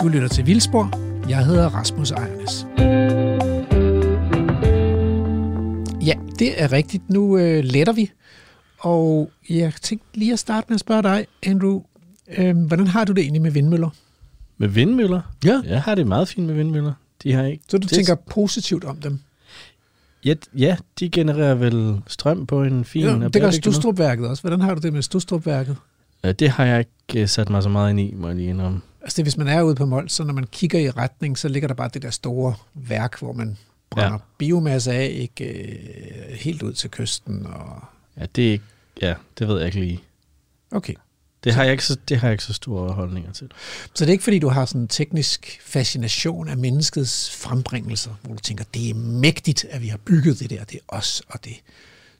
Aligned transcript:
Du 0.00 0.08
lytter 0.08 0.28
til 0.28 0.46
Vildspor. 0.46 0.90
Jeg 1.28 1.46
hedder 1.46 1.68
Rasmus 1.68 2.10
Ejernes. 2.10 2.66
Ja, 6.06 6.14
det 6.38 6.62
er 6.62 6.72
rigtigt. 6.72 7.10
Nu 7.10 7.38
øh, 7.38 7.64
letter 7.64 7.92
vi. 7.92 8.10
Og 8.78 9.30
jeg 9.50 9.72
tænkte 9.82 10.18
lige 10.18 10.32
at 10.32 10.38
starte 10.38 10.66
med 10.68 10.74
at 10.74 10.80
spørge 10.80 11.02
dig, 11.02 11.26
Andrew. 11.42 11.82
Øh, 12.36 12.56
hvordan 12.56 12.86
har 12.86 13.04
du 13.04 13.12
det 13.12 13.22
egentlig 13.22 13.42
med 13.42 13.50
vindmøller? 13.50 13.90
Med 14.58 14.68
vindmøller? 14.68 15.20
Ja. 15.44 15.60
Jeg 15.64 15.82
har 15.82 15.94
det 15.94 16.06
meget 16.06 16.28
fint 16.28 16.46
med 16.46 16.54
vindmøller. 16.54 16.92
De 17.22 17.32
har 17.32 17.42
ikke... 17.44 17.64
Så 17.68 17.78
du 17.78 17.82
det, 17.82 17.90
tænker 17.90 18.14
positivt 18.14 18.84
om 18.84 18.96
dem? 18.96 19.18
Ja, 20.24 20.34
ja, 20.58 20.76
de 21.00 21.08
genererer 21.08 21.54
vel 21.54 22.00
strøm 22.06 22.46
på 22.46 22.62
en 22.62 22.84
fin... 22.84 23.02
Ja, 23.02 23.28
det 23.28 23.42
gør. 23.42 23.50
Stustrupværket 23.50 24.28
også. 24.28 24.42
Hvordan 24.42 24.60
har 24.60 24.74
du 24.74 24.80
det 24.80 24.92
med 24.92 25.02
Stustrupværket? 25.02 25.76
Ja, 26.24 26.32
det 26.32 26.48
har 26.48 26.64
jeg 26.64 26.78
ikke 26.78 27.22
øh, 27.22 27.28
sat 27.28 27.50
mig 27.50 27.62
så 27.62 27.68
meget 27.68 27.90
ind 27.90 28.00
i, 28.00 28.14
må 28.16 28.26
jeg 28.26 28.36
lige 28.36 28.48
indrømme. 28.48 28.80
Altså 29.06 29.16
det, 29.16 29.24
hvis 29.24 29.36
man 29.36 29.48
er 29.48 29.62
ude 29.62 29.74
på 29.74 29.86
Mols, 29.86 30.12
så 30.12 30.24
når 30.24 30.34
man 30.34 30.46
kigger 30.46 30.78
i 30.78 30.90
retning, 30.90 31.38
så 31.38 31.48
ligger 31.48 31.68
der 31.68 31.74
bare 31.74 31.90
det 31.94 32.02
der 32.02 32.10
store 32.10 32.54
værk, 32.74 33.18
hvor 33.18 33.32
man 33.32 33.58
brænder 33.90 34.12
ja. 34.12 34.18
biomasse 34.38 34.92
af, 34.92 35.10
ikke 35.14 35.44
øh, 35.44 36.34
helt 36.34 36.62
ud 36.62 36.72
til 36.72 36.90
kysten. 36.90 37.46
Og... 37.46 37.84
Ja, 38.16 38.26
det 38.36 38.48
er 38.48 38.52
ikke... 38.52 38.64
Ja, 39.02 39.14
det 39.38 39.48
ved 39.48 39.56
jeg 39.56 39.66
ikke 39.66 39.80
lige. 39.80 40.00
Okay. 40.70 40.94
Det 41.44 41.54
har, 41.54 41.62
jeg 41.62 41.72
ikke 41.72 41.84
så, 41.84 41.96
det 42.08 42.16
har 42.16 42.28
jeg 42.28 42.32
ikke 42.32 42.44
så 42.44 42.52
store 42.52 42.92
holdninger 42.92 43.32
til. 43.32 43.50
Så 43.94 44.04
det 44.04 44.10
er 44.10 44.12
ikke, 44.12 44.24
fordi 44.24 44.38
du 44.38 44.48
har 44.48 44.64
sådan 44.64 44.80
en 44.80 44.88
teknisk 44.88 45.60
fascination 45.62 46.48
af 46.48 46.56
menneskets 46.56 47.36
frembringelser, 47.36 48.10
hvor 48.22 48.34
du 48.34 48.40
tænker, 48.40 48.64
det 48.74 48.90
er 48.90 48.94
mægtigt, 48.94 49.66
at 49.70 49.82
vi 49.82 49.88
har 49.88 49.98
bygget 49.98 50.38
det 50.40 50.50
der, 50.50 50.64
det 50.64 50.74
er 50.76 50.96
os, 50.96 51.22
og 51.28 51.44
det 51.44 51.56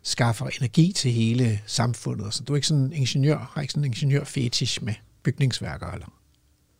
skaffer 0.02 0.46
energi 0.46 0.92
til 0.92 1.12
hele 1.12 1.60
samfundet. 1.66 2.34
Så 2.34 2.42
du 2.42 2.52
er 2.52 2.56
ikke 2.56 2.66
sådan 2.66 2.82
en 2.82 2.92
ingeniør, 2.92 3.50
har 3.54 3.60
ikke 3.60 3.72
sådan 3.72 3.84
en 3.84 3.92
ingeniør-fetish 3.92 4.84
med 4.84 4.94
bygningsværker, 5.22 5.86
eller? 5.86 6.06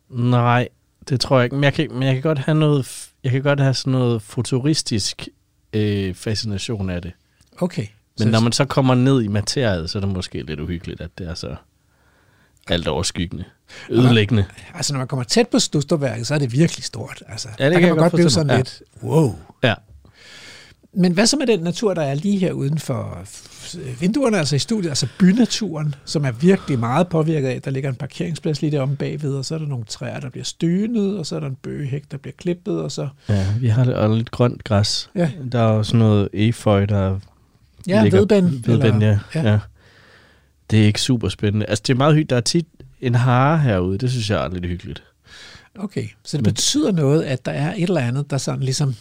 Nej, 0.09 0.67
det 1.09 1.19
tror 1.19 1.37
jeg 1.37 1.43
ikke. 1.43 1.55
Men 1.55 1.63
jeg 1.63 1.73
kan, 1.73 1.87
men 1.91 2.03
jeg 2.03 2.13
kan 2.13 2.21
godt 2.23 2.39
have 2.39 2.55
noget, 2.59 3.09
jeg 3.23 3.31
kan 3.31 3.41
godt 3.41 3.59
have 3.59 3.73
sådan 3.73 3.91
noget 3.91 4.21
futuristisk 4.21 5.27
øh, 5.73 6.13
fascination 6.15 6.89
af 6.89 7.01
det. 7.01 7.11
Okay. 7.59 7.87
Men 8.19 8.27
så, 8.27 8.29
når 8.31 8.39
man 8.39 8.51
så 8.51 8.65
kommer 8.65 8.95
ned 8.95 9.21
i 9.21 9.27
materiet, 9.27 9.89
så 9.89 9.97
er 9.97 9.99
det 9.99 10.09
måske 10.13 10.41
lidt 10.43 10.59
uhyggeligt, 10.59 11.01
at 11.01 11.09
det 11.17 11.27
er 11.29 11.33
så 11.33 11.55
alt 12.67 12.87
overskyggende, 12.87 13.43
ødelæggende. 13.89 14.45
Altså, 14.73 14.93
når 14.93 14.97
man 14.97 15.07
kommer 15.07 15.23
tæt 15.23 15.47
på 15.47 15.59
Stusterværket, 15.59 16.27
så 16.27 16.33
er 16.35 16.39
det 16.39 16.51
virkelig 16.51 16.83
stort. 16.83 17.23
Altså, 17.27 17.47
Ja, 17.59 17.65
det 17.65 17.73
der 17.73 17.79
kan 17.79 17.87
kan 17.87 17.95
man 17.95 18.03
godt 18.03 18.13
blive 18.13 18.29
sådan 18.29 18.47
mig. 18.47 18.57
lidt, 18.57 18.81
wow. 19.03 19.35
Ja. 19.63 19.73
Men 20.93 21.11
hvad 21.11 21.27
så 21.27 21.37
med 21.37 21.47
den 21.47 21.59
natur, 21.59 21.93
der 21.93 22.01
er 22.01 22.13
lige 22.15 22.37
her 22.37 22.51
uden 22.51 22.79
for 22.79 23.23
vinduerne, 23.99 24.37
altså 24.37 24.55
i 24.55 24.59
studiet, 24.59 24.89
altså 24.89 25.07
bynaturen, 25.19 25.95
som 26.05 26.25
er 26.25 26.31
virkelig 26.31 26.79
meget 26.79 27.07
påvirket 27.07 27.47
af, 27.47 27.61
der 27.61 27.71
ligger 27.71 27.89
en 27.89 27.95
parkeringsplads 27.95 28.61
lige 28.61 28.71
deromme 28.71 28.95
bagved, 28.95 29.33
og 29.35 29.45
så 29.45 29.55
er 29.55 29.59
der 29.59 29.67
nogle 29.67 29.85
træer, 29.85 30.19
der 30.19 30.29
bliver 30.29 30.43
stønet, 30.43 31.17
og 31.17 31.25
så 31.25 31.35
er 31.35 31.39
der 31.39 31.47
en 31.47 31.55
bøgehæk, 31.55 32.03
der 32.11 32.17
bliver 32.17 32.33
klippet, 32.37 32.81
og 32.81 32.91
så... 32.91 33.07
Ja, 33.29 33.45
vi 33.59 33.67
har 33.67 33.83
lidt, 33.85 33.95
og 33.97 34.15
lidt 34.17 34.31
grønt 34.31 34.63
græs. 34.63 35.09
Ja. 35.15 35.31
Der 35.51 35.59
er 35.59 35.63
også 35.63 35.97
noget 35.97 36.29
efeu, 36.33 36.85
der 36.85 37.19
Ja, 37.87 38.03
ligger- 38.03 38.17
vedbænd. 38.19 38.45
vedbænd, 38.65 39.03
ja. 39.03 39.07
ja. 39.07 39.19
ja. 39.41 39.51
ja. 39.51 39.59
Det 40.71 40.81
er 40.81 40.85
ikke 40.85 41.01
super 41.01 41.29
spændende. 41.29 41.65
Altså, 41.65 41.83
det 41.87 41.93
er 41.93 41.97
meget 41.97 42.13
hyggeligt. 42.13 42.29
Der 42.29 42.35
er 42.35 42.41
tit 42.41 42.65
en 43.01 43.15
hare 43.15 43.59
herude. 43.59 43.97
Det 43.97 44.11
synes 44.11 44.29
jeg 44.29 44.45
er 44.45 44.49
lidt 44.49 44.65
hyggeligt. 44.65 45.03
Okay, 45.79 46.07
så 46.23 46.37
det 46.37 46.45
Men- 46.45 46.53
betyder 46.53 46.91
noget, 46.91 47.23
at 47.23 47.45
der 47.45 47.51
er 47.51 47.73
et 47.73 47.83
eller 47.83 48.01
andet, 48.01 48.29
der 48.31 48.37
sådan 48.37 48.59
ligesom 48.63 48.95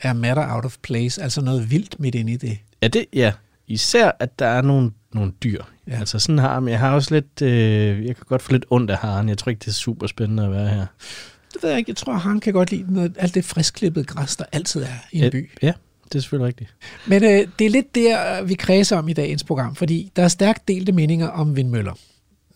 er 0.00 0.12
matter 0.12 0.54
out 0.54 0.64
of 0.64 0.76
place, 0.82 1.22
altså 1.22 1.40
noget 1.40 1.70
vildt 1.70 2.00
midt 2.00 2.14
inde 2.14 2.32
i 2.32 2.36
det. 2.36 2.58
Ja, 2.82 2.88
det, 2.88 3.04
ja. 3.12 3.32
Især, 3.68 4.10
at 4.18 4.38
der 4.38 4.46
er 4.46 4.62
nogle, 4.62 4.90
nogle 5.14 5.32
dyr. 5.42 5.62
Ja. 5.86 5.98
Altså 5.98 6.18
sådan 6.18 6.38
har 6.38 6.60
men 6.60 6.70
jeg 6.70 6.78
har 6.78 6.94
også 6.94 7.14
lidt, 7.14 7.42
øh, 7.42 8.06
jeg 8.06 8.16
kan 8.16 8.24
godt 8.28 8.42
få 8.42 8.52
lidt 8.52 8.66
ondt 8.70 8.90
af 8.90 8.96
haren. 8.96 9.28
Jeg 9.28 9.38
tror 9.38 9.50
ikke, 9.50 9.60
det 9.60 9.68
er 9.68 9.72
super 9.72 10.06
spændende 10.06 10.44
at 10.44 10.50
være 10.50 10.68
her. 10.68 10.86
Det 11.52 11.62
ved 11.62 11.70
jeg 11.70 11.78
ikke, 11.78 11.90
jeg 11.90 11.96
tror, 11.96 12.12
han 12.12 12.40
kan 12.40 12.52
godt 12.52 12.70
lide 12.70 12.94
noget, 12.94 13.16
alt 13.18 13.34
det 13.34 13.44
friskklippede 13.44 14.04
græs, 14.04 14.36
der 14.36 14.44
altid 14.52 14.82
er 14.82 14.86
i 15.12 15.18
en 15.18 15.24
Ja, 15.24 15.30
by. 15.30 15.50
Ja, 15.62 15.72
det 16.04 16.14
er 16.14 16.20
selvfølgelig 16.20 16.46
rigtigt. 16.46 16.74
Men 17.06 17.24
øh, 17.24 17.48
det 17.58 17.66
er 17.66 17.70
lidt 17.70 17.94
der, 17.94 18.42
vi 18.42 18.54
kredser 18.54 18.96
om 18.96 19.08
i 19.08 19.12
dagens 19.12 19.44
program, 19.44 19.74
fordi 19.74 20.12
der 20.16 20.22
er 20.22 20.28
stærkt 20.28 20.68
delte 20.68 20.92
meninger 20.92 21.28
om 21.28 21.56
vindmøller. 21.56 21.92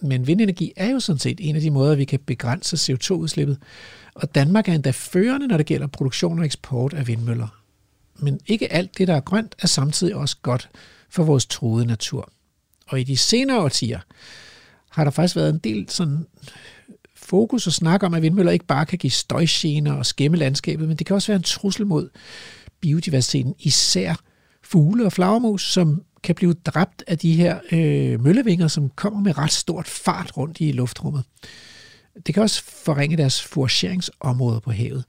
Men 0.00 0.26
vindenergi 0.26 0.72
er 0.76 0.90
jo 0.90 1.00
sådan 1.00 1.18
set 1.18 1.38
en 1.40 1.56
af 1.56 1.62
de 1.62 1.70
måder, 1.70 1.94
vi 1.94 2.04
kan 2.04 2.18
begrænse 2.26 2.92
CO2-udslippet. 2.92 3.58
Og 4.14 4.34
Danmark 4.34 4.68
er 4.68 4.72
endda 4.72 4.90
førende, 4.90 5.46
når 5.46 5.56
det 5.56 5.66
gælder 5.66 5.86
produktion 5.86 6.38
og 6.38 6.44
eksport 6.44 6.94
af 6.94 7.06
vindmøller. 7.08 7.62
Men 8.16 8.40
ikke 8.46 8.72
alt 8.72 8.98
det, 8.98 9.08
der 9.08 9.14
er 9.14 9.20
grønt, 9.20 9.54
er 9.62 9.66
samtidig 9.66 10.14
også 10.14 10.36
godt 10.42 10.68
for 11.12 11.24
vores 11.24 11.46
troede 11.46 11.86
natur. 11.86 12.32
Og 12.88 13.00
i 13.00 13.04
de 13.04 13.16
senere 13.16 13.60
årtier 13.60 14.00
har 14.90 15.04
der 15.04 15.10
faktisk 15.10 15.36
været 15.36 15.50
en 15.50 15.58
del 15.58 15.90
sådan 15.90 16.26
fokus 17.16 17.66
og 17.66 17.72
snak 17.72 18.02
om, 18.02 18.14
at 18.14 18.22
vindmøller 18.22 18.52
ikke 18.52 18.66
bare 18.66 18.86
kan 18.86 18.98
give 18.98 19.10
støjgener 19.10 19.92
og 19.92 20.06
skæmme 20.06 20.36
landskabet, 20.36 20.88
men 20.88 20.96
det 20.96 21.06
kan 21.06 21.14
også 21.14 21.28
være 21.28 21.36
en 21.36 21.42
trussel 21.42 21.86
mod 21.86 22.08
biodiversiteten, 22.80 23.54
især 23.58 24.14
fugle 24.62 25.06
og 25.06 25.12
flagermus, 25.12 25.72
som 25.72 26.02
kan 26.22 26.34
blive 26.34 26.54
dræbt 26.54 27.04
af 27.06 27.18
de 27.18 27.34
her 27.34 27.58
øh, 27.72 28.20
møllevinger, 28.20 28.68
som 28.68 28.90
kommer 28.90 29.20
med 29.20 29.38
ret 29.38 29.52
stort 29.52 29.86
fart 29.88 30.36
rundt 30.36 30.60
i 30.60 30.72
luftrummet. 30.72 31.24
Det 32.26 32.34
kan 32.34 32.42
også 32.42 32.62
forringe 32.64 33.16
deres 33.16 33.42
forageringsområder 33.42 34.60
på 34.60 34.70
havet. 34.70 35.04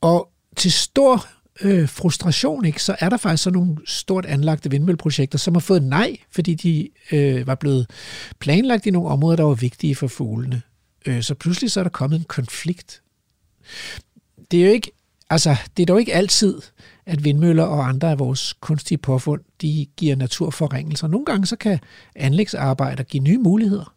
Og 0.00 0.30
til 0.56 0.72
stor 0.72 1.26
øh, 1.62 1.88
frustration, 1.88 2.64
ikke, 2.64 2.82
så 2.82 2.96
er 3.00 3.08
der 3.08 3.16
faktisk 3.16 3.42
sådan 3.42 3.58
nogle 3.58 3.76
stort 3.86 4.26
anlagte 4.26 4.70
vindmølleprojekter, 4.70 5.38
som 5.38 5.54
har 5.54 5.60
fået 5.60 5.82
nej, 5.82 6.16
fordi 6.30 6.54
de 6.54 6.88
øh, 7.12 7.46
var 7.46 7.54
blevet 7.54 7.90
planlagt 8.38 8.86
i 8.86 8.90
nogle 8.90 9.08
områder, 9.08 9.36
der 9.36 9.44
var 9.44 9.54
vigtige 9.54 9.94
for 9.94 10.08
fuglene. 10.08 10.62
Øh, 11.06 11.22
så 11.22 11.34
pludselig 11.34 11.70
så 11.70 11.80
er 11.80 11.84
der 11.84 11.90
kommet 11.90 12.18
en 12.18 12.24
konflikt. 12.24 13.02
Det 14.50 14.60
er 14.60 14.66
jo 14.66 14.72
ikke, 14.72 14.90
altså, 15.30 15.56
det 15.76 15.82
er 15.82 15.86
dog 15.86 16.00
ikke 16.00 16.14
altid, 16.14 16.60
at 17.06 17.24
vindmøller 17.24 17.64
og 17.64 17.88
andre 17.88 18.10
af 18.10 18.18
vores 18.18 18.54
kunstige 18.60 18.98
påfund, 18.98 19.40
de 19.62 19.86
giver 19.96 20.16
naturforringelser. 20.16 21.08
Nogle 21.08 21.26
gange 21.26 21.46
så 21.46 21.56
kan 21.56 21.78
anlægsarbejder 22.16 23.02
give 23.02 23.22
nye 23.22 23.38
muligheder. 23.38 23.94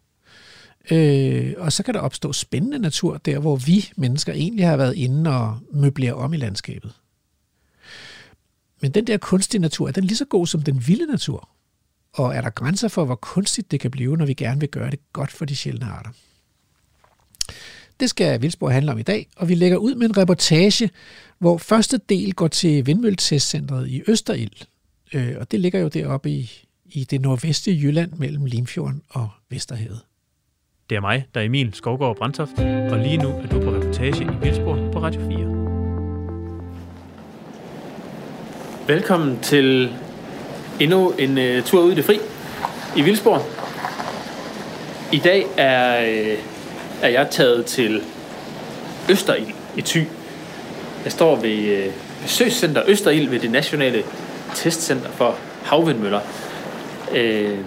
Øh, 0.90 1.54
og 1.58 1.72
så 1.72 1.82
kan 1.82 1.94
der 1.94 2.00
opstå 2.00 2.32
spændende 2.32 2.78
natur 2.78 3.16
der, 3.16 3.38
hvor 3.38 3.56
vi 3.56 3.90
mennesker 3.96 4.32
egentlig 4.32 4.66
har 4.66 4.76
været 4.76 4.94
inde 4.94 5.30
og 5.30 5.58
møblere 5.72 6.14
om 6.14 6.34
i 6.34 6.36
landskabet. 6.36 6.92
Men 8.84 8.90
den 8.90 9.06
der 9.06 9.16
kunstige 9.16 9.60
natur, 9.60 9.88
er 9.88 9.92
den 9.92 10.04
lige 10.04 10.16
så 10.16 10.24
god 10.24 10.46
som 10.46 10.62
den 10.62 10.86
vilde 10.86 11.06
natur? 11.06 11.48
Og 12.12 12.34
er 12.34 12.40
der 12.40 12.50
grænser 12.50 12.88
for, 12.88 13.04
hvor 13.04 13.14
kunstigt 13.14 13.70
det 13.70 13.80
kan 13.80 13.90
blive, 13.90 14.16
når 14.16 14.26
vi 14.26 14.34
gerne 14.34 14.60
vil 14.60 14.68
gøre 14.68 14.90
det 14.90 14.98
godt 15.12 15.32
for 15.32 15.44
de 15.44 15.56
sjældne 15.56 15.86
arter? 15.86 16.10
Det 18.00 18.10
skal 18.10 18.42
Vildsborg 18.42 18.72
handle 18.72 18.92
om 18.92 18.98
i 18.98 19.02
dag, 19.02 19.28
og 19.36 19.48
vi 19.48 19.54
lægger 19.54 19.76
ud 19.76 19.94
med 19.94 20.06
en 20.06 20.16
reportage, 20.16 20.90
hvor 21.38 21.58
første 21.58 22.00
del 22.08 22.34
går 22.34 22.48
til 22.48 22.86
Vindmølletestcentret 22.86 23.88
i 23.88 24.02
Østerild. 24.08 24.66
Øh, 25.14 25.36
og 25.40 25.50
det 25.50 25.60
ligger 25.60 25.80
jo 25.80 25.88
deroppe 25.88 26.30
i, 26.30 26.66
i 26.84 27.04
det 27.04 27.20
nordvestlige 27.20 27.80
Jylland 27.80 28.12
mellem 28.12 28.44
Limfjorden 28.44 29.02
og 29.08 29.28
Vesterhavet. 29.50 30.00
Det 30.90 30.96
er 30.96 31.00
mig, 31.00 31.26
der 31.34 31.40
er 31.40 31.44
Emil 31.44 31.74
Skovgaard 31.74 32.16
Brandtoft, 32.16 32.58
og 32.58 32.98
lige 32.98 33.16
nu 33.16 33.28
er 33.28 33.46
du 33.46 33.60
på 33.60 33.74
reportage 33.74 34.24
i 34.24 34.36
Vildsborg 34.42 34.92
på 34.92 35.02
Radio 35.02 35.20
4. 35.20 35.63
Velkommen 38.86 39.38
til 39.42 39.92
endnu 40.80 41.10
en 41.18 41.38
uh, 41.38 41.64
tur 41.64 41.80
ud 41.80 41.92
i 41.92 41.94
det 41.94 42.04
fri 42.04 42.18
i 42.96 43.02
Vildsborg. 43.02 43.42
I 45.12 45.18
dag 45.18 45.46
er, 45.56 46.00
uh, 46.00 46.38
er 47.02 47.08
jeg 47.08 47.26
taget 47.30 47.66
til 47.66 48.02
Østerild 49.10 49.46
i 49.76 49.80
Thy. 49.80 50.08
Jeg 51.04 51.12
står 51.12 51.36
ved 51.36 51.58
øh, 51.58 51.86
uh, 51.86 51.92
besøgscenter 52.22 52.82
Østerild 52.86 53.28
ved 53.28 53.40
det 53.40 53.50
nationale 53.50 54.02
testcenter 54.54 55.10
for 55.10 55.36
havvindmøller. 55.62 56.20
Uh, 57.10 57.58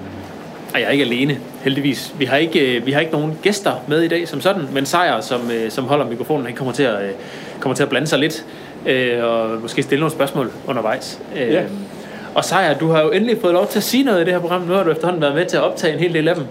og 0.74 0.80
jeg 0.82 0.88
er 0.88 0.92
ikke 0.92 1.04
alene, 1.04 1.40
heldigvis. 1.62 2.14
Vi 2.18 2.26
har 2.26 2.38
ikke, 2.38 2.78
øh, 2.78 2.86
vi 2.86 2.92
har 2.92 3.00
ikke 3.00 3.12
nogen 3.12 3.40
gæster 3.42 3.74
med 3.88 4.02
i 4.02 4.08
dag 4.08 4.28
som 4.28 4.42
sådan, 4.42 4.68
men 4.72 4.86
Sejer, 4.86 5.22
som, 5.22 5.52
øh, 5.52 5.72
som 5.72 5.86
holder 5.86 6.06
mikrofonen, 6.06 6.46
han 6.46 6.56
kommer 6.56 6.74
til 6.74 6.84
at, 6.84 7.04
øh, 7.04 7.12
kommer 7.60 7.76
til 7.76 7.84
at 7.84 7.90
blande 7.90 8.08
sig 8.08 8.20
lidt, 8.20 8.46
øh, 8.86 9.24
og 9.24 9.50
måske 9.62 9.84
stille 9.84 10.00
nogle 10.00 10.12
spørgsmål 10.14 10.52
undervejs. 10.68 11.20
Øh, 11.36 11.54
Ja. 11.54 11.62
Og 12.36 12.46
Sejer, 12.46 12.74
du 12.78 12.92
har 12.92 13.02
jo 13.02 13.10
endelig 13.12 13.38
fået 13.42 13.54
lov 13.54 13.68
til 13.68 13.80
at 13.80 13.84
sige 13.84 14.04
noget 14.04 14.22
i 14.22 14.26
det 14.26 14.34
her 14.34 14.40
program. 14.40 14.62
Nu 14.62 14.74
har 14.74 14.84
du 14.84 14.92
efterhånden 14.92 15.22
været 15.22 15.36
med 15.36 15.46
til 15.46 15.58
at 15.58 15.64
optage 15.64 15.94
en 15.94 16.00
hel 16.00 16.14
del 16.14 16.28
af 16.28 16.36
dem. 16.36 16.44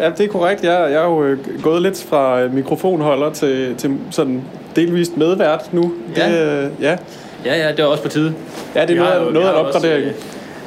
Ja, 0.00 0.10
det 0.10 0.20
er 0.20 0.28
korrekt. 0.28 0.64
Jeg, 0.64 0.72
jeg 0.72 0.92
er 1.02 1.04
jo 1.04 1.24
øh, 1.24 1.38
gået 1.62 1.82
lidt 1.82 2.06
fra 2.08 2.40
øh, 2.40 2.54
mikrofonholder 2.54 3.30
til, 3.30 3.74
til 3.76 3.96
sådan 4.10 4.42
delvist 4.76 5.16
medvært 5.16 5.72
nu. 5.72 5.92
Ja. 6.16 6.28
Det, 6.28 6.64
øh, 6.64 6.70
ja. 6.82 6.96
Ja, 7.44 7.56
ja, 7.56 7.70
det 7.72 7.80
er 7.80 7.84
også 7.84 8.02
på 8.02 8.08
tide. 8.08 8.34
ja, 8.74 8.86
det 8.86 8.90
er 8.90 9.02
noget, 9.04 9.26
jo- 9.26 9.30
noget 9.30 9.46
af 9.48 9.50
en 9.60 9.66
også, 9.66 9.78
opgradering. 9.78 10.04
øh, 10.06 10.12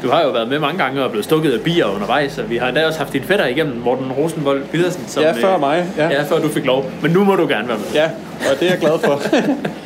Du 0.04 0.10
har 0.10 0.24
jo 0.24 0.30
været 0.30 0.48
med 0.50 0.60
mange 0.60 0.84
gange 0.84 1.04
og 1.04 1.10
blevet 1.12 1.26
stukket 1.26 1.52
af 1.52 1.62
bier 1.62 1.86
undervejs, 1.96 2.38
og 2.38 2.50
vi 2.50 2.58
har 2.58 2.68
endda 2.68 2.88
også 2.88 3.00
haft 3.00 3.14
din 3.14 3.24
fætter 3.24 3.46
igennem, 3.48 3.76
Morten 3.78 4.12
Rosenvold 4.12 4.64
Pedersen. 4.72 5.04
Som, 5.08 5.24
Ja, 5.24 5.32
før 5.32 5.58
mig. 5.58 5.86
Ja. 5.98 6.08
Ja, 6.10 6.24
før 6.24 6.40
du 6.40 6.48
fik 6.50 6.66
lov. 6.66 6.86
Men 7.02 7.12
nu 7.12 7.24
må 7.24 7.36
du 7.36 7.48
gerne 7.48 7.68
være 7.68 7.78
med. 7.78 7.86
ja, 7.94 8.06
og 8.54 8.60
det 8.60 8.68
er 8.68 8.72
jeg 8.72 8.80
glad 8.80 9.00
for. 9.04 9.22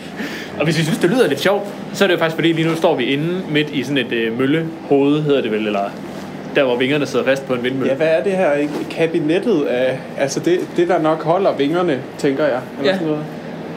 Og 0.60 0.63
hvis 0.66 0.80
I 0.80 0.84
synes, 0.84 0.98
det 1.00 1.10
lyder 1.10 1.28
lidt 1.28 1.40
sjovt, 1.40 1.63
så 1.94 2.04
er 2.04 2.07
det 2.07 2.13
jo 2.13 2.19
faktisk 2.19 2.36
fordi, 2.36 2.52
lige 2.52 2.68
nu 2.68 2.75
står 2.75 2.96
vi 2.96 3.04
inde 3.04 3.42
midt 3.50 3.69
i 3.69 3.84
sådan 3.84 3.98
et 3.98 4.12
øh, 4.12 4.40
møllehoved, 4.40 5.22
hedder 5.24 5.42
det 5.42 5.52
vel, 5.52 5.68
eller 5.68 5.90
der 6.56 6.63
hvor 6.63 6.75
vingerne 6.78 7.06
sidder 7.06 7.25
fast 7.25 7.48
på 7.48 7.54
en 7.54 7.63
vindmølle. 7.63 7.90
Ja, 7.92 7.96
hvad 7.98 8.07
er 8.07 8.24
det 8.24 8.31
her? 8.31 8.52
Kabinettet 8.92 9.62
af... 9.66 10.00
Altså 10.18 10.40
det, 10.40 10.60
det 10.78 10.88
der 10.88 11.00
nok 11.02 11.24
holder 11.24 11.54
vingerne, 11.56 12.00
tænker 12.18 12.44
jeg. 12.46 12.60
Eller 12.80 12.92
Ja. 12.92 12.98
sådan 12.98 13.07
noget. 13.07 13.25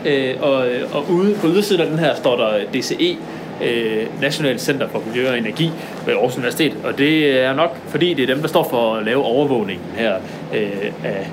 Øh, 0.06 0.34
og, 0.42 0.66
og 0.92 1.10
ude 1.10 1.34
på 1.34 1.46
ydersiden 1.46 1.80
af 1.82 1.86
den 1.90 1.98
her 1.98 2.14
står 2.14 2.36
der 2.36 2.50
DCE, 2.74 3.16
øh, 3.64 4.06
Nationalt 4.20 4.60
Center 4.60 4.88
for 4.88 5.02
Miljø 5.06 5.30
og 5.30 5.38
Energi 5.38 5.70
ved 6.06 6.14
Aarhus 6.14 6.36
Universitet. 6.36 6.72
Og 6.84 6.98
det 6.98 7.40
er 7.44 7.54
nok, 7.54 7.76
fordi 7.88 8.14
det 8.14 8.22
er 8.22 8.26
dem, 8.34 8.40
der 8.40 8.48
står 8.48 8.66
for 8.70 8.94
at 8.94 9.04
lave 9.04 9.22
overvågningen 9.22 9.86
her 9.96 10.14
øh, 10.54 10.70
af, 11.04 11.30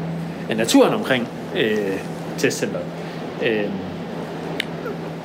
af 0.50 0.58
naturen 0.58 0.94
omkring 0.94 1.28
øh, 1.58 1.78
testcenteret. 2.38 2.84
Øh, 3.46 3.64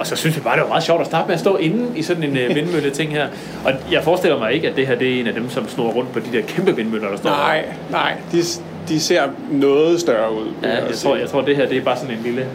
og 0.00 0.06
så 0.06 0.17
synes 0.17 0.37
vi 0.37 0.41
bare, 0.41 0.56
det 0.56 0.62
var 0.62 0.69
meget 0.69 0.82
sjovt 0.82 1.00
at 1.00 1.06
starte 1.06 1.26
med 1.26 1.35
at 1.35 1.41
stå 1.41 1.56
inde 1.56 1.99
i 1.99 2.02
sådan 2.02 2.23
en 2.23 2.37
øh, 2.37 2.55
vindmølle 2.56 2.91
ting 2.91 3.12
her. 3.12 3.29
Og 3.64 3.73
jeg 3.93 4.05
forestiller 4.05 4.38
mig 4.38 4.52
ikke, 4.52 4.69
at 4.69 4.76
det 4.76 4.87
her 4.87 4.94
det 4.94 5.17
er 5.17 5.20
en 5.20 5.26
af 5.26 5.35
dem, 5.35 5.50
som 5.50 5.69
snor 5.69 5.91
rundt 5.91 6.12
på 6.12 6.20
de 6.20 6.32
der 6.32 6.43
kæmpe 6.43 6.76
vindmøller, 6.76 7.08
der 7.08 7.17
står 7.17 7.31
Nej, 7.31 7.64
nej. 7.91 8.17
De, 8.32 8.43
de 8.88 9.00
ser 9.00 9.23
noget 9.50 10.00
større 10.00 10.35
ud. 10.35 10.47
Ja, 10.62 10.85
jeg 10.87 10.94
tror, 10.94 11.17
jeg 11.17 11.29
tror, 11.29 11.41
det 11.41 11.56
her 11.56 11.69
det 11.69 11.76
er 11.76 11.82
bare 11.82 11.97
sådan 11.97 12.17
en 12.17 12.23
lille, 12.23 12.47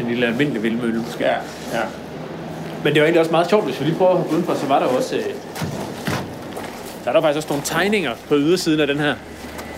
en 0.00 0.06
lille 0.08 0.26
almindelig 0.26 0.62
vindmølle 0.62 1.00
måske. 1.00 1.24
Ja, 1.24 1.34
ja. 1.72 1.80
Men 2.84 2.94
det 2.94 3.00
var 3.00 3.06
egentlig 3.06 3.20
også 3.20 3.32
meget 3.32 3.48
sjovt, 3.48 3.64
hvis 3.64 3.80
vi 3.80 3.84
lige 3.84 3.96
prøver 3.96 4.24
udenfor, 4.32 4.54
så 4.54 4.66
var 4.66 4.78
der 4.78 4.86
også... 4.86 5.16
Øh, 5.16 5.22
der 7.04 7.10
er 7.10 7.14
der 7.14 7.20
faktisk 7.20 7.36
også 7.36 7.48
nogle 7.48 7.64
tegninger 7.64 8.10
på 8.28 8.36
ydersiden 8.36 8.80
af 8.80 8.86
den 8.86 8.98
her, 8.98 9.14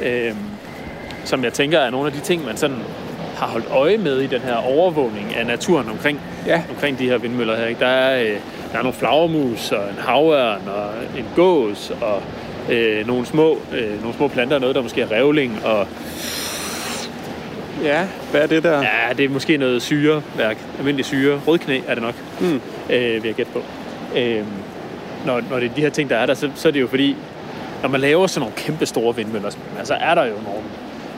øh, 0.03 0.33
som 1.25 1.45
jeg 1.45 1.53
tænker 1.53 1.79
er 1.79 1.91
nogle 1.91 2.07
af 2.07 2.13
de 2.13 2.21
ting, 2.21 2.45
man 2.45 2.57
sådan 2.57 2.77
har 3.38 3.46
holdt 3.46 3.67
øje 3.70 3.99
med 3.99 4.20
i 4.20 4.26
den 4.26 4.40
her 4.40 4.55
overvågning 4.56 5.35
af 5.37 5.46
naturen 5.46 5.88
omkring, 5.88 6.20
Ja. 6.46 6.62
omkring 6.70 6.99
de 6.99 7.08
her 7.08 7.19
vindmøller 7.19 7.56
her. 7.56 7.67
Ikke? 7.67 7.81
Der, 7.81 7.87
er, 7.87 8.23
øh, 8.23 8.37
der 8.73 8.79
er 8.79 8.82
nogle 8.82 8.93
flagermus 8.93 9.73
og 9.73 9.82
en 9.90 9.96
havørn 9.99 10.61
og 10.69 10.90
en 11.19 11.25
gås 11.37 11.93
og 12.00 12.23
øh, 12.70 13.06
nogle, 13.06 13.26
små, 13.26 13.58
øh, 13.75 14.00
nogle 14.00 14.17
små 14.17 14.29
planter, 14.29 14.58
noget 14.58 14.75
der 14.75 14.82
måske 14.82 15.00
er 15.00 15.12
revling 15.12 15.61
og 15.64 15.87
Ja, 17.82 18.06
hvad 18.31 18.40
er 18.43 18.46
det 18.46 18.62
der? 18.62 18.79
Ja, 18.82 19.12
det 19.17 19.25
er 19.25 19.29
måske 19.29 19.56
noget 19.56 19.82
syreværk. 19.82 20.56
Almindelig 20.79 21.05
syre. 21.05 21.40
Rødknæ 21.46 21.81
er 21.88 21.94
det 21.94 22.02
nok, 22.02 22.14
Mm. 22.40 22.61
øh, 22.90 23.12
vil 23.14 23.23
jeg 23.25 23.35
gætte 23.35 23.52
på. 23.52 23.62
Øh, 24.17 24.43
når, 25.26 25.40
når 25.50 25.58
det 25.61 25.70
er 25.70 25.75
de 25.75 25.81
her 25.81 25.90
ting, 25.90 26.11
der 26.11 26.17
er 26.17 26.26
der, 26.26 26.35
så, 26.35 26.50
så 26.55 26.69
er 26.69 26.73
det 26.73 26.81
jo 26.81 26.87
fordi, 26.87 27.17
når 27.82 27.88
man 27.88 28.00
laver 28.00 28.26
sådan 28.26 28.40
nogle 28.40 28.55
kæmpe 28.56 28.87
store 28.87 29.17
vindmøller, 29.17 29.50
så 29.85 29.94
er 29.94 30.14
der 30.14 30.25
jo 30.25 30.32
nogle 30.44 30.61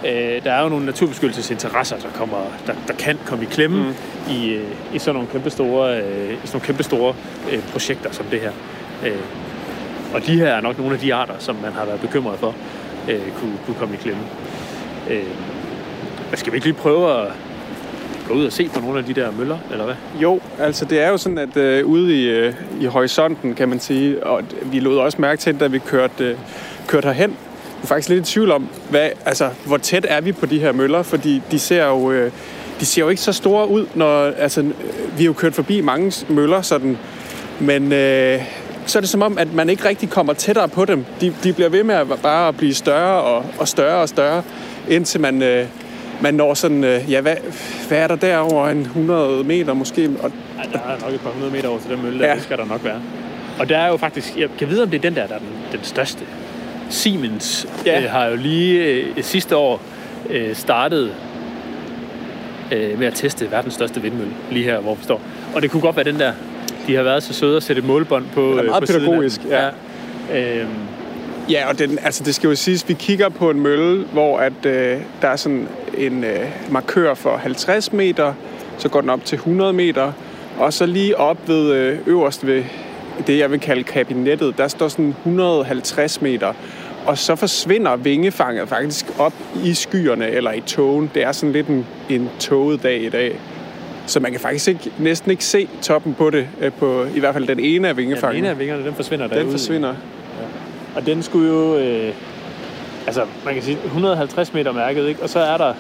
Øh, 0.07 0.45
der 0.45 0.53
er 0.53 0.63
jo 0.63 0.69
nogle 0.69 0.87
naturbeskyttelsesinteresser, 0.87 1.97
der, 1.97 2.09
kommer, 2.15 2.37
der, 2.67 2.75
der 2.87 2.95
kan 2.95 3.19
komme 3.27 3.45
i 3.45 3.47
klemme 3.47 3.79
mm. 3.79 3.95
i, 4.33 4.55
øh, 4.55 4.95
i 4.95 4.99
sådan 4.99 5.15
nogle 5.15 5.29
kæmpe 5.29 5.51
store, 5.51 5.97
øh, 5.97 6.33
i 6.33 6.37
sådan 6.37 6.51
nogle 6.53 6.67
kæmpe 6.67 6.83
store 6.83 7.15
øh, 7.53 7.63
projekter 7.73 8.13
som 8.13 8.27
det 8.31 8.41
her. 8.41 8.53
Øh, 9.07 9.21
og 10.15 10.27
de 10.27 10.39
her 10.39 10.47
er 10.47 10.61
nok 10.61 10.79
nogle 10.79 10.95
af 10.95 11.01
de 11.01 11.15
arter, 11.15 11.35
som 11.39 11.57
man 11.63 11.73
har 11.73 11.85
været 11.85 12.01
bekymret 12.01 12.39
for, 12.39 12.55
øh, 13.09 13.21
kunne, 13.41 13.59
kunne 13.67 13.77
komme 13.79 13.95
i 13.95 13.99
klemme. 13.99 14.23
Øh, 15.11 15.25
skal 16.35 16.53
vi 16.53 16.57
ikke 16.57 16.67
lige 16.67 16.79
prøve 16.79 17.21
at 17.21 17.29
gå 18.29 18.35
ud 18.35 18.47
og 18.47 18.53
se 18.53 18.69
på 18.75 18.81
nogle 18.81 18.99
af 18.99 19.05
de 19.05 19.15
der 19.15 19.31
møller, 19.31 19.59
eller 19.71 19.85
hvad? 19.85 19.95
Jo, 20.23 20.41
altså 20.59 20.85
det 20.85 21.01
er 21.01 21.09
jo 21.09 21.17
sådan, 21.17 21.39
at 21.39 21.57
øh, 21.57 21.87
ude 21.87 22.21
i, 22.21 22.29
øh, 22.29 22.55
i 22.81 22.85
horisonten, 22.85 23.55
kan 23.55 23.69
man 23.69 23.81
sige, 23.81 24.27
og 24.27 24.43
vi 24.65 24.81
lod 24.81 24.99
også 24.99 25.21
mærke 25.21 25.39
til, 25.39 25.61
da 25.61 25.67
vi 25.67 25.79
kørte, 25.79 26.25
øh, 26.25 26.37
kørte 26.87 27.07
herhen, 27.07 27.37
er 27.83 27.87
faktisk 27.87 28.09
lidt 28.09 28.29
i 28.29 28.33
tvivl 28.33 28.51
om, 28.51 28.69
hvad, 28.91 29.09
altså, 29.27 29.49
hvor 29.67 29.77
tæt 29.77 30.07
er 30.09 30.21
vi 30.21 30.33
på 30.33 30.47
de 30.47 30.59
her 30.61 30.73
møller, 30.73 31.03
fordi 31.03 31.43
de 31.51 31.59
ser 31.59 31.87
jo, 31.87 32.11
øh, 32.11 32.33
de 32.81 32.87
ser 32.87 33.03
jo 33.03 33.09
ikke 33.09 33.23
så 33.23 33.33
store 33.33 33.69
ud, 33.69 33.87
når, 33.95 34.25
altså, 34.39 34.63
vi 35.17 35.19
har 35.19 35.25
jo 35.25 35.33
kørt 35.33 35.55
forbi 35.55 35.81
mange 35.81 36.27
møller, 36.29 36.63
sådan, 36.63 36.99
men 37.61 37.93
øh, 37.93 38.43
så 38.87 38.99
er 38.99 39.01
det 39.01 39.11
som 39.11 39.23
om, 39.23 39.39
at 39.39 39.55
man 39.55 39.71
ikke 39.71 39.89
rigtig 39.89 40.11
kommer 40.11 40.33
tættere 40.33 40.69
på 40.69 40.85
dem. 40.85 41.05
De, 41.21 41.35
de 41.43 41.53
bliver 41.53 41.69
ved 41.69 41.85
med 41.85 41.95
at 41.95 42.07
bare 42.23 42.49
at 42.49 42.57
blive 42.57 42.75
større 42.75 43.23
og, 43.23 43.45
og 43.59 43.69
større 43.69 44.03
og 44.03 44.09
større, 44.09 44.43
indtil 44.89 45.21
man, 45.21 45.43
øh, 45.43 45.67
man 46.21 46.35
når 46.35 46.55
sådan, 46.55 46.85
øh, 46.85 47.11
ja, 47.11 47.21
hvad, 47.21 47.37
hvad 47.89 47.99
er 47.99 48.07
der 48.07 48.17
derover 48.17 48.69
en 48.69 48.81
100 48.81 49.45
meter 49.45 49.73
måske? 49.75 50.11
Og 50.23 50.33
Ej, 50.59 50.65
der 50.73 50.79
er 50.79 51.01
nok 51.05 51.15
et 51.15 51.21
par 51.21 51.31
hundrede 51.31 51.53
meter 51.53 51.69
over 51.69 51.79
til 51.81 51.91
den 51.91 52.03
mølle, 52.03 52.19
der, 52.19 52.25
Ja. 52.25 52.31
ja. 52.31 52.37
det 52.37 52.45
skal 52.45 52.59
der 52.59 52.65
nok 52.67 52.85
være. 52.85 53.01
Og 53.59 53.69
der 53.69 53.79
er 53.79 53.89
jo 53.89 53.97
faktisk, 53.97 54.37
jeg 54.37 54.49
kan 54.59 54.69
vide, 54.69 54.83
om 54.83 54.91
det 54.91 54.97
er 54.99 55.03
den 55.03 55.15
der, 55.17 55.27
der 55.27 55.35
er 55.35 55.39
den, 55.39 55.49
den 55.73 55.81
største. 55.83 56.25
Siemens 56.91 57.67
Ja. 57.87 58.03
øh, 58.03 58.11
har 58.11 58.27
jo 58.27 58.37
lige 58.37 58.85
øh, 58.85 59.07
sidste 59.23 59.57
år 59.57 59.81
øh, 60.31 60.55
startet 60.55 61.15
øh, 62.73 62.99
med 62.99 63.07
at 63.07 63.15
teste 63.15 63.51
verdens 63.51 63.75
største 63.75 64.03
vindmølle, 64.03 64.33
lige 64.51 64.65
her, 64.65 64.79
hvor 64.81 64.95
vi 64.95 65.03
står. 65.05 65.21
Og 65.55 65.63
det 65.63 65.71
kunne 65.71 65.83
godt 65.83 65.97
være 65.97 66.05
den 66.05 66.19
der. 66.19 66.33
De 66.87 66.95
har 66.95 67.03
været 67.03 67.23
så 67.23 67.33
søde 67.35 67.57
at 67.57 67.63
sætte 67.63 67.81
et 67.81 67.87
målbånd 67.87 68.25
på, 68.35 68.41
Den 68.43 68.59
er 68.59 68.63
øh, 68.63 68.67
meget 68.67 68.83
på 68.83 68.87
pædagogisk, 68.87 69.41
ja. 69.49 69.69
ja. 70.31 70.61
Øhm, 70.61 70.69
Ja, 71.51 71.69
og 71.69 71.79
den, 71.79 71.99
altså 72.03 72.25
det 72.25 72.35
skal 72.35 72.49
jo 72.49 72.55
siges, 72.55 72.89
vi 72.89 72.95
kigger 72.95 73.29
på 73.29 73.51
en 73.51 73.61
mølle, 73.61 74.05
hvor 74.13 74.39
at, 74.39 74.67
øh, 74.67 74.99
der 75.23 75.29
er 75.29 75.37
sådan 75.37 75.69
en 75.99 76.25
øh, 76.25 76.39
markør 76.71 77.15
for 77.15 77.37
50 77.37 77.93
meter, 77.93 78.33
så 78.79 78.89
går 78.89 79.01
den 79.01 79.11
op 79.11 79.25
til 79.25 79.37
100 79.37 79.73
meter, 79.73 80.13
og 80.59 80.73
så 80.73 80.87
lige 80.87 81.17
op 81.17 81.39
ved 81.47 81.73
øh, 81.73 81.99
øverst 82.07 82.47
ved 82.47 82.65
det, 83.27 83.39
jeg 83.39 83.51
vil 83.51 83.61
kalde 83.61 83.83
kabinettet, 83.83 84.59
der 84.59 84.69
står 84.69 84.89
sådan 84.89 85.15
150 85.25 86.23
meter, 86.23 86.53
og 87.07 87.19
så 87.19 87.37
forsvinder 87.37 87.97
vingefanget 87.97 88.69
faktisk 88.69 89.07
op 89.19 89.33
i 89.65 89.75
skyerne 89.75 90.29
eller 90.29 90.53
i 90.53 90.61
togen. 90.61 91.11
Det 91.15 91.23
er 91.23 91.33
sådan 91.33 91.53
lidt 91.53 91.67
en, 91.67 91.87
en 92.11 92.31
toget 92.39 92.83
dag 92.83 93.03
i 93.03 93.09
dag. 93.09 93.41
Så 94.07 94.21
man 94.21 94.31
kan 94.31 94.41
faktisk 94.41 94.69
ikke, 94.69 94.91
næsten 94.99 95.31
ikke 95.31 95.45
se 95.45 95.69
toppen 95.83 96.15
på 96.15 96.31
det, 96.31 96.49
øh, 96.61 96.73
på 96.73 97.07
i 97.15 97.21
hvert 97.21 97.35
fald 97.35 97.47
den 97.47 97.61
ene 97.61 97.89
af 97.89 97.93
ja, 97.93 97.95
den 97.95 97.97
vingefangene. 97.97 98.39
ene 98.39 98.49
af 98.49 98.59
vingerne, 98.59 98.85
den 98.85 98.95
forsvinder 98.95 99.27
den 99.27 99.37
derude. 99.37 99.51
forsvinder. 99.51 99.95
Og 100.97 101.07
den 101.07 101.23
skulle 101.23 101.49
jo... 101.49 101.79
Øh, 101.79 102.15
altså, 103.07 103.25
man 103.45 103.55
kan 103.55 103.63
sige 103.63 103.79
150 103.85 104.55
meter 104.55 104.73
mærket, 104.73 105.09
ikke? 105.09 105.23
Og 105.23 105.29
så 105.29 105.39
er 105.39 105.57
der... 105.57 105.75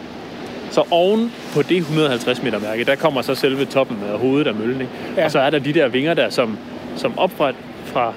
Så 0.70 0.84
oven 0.90 1.32
på 1.54 1.62
det 1.62 1.76
150 1.76 2.42
meter 2.42 2.58
mærke, 2.58 2.84
der 2.84 2.94
kommer 2.94 3.22
så 3.22 3.34
selve 3.34 3.64
toppen 3.64 3.98
af 4.12 4.18
hovedet 4.18 4.46
af 4.46 4.54
møllen, 4.54 4.80
ikke? 4.80 4.92
Ja. 5.16 5.20
Ja. 5.20 5.24
Og 5.24 5.30
så 5.30 5.38
er 5.38 5.50
der 5.50 5.58
de 5.58 5.72
der 5.72 5.88
vinger 5.88 6.14
der, 6.14 6.30
som, 6.30 6.58
som 6.96 7.18
op 7.18 7.30
fra, 7.36 7.52
fra 7.84 8.14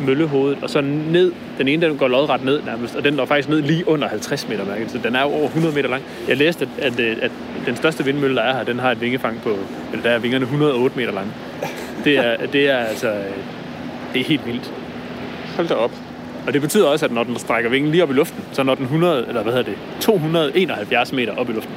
møllehovedet, 0.00 0.58
og 0.62 0.70
så 0.70 0.80
ned. 0.80 1.32
Den 1.58 1.68
ene, 1.68 1.86
den 1.86 1.98
går 1.98 2.08
lodret 2.08 2.44
ned 2.44 2.62
nærmest, 2.66 2.96
og 2.96 3.04
den 3.04 3.14
når 3.14 3.24
faktisk 3.24 3.48
ned 3.48 3.62
lige 3.62 3.88
under 3.88 4.08
50 4.08 4.48
meter 4.48 4.64
mærket, 4.64 4.90
så 4.90 4.98
den 5.04 5.16
er 5.16 5.22
jo 5.22 5.28
over 5.28 5.46
100 5.46 5.74
meter 5.74 5.88
lang. 5.88 6.02
Jeg 6.28 6.36
læste, 6.36 6.68
at, 6.78 7.00
at, 7.00 7.18
at 7.18 7.30
den 7.66 7.76
største 7.76 8.04
vindmølle, 8.04 8.36
der 8.36 8.42
er 8.42 8.56
her, 8.56 8.64
den 8.64 8.78
har 8.78 8.90
et 8.90 9.00
vingefang 9.00 9.40
på, 9.42 9.56
eller 9.92 10.02
der 10.02 10.10
er 10.10 10.18
vingerne 10.18 10.42
108 10.42 10.96
meter 10.96 11.12
lange. 11.12 11.32
Det 12.04 12.18
er, 12.18 12.36
det 12.52 12.70
er 12.70 12.76
altså, 12.76 13.12
det 14.12 14.20
er 14.20 14.24
helt 14.24 14.46
vildt. 14.46 14.72
Hold 15.56 15.68
da 15.68 15.74
op. 15.74 15.92
Og 16.46 16.52
det 16.52 16.60
betyder 16.60 16.86
også, 16.86 17.04
at 17.04 17.12
når 17.12 17.24
den 17.24 17.36
strækker 17.36 17.70
vingen 17.70 17.90
lige 17.90 18.02
op 18.02 18.10
i 18.10 18.14
luften, 18.14 18.44
så 18.52 18.62
når 18.62 18.74
den 18.74 18.84
100, 18.84 19.24
eller 19.28 19.42
hvad 19.42 19.52
hedder 19.52 19.70
det, 19.70 19.78
271 20.00 21.12
meter 21.12 21.36
op 21.36 21.50
i 21.50 21.52
luften, 21.52 21.74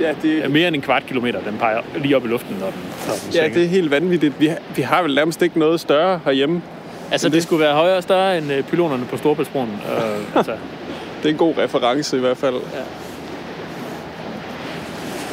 Ja, 0.00 0.14
det, 0.22 0.44
er 0.44 0.48
mere 0.48 0.68
end 0.68 0.76
en 0.76 0.82
kvart 0.82 1.06
kilometer, 1.06 1.40
den 1.40 1.58
peger 1.58 1.80
lige 1.96 2.16
op 2.16 2.24
i 2.24 2.28
luften, 2.28 2.56
når 2.60 2.66
den, 2.66 2.80
når 3.06 3.14
den 3.24 3.34
Ja, 3.34 3.48
det 3.48 3.64
er 3.64 3.68
helt 3.68 3.90
vanvittigt. 3.90 4.40
Vi 4.40 4.46
har, 4.46 4.58
vi 4.76 4.82
har 4.82 5.02
vel 5.02 5.14
nærmest 5.14 5.42
ikke 5.42 5.58
noget 5.58 5.80
større 5.80 6.20
herhjemme. 6.24 6.62
Altså, 7.12 7.28
det 7.28 7.42
skulle 7.42 7.64
være 7.64 7.74
højere 7.74 7.96
og 7.96 8.02
større 8.02 8.38
end 8.38 8.52
øh, 8.52 8.62
pylonerne 8.64 9.04
på 9.06 9.16
Storbritannien. 9.16 9.80
Uh, 9.86 10.36
altså, 10.38 10.52
Det 11.22 11.28
er 11.28 11.32
en 11.32 11.36
god 11.38 11.54
reference 11.58 12.16
i 12.16 12.20
hvert 12.20 12.36
fald. 12.36 12.54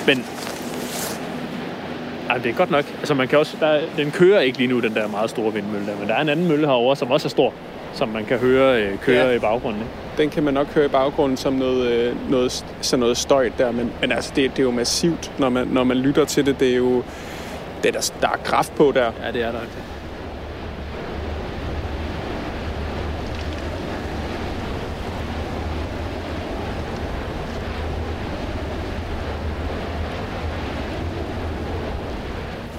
men 0.07 0.25
ej, 2.29 2.38
det 2.38 2.50
er 2.50 2.53
godt 2.53 2.72
nok. 2.72 2.86
Altså, 3.00 3.13
man 3.13 3.27
kan 3.27 3.39
også, 3.39 3.57
der, 3.60 3.67
er- 3.67 3.81
den 3.98 4.12
kører 4.12 4.39
ikke 4.39 4.57
lige 4.57 4.67
nu, 4.67 4.79
den 4.79 4.96
der 4.96 5.07
meget 5.07 5.29
store 5.29 5.53
vindmølle 5.53 5.88
der, 5.88 5.96
men 6.00 6.07
der 6.07 6.13
er 6.15 6.22
en 6.22 6.29
anden 6.29 6.48
mølle 6.48 6.67
herovre, 6.67 6.96
som 6.96 7.12
også 7.12 7.27
er 7.27 7.29
stor, 7.29 7.53
som 7.93 8.10
man 8.10 8.25
kan 8.25 8.38
høre 8.38 8.81
øh, 8.84 8.98
køre 8.98 9.25
Ja. 9.27 9.36
i 9.36 9.39
baggrunden. 9.39 9.81
Ikke? 9.81 9.93
Den 10.24 10.29
kan 10.29 10.43
man 10.43 10.53
nok 10.53 10.67
høre 10.67 10.86
i 10.86 10.89
baggrunden 10.89 11.38
som 11.38 11.53
noget, 11.53 11.88
øh, 11.91 12.29
noget, 12.31 12.65
sådan 12.81 13.00
noget 13.00 13.17
støj 13.17 13.50
der, 13.57 13.72
men, 13.72 13.91
men 14.01 14.12
altså, 14.12 14.31
det, 14.36 14.51
det 14.51 14.60
er 14.60 14.63
jo 14.63 14.72
massivt, 14.72 15.31
når 15.39 15.50
man, 15.50 15.67
når 15.67 15.84
man 15.84 15.98
lytter 15.98 16.25
til 16.25 16.46
det. 16.46 16.60
Det 16.60 16.72
er 16.72 16.75
jo 16.77 17.03
det 17.84 17.96
er 17.96 18.00
der, 18.00 18.12
der 18.22 18.27
er 18.27 18.38
kraft 18.43 18.75
på 18.75 18.91
der. 18.96 19.12
Ja, 19.25 19.31
det 19.31 19.41
er 19.43 19.51
der. 19.51 19.60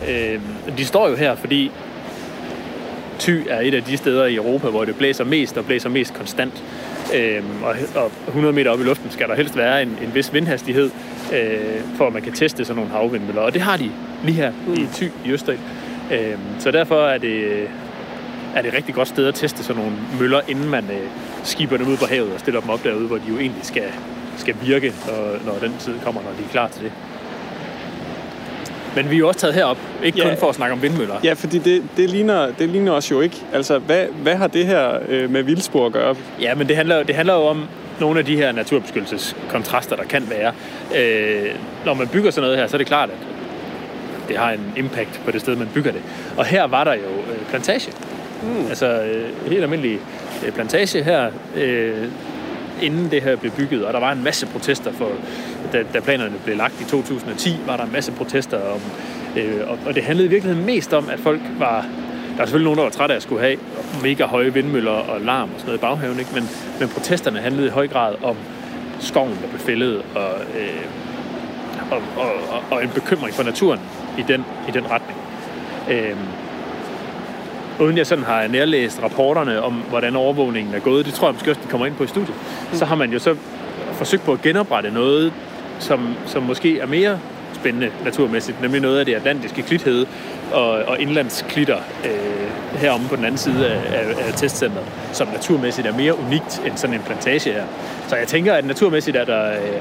Øh, 0.08 0.40
de 0.78 0.84
står 0.84 1.08
jo 1.08 1.16
her, 1.16 1.34
fordi 1.34 1.70
Thy 3.18 3.46
er 3.48 3.60
et 3.60 3.74
af 3.74 3.82
de 3.82 3.96
steder 3.96 4.26
i 4.26 4.34
Europa, 4.34 4.68
hvor 4.68 4.84
det 4.84 4.96
blæser 4.96 5.24
mest 5.24 5.56
og 5.56 5.64
blæser 5.64 5.88
mest 5.88 6.14
konstant. 6.14 6.64
Øh, 7.14 7.42
og, 7.62 7.74
og 7.94 8.10
100 8.26 8.54
meter 8.54 8.70
op 8.70 8.80
i 8.80 8.82
luften 8.82 9.10
skal 9.10 9.28
der 9.28 9.34
helst 9.34 9.56
være 9.56 9.82
en, 9.82 9.88
en 9.88 10.14
vis 10.14 10.34
vindhastighed, 10.34 10.90
øh, 11.32 11.80
for 11.96 12.06
at 12.06 12.12
man 12.12 12.22
kan 12.22 12.32
teste 12.32 12.64
sådan 12.64 12.76
nogle 12.76 12.90
havvindmøller. 12.90 13.42
Og 13.42 13.54
det 13.54 13.62
har 13.62 13.76
de 13.76 13.90
lige 14.24 14.34
her 14.34 14.52
mm. 14.66 14.72
i 14.72 14.86
Thy 14.94 15.10
i 15.24 15.30
Østrig. 15.30 15.58
Øh, 16.12 16.38
så 16.58 16.70
derfor 16.70 17.06
er 17.06 17.18
det, 17.18 17.62
er 18.54 18.62
det 18.62 18.68
et 18.68 18.74
rigtig 18.74 18.94
godt 18.94 19.08
sted 19.08 19.26
at 19.26 19.34
teste 19.34 19.64
sådan 19.64 19.82
nogle 19.82 19.96
møller, 20.20 20.40
inden 20.48 20.68
man 20.68 20.84
øh, 20.84 21.08
skiber 21.42 21.76
dem 21.76 21.88
ud 21.88 21.96
på 21.96 22.06
havet 22.06 22.32
og 22.32 22.40
stiller 22.40 22.60
dem 22.60 22.70
op 22.70 22.84
derude, 22.84 23.06
hvor 23.06 23.16
de 23.16 23.24
jo 23.28 23.38
egentlig 23.38 23.64
skal, 23.64 23.90
skal 24.36 24.54
virke, 24.62 24.94
når, 25.06 25.52
når 25.52 25.58
den 25.58 25.72
tid 25.78 25.94
kommer, 26.04 26.22
når 26.22 26.30
de 26.30 26.44
er 26.44 26.48
klar 26.50 26.68
til 26.68 26.82
det. 26.82 26.92
Men 28.96 29.10
vi 29.10 29.14
er 29.14 29.18
jo 29.18 29.28
også 29.28 29.40
taget 29.40 29.54
herop, 29.54 29.78
ikke 30.04 30.18
Ja. 30.18 30.28
kun 30.28 30.36
for 30.38 30.48
at 30.48 30.54
snakke 30.54 30.72
om 30.72 30.82
vindmøller. 30.82 31.14
Ja, 31.24 31.32
fordi 31.32 31.58
det, 31.58 31.82
det, 31.96 32.10
ligner, 32.10 32.52
det 32.58 32.68
ligner 32.68 32.92
os 32.92 33.10
jo 33.10 33.20
ikke. 33.20 33.36
Altså, 33.52 33.78
hvad, 33.78 34.06
hvad 34.22 34.34
har 34.34 34.46
det 34.46 34.66
her 34.66 34.98
øh, 35.08 35.30
med 35.30 35.42
vildspor 35.42 35.86
at 35.86 35.92
gøre? 35.92 36.14
Ja, 36.40 36.54
men 36.54 36.68
det 36.68 36.76
handler, 36.76 37.02
det 37.02 37.14
handler 37.14 37.34
jo 37.34 37.40
om 37.40 37.64
nogle 38.00 38.18
af 38.18 38.24
de 38.26 38.36
her 38.36 38.52
naturbeskyttelseskontraster, 38.52 39.96
der 39.96 40.04
kan 40.04 40.30
være. 40.30 40.52
Øh, 40.96 41.50
når 41.84 41.94
man 41.94 42.08
bygger 42.08 42.30
sådan 42.30 42.42
noget 42.46 42.58
her, 42.58 42.66
så 42.66 42.76
er 42.76 42.78
det 42.78 42.86
klart, 42.86 43.10
at 43.10 43.16
det 44.28 44.36
har 44.36 44.50
en 44.50 44.72
impact 44.76 45.20
på 45.24 45.30
det 45.30 45.40
sted, 45.40 45.56
man 45.56 45.68
bygger 45.74 45.92
det. 45.92 46.00
Og 46.36 46.44
her 46.44 46.64
var 46.66 46.84
der 46.84 46.92
jo 46.94 47.32
øh, 47.32 47.46
plantage. 47.50 47.92
Mm. 48.42 48.66
Altså 48.68 48.86
øh, 49.02 49.50
helt 49.50 49.62
almindelig 49.62 49.98
øh, 50.46 50.52
plantage 50.52 51.02
her, 51.02 51.30
øh, 51.56 52.04
inden 52.82 53.10
det 53.10 53.22
her 53.22 53.36
blev 53.36 53.52
bygget. 53.52 53.84
Og 53.84 53.92
der 53.92 54.00
var 54.00 54.12
en 54.12 54.24
masse 54.24 54.46
protester 54.46 54.92
for, 54.92 55.10
da, 55.72 55.82
da 55.94 56.00
planerne 56.00 56.34
blev 56.44 56.56
lagt 56.56 56.80
i 56.80 56.84
2010, 56.84 57.56
var 57.66 57.76
der 57.76 57.84
en 57.84 57.92
masse 57.92 58.12
protester 58.12 58.58
om, 58.58 58.80
øh, 59.36 59.70
og, 59.70 59.78
og 59.86 59.94
det 59.94 60.02
handlede 60.02 60.26
i 60.26 60.30
virkeligheden 60.30 60.66
mest 60.66 60.92
om, 60.92 61.08
at 61.08 61.20
folk 61.20 61.40
var 61.58 61.86
der 62.38 62.44
er 62.44 62.46
selvfølgelig 62.46 62.64
nogen, 62.64 62.78
der 62.78 62.84
var 62.84 62.90
trætte 62.90 63.12
af 63.12 63.16
at 63.16 63.22
skulle 63.22 63.40
have 63.40 63.56
mega 64.02 64.24
høje 64.24 64.54
vindmøller 64.54 64.90
og 64.90 65.20
larm 65.20 65.48
og 65.54 65.60
sådan 65.60 65.66
noget 65.66 65.78
i 65.78 65.80
baghaven, 65.80 66.18
ikke? 66.18 66.30
Men, 66.34 66.48
men 66.80 66.88
protesterne 66.88 67.38
handlede 67.38 67.66
i 67.66 67.70
høj 67.70 67.88
grad 67.88 68.14
om 68.22 68.36
skoven, 69.00 69.38
der 69.42 69.48
blev 69.48 69.60
fældet, 69.60 70.02
og, 70.14 70.30
øh, 70.58 70.84
og, 71.90 72.02
og, 72.16 72.32
og, 72.50 72.62
og 72.70 72.84
en 72.84 72.90
bekymring 72.90 73.34
for 73.34 73.42
naturen 73.42 73.80
i 74.18 74.24
den, 74.28 74.44
i 74.68 74.70
den 74.70 74.90
retning. 74.90 75.18
Øh, 75.90 76.16
uden 77.80 77.98
jeg 77.98 78.06
sådan 78.06 78.24
har 78.24 78.48
nærlæst 78.48 79.02
rapporterne 79.02 79.62
om, 79.62 79.72
hvordan 79.72 80.16
overvågningen 80.16 80.74
er 80.74 80.78
gået, 80.78 81.06
det 81.06 81.14
tror 81.14 81.26
jeg 81.26 81.34
måske 81.34 81.50
også, 81.50 81.60
de 81.64 81.68
kommer 81.68 81.86
ind 81.86 81.94
på 81.94 82.04
i 82.04 82.06
studiet, 82.06 82.34
så 82.72 82.84
har 82.84 82.94
man 82.94 83.12
jo 83.12 83.18
så 83.18 83.36
forsøgt 83.92 84.24
på 84.24 84.32
at 84.32 84.42
genoprette 84.42 84.90
noget, 84.90 85.32
som, 85.78 86.14
som 86.26 86.42
måske 86.42 86.78
er 86.78 86.86
mere 86.86 87.18
spændende 87.54 87.90
naturmæssigt, 88.04 88.62
nemlig 88.62 88.80
noget 88.80 88.98
af 88.98 89.06
det 89.06 89.14
atlantiske 89.14 89.62
klithed 89.62 90.06
og, 90.52 90.70
og 90.70 91.00
indlandsklitter 91.00 91.76
øh, 92.04 92.80
heromme 92.80 93.08
på 93.08 93.16
den 93.16 93.24
anden 93.24 93.38
side 93.38 93.66
af, 93.66 93.98
af, 93.98 94.26
af 94.26 94.32
testcenteret, 94.36 94.86
som 95.12 95.28
naturmæssigt 95.28 95.86
er 95.86 95.96
mere 95.96 96.18
unikt 96.18 96.62
end 96.66 96.76
sådan 96.76 96.96
en 96.96 97.02
plantage 97.06 97.52
her. 97.52 97.64
Så 98.08 98.16
jeg 98.16 98.28
tænker, 98.28 98.54
at 98.54 98.64
naturmæssigt 98.64 99.16
er 99.16 99.24
der, 99.24 99.50
øh, 99.50 99.80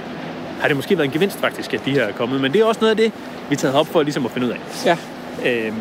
har 0.61 0.67
det 0.67 0.75
måske 0.77 0.97
været 0.97 1.07
en 1.07 1.13
gevinst 1.13 1.39
faktisk, 1.39 1.73
at 1.73 1.85
de 1.85 1.91
her 1.91 2.03
er 2.03 2.11
kommet, 2.11 2.41
men 2.41 2.53
det 2.53 2.61
er 2.61 2.65
også 2.65 2.81
noget 2.81 2.91
af 2.91 2.97
det, 2.97 3.11
vi 3.49 3.55
er 3.55 3.57
taget 3.57 3.75
op 3.75 3.87
for 3.87 4.03
ligesom 4.03 4.25
at 4.25 4.31
finde 4.31 4.47
ud 4.47 4.51
af. 4.51 4.85
Ja. 4.85 4.97
Øhm, 5.45 5.75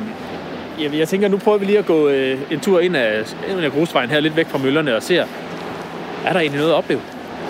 jeg, 0.82 0.94
jeg 0.94 1.08
tænker, 1.08 1.28
nu 1.28 1.38
prøver 1.38 1.58
vi 1.58 1.64
lige 1.64 1.78
at 1.78 1.86
gå 1.86 2.08
øh, 2.08 2.38
en 2.50 2.60
tur 2.60 2.80
ind 2.80 2.96
af, 2.96 3.34
ind 3.50 3.60
af 3.60 3.72
grusvejen 3.72 4.10
her, 4.10 4.20
lidt 4.20 4.36
væk 4.36 4.46
fra 4.46 4.58
møllerne, 4.58 4.96
og 4.96 5.02
ser, 5.02 5.26
er 6.26 6.32
der 6.32 6.40
egentlig 6.40 6.60
noget 6.60 6.72
at 6.72 6.76
opleve? 6.76 7.00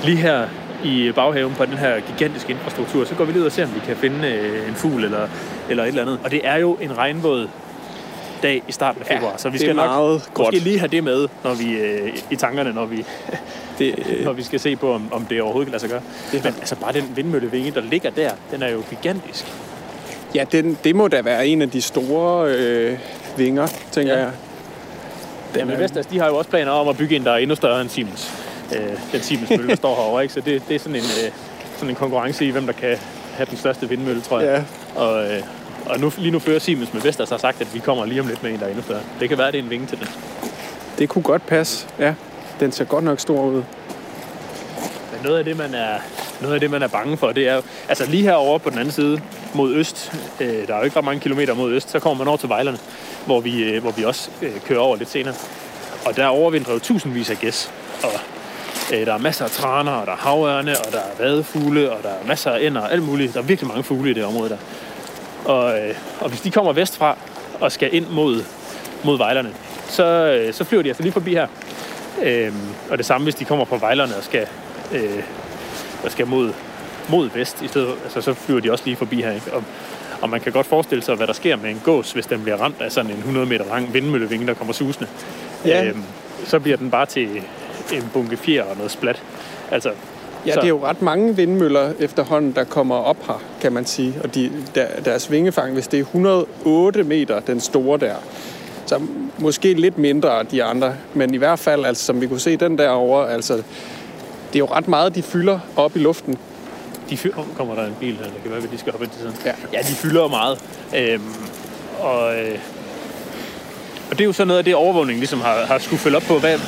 Lige 0.05 0.17
her 0.17 0.49
i 0.85 1.13
baghaven 1.15 1.55
på 1.55 1.65
den 1.65 1.79
her 1.79 2.01
gigantiske 2.01 2.53
infrastruktur, 2.53 3.05
så 3.05 3.15
går 3.15 3.25
vi 3.25 3.33
lige 3.33 3.41
ud 3.41 3.47
og 3.47 3.53
ser, 3.53 3.65
om 3.65 3.75
vi 3.75 3.81
kan 3.87 3.97
finde 3.97 4.29
øh, 4.29 4.69
en 4.69 4.75
fugl 4.75 5.05
eller, 5.05 5.29
eller 5.71 5.83
et 5.83 5.89
eller 5.89 6.03
andet. 6.03 6.21
Og 6.25 6.31
det 6.31 6.41
er 6.45 6.57
jo 6.57 6.75
en 6.81 6.99
regnvåd 6.99 7.49
dag 8.43 8.63
i 8.69 8.73
starten 8.73 9.03
af 9.03 9.11
Ja, 9.11 9.17
februar, 9.17 9.37
så 9.37 9.49
vi 9.49 9.59
skal 9.59 9.77
nok 9.77 9.87
meget 9.87 10.31
måske 10.39 10.59
lige 10.59 10.79
have 10.79 10.89
det 10.89 11.05
med, 11.05 11.29
når 11.45 11.55
vi 11.55 11.79
øh, 11.79 12.13
i 12.31 12.37
tankerne, 12.37 12.73
når 12.73 12.87
vi, 12.87 13.05
Det, 13.79 13.95
øh, 13.99 14.25
når 14.27 14.33
vi 14.33 14.43
skal 14.43 14.61
se 14.61 14.77
på, 14.77 14.93
om, 14.93 15.09
om 15.13 15.25
det 15.25 15.43
overhovedet 15.43 15.67
kan 15.67 15.73
lade 15.73 15.81
sig 15.81 15.91
gøre. 15.91 16.01
Det 16.33 16.45
Men 16.45 16.55
altså 16.59 16.77
bare 16.77 16.93
den 16.93 17.13
vindmøllevinge, 17.17 17.71
der 17.71 17.81
ligger 17.81 18.11
der, 18.11 18.31
den 18.51 18.63
er 18.63 18.69
jo 18.69 18.83
gigantisk. 18.91 19.47
Ja, 20.35 20.45
den, 20.53 20.79
det 20.85 20.97
må 20.97 21.09
da 21.09 21.23
være 21.23 21.47
en 21.47 21.63
af 21.63 21.71
de 21.71 21.83
store 21.83 22.49
øh, 22.55 22.99
vinger, 23.37 23.67
tænker 23.93 24.13
Ja. 24.15 24.19
jeg. 24.21 24.31
Den 25.55 25.61
Jamen 25.61 25.79
Vestas, 25.81 26.07
de 26.07 26.19
har 26.19 26.27
jo 26.27 26.37
også 26.37 26.51
planer 26.51 26.71
om 26.73 26.89
at 26.89 26.97
bygge 26.97 27.17
en, 27.17 27.25
der 27.25 27.33
er 27.33 27.37
endnu 27.37 27.57
større 27.57 27.81
end 27.81 27.89
Siemens. 27.89 28.33
Øh, 28.77 28.81
den 29.13 29.21
Siemens 29.23 29.51
mølle, 29.51 29.69
der 29.69 29.77
står 29.77 29.95
herovre, 29.97 30.23
ikke? 30.23 30.35
Så 30.35 30.41
det, 30.41 30.63
det 30.69 30.75
er 30.75 30.79
sådan 30.79 30.97
en, 30.97 31.03
øh, 31.25 31.33
sådan 31.77 31.91
en 31.91 31.97
konkurrence 31.97 32.47
i, 32.47 32.51
hvem 32.51 32.67
der 32.67 32.73
kan 32.73 32.97
have 33.35 33.47
den 33.51 33.57
største 33.59 33.89
vindmølle, 33.89 34.21
tror 34.21 34.41
jeg. 34.41 34.65
Ja, 34.97 35.01
Og, 35.03 35.25
øh, 35.31 35.43
og 35.87 36.01
nu, 36.01 36.13
lige 36.19 36.31
nu 36.31 36.39
fører 36.39 36.59
Siemens 36.59 36.95
med 36.95 37.03
Vestas 37.03 37.31
har 37.31 37.39
sagt, 37.39 37.61
at 37.61 37.75
vi 37.75 37.79
kommer 37.79 38.05
lige 38.05 38.21
om 38.21 38.27
lidt 38.27 38.43
med 38.43 38.51
en, 38.51 38.59
der 38.59 38.65
er 38.65 38.69
endnu 38.69 38.83
større. 38.83 39.01
Det 39.21 39.29
kan 39.29 39.39
være, 39.39 39.47
at 39.47 39.53
det 39.53 39.59
er 39.59 39.63
en 39.65 39.71
vinge 39.71 39.87
til 39.87 39.99
den. 39.99 40.07
det 40.99 41.09
kunne 41.09 41.23
godt 41.23 41.47
passe. 41.47 41.87
Ja, 41.99 42.15
den 42.61 42.73
ser 42.73 42.85
godt 42.85 43.05
nok 43.05 43.21
stor 43.21 43.43
ud. 43.45 43.55
Men 45.13 45.21
noget 45.25 45.39
af 45.39 45.45
det, 45.45 45.57
man 45.57 45.75
er, 45.75 45.95
noget 46.41 46.55
af 46.55 46.61
det, 46.61 46.71
man 46.71 46.83
er 46.83 46.89
bange 46.89 47.17
for, 47.17 47.33
det 47.33 47.49
er 47.49 47.55
jo... 47.55 47.63
Altså 47.89 48.07
lige 48.11 48.23
herovre 48.23 48.61
på 48.61 48.71
den 48.71 48.79
anden 48.79 48.93
side, 48.93 49.21
mod 49.57 49.75
øst, 49.75 50.13
øh, 50.41 50.67
der 50.67 50.75
er 50.75 50.79
jo 50.79 50.85
ikke 50.85 50.97
ret 50.97 51.05
mange 51.05 51.21
kilometer 51.21 51.55
mod 51.55 51.73
øst, 51.73 51.91
så 51.91 51.99
kommer 51.99 52.19
man 52.19 52.29
over 52.29 52.37
til 52.37 52.49
Vejlerne, 52.49 52.79
hvor 53.27 53.41
vi, 53.41 53.63
øh, 53.63 53.83
hvor 53.83 53.91
vi 53.91 54.05
også 54.05 54.31
øh, 54.43 54.61
kører 54.67 54.81
over 54.81 54.97
lidt 54.97 55.11
senere. 55.11 55.35
Og 56.07 56.17
der 56.17 56.27
overvintrer 56.27 56.73
jo 56.73 56.79
tusindvis 56.79 57.31
af 57.31 57.37
gæs. 57.37 57.71
Og 58.03 58.11
øh, 58.95 59.07
der 59.07 59.15
er 59.15 59.19
masser 59.19 59.45
af 59.45 59.51
traner, 59.51 59.93
og 59.93 60.07
der 60.07 60.13
er 60.13 60.17
havørne, 60.17 60.79
og 60.79 60.93
der 60.93 60.99
er 60.99 61.23
vadefugle, 61.25 61.93
og 61.93 62.03
der 62.03 62.09
er 62.09 62.27
masser 62.27 62.51
af 62.51 62.59
ænder, 62.63 62.81
og 62.81 62.93
alt 62.93 63.03
muligt. 63.03 63.35
Der 63.35 63.41
er 63.41 63.45
virkelig 63.45 63.69
mange 63.69 63.83
fugle 63.83 64.11
i 64.11 64.15
det 64.15 64.25
område 64.25 64.49
der. 64.49 64.59
Og, 65.45 65.79
øh, 65.79 65.95
og 66.21 66.29
hvis 66.29 66.41
de 66.41 66.51
kommer 66.51 66.73
vestfra 66.73 67.19
og 67.61 67.73
skal 67.73 67.95
ind 67.95 68.07
mod, 68.07 68.45
mod 69.05 69.19
Vejlerne, 69.19 69.55
så, 69.89 70.05
øh, 70.05 70.55
så 70.55 70.65
flyver 70.65 70.83
de 70.83 70.89
altså 70.89 71.03
lige 71.03 71.13
forbi 71.13 71.31
her. 71.31 71.47
Øh, 72.23 72.53
og 72.91 72.99
det 72.99 73.07
samme, 73.07 73.25
hvis 73.25 73.35
de 73.35 73.45
kommer 73.45 73.65
fra 73.65 73.77
Vejlerne 73.77 74.17
og 74.17 74.25
skal, 74.25 74.47
øh, 74.93 75.23
og 76.05 76.11
skal 76.11 76.27
mod, 76.27 76.53
mod 77.09 77.31
vest 77.35 77.63
i 77.63 77.69
stedet, 77.69 77.95
altså, 78.05 78.21
så 78.21 78.35
flyver 78.35 78.61
de 78.61 78.73
også 78.73 78.85
lige 78.85 78.97
forbi 78.97 79.17
her. 79.17 79.33
Ikke? 79.33 79.53
Og, 79.53 79.63
og 80.23 80.31
man 80.31 80.41
kan 80.41 80.53
godt 80.53 80.67
forestille 80.67 81.05
sig, 81.05 81.15
hvad 81.15 81.27
der 81.27 81.33
sker 81.33 81.57
med 81.57 81.71
en 81.71 81.81
gås, 81.85 82.13
hvis 82.13 82.27
den 82.27 82.43
bliver 82.43 82.57
ramt 82.57 82.81
af 82.81 82.93
sådan 82.93 83.11
en 83.11 83.19
100 83.19 83.47
meter 83.47 83.65
lang 83.65 83.95
vindmøllevinge, 83.95 84.47
der 84.47 84.55
kommer 84.55 84.73
susende. 84.73 85.09
Ja. 85.65 85.85
Øhm, 85.85 86.03
så 86.45 86.59
bliver 86.59 86.77
den 86.77 86.91
bare 86.91 87.07
til 87.07 87.29
en 87.93 88.11
bunke 88.13 88.37
fjer 88.37 88.63
og 88.63 88.77
noget 88.77 88.91
splat. 88.91 89.23
Altså, 89.71 89.91
Ja, 90.47 90.53
så, 90.53 90.61
det 90.61 90.65
er 90.65 90.69
jo 90.69 90.87
ret 90.87 91.03
mange 91.03 91.37
vindmøller 91.37 91.93
efterhånden, 91.99 92.53
der 92.53 92.65
kommer 92.65 92.95
op 92.95 93.27
her, 93.27 93.43
kan 93.61 93.73
man 93.73 93.87
sige. 93.87 94.15
Og 94.25 94.35
de, 94.35 94.53
der, 94.75 94.87
deres 95.05 95.31
vingefang, 95.31 95.73
hvis 95.73 95.89
det 95.89 95.99
er 95.99 96.03
108 96.03 97.03
meter, 97.05 97.41
den 97.41 97.61
store 97.61 97.99
der, 97.99 98.15
så 98.87 99.01
måske 99.39 99.75
lidt 99.75 99.99
mindre 99.99 100.43
de 100.43 100.65
andre. 100.65 100.95
Men 101.15 101.35
i 101.35 101.37
hvert 101.37 101.59
fald, 101.59 101.85
altså, 101.85 102.05
som 102.05 102.21
vi 102.21 102.27
kunne 102.27 102.41
se 102.41 102.57
den 102.57 102.79
derovre, 102.79 103.33
altså, 103.33 103.55
det 103.55 104.55
er 104.55 104.59
jo 104.59 104.67
ret 104.67 104.89
meget, 104.89 105.15
de 105.15 105.23
fylder 105.23 105.59
op 105.77 105.97
i 105.97 105.99
luften. 105.99 106.37
De 107.11 107.17
fylder, 107.17 107.39
oh, 107.39 107.57
kommer 107.57 107.75
der 107.75 107.87
en 107.87 107.97
bil 108.01 108.17
her, 108.17 108.25
det 108.25 108.43
kan 108.43 108.51
være, 108.51 108.63
at 108.63 108.71
de 108.73 108.79
skal 108.79 108.93
hoppe 108.93 109.05
ind 109.05 109.13
til 109.13 109.21
siden. 109.21 109.37
Ja. 109.45 109.53
ja, 109.73 109.79
de 109.79 109.95
fylder 109.95 110.23
jo 110.23 110.29
meget. 110.29 110.59
Øhm, 110.97 111.35
og, 112.01 112.39
øh, 112.39 112.59
og 114.11 114.19
det 114.19 114.21
er 114.21 114.25
jo 114.25 114.33
så 114.33 114.45
noget 114.45 114.59
af 114.59 114.65
det, 114.65 114.75
overvågningen 114.75 115.21
ligesom 115.21 115.41
har, 115.41 115.67
har 115.67 115.79
skulle 115.79 116.01
følge 116.01 116.17
op 116.17 116.23
på. 116.23 116.39
Hvad, 116.39 116.59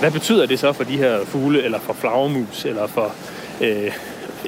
hvad 0.00 0.10
betyder 0.10 0.46
det 0.46 0.58
så 0.58 0.72
for 0.72 0.84
de 0.84 0.96
her 0.96 1.24
fugle, 1.24 1.62
eller 1.62 1.80
for 1.80 1.92
flagermus, 1.92 2.64
eller 2.64 2.86
for, 2.86 3.14
øh, 3.60 3.92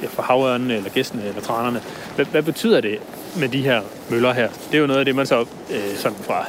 for 0.09 0.21
havørnene, 0.21 0.75
eller 0.77 0.89
gæstene, 0.89 1.27
eller 1.27 1.41
tranerne? 1.41 1.81
Hvad, 2.15 2.25
hvad 2.25 2.43
betyder 2.43 2.81
det 2.81 2.99
med 3.37 3.49
de 3.49 3.61
her 3.61 3.81
møller 4.09 4.33
her? 4.33 4.49
Det 4.71 4.77
er 4.77 4.81
jo 4.81 4.87
noget 4.87 4.99
af 4.99 5.05
det, 5.05 5.15
man 5.15 5.25
så 5.25 5.45
øh, 5.69 5.95
sådan 5.95 6.17
fra 6.23 6.45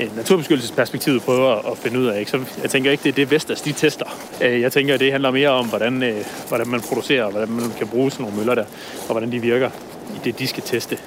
Øh, 0.00 0.16
naturbeskyttelsesperspektivet 0.16 1.22
prøver 1.22 1.72
at 1.72 1.78
finde 1.78 1.98
ud 1.98 2.06
af. 2.06 2.18
Ikke? 2.18 2.30
Så 2.30 2.40
jeg 2.62 2.70
tænker 2.70 2.90
ikke, 2.90 3.02
det 3.02 3.08
er 3.08 3.14
det 3.14 3.30
Vestas, 3.30 3.60
de 3.60 3.72
tester. 3.72 4.06
Øh, 4.42 4.60
jeg 4.60 4.72
tænker, 4.72 4.96
det 4.96 5.12
handler 5.12 5.30
mere 5.30 5.48
om, 5.48 5.68
hvordan, 5.68 6.02
øh, 6.02 6.24
hvordan 6.48 6.68
man 6.68 6.80
producerer, 6.80 7.24
og 7.24 7.30
hvordan 7.30 7.48
man 7.48 7.70
kan 7.78 7.88
bruge 7.88 8.10
sådan 8.10 8.24
nogle 8.24 8.36
møller 8.36 8.54
der, 8.54 8.64
og 9.08 9.10
hvordan 9.10 9.32
de 9.32 9.40
virker 9.40 9.70
i 10.14 10.18
det, 10.24 10.38
de 10.38 10.46
skal 10.46 10.62
teste. 10.62 10.98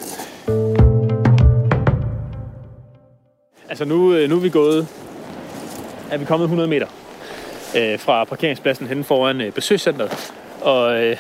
Altså 3.69 3.85
nu, 3.85 4.27
nu 4.27 4.35
er 4.35 4.39
vi 4.39 4.50
gået, 4.50 4.88
er 6.12 6.17
vi 6.17 6.25
kommet 6.25 6.45
100 6.45 6.69
meter 6.69 6.88
øh, 7.77 8.00
fra 8.00 8.23
parkeringspladsen 8.23 8.88
hen 8.88 9.03
foran 9.03 9.41
øh, 9.41 9.51
besøgscenteret. 9.51 10.33
Og 10.62 11.03
øh, 11.03 11.17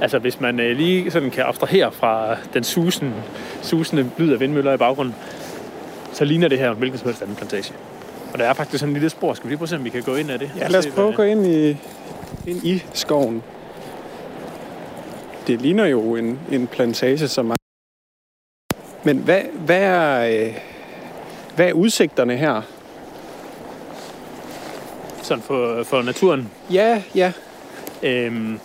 altså 0.00 0.18
hvis 0.18 0.40
man 0.40 0.60
øh, 0.60 0.76
lige 0.76 1.10
sådan 1.10 1.30
kan 1.30 1.44
abstrahere 1.44 1.92
fra 1.92 2.36
den 2.54 2.64
susende, 2.64 3.12
susende 3.62 4.10
lyd 4.18 4.32
af 4.32 4.40
vindmøller 4.40 4.72
i 4.72 4.76
baggrunden, 4.76 5.14
så 6.14 6.24
ligner 6.24 6.48
det 6.48 6.58
her 6.58 6.70
en 6.70 6.78
hvilken 6.78 6.98
som 6.98 7.08
helst 7.08 7.22
anden 7.22 7.36
plantage. 7.36 7.74
Og 8.32 8.38
der 8.38 8.44
er 8.44 8.52
faktisk 8.52 8.80
sådan 8.80 8.90
en 8.90 8.94
lille 8.94 9.10
spor. 9.10 9.34
Skal 9.34 9.44
vi 9.44 9.50
lige 9.50 9.58
prøve 9.58 9.64
at 9.64 9.68
se, 9.68 9.76
om 9.76 9.84
vi 9.84 9.90
kan 9.90 10.02
gå 10.02 10.14
ind 10.14 10.30
af 10.30 10.38
det? 10.38 10.50
Ja, 10.58 10.68
lad 10.68 10.78
os 10.78 10.86
prøve 10.86 11.08
at 11.08 11.14
gå 11.14 11.22
ind 11.22 11.46
i, 11.46 11.68
ind 12.46 12.64
i 12.64 12.82
skoven. 12.92 13.42
Det 15.46 15.60
ligner 15.60 15.86
jo 15.86 16.16
en, 16.16 16.38
en 16.52 16.66
plantage, 16.66 17.28
som 17.28 17.50
er... 17.50 17.54
Men 19.04 19.18
hvad, 19.18 19.42
hvad, 19.42 19.82
er, 19.82 20.46
øh, 20.46 20.54
hvad 21.56 21.68
er 21.68 21.72
udsigterne 21.72 22.36
her? 22.36 22.62
Sådan 25.22 25.42
for, 25.42 25.82
for 25.82 26.02
naturen. 26.02 26.50
Ja, 26.72 27.02
ja. 27.14 27.32
Øhm, 28.02 28.60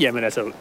jamen 0.00 0.24
altså, 0.24 0.52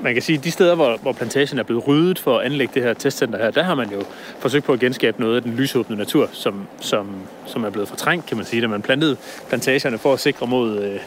man 0.00 0.12
kan 0.12 0.22
sige, 0.22 0.38
at 0.38 0.44
de 0.44 0.50
steder, 0.50 0.74
hvor, 0.74 0.96
hvor 1.02 1.12
plantagen 1.12 1.58
er 1.58 1.62
blevet 1.62 1.88
ryddet 1.88 2.18
for 2.18 2.38
at 2.38 2.46
anlægge 2.46 2.74
det 2.74 2.82
her 2.82 2.94
testcenter 2.94 3.38
her, 3.38 3.50
der 3.50 3.62
har 3.62 3.74
man 3.74 3.90
jo 3.90 4.02
forsøgt 4.38 4.64
på 4.64 4.72
at 4.72 4.80
genskabe 4.80 5.20
noget 5.20 5.36
af 5.36 5.42
den 5.42 5.54
lysåbne 5.54 5.96
natur, 5.96 6.28
som, 6.32 6.66
som, 6.80 7.16
som 7.46 7.64
er 7.64 7.70
blevet 7.70 7.88
fortrængt, 7.88 8.26
kan 8.26 8.36
man 8.36 8.46
sige, 8.46 8.62
da 8.62 8.66
man 8.66 8.82
plantede 8.82 9.16
plantagerne 9.48 9.98
for 9.98 10.12
at 10.12 10.20
sikre 10.20 10.46
mod 10.46 10.82
øh, 10.82 11.00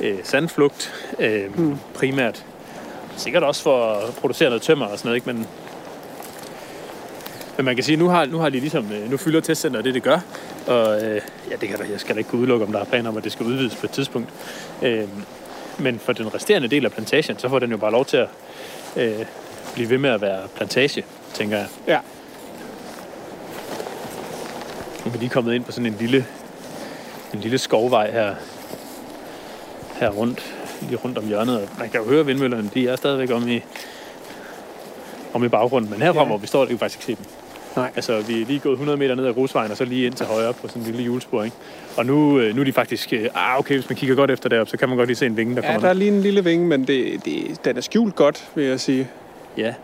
øh, 0.00 0.18
sandflugt, 0.22 0.92
øh, 1.18 1.58
mm. 1.58 1.76
primært. 1.94 2.44
Sikkert 3.16 3.42
også 3.42 3.62
for 3.62 3.92
at 3.92 4.14
producere 4.14 4.48
noget 4.48 4.62
tømmer 4.62 4.86
og 4.86 4.98
sådan 4.98 5.08
noget, 5.08 5.16
ikke? 5.16 5.32
Men, 5.32 5.46
men 7.56 7.64
man 7.64 7.74
kan 7.74 7.84
sige, 7.84 7.92
at 7.92 7.98
nu 7.98 8.08
har, 8.08 8.24
nu 8.24 8.38
har 8.38 8.48
de 8.48 8.60
ligesom, 8.60 8.92
øh, 8.92 9.10
nu 9.10 9.16
fylder 9.16 9.40
testcenteret 9.40 9.84
det, 9.84 9.94
det 9.94 10.02
gør. 10.02 10.18
Og 10.66 11.04
øh, 11.04 11.20
ja, 11.50 11.56
det 11.60 11.68
kan 11.68 11.78
der, 11.78 11.84
jeg 11.84 12.00
skal 12.00 12.14
da 12.14 12.18
ikke 12.18 12.30
kunne 12.30 12.40
udelukke, 12.40 12.66
om 12.66 12.72
der 12.72 12.80
er 12.80 12.84
planer 12.84 13.10
om, 13.10 13.16
at 13.16 13.24
det 13.24 13.32
skal 13.32 13.46
udvides 13.46 13.76
på 13.76 13.86
et 13.86 13.90
tidspunkt. 13.90 14.28
Øh, 14.82 15.08
men 15.82 15.98
for 15.98 16.12
den 16.12 16.34
resterende 16.34 16.68
del 16.68 16.84
af 16.84 16.92
plantagen, 16.92 17.38
så 17.38 17.48
får 17.48 17.58
den 17.58 17.70
jo 17.70 17.76
bare 17.76 17.92
lov 17.92 18.04
til 18.04 18.16
at, 18.16 18.28
øh, 18.96 19.12
blive 19.74 19.90
ved 19.90 19.98
med 19.98 20.10
at 20.10 20.20
være 20.20 20.48
plantage, 20.56 21.04
tænker 21.34 21.56
jeg. 21.56 21.66
Ja. 21.86 21.98
Nu 25.04 25.08
er 25.08 25.10
vi 25.12 25.18
lige 25.18 25.28
kommet 25.30 25.54
ind 25.54 25.64
på 25.64 25.72
sådan 25.72 25.86
en 25.86 25.96
lille, 26.00 26.26
en 27.34 27.40
lille 27.40 27.58
skovvej 27.58 28.10
her, 28.10 28.34
her 30.00 30.10
rundt, 30.10 30.54
lige 30.80 30.96
rundt 30.96 31.18
om 31.18 31.26
hjørnet. 31.26 31.68
Man 31.78 31.90
kan 31.90 32.00
jo 32.00 32.06
høre 32.06 32.26
vindmøllerne, 32.26 32.70
de 32.74 32.88
er 32.88 32.96
stadigvæk 32.96 33.30
om 33.30 33.48
i, 33.48 33.60
om 35.32 35.44
i 35.44 35.48
baggrunden. 35.48 35.90
Men 35.90 36.02
herfra, 36.02 36.20
Ja. 36.20 36.26
hvor 36.26 36.36
vi 36.38 36.46
står, 36.46 36.60
det 36.60 36.68
kan 36.68 36.78
faktisk 36.78 37.08
ikke 37.08 37.20
se 37.20 37.24
dem. 37.28 37.41
Nej. 37.76 37.90
Altså, 37.96 38.20
vi 38.20 38.42
er 38.42 38.46
lige 38.46 38.58
gået 38.58 38.72
100 38.72 38.98
meter 38.98 39.14
ned 39.14 39.26
ad 39.26 39.34
grusvejen, 39.34 39.70
og 39.70 39.76
så 39.76 39.84
lige 39.84 40.06
ind 40.06 40.14
til 40.14 40.26
højre 40.26 40.52
på 40.52 40.68
sådan 40.68 40.82
en 40.82 40.86
lille 40.86 41.02
hjulspor, 41.02 41.42
ikke? 41.42 41.56
Og 41.96 42.06
nu, 42.06 42.38
øh, 42.38 42.54
nu 42.54 42.60
er 42.60 42.64
de 42.64 42.72
faktisk... 42.72 43.12
øh, 43.12 43.28
Ah, 43.34 43.58
okay, 43.58 43.74
hvis 43.74 43.88
man 43.88 43.96
kigger 43.96 44.14
godt 44.16 44.30
efter 44.30 44.48
derop, 44.48 44.68
så 44.68 44.76
kan 44.76 44.88
man 44.88 44.98
godt 44.98 45.08
lige 45.08 45.16
se 45.16 45.26
en 45.26 45.36
vinge, 45.36 45.54
der 45.56 45.60
Ja, 45.64 45.66
kommer 45.66 45.80
der 45.80 45.88
er 45.88 45.92
lige 45.92 46.10
en 46.10 46.20
lille 46.20 46.44
vinge, 46.44 46.66
men 46.66 46.86
det, 46.86 47.24
det, 47.24 47.64
den 47.64 47.76
er 47.76 47.80
skjult 47.80 48.14
godt, 48.16 48.48
vil 48.54 48.64
jeg 48.64 48.80
sige. 48.80 49.08
Ja, 49.56 49.74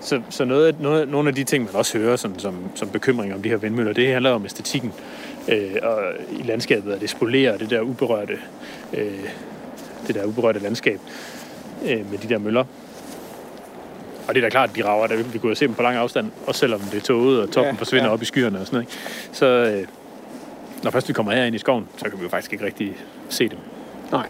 så, 0.00 0.20
så 0.30 0.44
noget, 0.44 0.80
noget, 0.80 1.08
nogle 1.08 1.28
af 1.28 1.34
de 1.34 1.44
ting, 1.44 1.64
man 1.64 1.74
også 1.74 1.98
hører 1.98 2.16
som, 2.16 2.38
som, 2.38 2.54
som 2.74 2.88
bekymring 2.88 3.34
om 3.34 3.42
de 3.42 3.48
her 3.48 3.56
vindmøller, 3.56 3.92
det 3.92 4.08
handler 4.12 4.30
om 4.30 4.44
æstetikken 4.44 4.92
øh, 5.48 5.70
og 5.82 5.98
i 6.40 6.42
landskabet, 6.42 6.92
at 6.92 7.00
det 7.00 7.10
spolerer 7.10 7.58
det 7.58 7.70
der 7.70 7.80
uberørte, 7.80 8.34
øh, 8.94 9.12
det 10.06 10.14
der 10.14 10.24
uberørte 10.24 10.58
landskab 10.60 11.00
øh, 11.84 12.10
med 12.10 12.18
de 12.18 12.28
der 12.28 12.38
møller. 12.38 12.64
Og 14.28 14.34
det 14.34 14.40
er 14.40 14.46
da 14.46 14.50
klart, 14.50 14.70
at 14.70 14.76
de 14.76 14.84
rager, 14.84 15.06
der 15.06 15.16
vi 15.22 15.38
kunne 15.38 15.48
jo 15.50 15.54
se 15.54 15.66
dem 15.66 15.74
på 15.74 15.82
lang 15.82 15.96
afstand, 15.96 16.30
også 16.46 16.58
selvom 16.58 16.80
det 16.80 16.94
er 16.94 17.00
tåget, 17.00 17.40
og 17.40 17.50
toppen 17.50 17.74
Ja, 17.74 17.78
forsvinder 17.78 18.06
ja. 18.06 18.12
op 18.12 18.22
i 18.22 18.24
skyerne 18.24 18.60
og 18.60 18.66
sådan 18.66 18.76
noget. 18.76 18.88
Ikke? 18.88 19.36
Så 19.36 19.46
øh, 19.46 19.86
når 20.82 20.90
først 20.90 21.08
vi 21.08 21.12
kommer 21.12 21.32
herind 21.32 21.54
i 21.54 21.58
skoven, 21.58 21.88
så 21.96 22.04
kan 22.04 22.18
vi 22.18 22.22
jo 22.22 22.28
faktisk 22.28 22.52
ikke 22.52 22.64
rigtig 22.64 22.96
se 23.28 23.48
dem. 23.48 23.58
Nej. 24.12 24.26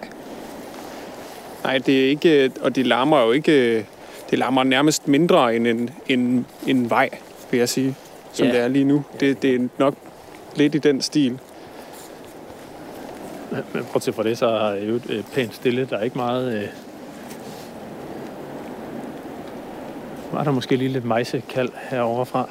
Nej, 1.64 1.78
det 1.78 2.04
er 2.04 2.08
ikke... 2.08 2.50
Og 2.60 2.76
det 2.76 2.86
larmer 2.86 3.24
jo 3.24 3.32
ikke... 3.32 3.86
Det 4.30 4.38
larmer 4.38 4.64
nærmest 4.64 5.08
mindre 5.08 5.56
end 5.56 5.66
en, 5.66 5.90
en, 6.08 6.46
en 6.66 6.90
vej, 6.90 7.08
vil 7.50 7.58
jeg 7.58 7.68
sige, 7.68 7.94
som 8.32 8.46
Ja. 8.46 8.52
det 8.52 8.60
er 8.60 8.68
lige 8.68 8.84
nu. 8.84 9.04
Det, 9.20 9.42
det 9.42 9.54
er 9.54 9.68
nok 9.78 9.94
lidt 10.56 10.74
i 10.74 10.78
den 10.78 11.02
stil. 11.02 11.38
Men 13.50 13.84
prøv 13.92 14.00
fra 14.14 14.22
det, 14.22 14.38
så 14.38 14.46
er 14.46 14.74
det 14.74 14.88
jo 14.88 15.00
øh, 15.08 15.24
pænt 15.34 15.54
stille. 15.54 15.86
Der 15.90 15.98
er 15.98 16.02
ikke 16.02 16.18
meget... 16.18 16.62
Øh... 16.62 16.68
Var 20.32 20.44
der 20.44 20.50
måske 20.50 20.76
lige 20.76 20.88
lidt 20.88 21.04
mejsekald 21.04 21.68
herovre 21.90 22.26
fra. 22.26 22.50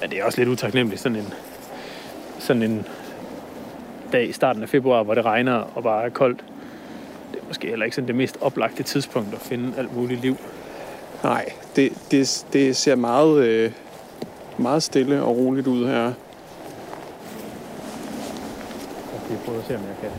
Men 0.00 0.10
det 0.10 0.18
er 0.18 0.24
også 0.24 0.38
lidt 0.38 0.48
utaknemmeligt, 0.48 1.02
sådan 1.02 1.18
en, 1.18 1.34
sådan 2.38 2.62
en 2.62 2.86
dag 4.12 4.28
i 4.28 4.32
starten 4.32 4.62
af 4.62 4.68
februar, 4.68 5.02
hvor 5.02 5.14
det 5.14 5.24
regner 5.24 5.54
og 5.54 5.82
bare 5.82 6.04
er 6.04 6.08
koldt. 6.08 6.44
Det 7.32 7.40
er 7.40 7.46
måske 7.46 7.68
heller 7.68 7.84
ikke 7.84 7.94
sådan 7.94 8.08
det 8.08 8.14
mest 8.14 8.38
oplagte 8.40 8.82
tidspunkt 8.82 9.34
at 9.34 9.40
finde 9.40 9.72
alt 9.78 9.96
muligt 9.96 10.20
liv. 10.20 10.36
Nej, 11.22 11.52
det, 11.76 11.92
det, 12.10 12.46
det 12.52 12.76
ser 12.76 12.94
meget, 12.94 13.44
øh, 13.44 13.72
meget 14.58 14.82
stille 14.82 15.22
og 15.22 15.36
roligt 15.36 15.66
ud 15.66 15.86
her. 15.86 16.02
Jeg 16.02 16.12
skal 19.24 19.36
prøve 19.44 19.58
at 19.58 19.64
se, 19.66 19.76
om 19.76 19.82
jeg 19.82 19.96
kan. 20.00 20.10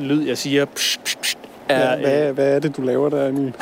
Den 0.00 0.08
lyd, 0.08 0.26
jeg 0.26 0.38
siger, 0.38 0.64
psh, 0.64 0.98
psh, 1.04 1.18
psh, 1.18 1.36
er, 1.68 1.96
Hvad, 1.96 2.08
hvad, 2.08 2.32
hvad 2.32 2.54
er 2.56 2.58
det, 2.58 2.76
du 2.76 2.82
laver 2.82 3.08
der, 3.08 3.28
Emil? 3.28 3.54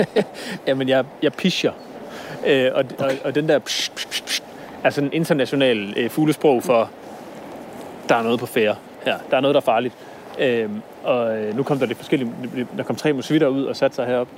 Jamen, 0.66 0.88
jeg, 0.88 1.04
jeg 1.22 1.32
pischer. 1.32 1.72
Øh, 2.46 2.70
og, 2.74 2.84
og, 2.98 3.10
og 3.24 3.34
den 3.34 3.48
der 3.48 3.58
psh, 3.58 3.92
psh, 3.94 4.08
psh, 4.08 4.24
psh, 4.24 4.42
er 4.84 4.90
sådan 4.90 5.08
en 5.08 5.12
international 5.12 5.94
øh, 5.96 6.10
fuglesprog 6.10 6.62
for, 6.62 6.90
der 8.08 8.14
er 8.14 8.22
noget 8.22 8.40
på 8.40 8.46
færre 8.46 8.76
her. 9.04 9.18
Der 9.30 9.36
er 9.36 9.40
noget, 9.40 9.54
der 9.54 9.60
er 9.60 9.64
farligt. 9.64 9.94
Øh, 10.38 10.70
og 11.02 11.38
øh, 11.38 11.56
nu 11.56 11.62
kom 11.62 11.78
der 11.78 11.86
lidt 11.86 11.98
forskellige... 11.98 12.32
Der 12.76 12.82
kom 12.82 12.96
tre 12.96 13.12
musvitter 13.12 13.46
ud 13.46 13.64
og 13.64 13.76
satte 13.76 13.96
sig 13.96 14.06
herop. 14.06 14.28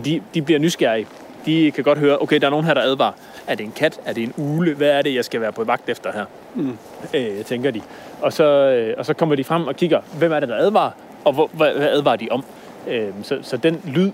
Men 0.00 0.04
de, 0.04 0.22
de 0.34 0.42
bliver 0.42 0.58
nysgerrige. 0.58 1.06
De 1.46 1.70
kan 1.70 1.84
godt 1.84 1.98
høre, 1.98 2.18
okay, 2.22 2.40
der 2.40 2.46
er 2.46 2.50
nogen 2.50 2.66
her, 2.66 2.74
der 2.74 2.80
advarer. 2.80 3.12
Er 3.46 3.54
det 3.54 3.64
en 3.64 3.72
kat? 3.72 4.00
Er 4.04 4.12
det 4.12 4.22
en 4.22 4.32
ule? 4.36 4.74
Hvad 4.74 4.88
er 4.88 5.02
det, 5.02 5.14
jeg 5.14 5.24
skal 5.24 5.40
være 5.40 5.52
på 5.52 5.64
vagt 5.64 5.88
efter 5.88 6.12
her? 6.12 6.24
Mm. 6.54 6.78
Øh, 7.14 7.44
tænker 7.44 7.70
de. 7.70 7.80
Og 8.22 8.32
så, 8.32 8.44
øh, 8.44 8.94
og 8.98 9.06
så 9.06 9.14
kommer 9.14 9.34
de 9.34 9.44
frem 9.44 9.66
og 9.66 9.76
kigger, 9.76 10.00
hvem 10.18 10.32
er 10.32 10.40
det, 10.40 10.48
der 10.48 10.56
advarer? 10.56 10.90
Og 11.24 11.32
hvor, 11.32 11.50
hvad, 11.52 11.72
hvad 11.72 11.88
advarer 11.88 12.16
de 12.16 12.28
om? 12.30 12.44
Øh, 12.88 13.08
så, 13.22 13.38
så 13.42 13.56
den 13.56 13.80
lyd 13.84 14.10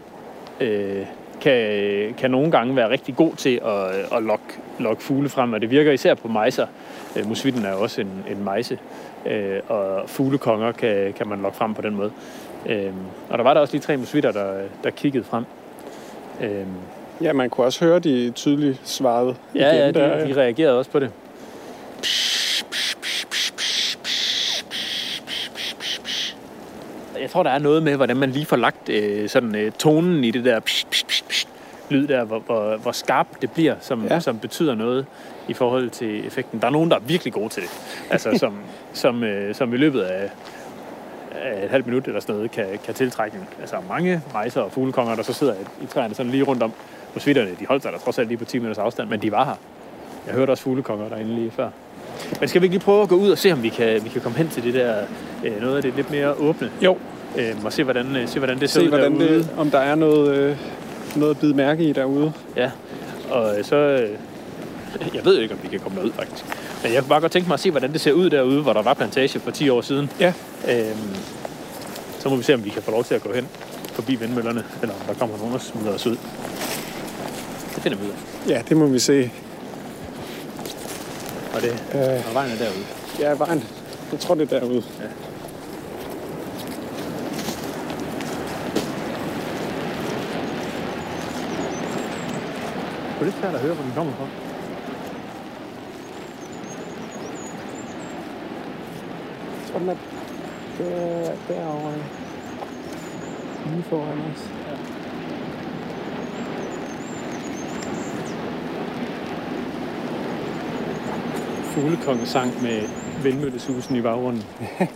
øh, 0.61 1.07
kan, 1.41 2.15
kan 2.19 2.31
nogle 2.31 2.51
gange 2.51 2.77
være 2.77 2.91
rigtig 2.91 3.17
god 3.17 3.35
til 3.37 3.61
at, 3.65 4.17
at 4.17 4.23
lokke, 4.23 4.45
lokke 4.79 5.03
fugle 5.03 5.29
frem, 5.29 5.53
og 5.53 5.61
det 5.61 5.71
virker 5.71 5.93
især 5.93 6.15
på 6.15 6.29
mejser. 6.29 6.67
Øh, 7.17 7.29
musvitten 7.29 7.65
er 7.65 7.71
jo 7.71 7.83
også 7.83 8.01
en, 8.01 8.25
en 8.31 8.45
mejse, 8.45 8.79
øh, 9.27 9.61
og 9.69 10.11
fuglekonger 10.11 10.73
kan, 10.73 11.13
kan 11.13 11.29
man 11.29 11.43
lokke 11.43 11.59
frem 11.59 11.75
på 11.75 11.83
den 11.83 11.95
måde. 11.95 12.11
Øh, 12.67 12.93
og 13.29 13.39
der 13.39 13.45
var 13.45 13.55
der 13.55 13.61
også 13.61 13.75
lige 13.75 13.83
tre 13.83 13.97
musvitter, 13.97 14.33
der, 14.33 14.53
der 14.85 14.91
kiggede 14.91 15.25
frem. 15.25 15.45
Øh, 16.41 16.67
Ja, 17.21 17.33
man 17.33 17.51
kunne 17.51 17.67
også 17.67 17.85
høre, 17.85 17.99
de 17.99 18.31
tydeligt 18.31 18.81
svarede 18.85 19.35
ja, 19.55 19.73
igen 19.73 19.95
ja, 19.95 20.01
der. 20.01 20.27
de, 20.27 20.35
de 20.35 20.41
reagerede 20.41 20.79
også 20.79 20.91
på 20.91 20.99
det. 20.99 21.11
Jeg 27.21 27.31
tror, 27.31 27.43
der 27.43 27.51
er 27.51 27.59
noget 27.59 27.83
med, 27.83 27.97
hvordan 27.97 28.17
man 28.17 28.31
lige 28.31 28.47
får 28.47 28.57
lagt 28.57 28.89
øh, 28.89 29.29
sådan 29.29 29.55
øh, 29.55 29.73
tonen 29.73 30.25
i 30.25 30.31
det 30.31 30.45
der 30.45 30.61
psh, 30.61 30.87
psh, 30.91 31.07
psh, 31.07 31.25
psh, 31.29 31.49
lyd 31.89 32.07
der, 32.07 32.25
hvor, 32.25 32.39
hvor, 32.39 32.77
hvor 32.77 32.93
skarpt 32.93 33.43
det 33.43 33.51
bliver, 33.51 33.75
som, 33.81 34.07
ja. 34.07 34.21
som 34.21 34.39
betyder 34.39 34.75
noget 34.75 35.07
i 35.49 35.55
forhold 35.55 35.91
til 35.91 36.27
effekten. 36.27 36.61
Der 36.61 36.67
er 36.67 36.71
nogen, 36.71 36.91
der 36.91 36.97
er 36.97 37.01
virkelig 37.01 37.33
gode 37.33 37.49
til 37.49 37.63
det. 37.63 37.71
Altså, 38.11 38.31
som, 38.43 38.59
som, 38.93 39.25
øh, 39.25 39.55
som 39.55 39.75
i 39.75 39.77
løbet 39.77 40.01
af, 40.01 40.31
af 41.47 41.65
et 41.65 41.71
halvt 41.71 41.87
minut 41.87 42.07
eller 42.07 42.21
sådan 42.21 42.35
noget, 42.35 42.51
kan, 42.51 42.67
kan 42.85 42.95
tiltrække 42.95 43.39
altså, 43.61 43.77
mange 43.89 44.23
rejser 44.35 44.61
og 44.61 44.73
fuglekonger, 44.73 45.15
der 45.15 45.23
så 45.23 45.33
sidder 45.33 45.55
i, 45.83 45.87
træerne 45.87 46.15
sådan 46.15 46.33
lige 46.33 46.43
rundt 46.43 46.63
om. 46.63 46.73
Musvitterne, 47.15 47.51
de 47.61 47.67
holdt 47.67 47.83
sig 47.83 47.93
der 47.93 47.99
trods 47.99 48.19
alt 48.19 48.29
lige 48.29 48.39
på 48.39 48.45
10 48.45 48.59
minutters 48.59 48.79
afstand, 48.79 49.09
men 49.09 49.23
de 49.23 49.33
var 49.33 49.45
her. 49.45 49.55
Jeg 50.27 50.35
hørte 50.35 50.51
også 50.51 50.63
fuglekonger 50.63 51.09
derinde 51.09 51.35
lige 51.35 51.51
før. 51.51 51.71
Men 52.41 52.49
skal 52.49 52.61
vi 52.61 52.67
ikke 52.67 52.75
lige 52.75 52.85
prøve 52.85 53.03
at 53.03 53.09
gå 53.09 53.15
ud 53.15 53.31
og 53.31 53.39
se, 53.39 53.53
om 53.53 53.63
vi 53.63 53.69
kan, 53.69 54.05
vi 54.05 54.09
kan 54.09 54.21
komme 54.21 54.39
hen 54.39 54.49
til 54.49 54.63
det 54.63 54.75
der, 54.75 54.97
øh, 55.45 55.61
noget 55.61 55.77
af 55.77 55.83
det 55.83 55.95
lidt 55.97 56.11
mere 56.11 56.33
åbne, 56.33 56.71
Jo, 56.83 56.97
øh, 57.39 57.65
og 57.65 57.73
se 57.73 57.85
hvordan, 57.85 58.17
øh, 58.17 58.29
se, 58.29 58.39
hvordan 58.39 58.61
det 58.61 58.71
ser 58.71 58.81
se 58.81 58.85
ud 58.85 58.89
hvordan 58.89 59.13
derude. 59.13 59.39
det, 59.39 59.51
om 59.57 59.71
der 59.71 59.79
er 59.79 59.95
noget, 59.95 60.37
øh, 60.37 60.57
noget 61.17 61.31
at 61.31 61.41
bide 61.41 61.55
mærke 61.55 61.85
i 61.85 61.93
derude. 61.93 62.33
Ja, 62.57 62.71
og 63.31 63.59
øh, 63.59 63.65
så... 63.65 63.77
Øh, 63.77 64.11
jeg 65.15 65.25
ved 65.25 65.39
ikke, 65.39 65.55
om 65.55 65.61
vi 65.63 65.69
kan 65.69 65.81
komme 65.81 65.99
derud, 65.99 66.13
faktisk. 66.13 66.45
Men 66.83 66.93
jeg 66.93 67.03
kunne 67.03 67.09
bare 67.09 67.21
godt 67.21 67.33
tænke 67.33 67.49
mig 67.49 67.55
at 67.55 67.61
se, 67.61 67.71
hvordan 67.71 67.93
det 67.93 68.01
ser 68.01 68.13
ud 68.13 68.31
derude, 68.31 68.63
hvor 68.63 68.73
der 68.73 68.83
var 68.83 68.95
plantage 68.95 69.39
for 69.41 69.51
10 69.51 69.69
år 69.69 69.81
siden. 69.81 70.11
Ja. 70.21 70.33
Øhm, 70.71 71.17
så 72.27 72.31
må 72.31 72.37
vi 72.37 72.43
se, 72.43 72.55
om 72.55 72.65
vi 72.65 72.71
kan 72.71 72.83
få 72.83 72.91
lov 72.91 73.05
til 73.05 73.15
at 73.15 73.23
gå 73.23 73.33
hen 73.33 73.49
forbi 73.93 74.15
vindmøllerne, 74.15 74.65
eller 74.83 74.95
om 74.95 75.01
der 75.07 75.15
kommer 75.15 75.37
nogen 75.39 75.55
og 75.55 75.61
smider 75.61 75.95
os 75.95 76.07
ud. 76.07 76.17
Det 77.75 77.83
finder 77.83 77.99
vi 77.99 78.05
ud 78.05 78.11
af. 78.11 78.49
Ja, 78.49 78.63
det 78.69 78.77
må 78.77 78.87
vi 78.87 78.99
se. 78.99 79.31
Og, 81.55 81.63
det, 81.63 81.71
Øh, 81.95 82.29
og 82.29 82.35
vejen 82.35 82.53
er 82.53 82.57
derude. 82.57 82.85
ja, 83.19 83.33
vejen. 83.33 83.65
Jeg 84.13 84.21
tror, 84.21 84.35
det 84.35 84.53
er 84.53 84.61
derude. 84.61 84.83
Ja. 85.01 85.05
Det 93.15 93.21
er 93.21 93.25
lidt 93.25 93.37
svært 93.41 93.55
at 93.55 93.61
høre, 93.61 93.75
hvor 93.75 93.85
den 93.85 93.93
kommer 93.95 94.13
fra. 94.13 94.27
Jeg 99.63 99.71
tror, 99.73 99.79
den 99.79 99.89
er 99.89 100.16
der, 100.79 101.33
derovre. 101.49 101.95
Lige 103.67 103.83
foran 103.83 104.19
os. 104.21 104.43
Fuglekongesang 111.65 112.63
med 112.63 112.83
vindmøllesusen 113.23 113.97
i 113.97 114.01
baggrunden. 114.01 114.45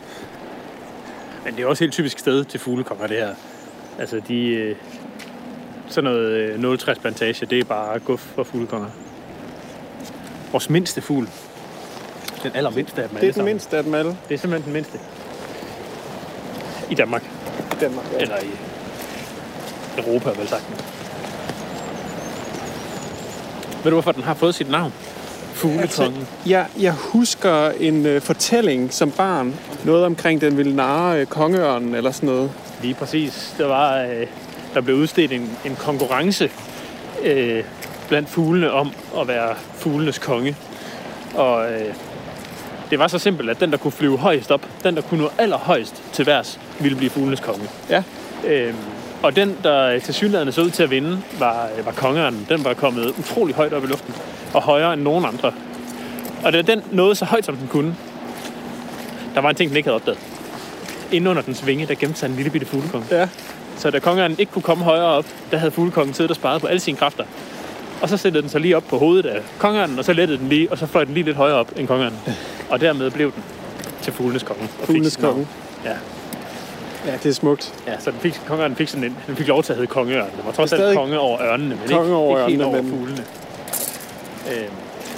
Men 1.45 1.55
det 1.57 1.62
er 1.62 1.66
også 1.66 1.85
et 1.85 1.87
helt 1.87 1.93
typisk 1.93 2.19
sted 2.19 2.45
til 2.45 2.61
fuglekonger, 2.61 3.07
det 3.07 3.16
her. 3.16 3.35
Altså, 3.99 4.21
de, 4.29 4.47
øh, 4.47 4.77
sådan 5.88 6.11
noget 6.11 6.31
øh, 6.33 6.79
060 6.79 6.99
plantage, 6.99 7.47
det 7.47 7.61
er 7.61 7.64
bare 7.64 7.99
guf 7.99 8.21
for 8.21 8.43
fuglekonger. 8.45 8.88
Vores 10.53 10.71
mindste 10.71 11.01
fugl. 11.01 11.29
Den 12.43 12.53
allermindste 12.55 13.03
af 13.03 13.09
dem 13.09 13.19
Det 13.19 13.23
alle 13.23 13.29
er 13.29 13.33
den 13.33 13.35
sammen. 13.35 13.53
mindste 13.53 13.77
af 13.77 13.85
dem 13.85 13.95
alle. 13.95 14.16
Det 14.29 14.35
er 14.35 14.38
simpelthen 14.38 14.64
den 14.64 14.73
mindste. 14.73 14.99
I 16.90 16.94
Danmark. 16.94 17.22
i 17.72 17.76
Danmark. 17.81 18.05
Ja. 18.12 18.18
Eller 18.18 18.37
i 18.37 18.50
Europa, 19.98 20.31
vel 20.31 20.48
sagt. 20.48 20.64
Ved 23.85 23.90
du, 23.90 23.90
hvorfor 23.90 24.12
den 24.12 24.22
har 24.22 24.35
fået 24.35 24.55
sit 24.55 24.70
navn? 24.70 24.92
Fuglekongen. 25.55 26.29
Jeg, 26.46 26.66
jeg 26.81 26.92
husker 26.92 27.70
en 27.70 28.07
øh, 28.07 28.20
fortælling 28.20 28.92
som 28.92 29.11
barn. 29.11 29.55
Noget 29.85 30.05
omkring 30.05 30.40
den 30.40 30.57
ville 30.57 30.76
narre 30.76 31.20
øh, 31.20 31.26
kongeørnen 31.26 31.94
eller 31.94 32.11
sådan 32.11 32.29
noget. 32.29 32.53
Lige 32.83 32.94
præcis. 32.94 33.55
Der 33.59 33.66
var, 33.66 33.98
øh, 34.03 34.26
der 34.74 34.81
blev 34.81 34.96
udstedt 34.96 35.33
en, 35.33 35.50
en 35.64 35.76
konkurrence 35.76 36.50
øh, 37.22 37.64
blandt 38.09 38.29
fuglene 38.29 38.70
om 38.70 38.92
at 39.20 39.29
være 39.29 39.55
fuglenes 39.74 40.18
konge. 40.18 40.57
Og 41.35 41.72
øh, 41.72 41.94
det 42.90 42.98
var 42.98 43.09
så 43.09 43.18
simpelt, 43.18 43.50
at 43.50 43.61
den, 43.61 43.70
der 43.70 43.76
kunne 43.76 43.92
flyve 43.92 44.18
højst 44.18 44.50
op, 44.50 44.66
den, 44.83 44.96
der 44.96 45.03
kunne 45.03 45.22
nå 45.22 45.31
allerhøjst 45.38 46.03
til 46.12 46.26
værs, 46.26 46.61
ville 46.81 46.96
blive 46.96 47.11
fuglenes 47.11 47.40
konge. 47.40 47.68
Ja. 47.90 48.03
Øh, 48.46 48.74
og 49.22 49.37
den, 49.37 49.57
der 49.62 49.98
til 49.98 50.14
synligheden 50.14 50.53
så 50.53 50.62
ud 50.62 50.70
til 50.70 50.83
at 50.83 50.90
vinde, 50.90 51.22
var, 51.38 51.68
øh, 51.79 51.87
var 51.87 51.92
kongeren. 51.92 52.46
Den 52.48 52.64
var 52.64 52.74
kommet 52.74 53.14
utrolig 53.18 53.55
højt 53.55 53.72
op 53.72 53.85
i 53.85 53.87
luften, 53.87 54.14
og 54.55 54.62
højere 54.62 54.92
end 54.92 55.03
nogen 55.03 55.24
andre. 55.24 55.53
Og 56.44 56.53
da 56.53 56.62
den 56.62 56.83
nåede 56.92 57.14
så 57.14 57.24
højt, 57.24 57.44
som 57.44 57.57
den 57.57 57.68
kunne, 57.68 57.96
der 59.35 59.40
var 59.40 59.50
en 59.50 59.57
ting, 59.57 59.70
den 59.70 59.76
ikke 59.76 59.87
havde 59.87 59.96
opdaget. 59.96 60.18
Inde 61.12 61.31
under 61.31 61.42
dens 61.42 61.66
vinge, 61.66 61.87
der 61.87 61.94
gemte 61.94 62.18
sig 62.18 62.29
en 62.29 62.37
lille 62.37 62.50
bitte 62.50 62.66
fuglekonge. 62.66 63.07
Ja. 63.11 63.29
Så 63.76 63.90
da 63.90 63.98
kongeren 63.98 64.37
ikke 64.38 64.53
kunne 64.53 64.62
komme 64.62 64.85
højere 64.85 65.05
op, 65.05 65.26
der 65.50 65.57
havde 65.57 65.70
fuglekongen 65.70 66.14
siddet 66.14 66.31
og 66.31 66.37
sparet 66.37 66.61
på 66.61 66.66
alle 66.66 66.81
sine 66.81 66.96
kræfter. 66.96 67.24
Og 68.03 68.09
så 68.09 68.17
sættede 68.17 68.43
den 68.43 68.51
sig 68.51 68.61
lige 68.61 68.77
op 68.77 68.85
på 68.89 68.99
hovedet 68.99 69.27
af 69.27 69.43
kongeren, 69.59 69.99
og 69.99 70.05
så 70.05 70.13
lettede 70.13 70.39
den 70.39 70.49
lige, 70.49 70.71
og 70.71 70.79
så 70.79 70.87
fløj 70.87 71.05
den 71.05 71.15
lige 71.15 71.25
lidt 71.25 71.37
højere 71.37 71.57
op 71.57 71.73
end 71.77 71.89
kongeren. 71.89 72.15
Og 72.71 72.81
dermed 72.81 73.11
blev 73.11 73.33
den 73.33 73.43
til 74.03 74.13
fuglenes 74.13 74.43
konge. 74.43 74.69
Fuglenes 74.69 75.17
konge. 75.17 75.47
Ja. 75.85 75.97
Ja, 77.07 77.13
det 77.23 77.27
er 77.27 77.33
smukt. 77.33 77.75
Ja, 77.87 78.01
så 78.01 78.11
den 78.11 78.21
fik, 78.21 78.41
kongeren 78.47 78.77
fik 78.77 78.89
sådan 78.89 79.05
en, 79.05 79.17
den 79.27 79.37
fik 79.37 79.49
lov 79.49 79.63
til 79.63 79.73
at 79.73 79.77
hedde 79.77 79.87
kongeørn. 79.87 80.31
Den 80.37 80.47
var 80.47 80.53
trods 80.53 80.73
alt 80.73 80.97
konge 80.97 81.19
over 81.19 81.43
ørnene, 81.43 81.69
men 81.69 81.89
konge 81.89 82.05
ikke, 82.05 82.15
over 82.17 82.39
ikke 82.39 82.51
helt 82.51 82.63
ørnene, 82.63 82.77
over 82.77 82.83
men- 82.83 82.99
fuglene. 82.99 83.25
Øh, 84.51 84.69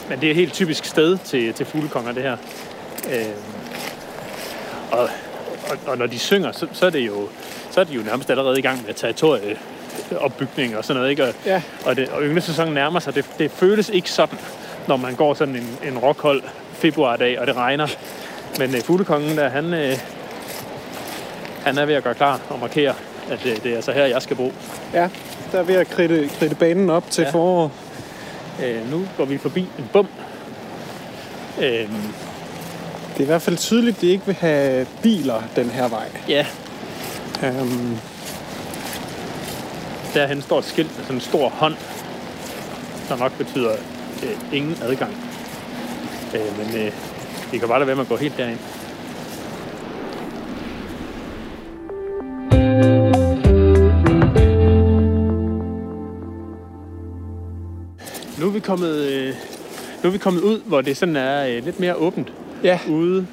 men 0.09 0.21
det 0.21 0.27
er 0.27 0.31
et 0.31 0.37
helt 0.37 0.53
typisk 0.53 0.85
sted 0.85 1.19
til, 1.25 1.53
til 1.53 1.67
fuglekonger, 1.67 2.13
det 2.13 2.23
her. 2.23 2.37
Øh, 3.13 3.25
og, 4.93 5.09
og, 5.71 5.77
og, 5.87 5.99
når 5.99 6.07
de 6.07 6.19
synger, 6.19 6.53
så, 6.53 6.67
så, 6.73 6.87
er 6.87 6.91
det 6.91 7.07
jo, 7.07 7.29
så 7.71 7.81
er 7.81 7.85
de 7.85 7.95
jo 7.95 8.03
nærmest 8.03 8.31
allerede 8.31 8.59
i 8.59 8.63
gang 8.63 8.85
med 8.87 8.95
territorieopbygning 10.13 10.77
og 10.77 10.85
sådan 10.85 10.97
noget. 11.01 11.11
Ikke? 11.11 11.25
Og, 11.25 11.35
Ja. 11.47 11.63
og, 11.87 11.97
det, 11.97 12.09
og 12.09 12.23
ynglesæsonen 12.23 12.75
nærmer 12.75 13.01
sig. 13.01 13.15
Det, 13.15 13.25
det 13.39 13.51
føles 13.51 13.89
ikke 13.89 14.11
sådan, 14.11 14.39
når 14.89 14.97
man 14.97 15.15
går 15.15 15.35
sådan 15.35 15.57
en, 15.57 15.79
en 15.85 15.99
rockhold 15.99 16.43
februardag, 16.73 17.41
og 17.41 17.47
det 17.47 17.57
regner. 17.57 17.87
Men 18.59 18.75
øh, 18.75 18.83
fuglekongen, 18.83 19.37
der, 19.37 19.49
han, 19.49 19.75
øh, 19.75 19.99
han 21.65 21.79
er 21.79 21.85
ved 21.87 21.95
at 21.95 22.03
gøre 22.05 22.15
klar 22.15 22.41
og 22.51 22.59
markere, 22.59 22.95
at 23.31 23.47
øh, 23.47 23.63
det 23.63 23.77
er 23.77 23.81
så 23.81 23.93
her, 23.93 24.05
jeg 24.05 24.23
skal 24.23 24.37
bo. 24.37 24.53
Ja, 24.95 25.09
der 25.53 25.59
er 25.59 25.63
ved 25.63 25.75
at 25.75 25.91
kridte, 25.91 26.29
kridte 26.39 26.55
banen 26.55 26.91
op 26.91 27.11
til 27.11 27.23
Ja. 27.23 27.29
ja. 27.29 27.33
forår. 27.33 27.73
Øh, 28.65 28.91
nu 28.91 29.05
går 29.17 29.25
vi 29.25 29.39
forbi 29.39 29.61
en 29.61 29.89
bum. 29.93 30.09
Øh, 31.61 31.89
Det 33.13 33.19
er 33.19 33.23
i 33.23 33.27
hvert 33.27 33.43
fald 33.43 33.57
tydeligt, 33.57 33.97
at 33.97 34.01
de 34.03 34.07
ikke 34.07 34.27
vil 34.27 34.35
have 34.35 34.87
biler 35.03 35.43
den 35.57 35.71
her 35.71 35.89
vej. 35.89 36.09
ja, 36.29 36.47
Um, 37.61 37.99
derhen 40.15 40.43
står 40.43 40.59
et 40.59 40.65
skilt 40.65 40.97
med 40.97 41.05
sådan 41.05 41.17
en 41.17 41.21
stor 41.21 41.49
hånd, 41.49 41.75
der 43.09 43.17
nok 43.17 43.39
betyder 43.39 43.73
øh, 44.23 44.57
ingen 44.57 44.77
adgang. 44.83 45.17
Øh, 46.35 46.59
men 46.59 46.77
øh, 46.77 46.93
det 47.53 47.61
kan 47.61 47.69
bare 47.69 47.79
lade 47.79 47.87
være 47.87 47.97
med 47.97 48.05
at 48.05 48.09
gå 48.09 48.17
helt 48.17 48.37
derind. 48.37 48.59
Nu 58.39 58.49
er 58.49 58.53
vi 58.53 58.61
kommet, 58.61 58.97
øh, 58.97 59.35
nu 60.03 60.09
er 60.09 60.13
vi 60.13 60.19
kommet 60.19 60.41
ud, 60.41 60.61
hvor 60.65 60.81
det 60.81 60.97
sådan 60.97 61.17
er 61.17 61.47
øh, 61.47 61.65
lidt 61.65 61.81
mere 61.81 61.95
åbent 61.95 62.33
ja, 62.65 62.79
ude 62.89 63.27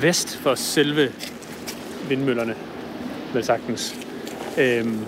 vest 0.00 0.36
for 0.36 0.54
selve 0.54 1.12
vindmøllerne, 2.08 2.54
vel 3.34 3.44
sagtens. 3.44 3.94
Øhm, 4.58 4.98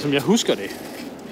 som 0.00 0.12
jeg 0.12 0.22
husker 0.22 0.54
det, 0.54 0.70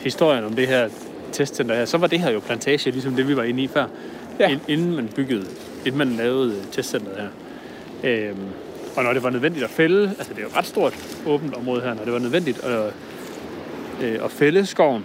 historien 0.04 0.44
om 0.44 0.52
det 0.54 0.68
her 0.68 0.88
testcenter 1.33 1.74
her, 1.74 1.85
så 1.85 1.98
var 1.98 2.07
det 2.07 2.20
her 2.20 2.31
jo 2.31 2.40
plantage, 2.40 2.90
ligesom 2.90 3.12
det 3.14 3.28
vi 3.28 3.37
var 3.37 3.42
inde 3.42 3.62
i 3.62 3.68
før, 3.68 3.87
Ja. 4.40 4.48
ind- 4.48 4.61
inden 4.68 4.96
man 4.96 5.09
byggede, 5.16 5.46
inden 5.87 5.98
man 5.98 6.09
lavede 6.09 6.54
testcenteret 6.72 7.16
her. 7.16 7.28
Øhm, 8.11 8.37
og 8.96 9.04
når 9.04 9.12
det 9.12 9.22
var 9.22 9.31
nødvendigt 9.31 9.64
at 9.64 9.70
fælde, 9.70 10.02
altså 10.18 10.33
det 10.35 10.38
er 10.38 10.42
jo 10.42 10.48
et 10.48 10.57
ret 10.57 10.66
stort 10.66 10.94
åbent 11.26 11.54
område 11.57 11.81
her, 11.81 11.94
når 11.94 12.04
det 12.04 12.12
var 12.12 12.18
nødvendigt 12.18 12.64
at, 12.64 12.92
øh, 14.02 14.24
at 14.24 14.31
fælde 14.31 14.66
skoven, 14.66 15.04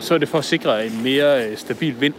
så 0.00 0.14
er 0.14 0.18
det 0.18 0.28
for 0.28 0.38
at 0.38 0.44
sikre 0.44 0.86
en 0.86 1.00
mere 1.02 1.46
øh, 1.48 1.56
stabil 1.56 2.00
vind. 2.00 2.14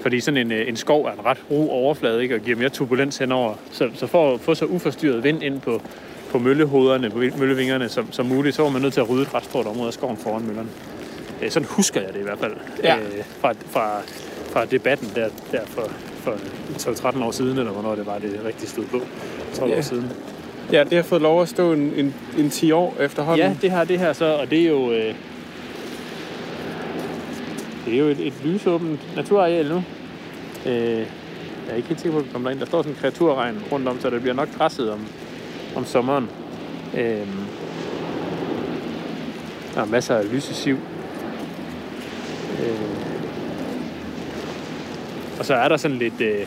Fordi 0.00 0.20
sådan 0.20 0.38
en, 0.38 0.52
øh, 0.52 0.68
en 0.68 0.76
skov 0.76 1.04
er 1.04 1.12
en 1.12 1.24
ret 1.24 1.38
ro 1.50 1.70
overflade, 1.70 2.22
ikke? 2.22 2.34
og 2.34 2.40
giver 2.40 2.56
mere 2.56 2.68
turbulens 2.68 3.16
henover. 3.18 3.54
Så, 3.72 3.88
så 3.94 4.06
for 4.06 4.34
at 4.34 4.40
få 4.40 4.54
så 4.54 4.64
uforstyrret 4.64 5.24
vind 5.24 5.42
ind 5.42 5.60
på, 5.60 5.82
på 6.30 6.38
møllehoderne, 6.38 7.10
på 7.10 7.18
møllevingerne 7.38 7.88
som, 7.88 8.12
som 8.12 8.26
muligt, 8.26 8.56
så 8.56 8.62
var 8.62 8.70
man 8.70 8.82
nødt 8.82 8.92
til 8.94 9.00
at 9.00 9.10
rydde 9.10 9.22
et 9.22 9.34
ret 9.34 9.44
stort 9.44 9.66
område 9.66 9.86
af 9.86 9.92
skoven 9.92 10.16
foran 10.16 10.46
møllerne. 10.46 10.68
Øh, 11.42 11.50
sådan 11.50 11.68
husker 11.70 12.00
jeg 12.00 12.12
det 12.14 12.20
i 12.20 12.22
hvert 12.22 12.38
fald. 12.38 12.52
Ja. 12.84 12.96
Øh, 12.96 13.02
fra, 13.40 13.52
fra, 13.70 14.00
fra 14.52 14.64
debatten 14.64 15.10
der, 15.14 15.28
der 15.52 15.60
for, 15.66 15.90
for 16.16 16.32
12-13 16.90 17.24
år 17.24 17.30
siden, 17.30 17.58
eller 17.58 17.72
hvornår 17.72 17.94
det 17.94 18.06
var, 18.06 18.18
det 18.18 18.40
rigtig 18.44 18.68
stod 18.68 18.84
på. 18.84 19.00
12 19.54 19.70
Ja. 19.70 19.76
år 19.78 19.80
siden. 19.80 20.12
ja, 20.72 20.84
det 20.84 20.92
har 20.92 21.02
fået 21.02 21.22
lov 21.22 21.42
at 21.42 21.48
stå 21.48 21.72
en, 21.72 21.92
en, 21.96 22.14
en 22.38 22.50
10 22.50 22.72
år 22.72 22.96
efterhånden. 23.00 23.46
Ja, 23.46 23.56
det 23.62 23.70
har 23.70 23.84
det 23.84 23.98
her 23.98 24.12
så, 24.12 24.24
og 24.24 24.50
det 24.50 24.60
er 24.62 24.68
jo... 24.68 24.92
Øh, 24.92 25.14
det 27.86 27.94
er 27.94 27.98
jo 27.98 28.06
et, 28.08 28.26
et 28.26 28.32
lysåbent 28.44 29.16
naturareal 29.16 29.68
nu. 29.68 29.82
Øh, 30.66 30.98
jeg 30.98 31.72
er 31.72 31.76
ikke 31.76 31.88
helt 31.88 32.00
sikker 32.00 32.12
på, 32.12 32.18
at 32.18 32.26
vi 32.26 32.32
kommer 32.32 32.48
derind. 32.48 32.60
Der 32.60 32.66
står 32.66 32.82
sådan 32.82 32.92
en 32.92 32.98
kreaturregn 33.00 33.62
rundt 33.72 33.88
om, 33.88 34.00
så 34.00 34.10
det 34.10 34.20
bliver 34.20 34.34
nok 34.34 34.48
græsset 34.58 34.90
om, 34.90 34.98
om 34.98 35.06
sommeren. 35.84 36.30
Øh, 36.94 37.26
der 39.74 39.80
er 39.80 39.84
masser 39.84 40.16
af 40.16 40.32
lysesiv. 40.32 40.78
Øh, 42.60 42.80
og 45.38 45.46
så 45.46 45.54
er 45.54 45.68
der 45.68 45.76
sådan 45.76 45.98
lidt, 45.98 46.20
øh, 46.20 46.46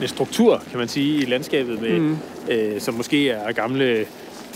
lidt 0.00 0.10
struktur, 0.10 0.62
kan 0.70 0.78
man 0.78 0.88
sige, 0.88 1.22
i 1.22 1.24
landskabet, 1.24 1.80
med, 1.80 1.98
mm. 1.98 2.18
øh, 2.48 2.80
som 2.80 2.94
måske 2.94 3.30
er 3.30 3.52
gamle 3.52 4.06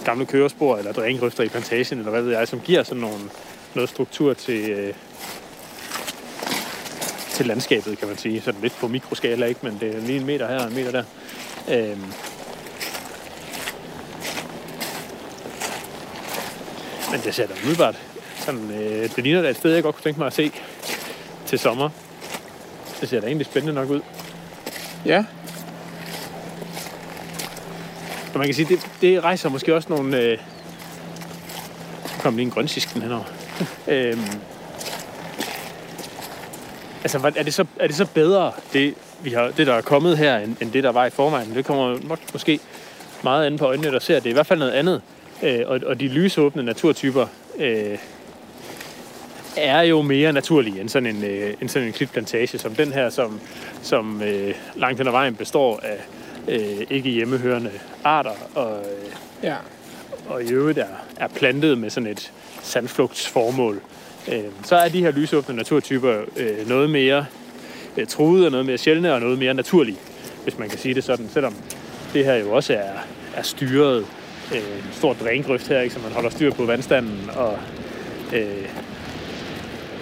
gamle 0.04 0.26
kørespor 0.26 0.76
eller 0.76 0.92
drængrøfter 0.92 1.44
i 1.44 1.48
plantagen, 1.48 1.98
eller 1.98 2.10
hvad 2.10 2.22
ved 2.22 2.32
jeg, 2.32 2.48
som 2.48 2.60
giver 2.60 2.82
sådan 2.82 3.00
nogle, 3.00 3.24
noget 3.74 3.90
struktur 3.90 4.34
til, 4.34 4.70
øh, 4.70 4.94
til 7.30 7.46
landskabet, 7.46 7.98
kan 7.98 8.08
man 8.08 8.16
sige. 8.18 8.40
Sådan 8.40 8.60
lidt 8.60 8.76
på 8.80 8.88
mikroskala, 8.88 9.46
ikke? 9.46 9.60
Men 9.62 9.78
det 9.80 9.96
er 9.96 10.00
lige 10.00 10.20
en 10.20 10.26
meter 10.26 10.48
her 10.48 10.58
og 10.58 10.68
en 10.68 10.74
meter 10.74 10.90
der. 10.90 11.04
Øhm. 11.68 12.04
Men 17.12 17.20
det 17.20 17.34
ser 17.34 17.46
da 17.46 17.52
umiddelbart 17.62 17.96
sådan, 18.36 18.70
øh, 18.70 19.16
det 19.16 19.24
ligner 19.24 19.42
da 19.42 19.48
et 19.48 19.56
sted, 19.56 19.74
jeg 19.74 19.82
godt 19.82 19.94
kunne 19.94 20.02
tænke 20.02 20.18
mig 20.20 20.26
at 20.26 20.32
se 20.32 20.52
til 21.46 21.58
sommer. 21.58 21.90
Det 23.00 23.08
ser 23.08 23.20
da 23.20 23.26
egentlig 23.26 23.46
spændende 23.46 23.74
nok 23.74 23.90
ud. 23.90 24.00
ja. 25.04 25.24
Og 28.32 28.38
man 28.38 28.46
kan 28.46 28.54
sige, 28.54 28.68
det, 28.68 28.90
det 29.00 29.24
rejser 29.24 29.48
måske 29.48 29.74
også 29.74 29.88
nogle... 29.88 30.20
Øh... 30.20 30.38
Kom 32.20 32.36
lige 32.36 32.44
en 32.46 32.50
grønsisken 32.50 33.02
henover. 33.02 33.24
øhm... 33.88 34.20
Altså, 37.02 37.32
er 37.36 37.42
det, 37.42 37.54
så, 37.54 37.66
er 37.80 37.86
det 37.86 37.96
så 37.96 38.06
bedre, 38.06 38.52
det, 38.72 38.94
vi 39.20 39.30
har, 39.30 39.50
det 39.56 39.66
der 39.66 39.74
er 39.74 39.80
kommet 39.80 40.18
her, 40.18 40.38
end, 40.38 40.56
end 40.60 40.72
det, 40.72 40.84
der 40.84 40.92
var 40.92 41.06
i 41.06 41.10
forvejen? 41.10 41.54
Det 41.54 41.64
kommer 41.64 41.98
nok 42.02 42.18
måske 42.32 42.60
meget 43.22 43.46
an 43.46 43.58
på 43.58 43.64
øjnene, 43.64 43.92
der 43.92 43.98
ser. 43.98 44.14
Det 44.14 44.26
er 44.26 44.30
i 44.30 44.32
hvert 44.32 44.46
fald 44.46 44.58
noget 44.58 44.72
andet. 44.72 45.02
Øh, 45.42 45.60
og, 45.66 45.80
og 45.86 46.00
de 46.00 46.08
lysåbne 46.08 46.62
naturtyper 46.62 47.26
øh, 47.58 47.98
er 49.56 49.82
jo 49.82 50.02
mere 50.02 50.32
naturlige 50.32 50.80
end 50.80 50.88
sådan 50.88 51.16
en, 51.16 51.24
øh, 51.24 51.54
end 51.60 51.68
sådan 51.68 51.88
en 51.88 51.94
klitplantage, 51.94 52.58
som 52.58 52.74
den 52.74 52.92
her, 52.92 53.10
som, 53.10 53.40
som 53.82 54.22
øh, 54.22 54.54
langt 54.76 54.98
hen 54.98 55.06
ad 55.06 55.12
vejen 55.12 55.34
består 55.34 55.80
af 55.82 55.98
øh, 56.48 56.86
ikke 56.90 57.10
hjemmehørende 57.10 57.70
arter, 58.04 58.32
og, 58.54 58.78
øh, 58.78 59.12
ja. 59.42 59.56
og 60.28 60.42
i 60.42 60.52
øvrigt 60.52 60.78
er, 60.78 60.86
er 61.16 61.28
plantet 61.28 61.78
med 61.78 61.90
sådan 61.90 62.06
et 62.06 62.32
sandflugtsformål. 62.62 63.80
Øh, 64.32 64.44
så 64.64 64.76
er 64.76 64.88
de 64.88 65.00
her 65.00 65.10
lysåbne 65.10 65.56
naturtyper 65.56 66.22
øh, 66.36 66.68
noget 66.68 66.90
mere 66.90 67.26
øh, 67.96 68.06
truede, 68.06 68.46
og 68.46 68.50
noget 68.50 68.66
mere 68.66 68.78
sjældne, 68.78 69.14
og 69.14 69.20
noget 69.20 69.38
mere 69.38 69.54
naturlige, 69.54 69.98
hvis 70.42 70.58
man 70.58 70.68
kan 70.68 70.78
sige 70.78 70.94
det 70.94 71.04
sådan, 71.04 71.28
selvom 71.28 71.54
det 72.12 72.24
her 72.24 72.34
jo 72.34 72.52
også 72.52 72.74
er, 72.74 72.92
er 73.34 73.42
styret 73.42 74.06
øh, 74.52 74.58
en 74.58 74.92
stor 74.92 75.12
drængrøft 75.12 75.68
her, 75.68 75.80
ikke, 75.80 75.94
så 75.94 76.00
man 76.00 76.12
holder 76.12 76.30
styr 76.30 76.52
på 76.52 76.64
vandstanden, 76.64 77.30
og, 77.36 77.58
øh, 78.34 78.68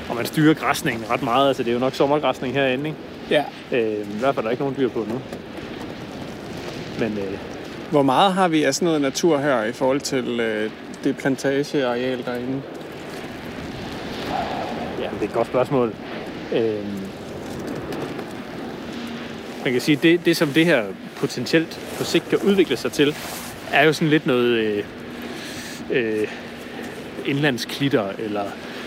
og 0.09 0.17
man 0.17 0.27
styrer 0.27 0.55
græsningen 0.55 1.11
ret 1.11 1.23
meget. 1.23 1.49
Altså, 1.49 1.63
det 1.63 1.69
er 1.69 1.75
jo 1.75 1.81
nok 1.81 1.95
sommergræsning 1.95 2.55
herinde, 2.55 2.87
ikke? 2.87 2.99
Ja. 3.31 3.45
Øh, 3.73 4.01
I 4.01 4.19
hvert 4.19 4.35
fald 4.35 4.37
er 4.37 4.43
der 4.43 4.51
ikke 4.51 4.63
nogen 4.63 4.77
dyr 4.79 4.89
på 4.89 4.99
nu. 4.99 5.21
Men 6.99 7.19
øh, 7.19 7.39
Hvor 7.91 8.03
meget 8.03 8.33
har 8.33 8.49
vi 8.49 8.63
af 8.63 8.75
sådan 8.75 8.87
noget 8.87 9.01
natur 9.01 9.39
her 9.39 9.65
i 9.65 9.73
forhold 9.73 10.01
til 10.01 10.41
øh, 10.41 10.71
det 11.05 11.17
plantageareal 11.17 12.25
derinde? 12.25 12.63
ja, 15.01 15.09
det 15.15 15.21
er 15.21 15.25
et 15.25 15.33
godt 15.33 15.47
spørgsmål. 15.47 15.95
Øh, 16.55 16.85
man 19.65 19.73
kan 19.73 19.81
sige, 19.81 19.97
det, 20.03 20.25
det 20.25 20.37
som 20.37 20.49
det 20.49 20.67
her 20.67 20.85
potentielt 21.17 21.81
på 21.99 22.05
sigt 22.05 22.29
kan 22.29 22.39
udvikle 22.39 22.77
sig 22.77 22.93
til, 22.93 23.15
er 23.73 23.85
jo 23.85 23.93
sådan 23.93 24.09
lidt 24.09 24.27
noget 24.27 24.49
øh, 24.49 24.85
øh, 25.91 26.29
indlandsklitter 27.27 28.09
eller, 28.19 28.45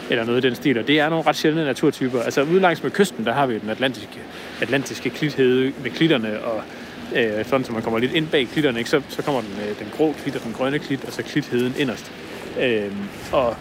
eller 0.10 0.26
noget 0.26 0.46
i 0.46 0.48
den 0.48 0.56
stil, 0.56 0.78
og 0.78 0.88
det 0.88 1.00
er 1.00 1.10
nogle 1.10 1.26
ret 1.28 1.36
sjældne 1.36 1.66
naturtyper. 1.66 2.22
Altså 2.22 2.42
ude 2.42 2.60
langs 2.60 2.84
med 2.84 2.92
kysten, 2.92 3.26
der 3.26 3.34
har 3.34 3.46
vi 3.46 3.60
den 3.60 3.70
atlantiske, 3.70 4.20
atlantiske 4.62 5.10
klithede 5.10 5.74
med 5.84 5.92
klitterne, 5.92 6.40
og 6.40 6.62
øh, 7.16 7.46
sådan, 7.46 7.64
så 7.66 7.72
man 7.72 7.82
kommer 7.82 8.00
lidt 8.00 8.14
ind 8.14 8.28
bag 8.28 8.48
klitterne, 8.48 8.78
ikke? 8.80 8.90
Så, 8.90 9.02
så 9.10 9.22
kommer 9.22 9.42
den, 9.42 9.52
øh, 9.70 9.80
den 9.80 9.88
grå 9.98 10.16
klit 10.24 10.36
og 10.36 10.44
den 10.44 10.54
grønne 10.54 10.80
klit, 10.80 11.06
og 11.06 11.14
så 11.14 11.24
klitheden 11.24 11.74
inderst. 11.78 12.12
Øh, 12.60 12.92
og 13.32 13.56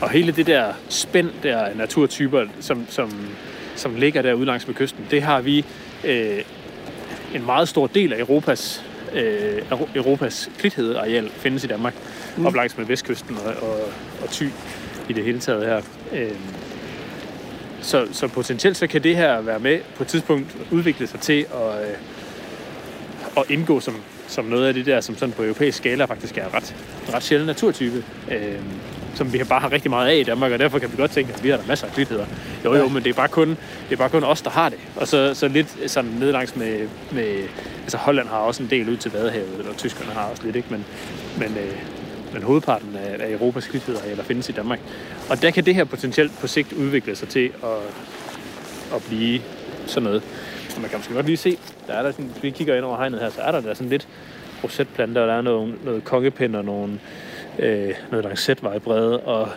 og 0.00 0.10
hele 0.10 0.32
det 0.32 0.46
der 0.46 0.72
spænd 0.88 1.30
der 1.42 1.74
naturtyper, 1.74 2.46
som, 2.60 2.86
som, 2.88 3.28
som 3.74 3.94
ligger 3.94 4.22
derude 4.22 4.46
langs 4.46 4.66
med 4.66 4.74
kysten, 4.74 5.06
det 5.10 5.22
har 5.22 5.40
vi 5.40 5.64
øh, 6.04 6.38
en 7.36 7.46
meget 7.46 7.68
stor 7.68 7.86
del 7.86 8.12
af 8.12 8.18
Europas, 8.18 8.84
øh, 9.12 9.62
Europas 9.94 10.50
klithedeareal 10.58 11.30
findes 11.30 11.64
i 11.64 11.66
Danmark, 11.66 11.94
mm. 12.36 12.46
op 12.46 12.54
langs 12.54 12.78
med 12.78 12.86
vestkysten 12.86 13.36
og, 13.46 13.68
og, 13.68 13.80
og 14.22 14.28
Thy 14.30 14.48
i 15.08 15.12
det 15.12 15.24
hele 15.24 15.40
taget 15.40 15.66
her. 15.66 15.80
Øh, 16.12 16.30
så, 17.80 18.06
så 18.12 18.28
potentielt 18.28 18.76
så 18.76 18.86
kan 18.86 19.02
det 19.02 19.16
her 19.16 19.40
være 19.40 19.58
med 19.58 19.80
på 19.96 20.02
et 20.02 20.08
tidspunkt 20.08 20.56
udvikle 20.70 21.06
sig 21.06 21.20
til 21.20 21.46
at, 21.54 21.88
øh, 21.88 21.96
at 23.36 23.50
indgå 23.50 23.80
som, 23.80 23.94
som 24.28 24.44
noget 24.44 24.66
af 24.66 24.74
det 24.74 24.86
der, 24.86 25.00
som 25.00 25.16
sådan 25.16 25.32
på 25.32 25.42
europæisk 25.42 25.78
skala 25.78 26.04
faktisk 26.04 26.38
er 26.38 26.54
ret, 26.54 26.76
ret 27.14 27.22
sjældent 27.22 27.46
naturtype. 27.46 28.04
Øh, 28.30 28.60
som 29.16 29.32
vi 29.32 29.44
bare 29.48 29.60
har 29.60 29.72
rigtig 29.72 29.90
meget 29.90 30.08
af 30.08 30.16
i 30.16 30.22
Danmark, 30.22 30.52
og 30.52 30.58
derfor 30.58 30.78
kan 30.78 30.92
vi 30.92 30.96
godt 30.96 31.10
tænke, 31.10 31.32
at 31.32 31.44
vi 31.44 31.48
har 31.48 31.56
der 31.56 31.66
masser 31.66 31.86
af 31.86 31.92
klitheder. 31.92 32.26
Jo, 32.64 32.74
jo, 32.74 32.88
men 32.88 33.04
det 33.04 33.10
er 33.10 33.14
bare 33.14 33.28
kun, 33.28 33.48
det 33.48 33.92
er 33.92 33.96
bare 33.96 34.08
kun 34.08 34.24
os, 34.24 34.42
der 34.42 34.50
har 34.50 34.68
det. 34.68 34.78
Og 34.96 35.08
så, 35.08 35.34
så 35.34 35.48
lidt 35.48 35.76
sådan 35.86 36.10
nedlangs 36.10 36.56
med, 36.56 36.88
med, 37.12 37.42
altså 37.82 37.96
Holland 37.96 38.28
har 38.28 38.38
også 38.38 38.62
en 38.62 38.70
del 38.70 38.88
ud 38.88 38.96
til 38.96 39.12
Vadehavet, 39.12 39.66
og 39.70 39.76
tyskerne 39.76 40.10
har 40.10 40.24
også 40.24 40.42
lidt, 40.44 40.56
ikke? 40.56 40.68
Men, 40.70 40.84
men, 41.38 41.48
øh, 41.48 41.72
men 42.32 42.42
hovedparten 42.42 42.96
af, 42.96 43.26
af 43.26 43.32
Europas 43.32 43.66
klitheder 43.66 44.00
eller 44.10 44.24
findes 44.24 44.48
i 44.48 44.52
Danmark. 44.52 44.80
Og 45.30 45.42
der 45.42 45.50
kan 45.50 45.66
det 45.66 45.74
her 45.74 45.84
potentielt 45.84 46.32
på 46.40 46.46
sigt 46.46 46.72
udvikle 46.72 47.16
sig 47.16 47.28
til 47.28 47.50
at, 47.62 47.78
at 48.94 49.02
blive 49.08 49.40
sådan 49.86 50.02
noget. 50.02 50.22
Og 50.74 50.80
man 50.80 50.90
kan 50.90 50.98
måske 50.98 51.14
godt 51.14 51.26
lige 51.26 51.36
se, 51.36 51.58
der 51.86 51.92
er 51.92 52.02
der 52.02 52.10
sådan, 52.10 52.30
hvis 52.32 52.42
vi 52.42 52.50
kigger 52.50 52.76
ind 52.76 52.84
over 52.84 52.96
hegnet 52.96 53.20
her, 53.20 53.30
så 53.30 53.40
er 53.40 53.52
der 53.52 53.60
der 53.60 53.74
sådan 53.74 53.88
lidt 53.88 54.08
rosetplanter, 54.64 55.20
og 55.20 55.28
der 55.28 55.34
er 55.34 55.42
noget, 55.42 55.74
noget 55.84 56.04
kongepind 56.04 56.56
og 56.56 56.64
nogle, 56.64 56.98
øh, 57.58 57.94
noget 58.10 58.24
lancetvejebrede 58.24 59.20
og 59.20 59.48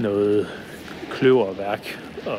noget 0.00 0.48
kløverværk 1.10 1.98
og 2.26 2.38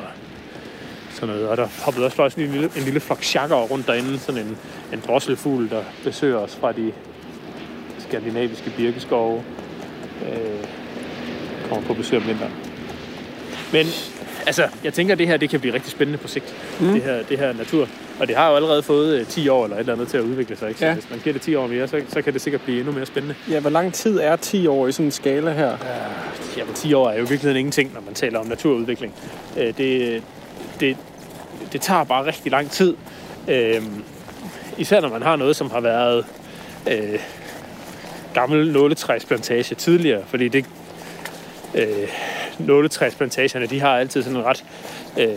sådan 1.12 1.36
noget. 1.36 1.49
Og 1.49 1.58
der 1.58 1.67
hoppede 1.86 2.06
også 2.06 2.17
faktisk 2.17 2.38
en 2.38 2.52
lille, 2.52 2.69
en 2.78 2.84
lille 2.84 2.99
flok 2.99 3.21
chakker 3.21 3.56
rundt 3.56 3.88
derinde, 3.88 4.19
sådan 4.19 4.41
en, 4.41 4.58
en 4.93 5.04
drosselfugl, 5.08 5.69
der 5.69 5.84
besøger 6.04 6.38
os 6.38 6.56
fra 6.56 6.71
de 6.71 6.91
skandinaviske 7.99 8.73
birkeskove. 8.78 9.43
Øh, 10.25 10.65
kommer 11.69 11.88
på 11.88 11.93
besøg 11.93 12.19
om 12.19 12.28
vinteren. 12.28 12.68
Men 13.73 13.86
altså, 14.45 14.67
jeg 14.84 14.93
tænker, 14.93 15.13
at 15.13 15.19
det 15.19 15.27
her 15.27 15.38
det 15.38 15.49
kan 15.49 15.60
blive 15.60 15.73
rigtig 15.73 15.91
spændende 15.91 16.17
på 16.19 16.27
sigt. 16.27 16.55
Mm. 16.79 16.88
Det, 16.93 17.01
her, 17.03 17.23
det 17.23 17.39
her 17.39 17.53
natur. 17.53 17.88
Og 18.19 18.27
det 18.27 18.36
har 18.36 18.49
jo 18.49 18.55
allerede 18.55 18.84
fået 18.84 19.19
øh, 19.19 19.25
10 19.27 19.47
år 19.47 19.63
eller 19.63 19.75
et 19.75 19.79
eller 19.79 19.93
andet 19.93 20.08
til 20.08 20.17
at 20.17 20.23
udvikle 20.23 20.58
sig. 20.58 20.67
Ikke? 20.67 20.79
Så 20.79 20.86
Ja. 20.86 20.93
hvis 20.93 21.10
man 21.10 21.19
giver 21.19 21.34
det 21.34 21.41
10 21.41 21.55
år 21.55 21.67
mere, 21.67 21.88
så, 21.88 22.01
så 22.10 22.21
kan 22.21 22.34
det 22.34 22.41
sikkert 22.41 22.62
blive 22.62 22.77
endnu 22.79 22.91
mere 22.93 23.05
spændende. 23.05 23.36
Ja, 23.49 23.60
hvor 23.60 23.69
lang 23.69 23.93
tid 23.93 24.19
er 24.19 24.36
10 24.36 24.67
år 24.67 24.88
i 24.88 24.91
sådan 24.91 25.05
en 25.05 25.12
skala 25.12 25.51
her? 25.53 25.77
Jamen, 26.58 26.73
10 26.73 26.93
år 26.93 27.10
er 27.10 27.13
jo 27.13 27.17
i 27.17 27.29
virkeligheden 27.29 27.58
ingenting, 27.58 27.93
når 27.93 28.01
man 28.01 28.13
taler 28.13 28.39
om 28.39 28.47
naturudvikling. 28.47 29.13
Øh, 29.58 29.73
det, 29.77 30.23
det, 30.79 30.97
det 31.73 31.82
tager 31.82 32.03
bare 32.03 32.25
rigtig 32.25 32.51
lang 32.51 32.71
tid. 32.71 32.95
Øh, 33.47 33.82
især 34.77 35.01
når 35.01 35.10
man 35.10 35.21
har 35.21 35.36
noget, 35.36 35.55
som 35.55 35.71
har 35.71 35.79
været 35.79 36.25
øh, 36.91 37.19
gammel 38.34 38.71
nåletræsplantage 38.71 39.75
tidligere, 39.75 40.21
fordi 40.27 40.47
det, 40.47 40.65
øh, 41.75 41.86
nåletræsplantagerne, 42.60 43.65
de 43.65 43.80
har 43.80 43.98
altid 43.98 44.24
sådan 44.24 44.38
en 44.39 44.45
ret, 44.45 44.63
øh, 45.17 45.28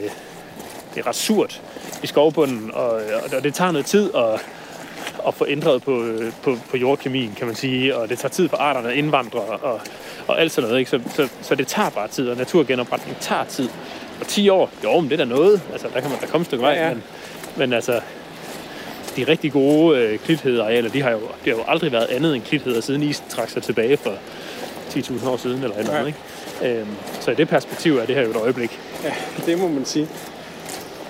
det 0.94 1.00
er 1.00 1.06
ret 1.06 1.14
surt 1.14 1.62
i 2.02 2.06
skovbunden, 2.06 2.70
og, 2.74 3.00
og 3.36 3.44
det 3.44 3.54
tager 3.54 3.70
noget 3.72 3.86
tid 3.86 4.10
at, 4.14 4.40
at 5.26 5.34
få 5.34 5.46
ændret 5.48 5.82
på, 5.82 6.04
på, 6.42 6.56
på 6.70 6.76
jordkemien, 6.76 7.34
kan 7.36 7.46
man 7.46 7.56
sige, 7.56 7.96
og 7.96 8.08
det 8.08 8.18
tager 8.18 8.30
tid 8.30 8.48
for 8.48 8.56
arterne 8.56 8.90
at 8.90 8.96
indvandre, 8.96 9.38
og, 9.38 9.80
og 10.26 10.40
alt 10.40 10.52
sådan 10.52 10.68
noget, 10.68 10.78
ikke? 10.80 10.90
Så, 10.90 11.00
så, 11.14 11.28
så 11.42 11.54
det 11.54 11.66
tager 11.66 11.90
bare 11.90 12.08
tid, 12.08 12.28
og 12.28 12.36
naturgenopretning 12.36 13.16
tager 13.20 13.44
tid. 13.44 13.68
Og 14.20 14.26
10 14.26 14.48
år, 14.48 14.70
jo, 14.84 15.00
men 15.00 15.10
det 15.10 15.20
er 15.20 15.24
da 15.24 15.30
noget, 15.30 15.62
altså 15.72 15.88
der 15.94 16.00
kan 16.00 16.10
man 16.10 16.18
da 16.20 16.26
komme 16.26 16.42
et 16.42 16.46
stykke 16.46 16.62
vej, 16.62 16.72
Ja, 16.72 16.88
ja. 16.88 16.94
men, 16.94 17.02
men 17.56 17.72
altså, 17.72 18.00
de 19.16 19.24
rigtig 19.24 19.52
gode 19.52 19.98
øh, 19.98 20.18
klithedearealer, 20.18 20.90
de 20.90 21.02
har, 21.02 21.10
jo, 21.10 21.20
de 21.44 21.50
har 21.50 21.56
jo 21.56 21.64
aldrig 21.68 21.92
været 21.92 22.06
andet 22.06 22.34
end 22.34 22.42
klitheder, 22.42 22.80
siden 22.80 23.02
isen 23.02 23.24
trak 23.28 23.50
sig 23.50 23.62
tilbage 23.62 23.96
for 23.96 24.14
10.000 24.90 25.28
år 25.28 25.36
siden, 25.36 25.62
eller 25.62 25.76
et 25.76 25.80
eller 25.80 25.92
andet, 25.92 26.06
ikke? 26.06 26.18
Øhm, 26.64 26.88
så 27.20 27.30
i 27.30 27.34
det 27.34 27.48
perspektiv 27.48 27.98
er 27.98 28.06
det 28.06 28.14
her 28.14 28.22
jo 28.22 28.30
et 28.30 28.36
øjeblik. 28.36 28.80
Ja, 29.04 29.12
det 29.46 29.58
må 29.58 29.68
man 29.68 29.84
sige. 29.84 30.08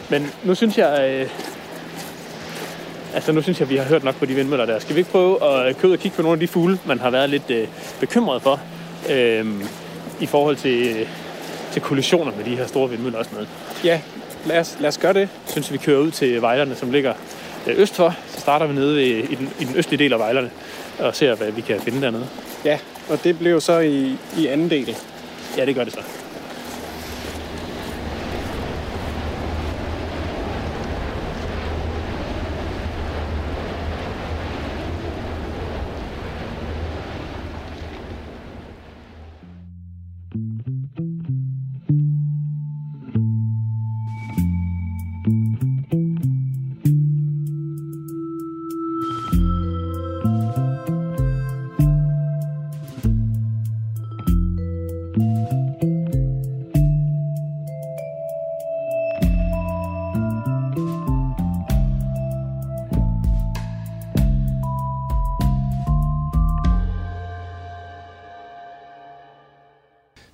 Men 0.09 0.31
nu 0.45 0.55
synes 0.55 0.79
jeg, 0.79 1.11
øh, 1.11 1.29
altså 3.15 3.33
nu 3.33 3.43
synes 3.43 3.61
jeg, 3.61 3.71
vi 3.71 3.77
har 3.77 3.85
hørt 3.85 4.05
nok 4.05 4.15
på 4.15 4.27
de 4.27 4.35
vindmøller 4.35 4.67
der. 4.67 4.79
Skal 4.79 4.95
vi 4.95 5.01
ikke 5.01 5.11
prøve 5.11 5.45
at 5.45 5.77
køre 5.77 5.89
ud 5.89 5.93
og 5.93 5.99
kigge 5.99 6.17
på 6.17 6.23
nogle 6.23 6.37
af 6.37 6.41
de 6.41 6.49
fugle, 6.49 6.79
man 6.85 6.99
har 6.99 7.11
været 7.11 7.31
lidt 7.31 7.51
øh, 7.51 7.69
bekymret 8.01 8.43
for, 8.43 8.61
øh, 9.11 9.47
i 10.21 10.27
forhold 10.27 10.57
til, 10.57 10.97
øh, 10.97 11.07
til 11.73 11.83
kollisioner 11.83 12.33
med 12.37 12.45
de 12.45 12.57
her 12.57 12.67
store 12.67 12.91
vindmøller 12.91 13.19
og 13.19 13.25
sådan 13.25 13.37
noget. 13.37 13.49
Ja, 13.85 14.01
lad 14.47 14.59
os, 14.59 14.77
lad 14.81 14.89
os 14.89 14.99
gøre 14.99 15.13
det. 15.13 15.21
Jeg 15.21 15.29
synes, 15.47 15.73
vi 15.73 15.79
kører 15.79 15.99
ud 15.99 16.11
til 16.11 16.43
vejlerne, 16.43 16.75
som 16.75 16.91
ligger 16.91 17.15
øh, 17.67 17.75
øst 17.79 17.95
for. 17.95 18.17
Så 18.29 18.41
starter 18.41 18.67
vi 18.67 18.75
nede 18.75 18.97
ved, 18.97 19.03
i, 19.03 19.35
den, 19.35 19.51
i 19.61 19.65
den 19.65 19.77
østlige 19.77 19.99
del 20.05 20.13
af 20.13 20.19
vejlerne 20.19 20.51
og 20.99 21.17
ser, 21.17 21.35
hvad 21.35 21.51
vi 21.51 21.61
kan 21.61 21.81
finde 21.81 22.03
dernede. 22.03 22.27
Ja, 22.65 22.79
og 23.09 23.25
det 23.25 23.39
blev 23.39 23.61
så 23.61 23.79
i, 23.79 24.17
i 24.39 24.47
anden 24.47 24.71
del. 24.71 24.97
Ja, 25.57 25.67
det 25.67 25.75
gør 25.75 25.85
det 25.85 25.93
så. 25.93 26.22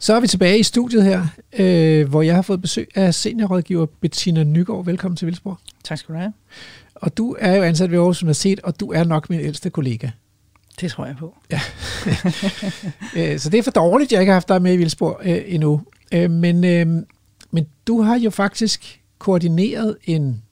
Så 0.09 0.14
er 0.14 0.21
vi 0.21 0.27
tilbage 0.27 0.59
i 0.59 0.62
studiet 0.62 1.05
her, 1.05 1.27
øh, 1.59 2.09
hvor 2.09 2.23
jeg 2.23 2.35
har 2.35 2.42
fået 2.42 2.62
besøg 2.62 2.88
af 2.94 3.14
seniorrådgiver 3.14 3.87
Bettina 3.87 4.44
Nygaard. 4.44 4.85
Velkommen 4.85 5.16
til 5.16 5.27
Vildsborg. 5.27 5.59
Tak 5.85 5.99
skal 5.99 6.14
du 6.14 6.18
have. 6.18 6.33
Og 6.94 7.16
du 7.16 7.37
er 7.38 7.57
jo 7.57 7.62
ansat 7.62 7.90
ved 7.90 7.99
Aarhus 7.99 8.23
Universitet, 8.23 8.61
og 8.61 8.81
du 8.81 8.92
er 8.92 9.05
nok 9.05 9.31
min 9.31 9.40
ældste 9.40 9.71
kollega. 9.71 10.11
Det 10.81 10.90
tror 10.90 11.07
jeg 11.07 11.16
på. 11.16 11.37
Øh, 13.16 13.38
så 13.38 13.51
det 13.51 13.59
er 13.59 13.62
for 13.62 13.71
dårligt, 13.71 14.12
jeg 14.12 14.21
ikke 14.21 14.31
har 14.31 14.35
haft 14.35 14.49
dig 14.49 14.62
med 14.62 14.73
i 14.73 14.77
Vildsborg 14.77 15.21
øh, 15.25 15.42
endnu. 15.47 15.83
Øh, 16.12 16.31
men, 16.31 16.64
øh, 16.64 16.87
men 17.51 17.66
du 17.87 18.03
har 18.03 18.18
jo 18.18 18.31
faktisk 18.31 19.01
koordineret 19.18 19.97
en 20.05 20.42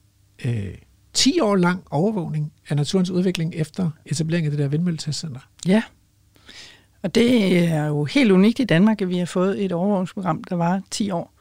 øh, 0.45 0.67
10 1.13 1.39
år 1.39 1.55
lang 1.55 1.83
overvågning 1.91 2.51
af 2.69 2.75
naturens 2.75 3.09
udvikling 3.09 3.55
efter 3.55 3.89
etableringen 4.05 4.51
af 4.51 4.57
det 4.57 4.63
der 4.63 4.67
vindmølletestcenter. 4.67 5.39
Ja. 5.67 5.81
Og 7.07 7.15
det 7.15 7.67
er 7.67 7.85
jo 7.85 8.05
helt 8.05 8.31
unikt 8.31 8.59
i 8.59 8.63
Danmark, 8.63 9.01
at 9.01 9.09
vi 9.09 9.17
har 9.17 9.25
fået 9.25 9.65
et 9.65 9.71
overvågningsprogram, 9.71 10.43
der 10.43 10.55
var 10.55 10.81
10 10.91 11.11
år. 11.11 11.33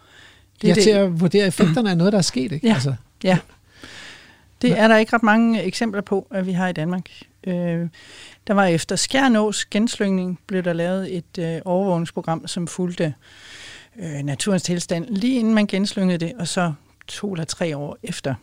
Det 0.62 0.70
er 0.70 0.74
det. 0.74 0.82
til 0.82 0.90
at 0.90 1.20
vurdere 1.20 1.46
effekterne 1.46 1.90
af 1.90 1.96
noget, 1.96 2.12
der 2.12 2.18
er 2.18 2.22
sket, 2.22 2.52
ikke? 2.52 2.66
Ja. 2.66 2.74
Altså, 2.74 2.94
Ja. 3.24 3.38
Det 4.62 4.78
er 4.78 4.88
der 4.88 4.96
ikke 4.96 5.12
ret 5.12 5.22
mange 5.22 5.62
eksempler 5.62 6.00
på, 6.00 6.26
at 6.30 6.46
vi 6.46 6.52
har 6.52 6.68
i 6.68 6.72
Danmark. 6.72 7.10
Øh, 7.46 7.88
der 8.46 8.54
var 8.54 8.64
efter 8.64 8.96
Skjernås 8.96 9.64
genslyngning, 9.64 10.38
blev 10.46 10.62
der 10.62 10.72
lavet 10.72 11.16
et 11.16 11.38
øh, 11.38 11.60
overvågningsprogram, 11.64 12.46
som 12.46 12.66
fulgte 12.66 13.14
øh, 13.98 14.22
naturens 14.22 14.62
tilstand, 14.62 15.06
lige 15.08 15.38
inden 15.38 15.54
man 15.54 15.66
genslyngede 15.66 16.18
det, 16.18 16.32
og 16.38 16.48
så 16.48 16.72
to 17.06 17.32
eller 17.32 17.44
tre 17.44 17.76
år 17.76 17.98
efter. 18.02 18.34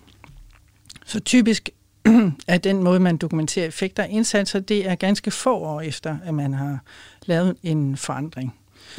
Så 1.06 1.20
typisk 1.20 1.70
er 2.48 2.58
den 2.58 2.84
måde, 2.84 3.00
man 3.00 3.18
dokumenterer 3.18 3.68
effekter 3.68 4.04
af 4.04 4.08
indsatser, 4.12 4.60
det 4.60 4.90
er 4.90 4.96
ganske 4.96 5.32
få 5.32 5.58
år 5.58 5.82
efter, 5.82 6.18
at 6.26 6.34
man 6.34 6.54
har 6.54 6.80
lavet 7.26 7.56
en 7.64 7.98
forandring. 7.98 8.54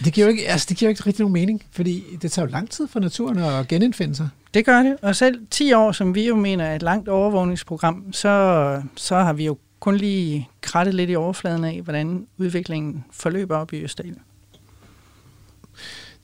Det 0.04 0.12
giver 0.12 0.26
jo 0.26 0.30
ikke, 0.30 0.48
altså, 0.48 0.66
det 0.68 0.76
giver 0.76 0.88
jo 0.88 0.90
ikke 0.90 1.02
rigtig 1.06 1.20
nogen 1.20 1.32
mening, 1.32 1.64
fordi 1.70 2.04
det 2.22 2.32
tager 2.32 2.46
jo 2.46 2.52
lang 2.52 2.70
tid 2.70 2.88
for 2.88 3.00
naturen 3.00 3.38
at 3.38 3.68
genindfinde 3.68 4.14
sig. 4.14 4.28
Det 4.54 4.64
gør 4.64 4.82
det, 4.82 4.96
og 5.02 5.16
selv 5.16 5.46
10 5.50 5.72
år, 5.72 5.92
som 5.92 6.14
vi 6.14 6.26
jo 6.26 6.36
mener 6.36 6.64
er 6.64 6.74
et 6.74 6.82
langt 6.82 7.08
overvågningsprogram, 7.08 8.12
så, 8.12 8.82
så 8.96 9.16
har 9.16 9.32
vi 9.32 9.44
jo 9.44 9.58
kun 9.80 9.96
lige 9.96 10.48
krattet 10.60 10.94
lidt 10.94 11.10
i 11.10 11.16
overfladen 11.16 11.64
af, 11.64 11.80
hvordan 11.82 12.26
udviklingen 12.38 13.04
forløber 13.10 13.56
op 13.56 13.72
i 13.72 13.82
Østdal. 13.82 14.16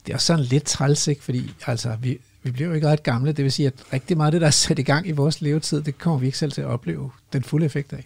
Det 0.05 0.11
er 0.11 0.13
også 0.13 0.25
sådan 0.25 0.45
lidt 0.45 0.63
træls, 0.63 1.07
ikke? 1.07 1.23
fordi 1.23 1.53
altså, 1.67 1.97
vi, 2.01 2.17
vi 2.43 2.51
bliver 2.51 2.67
jo 2.67 2.73
ikke 2.75 2.87
ret 2.87 3.03
gamle. 3.03 3.31
Det 3.31 3.43
vil 3.43 3.51
sige, 3.51 3.67
at 3.67 3.73
rigtig 3.93 4.17
meget 4.17 4.27
af 4.27 4.31
det, 4.31 4.41
der 4.41 4.47
er 4.47 4.51
sat 4.51 4.79
i 4.79 4.83
gang 4.83 5.07
i 5.07 5.11
vores 5.11 5.41
levetid, 5.41 5.81
det 5.81 5.97
kommer 5.97 6.19
vi 6.19 6.25
ikke 6.25 6.37
selv 6.37 6.51
til 6.51 6.61
at 6.61 6.67
opleve 6.67 7.11
den 7.33 7.43
fulde 7.43 7.65
effekt 7.65 7.93
af. 7.93 8.05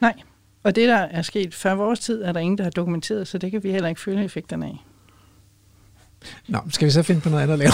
Nej, 0.00 0.14
og 0.62 0.76
det, 0.76 0.88
der 0.88 0.96
er 0.96 1.22
sket 1.22 1.54
før 1.54 1.74
vores 1.74 2.00
tid, 2.00 2.22
er 2.22 2.32
der 2.32 2.40
ingen, 2.40 2.58
der 2.58 2.64
har 2.64 2.70
dokumenteret, 2.70 3.28
så 3.28 3.38
det 3.38 3.50
kan 3.50 3.62
vi 3.62 3.70
heller 3.70 3.88
ikke 3.88 4.00
føle 4.00 4.24
effekterne 4.24 4.66
af. 4.66 4.84
Nå, 6.48 6.58
skal 6.70 6.86
vi 6.86 6.90
så 6.90 7.02
finde 7.02 7.20
på 7.20 7.28
noget 7.28 7.42
andet 7.42 7.52
at 7.52 7.58
lave? 7.58 7.72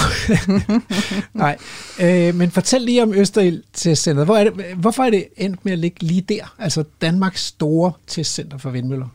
Nej, 1.45 1.59
øh, 2.01 2.35
men 2.35 2.51
fortæl 2.51 2.81
lige 2.81 3.03
om 3.03 3.15
Østerild 3.15 3.63
Testcenter. 3.73 4.25
Hvor 4.25 4.37
er 4.37 4.45
det, 4.45 4.65
hvorfor 4.77 5.03
er 5.03 5.11
det 5.11 5.29
endt 5.37 5.65
med 5.65 5.73
at 5.73 5.79
ligge 5.79 6.03
lige 6.07 6.21
der? 6.21 6.55
Altså 6.59 6.85
Danmarks 7.01 7.45
store 7.47 7.93
testcenter 8.07 8.59
for 8.59 8.71
vindmøller. 8.71 9.09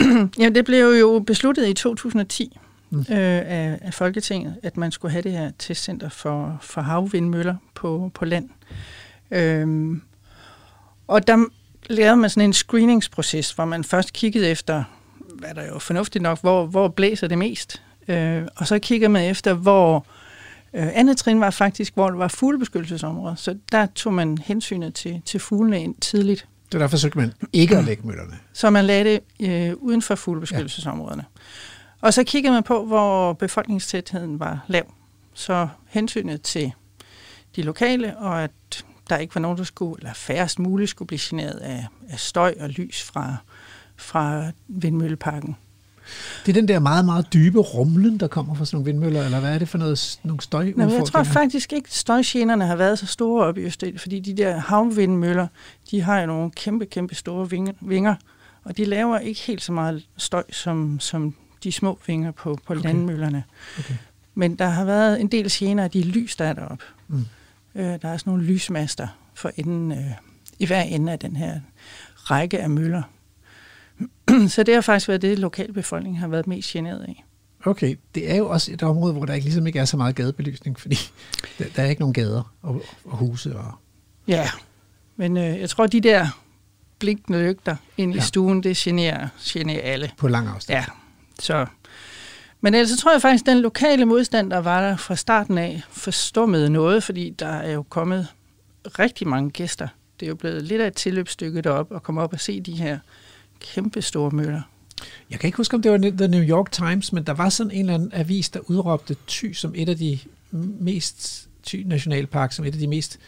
ja, 0.42 0.48
det 0.48 0.64
blev 0.64 0.94
jo 1.00 1.24
besluttet 1.26 1.68
i 1.68 1.74
2010 1.74 2.58
mm. 2.92 2.98
øh, 2.98 3.06
af, 3.08 3.78
af 3.82 3.94
Folketinget, 3.94 4.56
at 4.62 4.76
man 4.76 4.92
skulle 4.92 5.12
have 5.12 5.22
det 5.22 5.32
her 5.32 5.50
testcenter 5.58 6.08
for, 6.08 6.58
for 6.60 6.80
havvindmøller 6.80 7.56
på, 7.74 8.10
på 8.14 8.24
land. 8.24 8.48
Øhm, 9.30 10.02
og 11.06 11.26
der 11.26 11.44
lavede 11.86 12.16
man 12.16 12.30
sådan 12.30 12.48
en 12.48 12.52
screeningsproces, 12.52 13.52
hvor 13.52 13.64
man 13.64 13.84
først 13.84 14.12
kiggede 14.12 14.48
efter, 14.48 14.84
hvad 15.38 15.54
der 15.54 15.66
jo 15.66 15.78
fornuftigt 15.78 16.22
nok, 16.22 16.40
hvor, 16.40 16.66
hvor 16.66 16.88
blæser 16.88 17.26
det 17.26 17.38
mest. 17.38 17.82
Øh, 18.08 18.42
og 18.56 18.66
så 18.66 18.78
kigger 18.78 19.08
man 19.08 19.30
efter, 19.30 19.54
hvor 19.54 20.06
øh, 20.74 20.88
andet 20.94 21.16
trin 21.16 21.40
var 21.40 21.50
faktisk, 21.50 21.94
hvor 21.94 22.10
der 22.10 22.16
var 22.16 22.28
fuglebeskyttelsesområder. 22.28 23.34
Så 23.34 23.58
der 23.72 23.86
tog 23.86 24.14
man 24.14 24.38
hensynet 24.38 24.94
til, 24.94 25.22
til 25.24 25.40
fuglene 25.40 25.82
ind 25.82 25.94
tidligt. 26.00 26.46
Det 26.72 26.80
der 26.80 26.88
forsøgte 26.88 27.18
man 27.18 27.32
ikke 27.52 27.76
at 27.76 27.84
lægge 27.84 28.06
møllerne. 28.06 28.38
Så 28.52 28.70
man 28.70 28.84
lagde 28.84 29.04
det 29.04 29.20
øh, 29.50 29.74
uden 29.76 30.02
for 30.02 30.14
fuglebeskyttelsesområderne. 30.14 31.24
Ja. 31.36 31.40
Og 32.02 32.14
så 32.14 32.24
kiggede 32.24 32.52
man 32.52 32.62
på, 32.62 32.84
hvor 32.84 33.32
befolkningstætheden 33.32 34.40
var 34.40 34.64
lav. 34.66 34.94
Så 35.34 35.68
hensynet 35.88 36.42
til 36.42 36.72
de 37.56 37.62
lokale, 37.62 38.18
og 38.18 38.42
at 38.42 38.50
der 39.10 39.16
ikke 39.16 39.34
var 39.34 39.40
nogen, 39.40 39.58
der 39.58 39.64
skulle, 39.64 39.94
eller 39.98 40.12
færrest 40.12 40.58
muligt 40.58 40.90
skulle 40.90 41.06
blive 41.06 41.20
generet 41.22 41.58
af, 41.58 41.86
af 42.08 42.18
støj 42.18 42.54
og 42.60 42.68
lys 42.68 43.02
fra, 43.02 43.36
fra 43.96 44.44
vindmølleparken. 44.68 45.56
Det 46.46 46.56
er 46.56 46.60
den 46.60 46.68
der 46.68 46.78
meget, 46.78 47.04
meget 47.04 47.32
dybe 47.32 47.58
rumlen, 47.58 48.20
der 48.20 48.26
kommer 48.26 48.54
fra 48.54 48.64
sådan 48.64 48.76
nogle 48.76 48.92
vindmøller, 48.92 49.24
eller 49.24 49.40
hvad 49.40 49.54
er 49.54 49.58
det 49.58 49.68
for 49.68 49.78
noget, 49.78 50.20
nogle 50.22 50.40
støj? 50.40 50.72
Nej, 50.76 50.94
jeg 50.94 51.04
tror 51.04 51.22
faktisk 51.22 51.72
ikke, 51.72 51.86
at 51.86 51.94
støjgenerne 51.94 52.66
har 52.66 52.76
været 52.76 52.98
så 52.98 53.06
store 53.06 53.44
oppe 53.46 53.60
i 53.60 53.64
Østel, 53.64 53.98
fordi 53.98 54.20
de 54.20 54.36
der 54.36 54.56
havvindmøller, 54.56 55.46
de 55.90 56.00
har 56.00 56.20
jo 56.20 56.26
nogle 56.26 56.50
kæmpe, 56.50 56.86
kæmpe 56.86 57.14
store 57.14 57.50
vinger, 57.80 58.14
og 58.64 58.76
de 58.76 58.84
laver 58.84 59.18
ikke 59.18 59.40
helt 59.40 59.62
så 59.62 59.72
meget 59.72 60.06
støj 60.16 60.44
som, 60.52 61.00
som 61.00 61.34
de 61.64 61.72
små 61.72 61.98
vinger 62.06 62.30
på, 62.30 62.58
på 62.66 62.72
okay. 62.72 62.82
landmøllerne. 62.82 63.44
Okay. 63.78 63.94
Men 64.34 64.56
der 64.56 64.66
har 64.66 64.84
været 64.84 65.20
en 65.20 65.28
del 65.28 65.48
gener 65.50 65.84
af 65.84 65.90
de 65.90 66.02
lys, 66.02 66.36
der 66.36 66.44
er 66.44 66.52
deroppe. 66.52 66.84
Mm. 67.08 67.24
Øh, 67.74 67.84
der 67.84 68.08
er 68.08 68.16
sådan 68.16 68.30
nogle 68.30 68.44
lysmaster 68.44 69.08
for 69.34 69.52
enden, 69.56 69.92
øh, 69.92 70.10
i 70.58 70.66
hver 70.66 70.82
ende 70.82 71.12
af 71.12 71.18
den 71.18 71.36
her 71.36 71.60
række 72.16 72.60
af 72.60 72.70
møller. 72.70 73.02
så 74.48 74.62
det 74.62 74.74
har 74.74 74.80
faktisk 74.80 75.08
været 75.08 75.22
det, 75.22 75.38
lokalbefolkningen 75.38 76.20
har 76.20 76.28
været 76.28 76.46
mest 76.46 76.68
generet 76.68 77.02
af. 77.02 77.24
Okay, 77.64 77.96
det 78.14 78.30
er 78.30 78.36
jo 78.36 78.48
også 78.48 78.72
et 78.72 78.82
område, 78.82 79.12
hvor 79.12 79.24
der 79.24 79.34
ikke, 79.34 79.44
ligesom 79.44 79.66
ikke 79.66 79.78
er 79.78 79.84
så 79.84 79.96
meget 79.96 80.14
gadebelysning, 80.14 80.80
fordi 80.80 80.96
der, 81.58 81.64
der 81.76 81.82
er 81.82 81.86
ikke 81.86 82.00
nogen 82.00 82.14
gader 82.14 82.54
og, 82.62 82.82
og 83.04 83.16
huse. 83.16 83.56
Og... 83.56 83.72
Ja, 84.28 84.48
men 85.16 85.36
øh, 85.36 85.60
jeg 85.60 85.70
tror, 85.70 85.86
de 85.86 86.00
der 86.00 86.26
blinkende 86.98 87.42
lygter 87.42 87.76
ind 87.96 88.12
ja. 88.12 88.18
i 88.18 88.20
stuen, 88.20 88.62
det 88.62 88.76
generer, 88.76 89.28
generer 89.40 89.80
alle. 89.82 90.10
På 90.18 90.28
lang 90.28 90.48
afstand. 90.48 90.78
Ja, 90.78 90.84
så... 91.42 91.66
Men 92.60 92.74
ellers 92.74 92.90
så 92.90 92.96
tror 92.96 93.12
jeg 93.12 93.22
faktisk, 93.22 93.42
at 93.42 93.46
den 93.46 93.62
lokale 93.62 94.04
modstand, 94.04 94.50
der 94.50 94.58
var 94.58 94.80
der 94.80 94.96
fra 94.96 95.16
starten 95.16 95.58
af, 95.58 95.82
forstummede 95.90 96.70
noget, 96.70 97.02
fordi 97.02 97.30
der 97.30 97.46
er 97.46 97.72
jo 97.72 97.82
kommet 97.82 98.26
rigtig 98.98 99.28
mange 99.28 99.50
gæster. 99.50 99.88
Det 100.20 100.26
er 100.26 100.28
jo 100.28 100.34
blevet 100.34 100.62
lidt 100.62 100.80
af 100.80 100.86
et 100.86 100.94
tilløbsstykke 100.94 101.62
derop 101.62 101.92
at 101.94 102.02
komme 102.02 102.20
op 102.20 102.32
og 102.32 102.40
se 102.40 102.60
de 102.60 102.72
her 102.72 102.98
kæmpe 103.60 104.02
store 104.02 104.30
møller. 104.30 104.62
Jeg 105.30 105.40
kan 105.40 105.48
ikke 105.48 105.56
huske, 105.56 105.74
om 105.74 105.82
det 105.82 105.92
var 105.92 105.98
The 105.98 106.28
New 106.28 106.42
York 106.42 106.72
Times, 106.72 107.12
men 107.12 107.24
der 107.24 107.32
var 107.32 107.48
sådan 107.48 107.72
en 107.72 107.80
eller 107.80 107.94
anden 107.94 108.10
avis, 108.12 108.48
der 108.48 108.60
udråbte 108.70 109.16
Thy 109.28 109.52
som 109.52 109.72
et 109.76 109.88
af 109.88 109.96
de 109.96 110.18
mest, 110.80 111.48
Thy 111.66 111.82
Nationalpark, 111.86 112.52
som 112.52 112.64
et 112.64 112.72
af 112.72 112.78
de 112.78 112.86
mest 112.86 113.18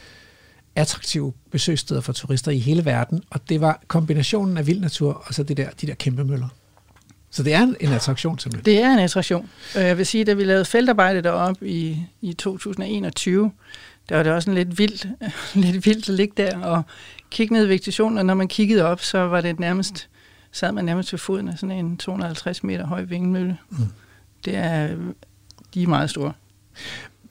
attraktive 0.77 1.33
besøgssteder 1.51 2.01
for 2.01 2.13
turister 2.13 2.51
i 2.51 2.59
hele 2.59 2.85
verden, 2.85 3.23
og 3.31 3.49
det 3.49 3.61
var 3.61 3.83
kombinationen 3.89 4.57
af 4.57 4.67
vild 4.67 4.81
natur 4.81 5.25
og 5.27 5.35
så 5.35 5.43
det 5.43 5.57
der, 5.57 5.71
de 5.71 5.87
der 5.87 5.95
kæmpe 5.95 6.25
møller. 6.25 6.49
Så 7.35 7.43
det 7.43 7.55
er 7.55 7.63
en 7.81 7.93
attraktion 7.93 8.39
simpelthen. 8.39 8.65
Det 8.65 8.83
er 8.83 8.93
en 8.93 8.99
attraktion. 8.99 9.51
Jeg 9.75 9.99
vil 9.99 10.07
sige, 10.07 10.25
da 10.25 10.33
vi 10.33 10.45
lavede 10.45 10.65
feltarbejde 10.65 11.23
deroppe 11.23 11.69
i, 11.69 12.07
i 12.21 12.33
2021, 12.33 13.53
der 14.09 14.17
var 14.17 14.23
det 14.23 14.33
også 14.33 14.51
en 14.51 14.55
lidt 14.57 14.79
vildt, 14.79 15.09
lidt 15.55 15.87
vildt 15.87 16.09
at 16.09 16.15
ligge 16.15 16.35
der 16.37 16.59
og 16.59 16.83
kigge 17.31 17.55
ned 17.55 17.67
i 17.67 17.69
vegetationen, 17.69 18.19
og 18.19 18.27
når 18.27 18.35
man 18.35 18.49
kiggede 18.49 18.85
op, 18.85 19.01
så 19.01 19.19
var 19.19 19.41
det 19.41 19.61
nærmest, 19.61 20.09
sad 20.53 20.73
man 20.73 20.85
nærmest 20.85 21.13
ved 21.13 21.19
foden 21.19 21.49
af 21.49 21.59
sådan 21.59 21.79
en 21.79 21.97
250 21.97 22.65
meter 22.65 22.87
høj 22.87 23.03
vingmølle. 23.03 23.59
Mm. 23.71 23.77
Det 24.45 24.57
er, 24.57 24.97
de 25.75 25.83
er 25.83 25.87
meget 25.87 26.11
store. 26.11 26.33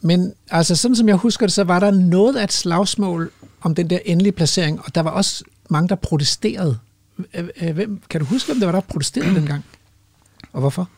Men 0.01 0.33
altså, 0.49 0.75
sådan 0.75 0.95
som 0.95 1.07
jeg 1.07 1.15
husker 1.15 1.45
det, 1.45 1.53
så 1.53 1.63
var 1.63 1.79
der 1.79 1.91
noget 1.91 2.35
af 2.35 2.43
et 2.43 2.53
slagsmål 2.53 3.31
om 3.61 3.75
den 3.75 3.89
der 3.89 3.99
endelige 4.05 4.33
placering, 4.33 4.79
og 4.85 4.95
der 4.95 5.01
var 5.01 5.11
også 5.11 5.43
mange, 5.69 5.89
der 5.89 5.95
protesterede. 5.95 6.79
Hvem, 7.73 8.01
kan 8.09 8.19
du 8.19 8.25
huske, 8.25 8.47
hvem 8.47 8.59
der 8.59 8.65
var, 8.65 8.71
der 8.71 8.81
protesterede 8.81 9.35
dengang? 9.35 9.63
Og 10.53 10.59
hvorfor? 10.59 10.89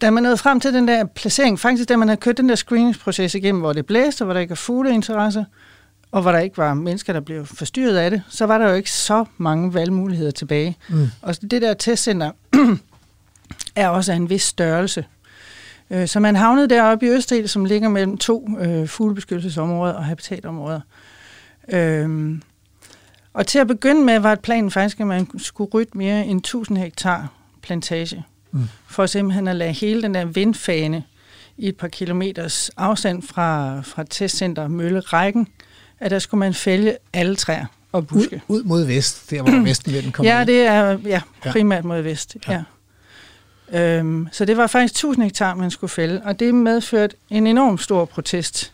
Da 0.00 0.10
man 0.10 0.22
nåede 0.22 0.36
frem 0.36 0.60
til 0.60 0.74
den 0.74 0.88
der 0.88 1.04
placering, 1.04 1.60
faktisk 1.60 1.88
da 1.88 1.96
man 1.96 2.08
havde 2.08 2.20
kørt 2.20 2.36
den 2.36 2.48
der 2.48 2.54
screeningsproces 2.54 3.34
igennem, 3.34 3.60
hvor 3.60 3.72
det 3.72 3.86
blæste, 3.86 4.24
hvor 4.24 4.34
der 4.34 4.40
ikke 4.40 4.52
er 4.52 4.56
fugleinteresse, 4.56 5.46
og 6.12 6.22
hvor 6.22 6.32
der 6.32 6.38
ikke 6.38 6.58
var 6.58 6.74
mennesker, 6.74 7.12
der 7.12 7.20
blev 7.20 7.46
forstyrret 7.46 7.96
af 7.96 8.10
det, 8.10 8.22
så 8.28 8.46
var 8.46 8.58
der 8.58 8.68
jo 8.68 8.74
ikke 8.74 8.90
så 8.90 9.24
mange 9.36 9.74
valgmuligheder 9.74 10.30
tilbage. 10.30 10.76
Mm. 10.88 11.08
Og 11.22 11.50
det 11.50 11.62
der 11.62 11.74
testcenter 11.74 12.30
er 13.76 13.88
også 13.88 14.12
af 14.12 14.16
en 14.16 14.30
vis 14.30 14.42
størrelse. 14.42 15.04
Øh, 15.90 16.08
så 16.08 16.20
man 16.20 16.36
havnede 16.36 16.68
deroppe 16.68 17.06
i 17.06 17.08
Østel, 17.08 17.48
som 17.48 17.64
ligger 17.64 17.88
mellem 17.88 18.18
to 18.18 18.48
øh, 18.60 18.88
fuglebeskyttelsesområder 18.88 19.94
og 19.94 20.04
habitatområder. 20.04 20.80
Øhm, 21.68 22.42
og 23.32 23.46
til 23.46 23.58
at 23.58 23.66
begynde 23.66 24.04
med 24.04 24.18
var 24.18 24.34
planen 24.34 24.70
faktisk, 24.70 25.00
at 25.00 25.06
man 25.06 25.28
skulle 25.38 25.70
rydde 25.74 25.98
mere 25.98 26.26
end 26.26 26.38
1000 26.38 26.78
hektar 26.78 27.28
plantage, 27.62 28.24
mm. 28.54 28.68
for 28.86 29.06
simpelthen 29.06 29.48
at 29.48 29.56
lade 29.56 29.72
hele 29.72 30.02
den 30.02 30.14
der 30.14 30.24
vindfane 30.24 31.04
i 31.56 31.68
et 31.68 31.76
par 31.76 31.88
kilometers 31.88 32.70
afstand 32.76 33.22
fra, 33.22 33.80
fra 33.80 34.04
testcenter 34.10 34.68
Møllerækken, 34.68 35.48
at 36.00 36.10
der 36.10 36.18
skulle 36.18 36.38
man 36.38 36.54
fælde 36.54 36.96
alle 37.12 37.36
træer 37.36 37.66
og 37.92 38.06
buske. 38.06 38.42
Ud, 38.48 38.58
ud 38.58 38.64
mod 38.64 38.84
vest, 38.84 39.30
der 39.30 39.42
hvor 39.42 39.64
vestenvinden 39.68 40.12
kommer 40.12 40.32
Ja, 40.32 40.44
det 40.44 40.60
er 40.60 40.98
ja, 41.04 41.20
primært 41.42 41.84
mod 41.84 42.00
vest. 42.00 42.36
Ja. 42.48 42.52
Ja. 42.52 43.98
Øhm, 43.98 44.28
så 44.32 44.44
det 44.44 44.56
var 44.56 44.66
faktisk 44.66 44.92
1000 44.92 45.24
hektar, 45.24 45.54
man 45.54 45.70
skulle 45.70 45.90
fælde, 45.90 46.22
og 46.24 46.40
det 46.40 46.54
medførte 46.54 47.16
en 47.30 47.46
enorm 47.46 47.78
stor 47.78 48.04
protest. 48.04 48.72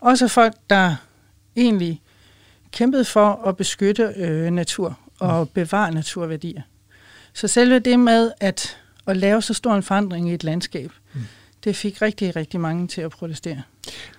Også 0.00 0.28
folk, 0.28 0.54
der 0.70 0.96
egentlig 1.56 2.02
kæmpede 2.72 3.04
for 3.04 3.42
at 3.46 3.56
beskytte 3.56 4.12
øh, 4.16 4.50
natur 4.50 4.98
og 5.18 5.40
mm. 5.40 5.48
bevare 5.54 5.92
naturværdier. 5.92 6.62
Så 7.34 7.48
selve 7.48 7.78
det 7.78 8.00
med 8.00 8.32
at, 8.40 8.78
at 9.06 9.16
lave 9.16 9.42
så 9.42 9.54
stor 9.54 9.74
en 9.74 9.82
forandring 9.82 10.30
i 10.30 10.34
et 10.34 10.44
landskab, 10.44 10.90
mm. 11.14 11.20
det 11.64 11.76
fik 11.76 12.02
rigtig, 12.02 12.36
rigtig 12.36 12.60
mange 12.60 12.88
til 12.88 13.00
at 13.00 13.10
protestere. 13.10 13.62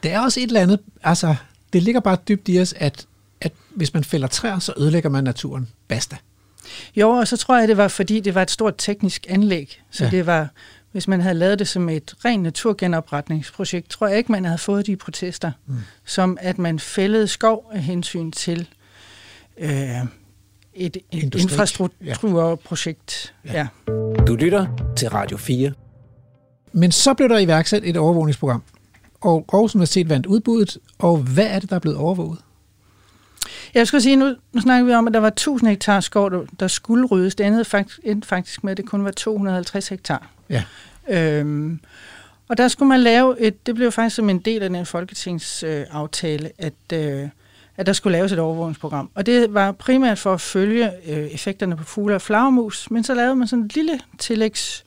Det 0.04 0.12
er 0.12 0.20
også 0.20 0.40
et 0.40 0.48
eller 0.48 0.62
andet, 0.62 0.80
altså 1.04 1.36
det 1.74 1.84
ligger 1.84 2.02
bare 2.02 2.18
dybt 2.28 2.50
i 2.50 2.60
os, 2.62 2.74
at, 2.78 3.06
at 3.42 3.52
hvis 3.70 3.94
man 3.94 4.04
fælder 4.04 4.28
træer, 4.28 4.60
så 4.60 4.74
ødelægger 4.78 5.10
man 5.10 5.24
naturen. 5.24 5.68
Basta. 5.88 6.18
Jo, 6.96 7.10
og 7.10 7.28
så 7.28 7.38
tror 7.38 7.58
jeg, 7.58 7.68
det 7.68 7.78
var, 7.78 7.88
fordi 7.88 8.20
det 8.20 8.36
var 8.36 8.42
et 8.42 8.52
stort 8.52 8.76
teknisk 8.78 9.26
anlæg. 9.30 9.82
Så 9.92 10.04
ja. 10.04 10.10
det 10.10 10.26
var 10.26 10.50
hvis 10.96 11.08
man 11.08 11.22
havde 11.22 11.36
lavet 11.36 11.60
det 11.60 11.68
som 11.68 11.90
et 11.90 12.16
rent 12.26 12.44
naturgenopretningsprojekt, 12.44 13.90
tror 13.90 14.08
jeg 14.08 14.18
ikke, 14.18 14.32
man 14.32 14.46
havde 14.46 14.58
fået 14.58 14.88
de 14.88 14.96
protester, 14.96 15.52
mm. 15.66 15.76
som 16.06 16.38
at 16.42 16.58
man 16.58 16.80
fældede 16.80 17.28
skov 17.28 17.72
af 17.74 17.84
hensyn 17.84 18.32
til 18.32 18.68
øh, 19.58 19.70
et, 20.76 20.98
Industri. 21.12 21.42
infrastrukturprojekt. 21.42 23.34
Ja. 23.46 23.52
Ja. 23.54 23.68
Ja. 23.88 23.94
Du 24.28 24.36
lytter 24.36 24.68
til 24.98 25.10
Radio 25.10 25.38
4. 25.38 25.72
Men 26.72 26.92
så 26.92 27.14
blev 27.14 27.30
der 27.30 27.38
iværksat 27.38 27.84
et 27.86 27.98
overvågningsprogram, 27.98 28.64
og 29.22 29.46
Aarhus 29.54 29.76
Universitet 29.76 30.10
vandt 30.10 30.26
udbuddet, 30.26 30.78
og 31.00 31.18
hvad 31.18 31.48
er 31.48 31.60
det, 31.60 31.70
der 31.70 31.76
er 31.76 31.80
blevet 31.80 31.98
overvåget? 31.98 32.40
Jeg 33.74 33.88
skulle 33.88 34.02
sige, 34.02 34.16
nu, 34.16 34.36
nu 34.54 34.62
snakker 34.62 34.86
vi 34.86 34.94
om, 34.94 35.08
at 35.08 35.14
der 35.14 35.20
var 35.20 35.28
1000 35.28 35.70
hektar 35.70 36.00
skov, 36.00 36.32
der, 36.32 36.42
der 36.60 36.68
skulle 36.68 37.08
ryddes. 37.08 37.36
Det 37.36 37.46
endte 37.46 37.66
faktisk, 37.66 38.00
endte 38.04 38.28
faktisk 38.28 38.64
med, 38.64 38.72
at 38.72 38.78
det 38.78 38.86
kun 38.86 39.04
var 39.04 39.12
250 39.12 39.88
hektar. 39.88 40.30
Ja. 40.50 40.64
Øhm, 41.10 41.80
og 42.48 42.58
der 42.58 42.68
skulle 42.68 42.90
man 42.90 43.00
lave 43.00 43.40
et, 43.40 43.66
det 43.66 43.76
blev 43.76 43.92
faktisk 43.92 44.16
som 44.16 44.30
en 44.30 44.40
del 44.40 44.64
af 44.64 44.70
den 44.70 44.86
folketingsaftale, 44.86 45.82
øh, 45.82 45.86
aftale, 45.92 46.52
at, 46.58 46.74
øh, 46.94 47.30
at 47.78 47.86
der 47.86 47.94
skulle 47.94 48.18
laves 48.18 48.32
et 48.32 48.40
overvågningsprogram. 48.40 49.10
Og 49.16 49.26
det 49.26 49.54
var 49.54 49.72
primært 49.72 50.20
for 50.20 50.34
at 50.34 50.42
følge 50.42 50.92
øh, 51.08 51.18
effekterne 51.18 51.78
på 51.78 51.84
fugle 51.84 52.16
og 52.16 52.22
flagermus, 52.22 52.92
men 52.92 53.04
så 53.04 53.14
lavede 53.14 53.36
man 53.36 53.48
sådan 53.48 53.66
et 53.66 53.76
lille 53.76 54.00
tillægs, 54.20 54.86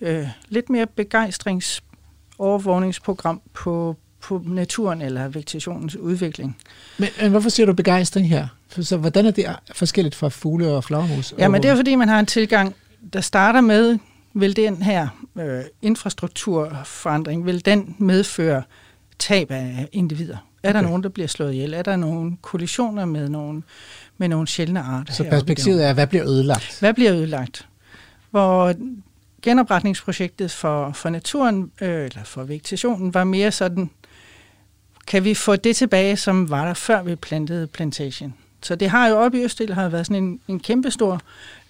øh, 0.00 0.28
lidt 0.48 0.70
mere 0.70 0.86
begejstrings 0.86 1.82
overvågningsprogram 2.38 3.40
på, 3.52 3.96
på 4.20 4.42
naturen 4.46 5.02
eller 5.02 5.28
vegetationens 5.28 5.96
udvikling. 5.96 6.56
Men, 6.98 7.08
men 7.20 7.30
hvorfor 7.30 7.48
siger 7.48 7.66
du 7.66 7.72
begejstring 7.72 8.28
her? 8.28 8.46
For, 8.68 8.82
så 8.82 8.96
hvordan 8.96 9.26
er 9.26 9.30
det 9.30 9.56
forskelligt 9.74 10.14
fra 10.14 10.28
fugle 10.28 10.68
og 10.68 10.84
flagermus? 10.84 11.34
Ja, 11.38 11.48
men 11.48 11.62
det 11.62 11.70
er 11.70 11.76
fordi, 11.76 11.94
man 11.94 12.08
har 12.08 12.20
en 12.20 12.26
tilgang, 12.26 12.74
der 13.12 13.20
starter 13.20 13.60
med, 13.60 13.98
vil 14.34 14.56
den 14.56 14.82
her 14.82 15.08
øh, 15.38 15.60
infrastrukturforandring, 15.82 17.46
vil 17.46 17.64
den 17.64 17.96
medføre 17.98 18.62
tab 19.18 19.50
af 19.50 19.88
individer? 19.92 20.36
Er 20.64 20.72
der 20.72 20.78
Okay. 20.80 20.88
nogen, 20.88 21.02
der 21.02 21.08
bliver 21.08 21.26
slået 21.26 21.52
ihjel? 21.52 21.74
Er 21.74 21.82
der 21.82 21.96
nogle 21.96 22.36
kollisioner 22.42 23.04
med 23.04 23.28
nogle, 23.28 23.62
med 24.18 24.28
nogle 24.28 24.46
sjældne 24.48 24.80
arter? 24.80 25.12
Så 25.12 25.24
perspektivet 25.24 25.86
er, 25.86 25.92
hvad 25.92 26.06
bliver 26.06 26.24
ødelagt? 26.26 26.76
Hvad 26.80 26.94
bliver 26.94 27.14
ødelagt? 27.14 27.68
Hvor 28.30 28.74
genopretningsprojektet 29.42 30.50
for, 30.50 30.92
for 30.92 31.08
naturen, 31.10 31.70
øh, 31.80 32.04
eller 32.04 32.24
for 32.24 32.42
vegetationen, 32.44 33.14
var 33.14 33.24
mere 33.24 33.52
sådan, 33.52 33.90
kan 35.06 35.24
vi 35.24 35.34
få 35.34 35.56
det 35.56 35.76
tilbage, 35.76 36.16
som 36.16 36.50
var 36.50 36.66
der 36.66 36.74
før 36.74 37.02
vi 37.02 37.14
plantede 37.16 37.66
plantagen? 37.66 38.34
Så 38.62 38.74
det 38.74 38.90
har 38.90 39.08
jo 39.08 39.16
oppe 39.16 39.38
i 39.38 39.44
Østil 39.44 39.74
har 39.74 39.88
været 39.88 40.06
sådan 40.06 40.22
en, 40.24 40.40
en 40.48 40.60
kæmpestor 40.60 41.20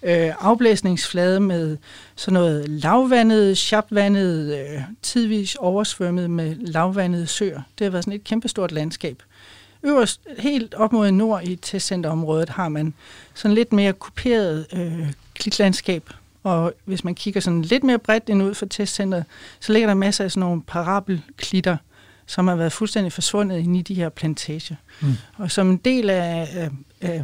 øh, 0.05 0.31
afblæsningsflade 0.39 1.39
med 1.39 1.77
sådan 2.15 2.33
noget 2.33 2.69
lavvandet, 2.69 3.57
sharpvandet, 3.57 4.59
øh, 4.59 4.81
tidvis 5.01 5.55
oversvømmet 5.55 6.29
med 6.29 6.55
lavvandede 6.55 7.27
søer. 7.27 7.61
Det 7.79 7.85
har 7.85 7.91
været 7.91 8.03
sådan 8.03 8.19
et 8.19 8.23
kæmpestort 8.23 8.71
landskab. 8.71 9.23
Øverst, 9.83 10.21
helt 10.39 10.73
op 10.73 10.93
mod 10.93 11.11
nord 11.11 11.43
i 11.43 11.55
testcenterområdet, 11.55 12.49
har 12.49 12.69
man 12.69 12.93
sådan 13.33 13.55
lidt 13.55 13.73
mere 13.73 13.93
kuperet 13.93 14.65
øh, 14.73 15.11
klitlandskab. 15.33 16.09
Og 16.43 16.73
hvis 16.85 17.03
man 17.03 17.15
kigger 17.15 17.41
sådan 17.41 17.61
lidt 17.61 17.83
mere 17.83 17.99
bredt 17.99 18.29
ind 18.29 18.43
ud 18.43 18.53
for 18.53 18.65
testcenteret, 18.65 19.25
så 19.59 19.73
ligger 19.73 19.87
der 19.87 19.93
masser 19.93 20.23
af 20.23 20.31
sådan 20.31 20.41
nogle 20.41 20.61
parabelklitter, 20.61 21.77
som 22.25 22.47
har 22.47 22.55
været 22.55 22.71
fuldstændig 22.71 23.13
forsvundet 23.13 23.57
inde 23.57 23.79
i 23.79 23.81
de 23.81 23.93
her 23.93 24.09
plantager. 24.09 24.75
Mm. 25.01 25.13
Og 25.37 25.51
som 25.51 25.69
en 25.69 25.77
del 25.77 26.09
af, 26.09 26.47
af, 26.55 26.69
af 27.01 27.23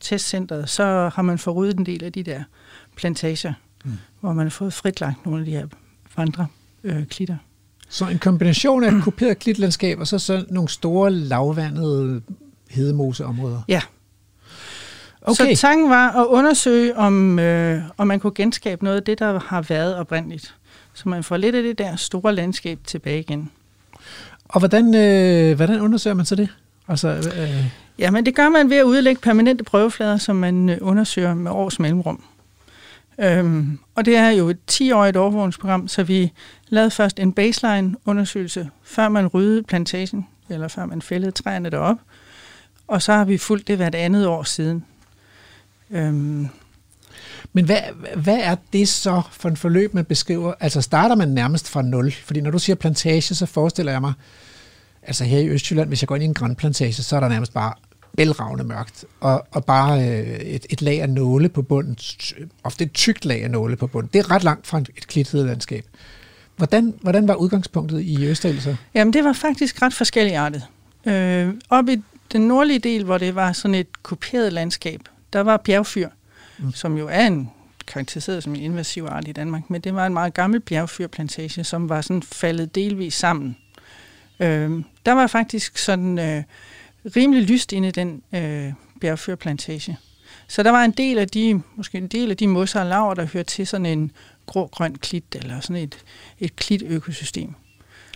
testcenteret, 0.00 0.68
så 0.68 1.10
har 1.14 1.22
man 1.22 1.38
fået 1.38 1.56
ryddet 1.56 1.78
en 1.78 1.86
del 1.86 2.04
af 2.04 2.12
de 2.12 2.22
der 2.22 2.42
plantager, 2.96 3.52
mm. 3.84 3.92
hvor 4.20 4.32
man 4.32 4.46
har 4.46 4.50
fået 4.50 4.72
fritlagt 4.72 5.26
nogle 5.26 5.40
af 5.40 5.46
de 5.46 5.50
her 5.50 5.66
vandre 6.16 6.46
øh, 6.84 7.06
klitter. 7.06 7.36
Så 7.88 8.08
en 8.08 8.18
kombination 8.18 8.84
af 8.84 8.92
et 8.92 9.02
kuperet 9.02 9.38
klitlandskab, 9.38 9.98
og 10.00 10.06
så, 10.06 10.18
så 10.18 10.44
nogle 10.48 10.68
store 10.68 11.10
lavvandede 11.10 12.22
hedemoseområder. 12.70 13.62
Ja. 13.68 13.80
Okay. 15.22 15.54
Så 15.54 15.60
tanken 15.60 15.90
var 15.90 16.10
at 16.10 16.26
undersøge, 16.26 16.96
om, 16.96 17.38
øh, 17.38 17.82
om 17.96 18.06
man 18.06 18.20
kunne 18.20 18.34
genskabe 18.34 18.84
noget 18.84 18.96
af 18.96 19.02
det, 19.02 19.18
der 19.18 19.40
har 19.40 19.62
været 19.62 19.96
oprindeligt. 19.96 20.54
Så 20.94 21.08
man 21.08 21.24
får 21.24 21.36
lidt 21.36 21.54
af 21.54 21.62
det 21.62 21.78
der 21.78 21.96
store 21.96 22.34
landskab 22.34 22.78
tilbage 22.84 23.20
igen. 23.20 23.50
Og 24.44 24.58
hvordan, 24.58 24.94
øh, 24.94 25.56
hvordan 25.56 25.80
undersøger 25.80 26.14
man 26.14 26.26
så 26.26 26.34
det? 26.34 26.48
Altså, 26.90 27.08
øh, 27.08 27.64
Ja, 28.00 28.10
men 28.10 28.26
det 28.26 28.34
gør 28.34 28.48
man 28.48 28.70
ved 28.70 28.76
at 28.76 28.82
udlægge 28.82 29.20
permanente 29.20 29.64
prøveflader, 29.64 30.16
som 30.16 30.36
man 30.36 30.68
øh, 30.68 30.78
undersøger 30.80 31.34
med 31.34 31.50
års 31.50 31.78
mellemrum. 31.78 32.24
Øhm, 33.18 33.78
og 33.94 34.04
det 34.04 34.16
er 34.16 34.28
jo 34.28 34.48
et 34.48 34.58
10-årigt 34.70 35.16
overvågningsprogram, 35.16 35.88
så 35.88 36.02
vi 36.02 36.32
lavede 36.68 36.90
først 36.90 37.18
en 37.18 37.32
baseline-undersøgelse, 37.32 38.70
før 38.82 39.08
man 39.08 39.26
ryddede 39.26 39.62
plantagen, 39.62 40.26
eller 40.48 40.68
før 40.68 40.86
man 40.86 41.02
fældede 41.02 41.30
træerne 41.30 41.70
derop. 41.70 41.96
Og 42.88 43.02
så 43.02 43.12
har 43.12 43.24
vi 43.24 43.38
fulgt 43.38 43.68
det 43.68 43.76
hvert 43.76 43.94
andet 43.94 44.26
år 44.26 44.42
siden. 44.42 44.84
Øhm, 45.90 46.48
men 47.52 47.64
hvad, 47.64 47.80
hvad 48.16 48.38
er 48.42 48.56
det 48.72 48.88
så 48.88 49.22
for 49.30 49.48
en 49.48 49.56
forløb, 49.56 49.94
man 49.94 50.04
beskriver? 50.04 50.54
Altså 50.60 50.80
starter 50.80 51.14
man 51.14 51.28
nærmest 51.28 51.68
fra 51.68 51.82
nul? 51.82 52.12
Fordi 52.12 52.40
når 52.40 52.50
du 52.50 52.58
siger 52.58 52.76
plantage, 52.76 53.34
så 53.34 53.46
forestiller 53.46 53.92
jeg 53.92 54.00
mig, 54.00 54.12
altså 55.10 55.24
her 55.24 55.38
i 55.38 55.48
Østjylland, 55.48 55.88
hvis 55.88 56.02
jeg 56.02 56.08
går 56.08 56.14
ind 56.14 56.24
i 56.24 56.26
en 56.26 56.34
grænplantage, 56.34 56.92
så 56.92 57.16
er 57.16 57.20
der 57.20 57.28
nærmest 57.28 57.52
bare 57.52 57.72
bælragende 58.16 58.64
mørkt, 58.64 59.04
og, 59.20 59.46
og 59.50 59.64
bare 59.64 60.08
øh, 60.08 60.26
et, 60.26 60.66
et 60.70 60.82
lag 60.82 61.02
af 61.02 61.10
nåle 61.10 61.48
på 61.48 61.62
bunden, 61.62 61.96
ofte 62.64 62.84
et 62.84 62.92
tykt 62.92 63.24
lag 63.24 63.44
af 63.44 63.50
nåle 63.50 63.76
på 63.76 63.86
bunden. 63.86 64.10
Det 64.12 64.18
er 64.18 64.30
ret 64.30 64.44
langt 64.44 64.66
fra 64.66 64.78
et, 64.78 64.90
et 64.96 65.06
klittet 65.06 65.46
landskab. 65.46 65.84
Hvordan, 66.56 66.94
hvordan 67.00 67.28
var 67.28 67.34
udgangspunktet 67.34 68.00
i 68.00 68.26
Østerild 68.26 68.60
så? 68.60 68.76
Jamen, 68.94 69.12
det 69.12 69.24
var 69.24 69.32
faktisk 69.32 69.82
ret 69.82 69.94
forskelligartet. 69.94 70.62
Øh, 71.06 71.54
op 71.70 71.88
i 71.88 72.02
den 72.32 72.40
nordlige 72.40 72.78
del, 72.78 73.04
hvor 73.04 73.18
det 73.18 73.34
var 73.34 73.52
sådan 73.52 73.74
et 73.74 74.02
kuperet 74.02 74.52
landskab, 74.52 75.00
der 75.32 75.40
var 75.40 75.56
bjergfyr, 75.56 76.08
mm. 76.58 76.72
som 76.72 76.96
jo 76.96 77.08
er 77.10 77.26
en 77.26 77.50
karakteriseret 77.86 78.42
som 78.42 78.54
en 78.54 78.60
invasiv 78.60 79.04
art 79.04 79.28
i 79.28 79.32
Danmark, 79.32 79.70
men 79.70 79.80
det 79.80 79.94
var 79.94 80.06
en 80.06 80.12
meget 80.12 80.34
gammel 80.34 80.60
bjergfyrplantage, 80.60 81.64
som 81.64 81.88
var 81.88 82.00
sådan 82.00 82.22
faldet 82.22 82.74
delvis 82.74 83.14
sammen. 83.14 83.56
Øh, 84.40 84.70
der 85.06 85.12
var 85.12 85.26
faktisk 85.26 85.78
sådan 85.78 86.18
øh, 86.18 86.42
rimelig 87.16 87.42
lyst 87.42 87.72
inde 87.72 87.88
i 87.88 87.90
den 87.90 88.22
øh, 88.34 88.72
bjergfyrplantage. 89.00 89.98
Så 90.48 90.62
der 90.62 90.70
var 90.70 90.84
en 90.84 90.90
del 90.90 91.18
af 91.18 91.28
de, 91.28 91.62
måske 91.76 91.98
en 91.98 92.06
del 92.06 92.30
af 92.30 92.36
de 92.36 92.46
mosser 92.46 92.80
og 92.80 92.86
laver, 92.86 93.14
der 93.14 93.26
hørte 93.26 93.50
til 93.50 93.66
sådan 93.66 93.86
en 93.86 94.12
grå-grøn 94.46 94.94
klit, 94.94 95.24
eller 95.34 95.60
sådan 95.60 95.82
et, 95.82 95.98
et 96.38 96.56
klitøkosystem. 96.56 97.54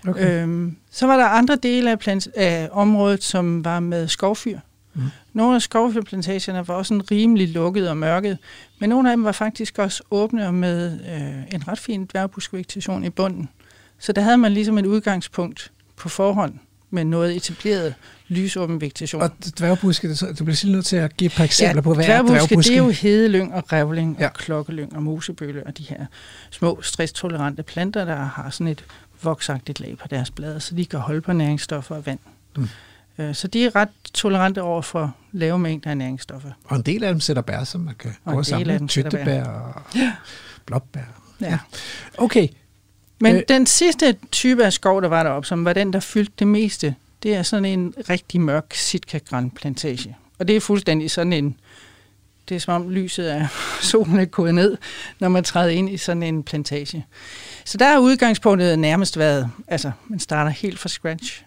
Okay. 0.09 0.43
Øhm, 0.43 0.77
så 0.91 1.07
var 1.07 1.17
der 1.17 1.25
andre 1.25 1.57
dele 1.57 1.91
af, 1.91 1.99
plant- 1.99 2.37
af 2.37 2.69
området, 2.73 3.23
som 3.25 3.65
var 3.65 3.81
med 3.81 4.09
skovfyr. 4.09 4.59
Mm. 4.95 5.03
Nogle 5.33 5.55
af 5.55 5.63
skovfyrplantagerne 5.63 6.69
var 6.69 6.75
også 6.75 6.89
sådan 6.89 7.11
rimelig 7.11 7.49
lukket 7.49 7.89
og 7.89 7.97
mørket, 7.97 8.39
men 8.79 8.89
nogle 8.91 9.11
af 9.11 9.17
dem 9.17 9.25
var 9.25 9.33
faktisk 9.33 9.79
også 9.79 10.03
åbne 10.11 10.47
og 10.47 10.55
med 10.55 10.93
øh, 10.93 11.55
en 11.55 11.69
ret 11.69 11.79
fin 11.79 12.07
dværgbuskvegetation 12.07 13.05
i 13.05 13.11
bunden. 13.11 13.49
Så 13.99 14.13
der 14.13 14.23
havde 14.23 14.39
man 14.39 14.53
ligesom 14.53 14.79
et 14.79 14.87
udgangspunkt 14.87 15.73
på 15.97 16.09
forhånd 16.09 16.55
med 16.91 17.05
noget 17.05 17.37
etableret 17.37 17.95
lysåben 18.29 18.81
vegetation. 18.81 19.23
Og 19.23 19.31
dværgbuske, 19.59 20.09
det- 20.09 20.19
så- 20.19 20.27
du 20.39 20.45
bliver 20.45 20.55
selv 20.57 20.73
nødt 20.73 20.87
til 20.87 20.97
at 20.97 21.17
give 21.17 21.27
et 21.27 21.33
par 21.37 21.45
eksempler 21.45 21.83
på, 21.83 21.95
hvad 21.95 22.05
dværgbuske, 22.05 22.35
er 22.35 22.39
dværgbuske? 22.47 22.71
det 22.71 22.79
er 22.79 22.83
jo 22.85 22.91
hedelyng 22.91 23.55
og 23.55 23.73
revling 23.73 24.17
Ja. 24.21 24.27
og 24.27 24.33
klokkelyng 24.35 24.97
og 24.97 25.03
mosebølle 25.03 25.67
og 25.67 25.79
de 25.79 25.83
her 25.83 26.07
små 26.51 26.83
stresstolerante 26.83 27.63
planter, 27.63 28.05
der 28.05 28.17
har 28.17 28.51
sådan 28.51 28.69
et 28.69 28.85
voksagtigt 29.23 29.81
lag 29.81 29.97
på 30.03 30.09
deres 30.09 30.31
blade, 30.31 30.61
så 30.61 30.75
de 30.75 30.85
kan 30.87 30.99
holde 30.99 31.21
på 31.21 31.33
næringsstoffer 31.33 31.95
og 31.97 32.07
vand. 32.07 32.19
Mm. 32.57 32.69
Mm. 33.19 33.35
Så 33.35 33.49
de 33.49 33.65
er 33.65 33.75
ret 33.77 33.89
tolerante 34.15 34.63
over 34.63 34.83
for 34.83 35.17
lave 35.33 35.59
mængder 35.59 35.91
af 35.91 35.97
næringsstoffer. 35.97 36.51
Og 36.65 36.77
en 36.77 36.83
del 36.83 37.05
af 37.05 37.13
dem 37.13 37.21
sætter 37.21 37.43
bær, 37.43 37.65
som 37.65 37.81
man 37.81 37.95
kan 37.99 38.11
Og 38.25 38.33
gå 38.33 38.39
og 38.39 38.47
samle. 38.47 38.87
Tyttebær 38.89 39.45
og 39.45 39.83
blåbær. 40.67 41.01
Ja. 41.41 41.59
Okay, 42.19 42.49
Men 43.25 43.37
Øh. 43.37 43.43
den 43.49 43.67
sidste 43.67 44.17
type 44.33 44.65
af 44.65 44.73
skov, 44.73 45.03
der 45.03 45.09
var 45.09 45.23
deroppe, 45.23 45.49
som 45.49 45.65
var 45.65 45.73
den, 45.73 45.93
der 45.93 46.01
fyldte 46.01 46.33
det 46.39 46.47
meste, 46.47 46.95
det 47.23 47.35
er 47.35 47.43
sådan 47.43 47.65
en 47.65 47.95
rigtig 48.11 48.41
mørk 48.41 48.75
sitka 48.75 49.21
plantage. 49.57 50.17
Og 50.39 50.49
det 50.49 50.57
er 50.57 50.61
fuldstændig 50.61 51.11
sådan 51.11 51.33
en, 51.33 51.57
det 52.49 52.55
er 52.55 52.59
som 52.59 52.75
om 52.83 52.91
lyset 52.91 53.25
af 53.25 53.49
solen 53.91 54.19
er 54.19 54.25
gået 54.25 54.55
ned, 54.55 54.77
når 55.21 55.29
man 55.29 55.45
træder 55.45 55.71
ind 55.71 55.91
i 55.91 55.97
sådan 55.97 56.23
en 56.23 56.43
plantage. 56.43 57.07
Så 57.65 57.79
der 57.79 57.87
er 57.87 57.99
udgangspunktet 57.99 58.79
nærmest 58.79 59.19
været, 59.19 59.51
altså 59.69 59.91
man 60.09 60.19
starter 60.19 60.51
helt 60.51 60.79
fra 60.79 60.89
scratch. 60.89 61.45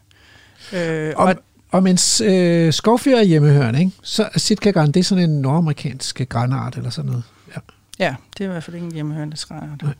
Øh, 0.73 1.13
og, 1.15 1.25
og, 1.25 1.35
og 1.71 1.83
mens 1.83 2.21
øh, 2.21 2.73
skovfyr 2.73 3.15
er 3.15 3.23
hjemmehørende, 3.23 3.79
ikke? 3.79 3.91
så 4.03 4.29
er 4.33 4.39
Sitka 4.39 4.71
gran, 4.71 4.91
det 4.91 4.99
er 4.99 5.03
sådan 5.03 5.29
en 5.29 5.41
nordamerikansk 5.41 6.21
granart 6.29 6.77
eller 6.77 6.89
sådan 6.89 7.11
noget. 7.11 7.23
Ja. 7.55 7.59
ja, 7.99 8.15
det 8.37 8.43
er 8.43 8.49
i 8.49 8.51
hvert 8.51 8.63
fald 8.63 8.75
ikke 8.75 8.85
en 8.85 8.93
hjemmehørende 8.93 9.37
træart. 9.37 9.81
Nej. 9.83 9.93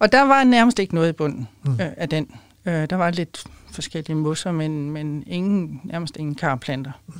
Og 0.00 0.12
der 0.12 0.22
var 0.22 0.44
nærmest 0.44 0.78
ikke 0.78 0.94
noget 0.94 1.08
i 1.08 1.12
bunden 1.12 1.48
Mm. 1.62 1.72
øh, 1.72 1.88
af 1.96 2.08
den. 2.08 2.30
Øh, 2.66 2.90
der 2.90 2.96
var 2.96 3.10
lidt 3.10 3.44
forskellige 3.72 4.16
mosser, 4.16 4.52
men, 4.52 4.90
men 4.90 5.24
ingen, 5.26 5.80
nærmest 5.84 6.16
ingen 6.16 6.34
karplanter. 6.34 6.92
Mm. 7.06 7.14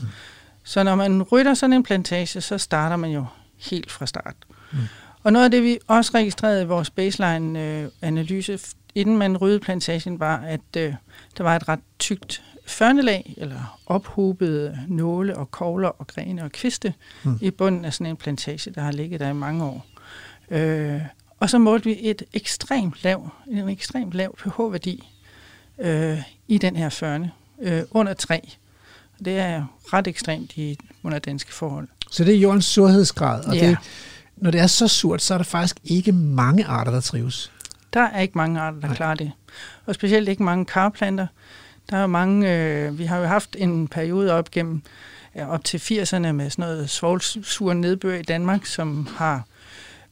Så 0.62 0.82
når 0.82 0.94
man 0.94 1.22
rydder 1.22 1.54
sådan 1.54 1.72
en 1.72 1.82
plantage, 1.82 2.40
så 2.40 2.58
starter 2.58 2.96
man 2.96 3.10
jo 3.10 3.24
helt 3.70 3.90
fra 3.90 4.06
start. 4.06 4.34
Mm. 4.72 4.78
Og 5.22 5.32
noget 5.32 5.44
af 5.44 5.50
det, 5.50 5.62
vi 5.62 5.78
også 5.86 6.10
registrerede 6.14 6.62
i 6.62 6.66
vores 6.66 6.90
baseline-analyse, 6.90 8.58
inden 8.94 9.16
man 9.18 9.36
ryddede 9.36 9.60
plantagen, 9.60 10.20
var, 10.20 10.36
at 10.36 10.60
øh, 10.76 10.94
der 11.38 11.44
var 11.44 11.56
et 11.56 11.68
ret 11.68 11.80
tykt 11.98 12.42
førnelag, 12.66 13.34
eller 13.36 13.78
ophobede 13.86 14.78
nåle 14.88 15.36
og 15.36 15.50
kogler 15.50 15.88
og 15.88 16.06
grene 16.06 16.44
og 16.44 16.52
kviste 16.52 16.94
mm. 17.24 17.38
i 17.40 17.50
bunden 17.50 17.84
af 17.84 17.94
sådan 17.94 18.06
en 18.06 18.16
plantage, 18.16 18.70
der 18.70 18.80
har 18.80 18.92
ligget 18.92 19.20
der 19.20 19.28
i 19.28 19.32
mange 19.32 19.64
år. 19.64 19.86
Øh, 20.50 21.00
og 21.40 21.50
så 21.50 21.58
målte 21.58 21.84
vi 21.84 21.98
et 22.00 22.22
ekstremt 22.32 22.94
lav, 23.04 23.28
en 23.50 23.68
ekstremt 23.68 24.12
lav 24.14 24.36
pH-værdi 24.36 25.08
øh, 25.78 26.18
i 26.48 26.58
den 26.58 26.76
her 26.76 26.88
førne, 26.88 27.32
øh, 27.62 27.82
under 27.90 28.14
3. 28.14 28.50
Det 29.24 29.38
er 29.38 29.64
ret 29.92 30.06
ekstremt 30.06 30.56
i 30.56 30.78
under 31.02 31.18
danske 31.18 31.54
forhold. 31.54 31.88
Så 32.10 32.24
det 32.24 32.34
er 32.34 32.38
jordens 32.38 32.64
surhedsgrad, 32.64 33.44
og 33.44 33.54
Ja. 33.56 33.68
det, 33.68 33.78
når 34.36 34.50
det 34.50 34.60
er 34.60 34.66
så 34.66 34.88
surt, 34.88 35.22
så 35.22 35.34
er 35.34 35.38
der 35.38 35.44
faktisk 35.44 35.76
ikke 35.84 36.12
mange 36.12 36.64
arter, 36.66 36.92
der 36.92 37.00
trives. 37.00 37.52
Der 37.92 38.00
er 38.00 38.20
ikke 38.20 38.38
mange 38.38 38.60
arter, 38.60 38.80
der 38.80 38.86
Nej. 38.86 38.96
klarer 38.96 39.14
det. 39.14 39.32
Og 39.86 39.94
specielt 39.94 40.28
ikke 40.28 40.42
mange 40.42 40.64
karplanter. 40.64 41.26
Der 41.90 41.96
er 41.96 42.06
mange, 42.06 42.54
øh, 42.56 42.98
vi 42.98 43.04
har 43.04 43.18
jo 43.18 43.24
haft 43.26 43.56
en 43.58 43.88
periode 43.88 44.32
op 44.32 44.50
gennem 44.50 44.82
ja, 45.34 45.48
op 45.48 45.64
til 45.64 45.78
80'erne 45.78 46.32
med 46.32 46.50
sådan 46.50 46.62
noget 46.62 46.90
svovlsur 46.90 47.72
nedbør 47.72 48.14
i 48.14 48.22
Danmark, 48.22 48.66
som 48.66 49.08
har 49.16 49.44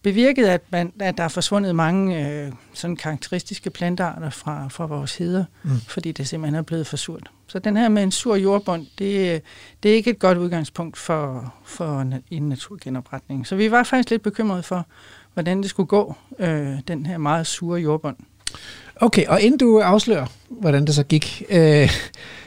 bevirket, 0.03 0.47
at, 0.47 0.61
man, 0.71 0.93
at 1.01 1.19
der 1.19 1.25
er 1.25 1.29
forsvundet 1.29 1.75
mange 1.75 2.29
øh, 2.29 2.53
sådan 2.73 2.97
karakteristiske 2.97 3.71
plantearter 3.71 4.31
fra, 4.31 4.69
fra 4.69 4.87
vores 4.87 5.17
heder, 5.17 5.45
Mm. 5.63 5.71
fordi 5.89 6.13
det 6.13 6.29
simpelthen 6.29 6.55
er 6.59 6.63
blevet 6.63 6.87
for 6.87 6.97
surt. 6.97 7.31
Så 7.47 7.59
den 7.59 7.77
her 7.77 7.89
med 7.89 8.03
en 8.03 8.11
sur 8.13 8.37
jordbund, 8.37 8.87
det, 8.99 9.43
det 9.83 9.91
er 9.91 9.95
ikke 9.95 10.11
et 10.11 10.19
godt 10.19 10.39
udgangspunkt 10.39 10.97
for, 10.99 11.55
for 11.65 12.05
en 12.31 12.43
naturgenopretning. 12.49 13.47
Så 13.47 13.57
vi 13.57 13.71
var 13.71 13.83
faktisk 13.83 14.11
lidt 14.11 14.23
bekymrede 14.23 14.63
for, 14.63 14.87
hvordan 15.35 15.63
det 15.63 15.71
skulle 15.71 15.87
gå, 15.87 16.15
øh, 16.39 16.69
den 16.89 17.07
her 17.07 17.19
meget 17.19 17.47
sure 17.47 17.81
jordbund. 17.81 18.17
Okay, 18.97 19.27
og 19.27 19.41
inden 19.41 19.59
du 19.59 19.79
afslører, 19.81 20.27
hvordan 20.49 20.85
det 20.87 20.95
så 20.95 21.03
gik, 21.03 21.43
øh, 21.51 21.91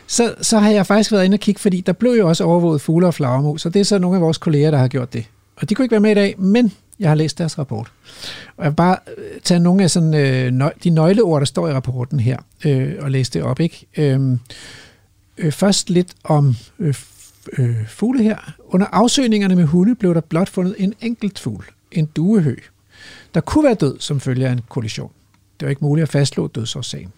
så, 0.08 0.36
så 0.42 0.60
har 0.60 0.70
jeg 0.70 0.86
faktisk 0.86 1.12
været 1.12 1.26
inde 1.26 1.36
og 1.36 1.40
kigge, 1.40 1.62
fordi 1.62 1.82
der 1.82 1.94
blev 1.94 2.12
jo 2.12 2.28
også 2.28 2.44
overvåget 2.44 2.82
fugle 2.82 3.08
og 3.08 3.14
flagermus, 3.14 3.66
og 3.66 3.74
det 3.74 3.80
er 3.80 3.84
så 3.84 3.98
nogle 4.00 4.18
af 4.18 4.22
vores 4.22 4.38
kolleger, 4.38 4.72
der 4.72 4.78
har 4.78 4.88
gjort 4.88 5.14
det. 5.14 5.26
Og 5.56 5.70
de 5.70 5.76
kunne 5.76 5.86
ikke 5.86 5.92
være 5.92 6.00
med 6.00 6.12
i 6.12 6.16
dag, 6.16 6.36
men 6.38 6.74
jeg 7.02 7.10
har 7.10 7.16
læst 7.16 7.38
deres 7.38 7.60
rapport. 7.60 7.92
Og 8.58 8.64
jeg 8.64 8.72
vil 8.72 8.76
bare 8.76 8.98
øh, 9.18 9.42
tage 9.44 9.60
nogle 9.60 9.84
af 9.84 9.92
sådan, 9.92 10.14
øh, 10.14 10.72
de 10.84 10.90
nøgleord, 10.90 11.42
der 11.42 11.46
står 11.46 11.68
i 11.68 11.74
rapporten 11.74 12.20
her, 12.20 12.38
øh, 12.66 12.94
og 13.00 13.12
læse 13.12 13.32
det 13.32 13.44
op. 13.44 13.60
Ikke? 13.60 13.86
Øh, 13.98 14.38
øh, 15.38 15.52
først 15.52 15.90
lidt 15.90 16.14
om 16.24 16.56
øh, 16.80 16.94
øh, 17.58 17.88
fugle 17.88 18.24
her. 18.24 18.38
Under 18.68 18.88
afsøgningerne 18.88 19.56
med 19.56 19.64
hunde 19.64 19.96
blev 19.96 20.14
der 20.14 20.22
blot 20.22 20.50
fundet 20.50 20.76
en 20.78 20.94
enkelt 21.02 21.40
fugl, 21.40 21.66
en 21.92 22.06
duehø, 22.06 22.56
der 23.34 23.42
kunne 23.42 23.64
være 23.64 23.74
død 23.74 24.00
som 24.00 24.20
følge 24.20 24.48
af 24.48 24.52
en 24.52 24.62
kollision. 24.70 25.12
Det 25.60 25.66
var 25.66 25.70
ikke 25.70 25.86
muligt 25.86 26.04
at 26.04 26.10
fastslå 26.10 26.48
dødsårsagen. 26.48 27.12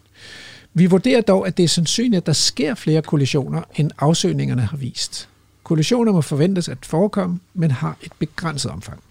Vi 0.74 0.86
vurderer 0.86 1.22
dog, 1.22 1.48
at 1.48 1.58
det 1.58 1.64
er 1.64 1.68
sandsynligt, 1.68 2.18
at 2.18 2.26
der 2.26 2.34
sker 2.34 2.76
flere 2.76 3.02
kollisioner, 3.02 3.62
end 3.76 3.92
afsøgningerne 4.00 4.62
har 4.62 4.78
vist. 4.78 5.30
Kollisioner 5.64 6.12
må 6.12 6.22
forventes 6.22 6.70
at 6.70 6.78
forekomme, 6.82 7.40
men 7.54 7.72
har 7.72 7.98
et 8.02 8.12
begrænset 8.20 8.72
omfang. 8.72 9.04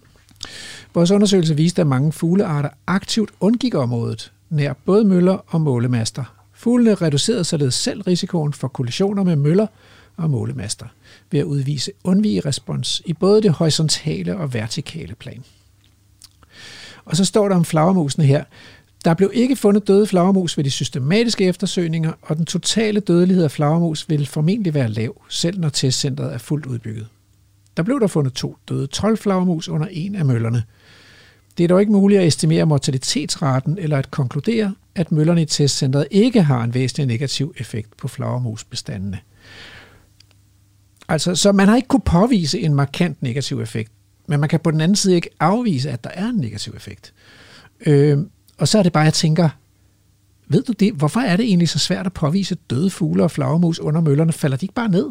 Vores 0.95 1.11
undersøgelse 1.11 1.57
viste, 1.57 1.81
at 1.81 1.87
mange 1.87 2.13
fuglearter 2.13 2.69
aktivt 2.87 3.31
undgik 3.41 3.75
området, 3.75 4.33
nær 4.51 4.73
både 4.73 5.05
møller 5.05 5.39
og 5.47 5.61
målemaster. 5.61 6.25
Fuglene 6.55 6.95
reducerede 6.95 7.45
således 7.45 7.75
selv 7.75 8.03
risikoen 8.03 8.53
for 8.53 8.69
kollisioner 8.69 9.23
med 9.23 9.37
møller 9.37 9.67
og 10.17 10.31
målemaster 10.31 10.87
ved 11.31 11.41
at 11.41 11.47
udvise 11.47 11.93
undvige 12.05 12.41
respons 12.41 13.03
i 13.05 13.13
både 13.13 13.43
det 13.43 13.53
horisontale 13.53 14.37
og 14.37 14.55
vertikale 14.55 15.15
plan. 15.15 15.45
Og 17.05 17.17
så 17.17 17.25
står 17.25 17.49
der 17.49 17.57
om 17.57 17.65
flagermusene 17.65 18.25
her. 18.25 18.45
Der 19.05 19.15
blev 19.15 19.31
ikke 19.35 19.57
fundet 19.57 19.89
døde 19.89 20.07
flagermus 20.07 20.57
ved 20.57 20.65
de 20.65 20.71
systematiske 20.71 21.45
eftersøgninger, 21.45 22.13
og 22.23 22.37
den 22.37 22.47
totale 22.47 23.01
dødelighed 23.01 23.45
af 23.45 23.51
flagermus 23.51 24.09
vil 24.09 24.27
formentlig 24.27 24.75
være 24.75 24.89
lav, 24.89 25.23
selv 25.29 25.61
når 25.61 25.69
testcentret 25.69 26.35
er 26.35 26.39
fuldt 26.39 26.67
udbygget. 26.67 27.07
Der 27.77 27.83
blev 27.83 28.01
der 28.01 28.07
fundet 28.07 28.33
to 28.33 28.57
døde 28.69 28.87
12 28.87 29.19
flagermus 29.19 29.69
under 29.69 29.87
en 29.91 30.15
af 30.15 30.25
møllerne. 30.25 30.63
Det 31.59 31.65
er 31.65 31.69
dog 31.69 31.81
ikke 31.81 31.93
muligt 31.93 32.21
at 32.21 32.27
estimere 32.27 32.67
mortalitetsraten 32.67 33.79
eller 33.79 33.99
at 33.99 34.11
konkludere, 34.11 34.75
at 34.95 35.13
møllerne 35.13 35.43
i 35.43 35.45
testcentret 35.45 36.07
ikke 36.11 36.43
har 36.43 36.65
en 36.65 36.75
væsentlig 36.75 37.07
negativ 37.07 37.55
effekt 37.57 37.97
på 37.97 38.09
flagermusbestandene. 38.09 39.19
Altså, 41.09 41.35
så 41.35 41.53
man 41.53 41.69
har 41.69 41.77
ikke 41.77 41.89
kunne 41.89 42.01
påvise 42.01 42.61
en 42.61 42.75
markant 42.75 43.23
negativ 43.23 43.61
effekt, 43.61 43.93
men 44.27 44.41
man 44.41 44.49
kan 44.49 44.61
på 44.61 44.71
den 44.71 44.81
anden 44.81 44.97
side 44.97 45.15
ikke 45.15 45.31
afvise, 45.41 45.91
at 45.91 46.05
der 46.05 46.11
er 46.11 46.29
en 46.29 46.37
negativ 46.37 46.73
effekt. 46.77 47.15
Øh, 47.87 48.19
og 48.59 48.69
så 48.69 48.79
er 48.79 48.83
det 48.83 48.93
bare, 48.93 49.05
jeg 49.05 49.15
tænker, 49.15 49.49
ved 50.49 50.63
du 50.63 50.73
det, 50.73 50.93
hvorfor 50.95 51.21
er 51.21 51.37
det 51.37 51.45
egentlig 51.45 51.69
så 51.69 51.79
svært 51.79 52.07
at 52.07 52.13
påvise 52.13 52.55
døde 52.55 52.91
fugle 52.91 53.25
og 53.25 53.31
flagermus 53.31 53.79
under 53.79 54.01
møllerne? 54.01 54.33
Falder 54.33 54.57
de 54.57 54.65
ikke 54.65 54.75
bare 54.75 54.89
ned? 54.89 55.11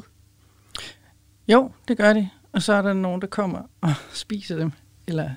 Jo, 1.47 1.71
det 1.87 1.97
gør 1.97 2.13
de. 2.13 2.29
Og 2.53 2.61
så 2.61 2.73
er 2.73 2.81
der 2.81 2.93
nogen, 2.93 3.21
der 3.21 3.27
kommer 3.27 3.59
og 3.81 3.93
spiser 4.13 4.55
dem, 4.57 4.71
eller 5.07 5.29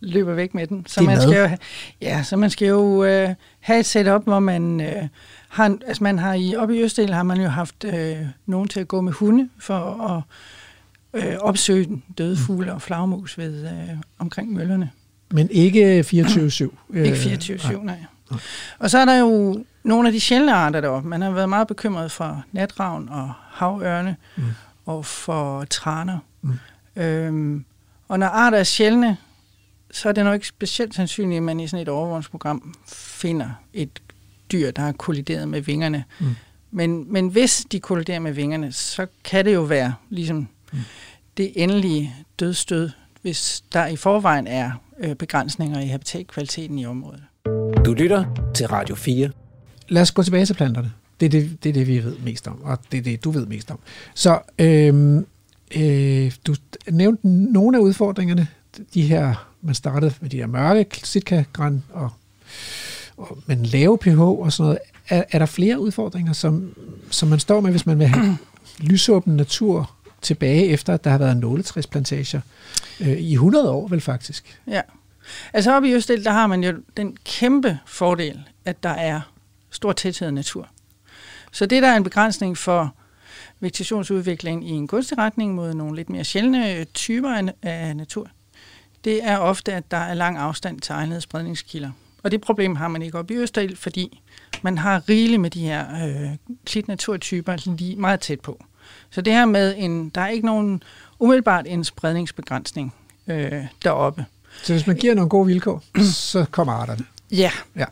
løber 0.00 0.34
væk 0.34 0.54
med 0.54 0.66
dem. 0.66 0.86
Så 0.86 1.02
man 1.02 1.16
mad. 1.18 1.28
skal 1.28 1.50
jo, 1.50 1.56
ja, 2.00 2.22
så 2.22 2.36
man 2.36 2.50
skal 2.50 2.68
jo 2.68 3.04
øh, 3.04 3.34
have 3.60 3.80
et 3.80 3.86
setup, 3.86 4.24
hvor 4.24 4.38
man 4.38 4.80
øh, 4.80 5.08
har, 5.48 5.66
en- 5.66 5.82
altså 5.86 6.04
man 6.04 6.18
har 6.18 6.34
i, 6.34 6.56
oppe 6.56 6.76
i 6.76 6.82
Østdel 6.82 7.14
har 7.14 7.22
man 7.22 7.40
jo 7.40 7.48
haft 7.48 7.84
øh, 7.84 8.16
nogen 8.46 8.68
til 8.68 8.80
at 8.80 8.88
gå 8.88 9.00
med 9.00 9.12
hunde 9.12 9.48
for 9.58 9.78
at 10.04 10.22
øh, 11.24 11.36
opsøge 11.40 11.84
den 11.84 12.02
døde 12.18 12.36
fugle 12.36 12.72
og 12.74 12.82
flagmus 12.82 13.38
ved 13.38 13.64
øh, 13.64 13.96
omkring 14.18 14.52
møllerne. 14.52 14.90
Men 15.30 15.50
ikke 15.50 16.00
24-7. 16.00 16.04
Ikke 16.94 17.16
24-7, 17.16 17.84
nej. 17.84 17.98
Og 18.78 18.90
så 18.90 18.98
er 18.98 19.04
der 19.04 19.18
jo 19.18 19.64
nogle 19.84 20.08
af 20.08 20.12
de 20.12 20.20
sjældne 20.20 20.54
arter 20.54 20.80
deroppe. 20.80 21.08
Man 21.08 21.22
har 21.22 21.30
været 21.30 21.48
meget 21.48 21.68
bekymret 21.68 22.10
for 22.12 22.44
natravn 22.52 23.08
og 23.08 23.32
havørne 23.50 24.16
Mm. 24.36 24.42
mm. 24.42 24.48
og 24.86 25.04
for 25.06 25.64
traner. 25.64 26.18
Mm. 26.96 27.02
Øhm, 27.02 27.64
og 28.08 28.18
når 28.18 28.26
arter 28.26 28.58
er 28.58 28.64
sjældne, 28.64 29.16
så 29.90 30.08
er 30.08 30.12
det 30.12 30.24
nok 30.24 30.34
ikke 30.34 30.46
specielt 30.46 30.94
sandsynligt, 30.94 31.36
at 31.36 31.42
man 31.42 31.60
i 31.60 31.66
sådan 31.68 31.82
et 31.82 31.88
overvågningsprogram 31.88 32.74
finder 32.88 33.50
et 33.72 34.02
dyr, 34.52 34.70
der 34.70 34.82
har 34.82 34.92
kollideret 34.92 35.48
med 35.48 35.60
vingerne. 35.60 36.04
Mm. 36.20 36.26
Men, 36.70 37.12
men 37.12 37.28
hvis 37.28 37.66
de 37.72 37.80
kolliderer 37.80 38.18
med 38.20 38.32
vingerne, 38.32 38.72
så 38.72 39.06
kan 39.24 39.44
det 39.44 39.54
jo 39.54 39.60
være 39.62 39.94
ligesom 40.10 40.48
Mm. 40.72 40.78
det 41.36 41.52
endelige 41.56 42.14
dødstød, 42.40 42.90
hvis 43.22 43.64
der 43.72 43.86
i 43.86 43.96
forvejen 43.96 44.46
er 44.46 44.70
øh, 44.98 45.14
begrænsninger 45.14 45.80
i 45.80 45.86
habitatkvaliteten 45.86 46.78
i 46.78 46.86
området. 46.86 47.22
Du 47.84 47.92
lytter 47.92 48.24
til 48.54 48.68
Radio 48.68 48.94
4. 48.94 49.30
Lad 49.88 50.02
os 50.02 50.12
gå 50.12 50.22
tilbage 50.22 50.46
til 50.46 50.54
planterne. 50.54 50.92
Det 51.20 51.26
er 51.26 51.30
det, 51.30 51.64
det 51.64 51.68
er 51.68 51.72
det, 51.72 51.86
vi 51.86 52.04
ved 52.04 52.18
mest 52.18 52.48
om, 52.48 52.62
og 52.62 52.78
det 52.92 52.98
er 52.98 53.02
det, 53.02 53.24
du 53.24 53.30
ved 53.30 53.46
mest 53.46 53.70
om. 53.70 53.78
Så 54.14 54.40
øhm, 54.58 55.26
øh, 55.76 56.32
du 56.46 56.54
nævnte 56.90 57.28
nogle 57.28 57.76
af 57.76 57.80
udfordringerne. 57.80 58.48
De 58.94 59.02
her, 59.02 59.48
man 59.62 59.74
startede 59.74 60.14
med 60.20 60.30
de 60.30 60.36
her 60.36 60.46
mørke 60.46 61.00
sitka-græn 61.04 61.84
og, 61.90 62.10
og 63.16 63.38
med 63.46 63.56
en 63.56 63.66
lave 63.66 63.98
pH 63.98 64.20
og 64.20 64.52
sådan 64.52 64.64
noget. 64.64 64.78
Er, 65.08 65.24
er 65.30 65.38
der 65.38 65.46
flere 65.46 65.80
udfordringer, 65.80 66.32
som, 66.32 66.74
som 67.10 67.28
man 67.28 67.38
står 67.38 67.60
med, 67.60 67.70
hvis 67.70 67.86
man 67.86 67.98
vil 67.98 68.06
have 68.06 68.38
lysåben 68.90 69.36
natur 69.36 69.90
tilbage 70.22 70.66
efter, 70.66 70.94
at 70.94 71.04
der 71.04 71.10
har 71.10 71.18
været 71.18 71.36
nåletræsplantager 71.36 72.40
øh, 73.00 73.08
i 73.08 73.32
100 73.32 73.70
år 73.70 73.88
vel 73.88 74.00
faktisk? 74.00 74.60
Ja. 74.66 74.80
Altså 75.52 75.76
oppe 75.76 75.88
i 75.88 75.94
Østel, 75.94 76.24
der 76.24 76.30
har 76.30 76.46
man 76.46 76.64
jo 76.64 76.72
den 76.96 77.16
kæmpe 77.24 77.78
fordel, 77.86 78.42
at 78.64 78.82
der 78.82 78.90
er 78.90 79.20
stor 79.70 79.92
tæthed 79.92 80.26
af 80.26 80.34
natur. 80.34 80.68
Så 81.52 81.66
det, 81.66 81.82
der 81.82 81.88
er 81.88 81.96
en 81.96 82.04
begrænsning 82.04 82.58
for 82.58 82.94
vegetationsudvikling 83.60 84.68
i 84.68 84.70
en 84.70 84.86
gunstig 84.86 85.18
retning 85.18 85.54
mod 85.54 85.74
nogle 85.74 85.96
lidt 85.96 86.10
mere 86.10 86.24
sjældne 86.24 86.84
typer 86.84 87.52
af, 87.62 87.96
natur, 87.96 88.28
det 89.04 89.24
er 89.24 89.38
ofte, 89.38 89.72
at 89.72 89.90
der 89.90 89.96
er 89.96 90.14
lang 90.14 90.36
afstand 90.36 90.80
til 90.80 90.92
egnede 90.92 91.20
spredningskilder. 91.20 91.90
Og 92.22 92.30
det 92.30 92.40
problem 92.40 92.76
har 92.76 92.88
man 92.88 93.02
ikke 93.02 93.18
oppe 93.18 93.34
i 93.34 93.36
Østel, 93.36 93.76
fordi 93.76 94.22
man 94.62 94.78
har 94.78 95.08
rigeligt 95.08 95.40
med 95.40 95.50
de 95.50 95.60
her 95.60 96.06
øh, 96.06 96.30
klitnaturtyper 96.66 97.56
lige 97.78 97.96
meget 97.96 98.20
tæt 98.20 98.40
på. 98.40 98.64
Så 99.10 99.20
det 99.20 99.32
her 99.32 99.44
med, 99.44 99.74
en, 99.76 100.08
der 100.08 100.20
er 100.20 100.28
ikke 100.28 100.46
nogen 100.46 100.82
umiddelbart 101.18 101.66
en 101.66 101.84
spredningsbegrænsning 101.84 102.94
øh, 103.26 103.64
deroppe. 103.84 104.24
Så 104.62 104.72
hvis 104.72 104.86
man 104.86 104.96
giver 104.96 105.14
nogle 105.14 105.28
gode 105.28 105.46
vilkår, 105.46 105.82
så 106.12 106.44
kommer 106.50 106.72
arterne. 106.72 107.04
Ja. 107.30 107.50
Ja. 107.76 107.84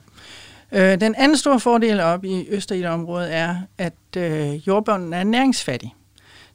Øh, 0.72 1.00
den 1.00 1.14
anden 1.14 1.36
store 1.36 1.60
fordel 1.60 2.00
op 2.00 2.24
i 2.24 2.46
Østerilområdet 2.50 3.34
er, 3.34 3.56
at 3.78 3.94
øh, 4.16 4.68
jordbunden 4.68 5.12
er 5.12 5.24
næringsfattig. 5.24 5.94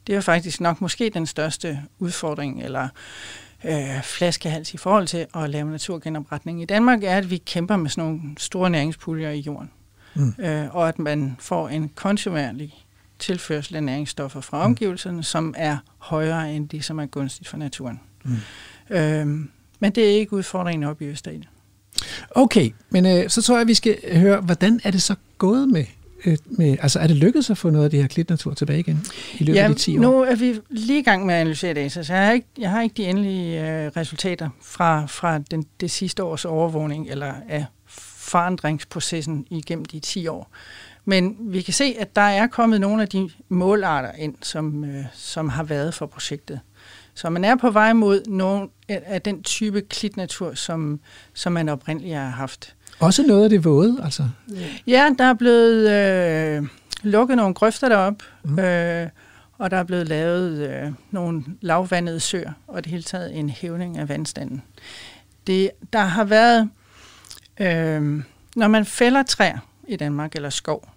Det 0.06 0.14
er 0.14 0.20
faktisk 0.20 0.60
nok 0.60 0.80
måske 0.80 1.10
den 1.10 1.26
største 1.26 1.80
udfordring 1.98 2.62
eller 2.62 2.88
øh, 3.64 4.02
flaskehals 4.02 4.74
i 4.74 4.76
forhold 4.76 5.06
til 5.06 5.26
at 5.34 5.50
lave 5.50 5.70
naturgenopretning 5.70 6.62
i 6.62 6.64
Danmark, 6.64 7.04
er, 7.04 7.16
at 7.16 7.30
vi 7.30 7.36
kæmper 7.36 7.76
med 7.76 7.90
sådan 7.90 8.04
nogle 8.04 8.20
store 8.38 8.70
næringspuljer 8.70 9.30
i 9.30 9.38
jorden. 9.40 9.70
Mm. 10.14 10.34
Øh, 10.38 10.74
og 10.74 10.88
at 10.88 10.98
man 10.98 11.36
får 11.40 11.68
en 11.68 11.88
kontinuerlig 11.94 12.86
tilførsel 13.18 13.76
af 13.76 13.82
næringsstoffer 13.82 14.40
fra 14.40 14.64
omgivelserne, 14.64 15.22
som 15.22 15.54
er 15.56 15.76
højere 15.98 16.54
end 16.54 16.68
det, 16.68 16.84
som 16.84 16.98
er 16.98 17.06
gunstigt 17.06 17.48
for 17.48 17.56
naturen. 17.56 18.00
Mm. 18.24 18.36
Øhm, 18.90 19.50
Men 19.80 19.92
det 19.92 20.04
er 20.04 20.14
ikke 20.14 20.32
udfordringen 20.32 20.88
op 20.90 21.02
i 21.02 21.04
Østerild. 21.04 21.44
Okay, 22.30 22.70
men 22.90 23.06
øh, 23.06 23.30
så 23.30 23.42
tror 23.42 23.54
jeg, 23.54 23.60
at 23.60 23.68
vi 23.68 23.74
skal 23.74 23.98
høre, 24.12 24.40
hvordan 24.40 24.80
er 24.84 24.90
det 24.90 25.02
så 25.02 25.14
gået 25.38 25.68
med, 25.68 25.84
øh, 26.24 26.36
med 26.46 26.76
altså 26.82 26.98
er 26.98 27.06
det 27.06 27.16
lykkedes 27.16 27.50
at 27.50 27.58
få 27.58 27.70
noget 27.70 27.84
af 27.84 27.90
det 27.90 28.00
her 28.00 28.08
klitnatur 28.08 28.54
tilbage 28.54 28.80
igen 28.80 29.00
i 29.38 29.44
løbet 29.44 29.58
Ja, 29.58 29.62
af 29.64 29.68
de 29.68 29.74
10 29.74 29.98
år? 29.98 30.02
nu 30.02 30.20
er 30.22 30.34
vi 30.34 30.60
lige 30.70 30.98
i 30.98 31.02
gang 31.02 31.26
med 31.26 31.34
at 31.34 31.40
analysere 31.40 31.74
data, 31.74 32.02
så 32.02 32.12
jeg 32.12 32.26
har 32.26 32.32
ikke, 32.32 32.46
jeg 32.58 32.70
har 32.70 32.82
ikke 32.82 32.94
de 32.94 33.04
endelige 33.06 33.70
øh, 33.84 33.90
resultater 33.96 34.48
fra, 34.62 35.06
fra 35.06 35.38
den, 35.38 35.64
det 35.80 35.90
sidste 35.90 36.24
års 36.24 36.44
overvågning 36.44 37.10
eller 37.10 37.32
af 37.48 37.64
forandringsprocessen 37.86 39.46
igennem 39.50 39.84
de 39.84 40.00
10 40.00 40.26
år. 40.26 40.50
Men 41.04 41.36
vi 41.40 41.62
kan 41.62 41.74
se, 41.74 41.96
at 41.98 42.16
der 42.16 42.22
er 42.22 42.46
kommet 42.46 42.80
nogle 42.80 43.02
af 43.02 43.08
de 43.08 43.30
målarter 43.48 44.12
ind, 44.18 44.34
som, 44.42 44.84
øh, 44.84 45.04
som 45.14 45.48
har 45.48 45.62
været 45.62 45.94
for 45.94 46.06
projektet. 46.06 46.60
Så 47.14 47.30
man 47.30 47.44
er 47.44 47.56
på 47.56 47.70
vej 47.70 47.92
mod 47.92 48.22
nogle 48.28 48.68
af 48.88 49.22
den 49.22 49.42
type 49.42 49.80
klitnatur, 49.80 50.54
som, 50.54 51.00
som 51.34 51.52
man 51.52 51.68
oprindeligt 51.68 52.14
har 52.14 52.28
haft. 52.28 52.74
Også 53.00 53.22
noget 53.22 53.44
af 53.44 53.50
det 53.50 53.64
våde, 53.64 54.00
altså. 54.04 54.28
Ja, 54.86 55.10
der 55.18 55.24
er 55.24 55.34
blevet 55.34 55.90
øh, 55.90 56.68
lukket 57.02 57.36
nogle 57.36 57.54
grøfter 57.54 57.88
derop, 57.88 58.22
mm. 58.44 58.58
øh, 58.58 59.08
og 59.58 59.70
der 59.70 59.76
er 59.76 59.84
blevet 59.84 60.08
lavet 60.08 60.68
øh, 60.68 60.92
nogle 61.10 61.44
lavvandede 61.60 62.20
søer, 62.20 62.52
og 62.66 62.84
det 62.84 62.90
hele 62.90 63.02
taget 63.02 63.38
en 63.38 63.50
hævning 63.50 63.98
af 63.98 64.08
vandstanden. 64.08 64.62
Det, 65.46 65.70
der 65.92 65.98
har 65.98 66.24
været, 66.24 66.70
øh, 67.60 68.22
når 68.56 68.68
man 68.68 68.84
fælder 68.84 69.22
træer 69.22 69.58
i 69.88 69.96
Danmark 69.96 70.36
eller 70.36 70.50
skov, 70.50 70.88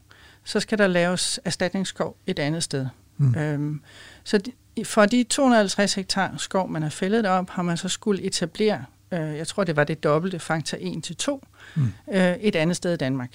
så 0.44 0.60
skal 0.60 0.78
der 0.78 0.88
laves 0.88 1.40
erstatningsskov 1.46 2.18
et 2.28 2.40
andet 2.40 2.64
sted. 2.64 2.88
Mm. 3.18 3.36
Øh, 3.36 3.76
så 4.24 4.38
de, 4.38 4.52
for 4.84 5.06
de 5.06 5.24
250 5.24 5.94
hektar 5.94 6.34
skov, 6.38 6.70
man 6.70 6.82
har 6.82 6.90
fældet 6.90 7.24
derop, 7.24 7.50
har 7.50 7.62
man 7.64 7.78
så 7.78 7.90
skulle 7.90 8.24
etablere, 8.24 8.86
øh, 9.12 9.20
jeg 9.20 9.48
tror 9.48 9.64
det 9.64 9.76
var 9.76 9.84
det 9.84 10.04
dobbelte, 10.04 10.40
faktor 10.40 10.78
1 10.82 11.04
til 11.04 11.16
2, 11.16 11.48
mm. 11.76 11.94
øh, 12.12 12.36
et 12.36 12.56
andet 12.56 12.76
sted 12.76 12.94
i 12.94 12.98
Danmark. 12.98 13.32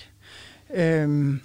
Øhm, 0.74 1.40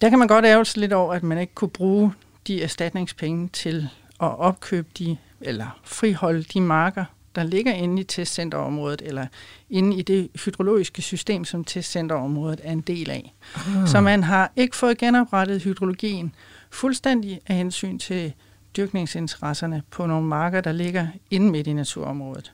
der 0.00 0.08
kan 0.08 0.18
man 0.18 0.28
godt 0.28 0.44
ærge 0.44 0.64
sig 0.64 0.80
lidt 0.80 0.92
over, 0.92 1.14
at 1.14 1.22
man 1.22 1.38
ikke 1.38 1.54
kunne 1.54 1.70
bruge 1.70 2.12
de 2.46 2.62
erstatningspenge 2.62 3.48
til 3.48 3.88
at 4.20 4.38
opkøbe 4.38 4.88
de, 4.98 5.16
eller 5.40 5.80
friholde 5.84 6.42
de 6.42 6.60
marker, 6.60 7.04
der 7.34 7.42
ligger 7.42 7.72
inde 7.72 8.00
i 8.00 8.04
testcenterområdet, 8.04 9.02
eller 9.04 9.26
inde 9.70 9.96
i 9.96 10.02
det 10.02 10.28
hydrologiske 10.44 11.02
system, 11.02 11.44
som 11.44 11.64
testcenterområdet 11.64 12.60
er 12.64 12.72
en 12.72 12.80
del 12.80 13.10
af. 13.10 13.34
Ah. 13.54 13.88
Så 13.88 14.00
man 14.00 14.22
har 14.22 14.52
ikke 14.56 14.76
fået 14.76 14.98
genoprettet 14.98 15.62
hydrologien 15.62 16.34
fuldstændig 16.72 17.40
af 17.46 17.56
hensyn 17.56 17.98
til 17.98 18.32
dyrkningsinteresserne 18.76 19.82
på 19.90 20.06
nogle 20.06 20.26
marker, 20.26 20.60
der 20.60 20.72
ligger 20.72 21.06
inde 21.30 21.50
midt 21.50 21.66
i 21.66 21.72
naturområdet. 21.72 22.52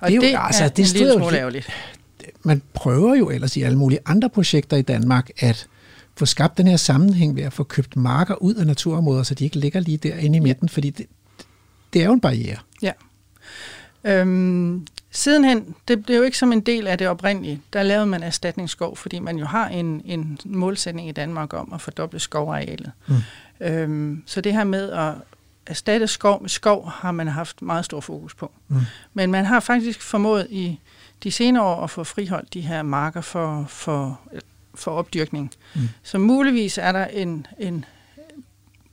Og 0.00 0.08
Det 0.10 0.16
er 0.16 0.20
det, 0.20 0.32
jo- 0.32 0.38
altså, 0.38 0.64
er 0.64 0.68
det 0.68 0.92
en 0.92 0.98
lille 0.98 1.12
smule 1.12 1.38
ærgerligt. 1.38 1.68
Man 2.42 2.62
prøver 2.74 3.14
jo 3.14 3.30
ellers 3.30 3.56
i 3.56 3.62
alle 3.62 3.78
mulige 3.78 3.98
andre 4.06 4.28
projekter 4.30 4.76
i 4.76 4.82
Danmark 4.82 5.30
at 5.38 5.66
få 6.16 6.26
skabt 6.26 6.58
den 6.58 6.66
her 6.66 6.76
sammenhæng 6.76 7.36
ved 7.36 7.42
at 7.42 7.52
få 7.52 7.64
købt 7.64 7.96
marker 7.96 8.34
ud 8.34 8.54
af 8.54 8.66
naturområder, 8.66 9.22
så 9.22 9.34
de 9.34 9.44
ikke 9.44 9.58
ligger 9.58 9.80
lige 9.80 9.96
derinde 9.96 10.36
i 10.36 10.40
midten, 10.40 10.68
fordi 10.68 10.90
det, 10.90 11.06
det 11.92 12.02
er 12.02 12.06
jo 12.06 12.12
en 12.12 12.20
barriere. 12.20 12.56
Ja. 12.82 12.92
Øhm, 14.04 14.86
sidenhen, 15.10 15.74
det 15.88 16.04
blev 16.04 16.16
jo 16.16 16.22
ikke 16.22 16.38
som 16.38 16.52
en 16.52 16.60
del 16.60 16.86
af 16.86 16.98
det 16.98 17.08
oprindelige. 17.08 17.60
Der 17.72 17.82
lavede 17.82 18.06
man 18.06 18.22
erstatningsskov, 18.22 18.96
fordi 18.96 19.18
man 19.18 19.38
jo 19.38 19.46
har 19.46 19.68
en, 19.68 20.02
en 20.04 20.38
målsætning 20.44 21.08
i 21.08 21.12
Danmark 21.12 21.52
om 21.52 21.72
at 21.74 21.80
fordoble 21.80 22.18
skovarealet. 22.18 22.92
Mm. 23.06 23.16
Øhm, 23.60 24.22
så 24.26 24.40
det 24.40 24.52
her 24.52 24.64
med 24.64 24.90
at 24.90 25.14
erstatte 25.66 26.06
skov 26.06 26.40
med 26.42 26.48
skov, 26.48 26.90
har 26.90 27.12
man 27.12 27.28
haft 27.28 27.62
meget 27.62 27.84
stor 27.84 28.00
fokus 28.00 28.34
på. 28.34 28.52
Mm. 28.68 28.80
Men 29.14 29.30
man 29.30 29.44
har 29.44 29.60
faktisk 29.60 30.02
formået 30.02 30.46
i 30.50 30.80
de 31.22 31.30
senere 31.30 31.64
år 31.64 31.84
at 31.84 31.90
få 31.90 32.04
friholdt 32.04 32.54
de 32.54 32.60
her 32.60 32.82
marker 32.82 33.20
for, 33.20 33.64
for, 33.68 34.20
for 34.74 34.90
opdyrkning. 34.90 35.52
Mm. 35.74 35.80
Så 36.02 36.18
muligvis 36.18 36.78
er 36.78 36.92
der 36.92 37.06
en, 37.06 37.46
en 37.58 37.84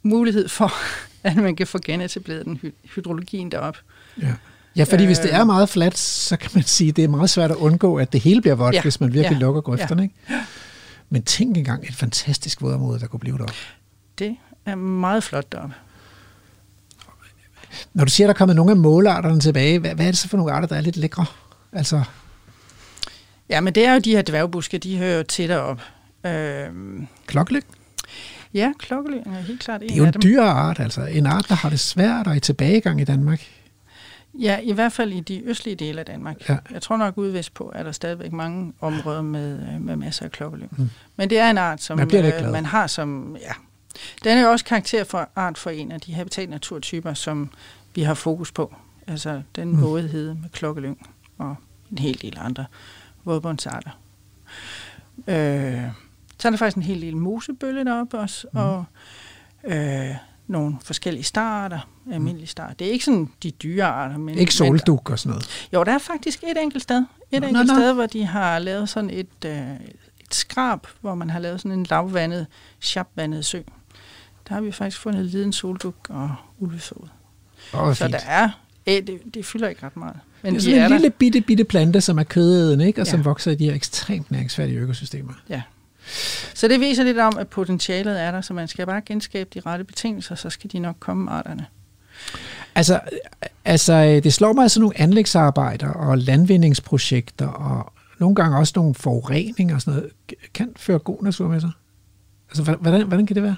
mulighed 0.03 0.47
for, 0.47 0.71
at 1.29 1.35
man 1.35 1.55
kan 1.55 1.67
få 1.67 1.79
genetableret 1.85 2.45
den 2.45 2.59
hy- 2.63 2.89
hydrologien 2.95 3.51
deroppe. 3.51 3.79
Ja. 4.21 4.33
Ja, 4.75 4.83
fordi 4.83 5.03
øh, 5.03 5.07
hvis 5.07 5.19
det 5.19 5.29
Øh. 5.29 5.35
er 5.39 5.43
meget 5.43 5.69
fladt, 5.69 5.97
så 5.97 6.37
kan 6.37 6.51
man 6.53 6.63
sige, 6.63 6.89
at 6.89 6.95
det 6.95 7.03
er 7.03 7.07
meget 7.07 7.29
svært 7.29 7.51
at 7.51 7.57
undgå, 7.57 7.95
at 7.97 8.13
det 8.13 8.21
hele 8.21 8.41
bliver 8.41 8.55
vådt, 8.55 8.73
ja. 8.73 8.77
Ja. 8.77 8.81
hvis 8.81 8.99
man 8.99 9.13
virkelig 9.13 9.31
ja. 9.31 9.35
Ja. 9.35 9.39
lukker 9.39 9.61
grøfterne. 9.61 10.03
Ikke? 10.03 10.15
Men 11.09 11.23
tænk 11.23 11.57
engang 11.57 11.83
et 11.87 11.95
fantastisk 11.95 12.61
vådområde, 12.61 12.99
der 12.99 13.07
kunne 13.07 13.19
blive 13.19 13.37
deroppe. 13.37 13.53
Det 14.19 14.35
er 14.65 14.75
meget 14.75 15.23
flot 15.23 15.51
deroppe. 15.51 15.75
Når 17.93 18.05
du 18.05 18.11
siger, 18.11 18.25
at 18.25 18.27
der 18.27 18.33
er 18.33 18.37
kommet 18.37 18.55
nogle 18.55 18.71
af 18.71 18.77
målarterne 18.77 19.39
tilbage, 19.39 19.79
hvad, 19.79 19.95
hvad 19.95 20.05
er 20.05 20.11
det 20.11 20.17
så 20.17 20.27
for 20.29 20.37
nogle 20.37 20.51
arter, 20.53 20.67
der 20.67 20.75
er 20.75 20.81
lidt 20.81 20.97
lækre? 20.97 21.25
Altså, 21.73 22.03
Ja, 23.49 23.61
men 23.61 23.75
det 23.75 23.85
er 23.85 23.93
jo 23.93 23.99
de 23.99 24.11
her 24.15 24.21
dværgbuske, 24.21 24.77
de 24.77 24.97
hører 24.97 25.17
jo 25.17 25.23
til 25.23 25.49
derop. 25.49 25.81
Øhm, 26.25 27.07
klokkelyg, 27.27 27.63
ja, 28.53 28.71
klokkelyng 28.79 29.27
er 29.27 29.41
helt 29.41 29.59
klart 29.59 29.81
en 29.81 29.87
det 29.89 29.93
er 29.93 29.97
jo 29.97 30.03
af 30.03 30.07
en 30.07 30.13
dem. 30.13 30.21
dyr 30.21 30.41
art, 30.43 30.79
altså 30.79 31.01
en 31.05 31.25
art, 31.25 31.45
der 31.49 31.55
har 31.55 31.69
det 31.69 31.79
svært 31.79 32.27
og 32.27 32.35
i 32.35 32.39
tilbagegang 32.39 33.01
i 33.01 33.03
Danmark. 33.03 33.41
Ja, 34.39 34.59
i 34.63 34.71
hvert 34.71 34.91
fald 34.91 35.13
i 35.13 35.19
de 35.19 35.41
østlige 35.45 35.75
dele 35.75 35.99
af 35.99 36.05
Danmark. 36.05 36.49
Ja. 36.49 36.57
Jeg 36.71 36.81
tror 36.81 36.97
nok 36.97 37.17
ude 37.17 37.33
vestpå 37.33 37.71
er 37.75 37.83
der 37.83 37.91
stadigvæk 37.91 38.31
mange 38.31 38.73
områder 38.81 39.21
med, 39.21 39.59
øh, 39.59 39.81
med 39.81 39.95
masser 39.95 40.25
af 40.25 40.31
klokkelyng. 40.31 40.71
Mm. 40.77 40.89
Men 41.15 41.29
det 41.29 41.39
er 41.39 41.49
en 41.49 41.57
art, 41.57 41.81
som 41.81 41.97
Man 41.97 42.07
glad. 42.07 42.51
man 42.51 42.65
har 42.65 42.87
som... 42.87 43.37
Ja. 43.41 43.51
Den 44.23 44.37
er 44.37 44.41
jo 44.41 44.51
også 44.51 44.65
karakter 44.65 45.03
for 45.03 45.29
art 45.35 45.57
for 45.57 45.69
en 45.69 45.91
af 45.91 46.01
de 46.01 46.13
habitatnaturtyper, 46.13 47.13
som 47.13 47.49
vi 47.95 48.01
har 48.01 48.13
fokus 48.13 48.51
på. 48.51 48.75
Altså 49.07 49.41
den 49.55 49.67
mm. 49.71 49.81
vådhed 49.81 50.33
med 50.33 50.49
klokkelyng 50.49 51.07
og 51.37 51.55
en 51.91 51.97
hel 51.97 52.21
del 52.21 52.37
andre 52.39 52.65
vådbundsarter. 53.23 53.99
Øh, 55.27 55.81
så 56.39 56.47
er 56.47 56.49
der 56.49 56.57
faktisk 56.57 56.77
en 56.77 56.83
hel 56.83 57.01
del 57.01 57.17
mosebølle 57.17 57.85
deroppe 57.85 58.17
også, 58.17 58.47
mm. 58.53 58.59
og 58.59 58.85
øh, 59.63 60.15
nogle 60.47 60.75
forskellige 60.83 61.23
starter, 61.23 61.79
almindelige 62.11 62.47
starter. 62.47 62.73
Det 62.73 62.87
er 62.87 62.91
ikke 62.91 63.05
sådan 63.05 63.29
de 63.43 63.51
dyre 63.51 63.85
arter, 63.85 64.17
men... 64.17 64.37
Ikke 64.37 64.53
solduk 64.53 65.09
og 65.09 65.19
sådan 65.19 65.29
noget. 65.29 65.67
Jo, 65.73 65.83
der 65.83 65.91
er 65.93 65.97
faktisk 65.97 66.43
et 66.43 66.61
enkelt 66.61 66.83
sted. 66.83 66.97
Et 67.31 67.41
Nå, 67.41 67.47
enkelt 67.47 67.67
nå, 67.67 67.73
nå. 67.73 67.79
sted, 67.79 67.93
hvor 67.93 68.05
de 68.05 68.25
har 68.25 68.59
lavet 68.59 68.89
sådan 68.89 69.09
et, 69.09 69.27
øh, 69.45 69.71
et 70.19 70.35
skrab, 70.35 70.79
hvor 71.01 71.15
man 71.15 71.29
har 71.29 71.39
lavet 71.39 71.61
sådan 71.61 71.79
en 71.79 71.85
lavvandet, 71.89 72.47
sharpvandet 72.79 73.45
sø. 73.45 73.59
Der 74.47 74.53
har 74.53 74.61
vi 74.61 74.71
faktisk 74.71 74.97
fundet 75.01 75.25
liden 75.25 75.53
solduk 75.53 75.95
og 76.09 76.35
ulvesod. 76.59 77.07
Åh, 77.73 77.95
Så 77.95 78.03
fint. 78.03 78.13
der 78.13 78.19
er... 78.27 78.49
Øh, 78.87 78.93
det, 79.07 79.19
det 79.33 79.45
fylder 79.45 79.67
ikke 79.67 79.85
ret 79.85 79.97
meget. 79.97 80.15
Men 80.41 80.53
det 80.55 80.59
er 80.59 80.59
de 80.59 80.65
sådan 80.65 80.79
er 80.81 80.85
en 80.85 80.91
der. 80.91 80.97
lille 80.97 81.09
bitte, 81.11 81.41
bitte 81.41 81.63
plante, 81.63 82.01
som 82.01 82.17
er 82.19 82.23
kødædende, 82.23 82.87
ikke? 82.87 83.01
og 83.01 83.07
som 83.07 83.19
Ja. 83.19 83.23
vokser 83.23 83.51
i 83.51 83.55
de 83.55 83.65
her 83.65 83.73
ekstremt 83.73 84.31
næringsfærdige 84.31 84.77
økosystemer. 84.79 85.33
Ja. 85.49 85.61
Så 86.53 86.67
det 86.67 86.79
viser 86.79 87.03
lidt 87.03 87.17
om, 87.17 87.37
at 87.37 87.47
potentialet 87.47 88.21
er 88.21 88.31
der, 88.31 88.41
så 88.41 88.53
man 88.53 88.67
skal 88.67 88.85
bare 88.85 89.01
genskabe 89.05 89.49
de 89.53 89.59
rette 89.59 89.83
betingelser, 89.83 90.35
så 90.35 90.49
skal 90.49 90.71
de 90.71 90.79
nok 90.79 90.95
komme 90.99 91.31
arterne. 91.31 91.65
Altså, 92.75 92.99
altså, 93.65 93.93
øh, 93.93 94.23
det 94.23 94.33
slår 94.33 94.53
mig 94.53 94.61
altså 94.61 94.79
nogle 94.79 94.99
anlægsarbejder 94.99 95.89
og 95.89 96.17
landvindingsprojekter 96.17 97.47
og 97.47 97.93
nogle 98.19 98.35
gange 98.35 98.57
også 98.57 98.73
nogle 98.75 98.95
forureninger 98.95 99.75
og 99.75 99.81
sådan 99.81 99.99
noget, 99.99 100.11
kan 100.53 100.73
føre 100.75 100.99
god 100.99 101.23
natur 101.23 101.47
med 101.47 101.61
sig. 101.61 101.71
Altså, 102.49 102.63
hvordan, 102.63 103.07
hvordan 103.07 103.25
kan 103.25 103.35
det 103.35 103.43
være? 103.43 103.55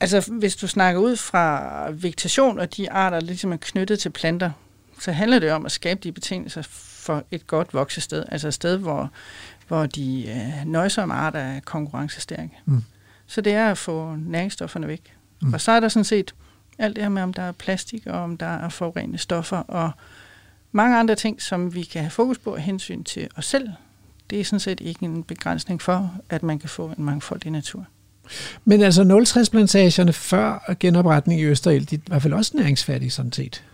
Altså, 0.00 0.32
hvis 0.32 0.56
du 0.56 0.66
snakker 0.68 1.00
ud 1.00 1.16
fra 1.16 1.86
vegetation 1.90 2.58
og 2.58 2.76
de 2.76 2.90
arter, 2.90 3.20
der 3.20 3.26
ligesom 3.26 3.52
er 3.52 3.56
knyttet 3.56 3.98
til 3.98 4.10
planter, 4.10 4.50
så 5.00 5.12
handler 5.12 5.38
det 5.38 5.52
om 5.52 5.66
at 5.66 5.72
skabe 5.72 6.00
de 6.02 6.12
betingelser 6.12 6.62
for 7.08 7.24
et 7.30 7.46
godt 7.46 7.74
voksested. 7.74 8.24
Altså 8.28 8.48
et 8.48 8.54
sted, 8.54 8.76
hvor, 8.76 9.10
hvor 9.68 9.86
de 9.86 10.28
øh, 10.28 10.66
nøjsomme 10.66 11.14
arter 11.14 11.40
er 11.40 11.60
konkurrencestærke. 11.60 12.58
Mm. 12.64 12.82
Så 13.26 13.40
det 13.40 13.52
er 13.52 13.70
at 13.70 13.78
få 13.78 14.16
næringsstofferne 14.16 14.88
væk. 14.88 15.14
Mm. 15.42 15.52
Og 15.54 15.60
så 15.60 15.72
er 15.72 15.80
der 15.80 15.88
sådan 15.88 16.04
set 16.04 16.34
alt 16.78 16.96
det 16.96 17.04
her 17.04 17.08
med, 17.08 17.22
om 17.22 17.32
der 17.32 17.42
er 17.42 17.52
plastik, 17.52 18.06
og 18.06 18.20
om 18.20 18.36
der 18.36 18.46
er 18.46 18.68
forurenende 18.68 19.18
stoffer, 19.18 19.56
og 19.56 19.90
mange 20.72 20.96
andre 20.96 21.14
ting, 21.14 21.42
som 21.42 21.74
vi 21.74 21.82
kan 21.82 22.02
have 22.02 22.10
fokus 22.10 22.38
på 22.38 22.54
af 22.54 22.62
hensyn 22.62 23.04
til 23.04 23.28
os 23.36 23.46
selv. 23.46 23.68
Det 24.30 24.40
er 24.40 24.44
sådan 24.44 24.60
set 24.60 24.80
ikke 24.80 25.04
en 25.04 25.22
begrænsning 25.22 25.82
for, 25.82 26.14
at 26.30 26.42
man 26.42 26.58
kan 26.58 26.68
få 26.68 26.86
en 26.98 27.04
mangfoldig 27.04 27.50
natur. 27.50 27.86
Men 28.64 28.82
altså 28.82 29.02
060-plantagerne 29.02 30.12
før 30.12 30.74
genopretning 30.80 31.40
i 31.40 31.44
Østerild, 31.44 31.86
de 31.86 31.94
er 31.94 31.98
i 31.98 32.02
hvert 32.06 32.22
fald 32.22 32.32
også 32.32 32.52
næringsfærdige 32.54 33.10
sådan 33.10 33.32
set. 33.32 33.64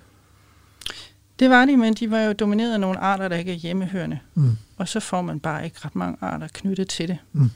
Det 1.39 1.51
var 1.51 1.65
de, 1.65 1.77
men 1.77 1.95
de 1.95 2.11
var 2.11 2.21
jo 2.21 2.33
domineret 2.33 2.73
af 2.73 2.81
nogle 2.81 2.99
arter, 2.99 3.29
der 3.29 3.37
ikke 3.37 3.53
er 3.53 3.57
hjemmehørende. 3.57 4.19
Mm. 4.35 4.57
Og 4.77 4.89
så 4.89 5.01
får 5.01 5.23
man 5.23 5.41
bare 5.41 5.65
ikke 5.65 5.77
ret 5.85 5.97
mange 5.97 6.17
arter 6.21 6.49
knyttet 6.53 6.89
til 6.89 7.09
det. 7.09 7.19
Mm. 7.33 7.51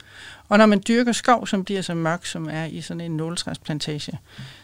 Og 0.49 0.57
når 0.57 0.65
man 0.65 0.83
dyrker 0.87 1.11
skov, 1.11 1.47
som 1.47 1.63
bliver 1.63 1.81
så 1.81 1.93
mørk, 1.93 2.25
som 2.25 2.49
er 2.51 2.65
i 2.65 2.81
sådan 2.81 3.01
en 3.01 3.17
nåletræsplantage, 3.17 4.19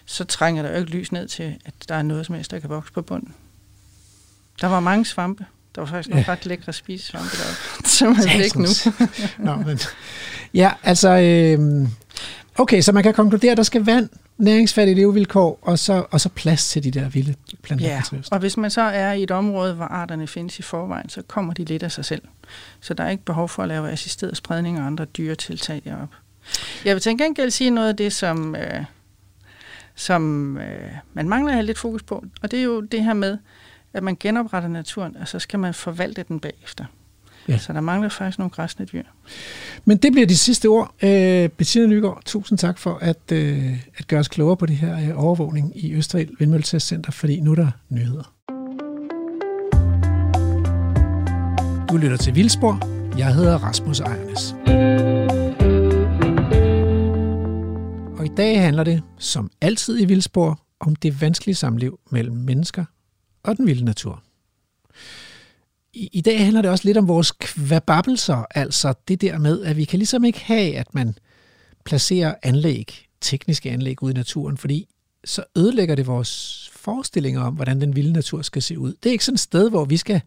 så 0.05 0.23
trænger 0.23 0.63
der 0.63 0.69
jo 0.71 0.77
ikke 0.77 0.91
lys 0.91 1.11
ned 1.11 1.27
til, 1.27 1.55
at 1.65 1.73
der 1.89 1.95
er 1.95 2.01
noget 2.01 2.25
som 2.25 2.35
helst, 2.35 2.51
der 2.51 2.59
kan 2.59 2.69
vokse 2.69 2.93
på 2.93 3.01
bunden. 3.01 3.33
Der 4.61 4.67
var 4.67 4.79
mange 4.79 5.05
svampe. 5.05 5.45
Der 5.75 5.81
var 5.81 5.87
faktisk 5.87 6.09
nogle 6.09 6.25
Ja. 6.27 6.31
ret 6.31 6.45
lækre 6.45 6.73
spisesvampe 6.73 7.29
deroppe, 7.37 7.89
som 7.97 8.07
er 8.11 8.37
væk 8.37 8.55
nu. 8.55 8.67
Nå, 9.45 9.55
men, 9.55 9.79
ja, 10.53 10.71
altså, 10.83 11.09
øh, 11.09 11.87
okay, 12.55 12.81
så 12.81 12.91
man 12.91 13.03
kan 13.03 13.13
konkludere, 13.13 13.51
at 13.51 13.57
der 13.57 13.63
skal 13.63 13.85
vand 13.85 14.09
næringsfattige 14.37 14.95
levevilkår, 14.95 15.59
og 15.61 15.79
så, 15.79 16.05
og 16.11 16.21
så 16.21 16.29
plads 16.29 16.69
til 16.69 16.83
de 16.83 16.91
der 16.91 17.09
vilde 17.09 17.35
planter. 17.63 17.85
Ja, 17.85 18.01
og 18.31 18.39
hvis 18.39 18.57
man 18.57 18.71
så 18.71 18.81
er 18.81 19.13
i 19.13 19.23
et 19.23 19.31
område, 19.31 19.73
hvor 19.73 19.85
arterne 19.85 20.27
findes 20.27 20.59
i 20.59 20.61
forvejen, 20.61 21.09
så 21.09 21.21
kommer 21.21 21.53
de 21.53 21.63
lidt 21.63 21.83
af 21.83 21.91
sig 21.91 22.05
selv. 22.05 22.21
Så 22.81 22.93
der 22.93 23.03
er 23.03 23.09
ikke 23.09 23.25
behov 23.25 23.49
for 23.49 23.61
at 23.63 23.67
lave 23.67 23.91
assisteret 23.91 24.37
spredning 24.37 24.79
og 24.79 24.85
andre 24.85 25.05
dyretiltag 25.05 25.81
deroppe. 25.85 26.15
Jeg 26.85 26.95
vil 26.95 27.01
til 27.01 27.17
gengæld 27.17 27.51
sige 27.51 27.69
noget 27.69 27.89
af 27.89 27.95
det, 27.95 28.13
som, 28.13 28.55
øh, 28.55 28.85
som 29.95 30.57
øh, 30.57 30.91
man 31.13 31.29
mangler 31.29 31.49
at 31.51 31.55
have 31.55 31.65
lidt 31.65 31.77
fokus 31.77 32.03
på, 32.03 32.25
og 32.41 32.51
det 32.51 32.59
er 32.59 32.63
jo 32.63 32.81
det 32.81 33.03
her 33.03 33.13
med, 33.13 33.37
at 33.93 34.03
man 34.03 34.17
genopretter 34.19 34.69
naturen, 34.69 35.17
og 35.17 35.27
så 35.27 35.39
skal 35.39 35.59
man 35.59 35.73
forvalte 35.73 36.23
den 36.27 36.39
bagefter. 36.39 36.85
Ja. 37.47 37.57
Så 37.57 37.73
der 37.73 37.81
mangler 37.81 38.09
faktisk 38.09 38.39
nogle 38.39 38.49
græsne 38.49 38.85
dyr. 38.85 39.03
Men 39.85 39.97
det 39.97 40.11
bliver 40.11 40.27
de 40.27 40.37
sidste 40.37 40.65
ord. 40.65 40.93
Øh, 41.03 41.49
Bettina 41.49 41.85
Nygaard, 41.85 42.21
tusind 42.25 42.57
tak 42.57 42.77
for 42.77 42.97
at, 43.01 43.31
øh, 43.31 43.85
at 43.97 44.07
gøre 44.07 44.19
os 44.19 44.27
klogere 44.27 44.57
på 44.57 44.65
det 44.65 44.75
her 44.75 44.99
øh, 44.99 45.23
overvågning 45.23 45.71
i 45.75 45.93
Østerild 45.93 46.29
Vindmølletestcenter, 46.39 47.11
fordi 47.11 47.39
nu 47.39 47.51
er 47.51 47.55
der 47.55 47.71
nyheder. 47.89 48.31
Du 51.89 51.97
lytter 51.97 52.17
til 52.17 52.35
Vildspor. 52.35 52.95
Jeg 53.17 53.35
hedder 53.35 53.57
Rasmus 53.57 53.99
Ejernes. 53.99 54.55
Og 58.19 58.25
i 58.25 58.29
dag 58.37 58.61
handler 58.61 58.83
det, 58.83 59.03
som 59.17 59.51
altid 59.61 60.01
i 60.01 60.05
Vildspor, 60.05 60.59
om 60.79 60.95
det 60.95 61.21
vanskelige 61.21 61.55
samliv 61.55 61.99
mellem 62.11 62.35
mennesker 62.35 62.85
og 63.43 63.57
den 63.57 63.67
vilde 63.67 63.85
natur 63.85 64.24
i, 65.95 66.09
i 66.13 66.21
dag 66.21 66.43
handler 66.43 66.61
det 66.61 66.71
også 66.71 66.85
lidt 66.87 66.97
om 66.97 67.07
vores 67.07 67.31
kvababelser, 67.31 68.45
altså 68.51 68.93
det 69.07 69.21
der 69.21 69.37
med, 69.37 69.63
at 69.63 69.77
vi 69.77 69.83
kan 69.83 69.99
ligesom 69.99 70.23
ikke 70.23 70.39
have, 70.39 70.75
at 70.75 70.95
man 70.95 71.17
placerer 71.85 72.35
anlæg, 72.43 73.07
tekniske 73.21 73.71
anlæg 73.71 74.03
ude 74.03 74.11
i 74.11 74.15
naturen, 74.15 74.57
fordi 74.57 74.87
så 75.25 75.43
ødelægger 75.55 75.95
det 75.95 76.07
vores 76.07 76.69
forestillinger 76.73 77.41
om, 77.41 77.53
hvordan 77.53 77.81
den 77.81 77.95
vilde 77.95 78.13
natur 78.13 78.41
skal 78.41 78.61
se 78.61 78.79
ud. 78.79 78.93
Det 79.03 79.09
er 79.09 79.11
ikke 79.11 79.25
sådan 79.25 79.35
et 79.35 79.39
sted, 79.39 79.69
hvor 79.69 79.85
vi 79.85 79.97
skal 79.97 80.21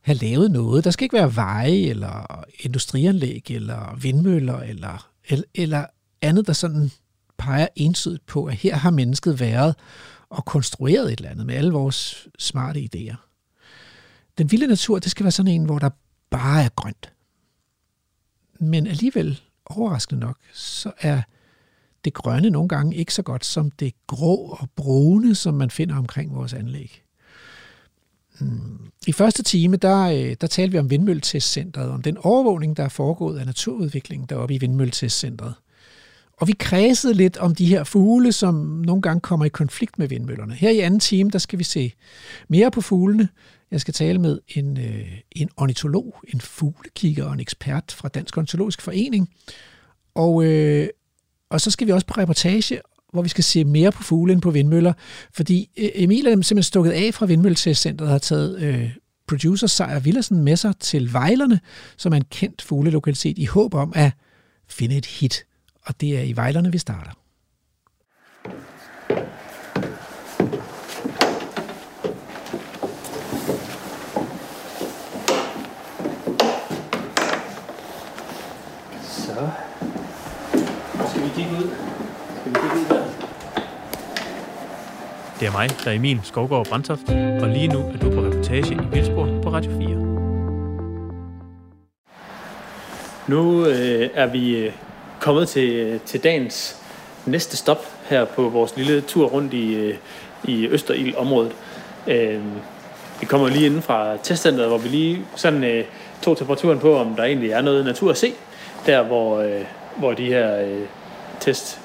have 0.00 0.18
lavet 0.18 0.50
noget. 0.50 0.84
Der 0.84 0.90
skal 0.90 1.04
ikke 1.04 1.16
være 1.16 1.36
veje, 1.36 1.72
eller 1.72 2.44
industrianlæg, 2.60 3.50
eller 3.50 3.96
vindmøller, 4.00 4.60
eller, 4.60 5.10
eller, 5.28 5.44
eller 5.54 5.86
andet, 6.22 6.46
der 6.46 6.52
sådan 6.52 6.90
peger 7.38 7.68
entydigt 7.76 8.26
på, 8.26 8.44
at 8.44 8.54
her 8.54 8.76
har 8.76 8.90
mennesket 8.90 9.40
været 9.40 9.74
og 10.30 10.44
konstrueret 10.44 11.12
et 11.12 11.18
eller 11.18 11.30
andet 11.30 11.46
med 11.46 11.54
alle 11.54 11.72
vores 11.72 12.28
smarte 12.38 12.88
idéer. 12.94 13.23
Den 14.38 14.52
vilde 14.52 14.66
natur, 14.66 14.98
det 14.98 15.10
skal 15.10 15.24
være 15.24 15.30
sådan 15.30 15.52
en, 15.52 15.64
hvor 15.64 15.78
der 15.78 15.90
bare 16.30 16.64
er 16.64 16.68
grønt. 16.68 17.12
Men 18.60 18.86
alligevel, 18.86 19.40
overraskende 19.66 20.20
nok, 20.20 20.36
så 20.52 20.92
er 21.00 21.22
det 22.04 22.14
grønne 22.14 22.50
nogle 22.50 22.68
gange 22.68 22.96
ikke 22.96 23.14
så 23.14 23.22
godt 23.22 23.44
som 23.44 23.70
det 23.70 23.94
grå 24.06 24.36
og 24.36 24.68
brune, 24.76 25.34
som 25.34 25.54
man 25.54 25.70
finder 25.70 25.96
omkring 25.96 26.34
vores 26.34 26.52
anlæg. 26.52 27.02
Hmm. 28.38 28.90
I 29.06 29.12
første 29.12 29.42
time, 29.42 29.76
der, 29.76 30.02
øh, 30.02 30.36
der 30.40 30.46
talte 30.46 30.72
vi 30.72 30.78
om 30.78 30.90
Vindmølletestcentret, 30.90 31.90
om 31.90 32.02
den 32.02 32.16
overvågning, 32.16 32.76
der 32.76 32.84
er 32.84 32.88
foregået 32.88 33.38
af 33.38 33.46
naturudviklingen 33.46 34.28
deroppe 34.28 34.54
i 34.54 34.58
Vindmølletestcentret. 34.58 35.54
Og 36.36 36.48
vi 36.48 36.54
kredsede 36.58 37.14
lidt 37.14 37.36
om 37.36 37.54
de 37.54 37.66
her 37.66 37.84
fugle, 37.84 38.32
som 38.32 38.54
nogle 38.54 39.02
gange 39.02 39.20
kommer 39.20 39.46
i 39.46 39.48
konflikt 39.48 39.98
med 39.98 40.08
vindmøllerne. 40.08 40.54
Her 40.54 40.70
i 40.70 40.78
anden 40.78 41.00
time, 41.00 41.30
der 41.30 41.38
skal 41.38 41.58
vi 41.58 41.64
se 41.64 41.92
mere 42.48 42.70
på 42.70 42.80
fuglene, 42.80 43.28
jeg 43.70 43.80
skal 43.80 43.94
tale 43.94 44.18
med 44.18 44.40
en, 44.48 44.78
øh, 44.78 45.18
en 45.32 45.48
ornitolog, 45.56 46.14
en 46.28 46.40
fuglekigger 46.40 47.24
og 47.24 47.32
en 47.32 47.40
ekspert 47.40 47.92
fra 47.92 48.08
Dansk 48.08 48.36
Ornitologisk 48.36 48.82
Forening. 48.82 49.30
Og, 50.14 50.44
øh, 50.44 50.88
og 51.50 51.60
så 51.60 51.70
skal 51.70 51.86
vi 51.86 51.92
også 51.92 52.06
på 52.06 52.14
reportage, 52.14 52.80
hvor 53.12 53.22
vi 53.22 53.28
skal 53.28 53.44
se 53.44 53.64
mere 53.64 53.92
på 53.92 54.02
fugle 54.02 54.32
end 54.32 54.42
på 54.42 54.50
vindmøller. 54.50 54.92
Fordi 55.32 55.70
øh, 55.76 55.88
Emil 55.94 56.26
er 56.26 56.30
simpelthen 56.30 56.62
stukket 56.62 56.90
af 56.90 57.14
fra 57.14 57.26
Vindmølletestcenteret 57.26 58.08
og 58.08 58.12
har 58.12 58.18
taget 58.18 58.62
øh, 58.62 58.90
producer 59.28 59.66
Sejer 59.66 60.00
Villersen 60.00 60.44
med 60.44 60.56
sig 60.56 60.76
til 60.80 61.12
Vejlerne, 61.12 61.60
som 61.96 62.12
er 62.12 62.16
en 62.16 62.24
kendt 62.30 62.62
fuglelokalitet, 62.62 63.38
i 63.38 63.44
håb 63.44 63.74
om 63.74 63.92
at 63.96 64.12
finde 64.68 64.96
et 64.96 65.06
hit. 65.06 65.44
Og 65.82 66.00
det 66.00 66.18
er 66.18 66.22
i 66.22 66.32
Vejlerne, 66.32 66.72
vi 66.72 66.78
starter. 66.78 67.10
Det 81.34 81.46
er 85.48 85.52
mig, 85.52 85.70
der 85.84 85.90
er 85.90 85.94
Emil 85.94 86.20
Skovgaard 86.22 86.66
Brandtoft, 86.66 87.08
og 87.42 87.48
lige 87.48 87.68
nu 87.68 87.78
er 87.78 87.98
du 87.98 88.10
på 88.10 88.20
reportage 88.20 88.74
i 88.74 88.78
Vildsborg 88.92 89.42
på 89.42 89.50
Radio 89.50 89.70
4. 89.70 89.78
Nu 93.28 93.66
øh, 93.66 94.10
er 94.14 94.26
vi 94.26 94.56
øh, 94.56 94.72
kommet 95.20 95.48
til, 95.48 96.00
til 96.06 96.24
dagens 96.24 96.76
næste 97.26 97.56
stop 97.56 97.86
her 98.08 98.24
på 98.24 98.48
vores 98.48 98.76
lille 98.76 99.00
tur 99.00 99.26
rundt 99.26 99.54
i, 99.54 99.74
øh, 99.74 99.96
i 100.44 100.66
Østerild-området. 100.66 101.52
Øh, 102.06 102.40
vi 103.20 103.26
kommer 103.26 103.48
lige 103.48 103.66
inden 103.66 103.82
fra 103.82 104.16
testcenteret, 104.22 104.68
hvor 104.68 104.78
vi 104.78 104.88
lige 104.88 105.24
sådan 105.36 105.64
øh, 105.64 105.84
tog 106.22 106.38
temperaturen 106.38 106.78
på, 106.78 106.96
om 106.96 107.14
der 107.16 107.24
egentlig 107.24 107.50
er 107.50 107.62
noget 107.62 107.84
natur 107.84 108.10
at 108.10 108.16
se, 108.16 108.32
der 108.86 109.02
hvor, 109.02 109.38
øh, 109.38 109.60
hvor 109.96 110.12
de 110.12 110.26
her 110.26 110.60
øh, 110.60 110.80
test, 111.44 111.80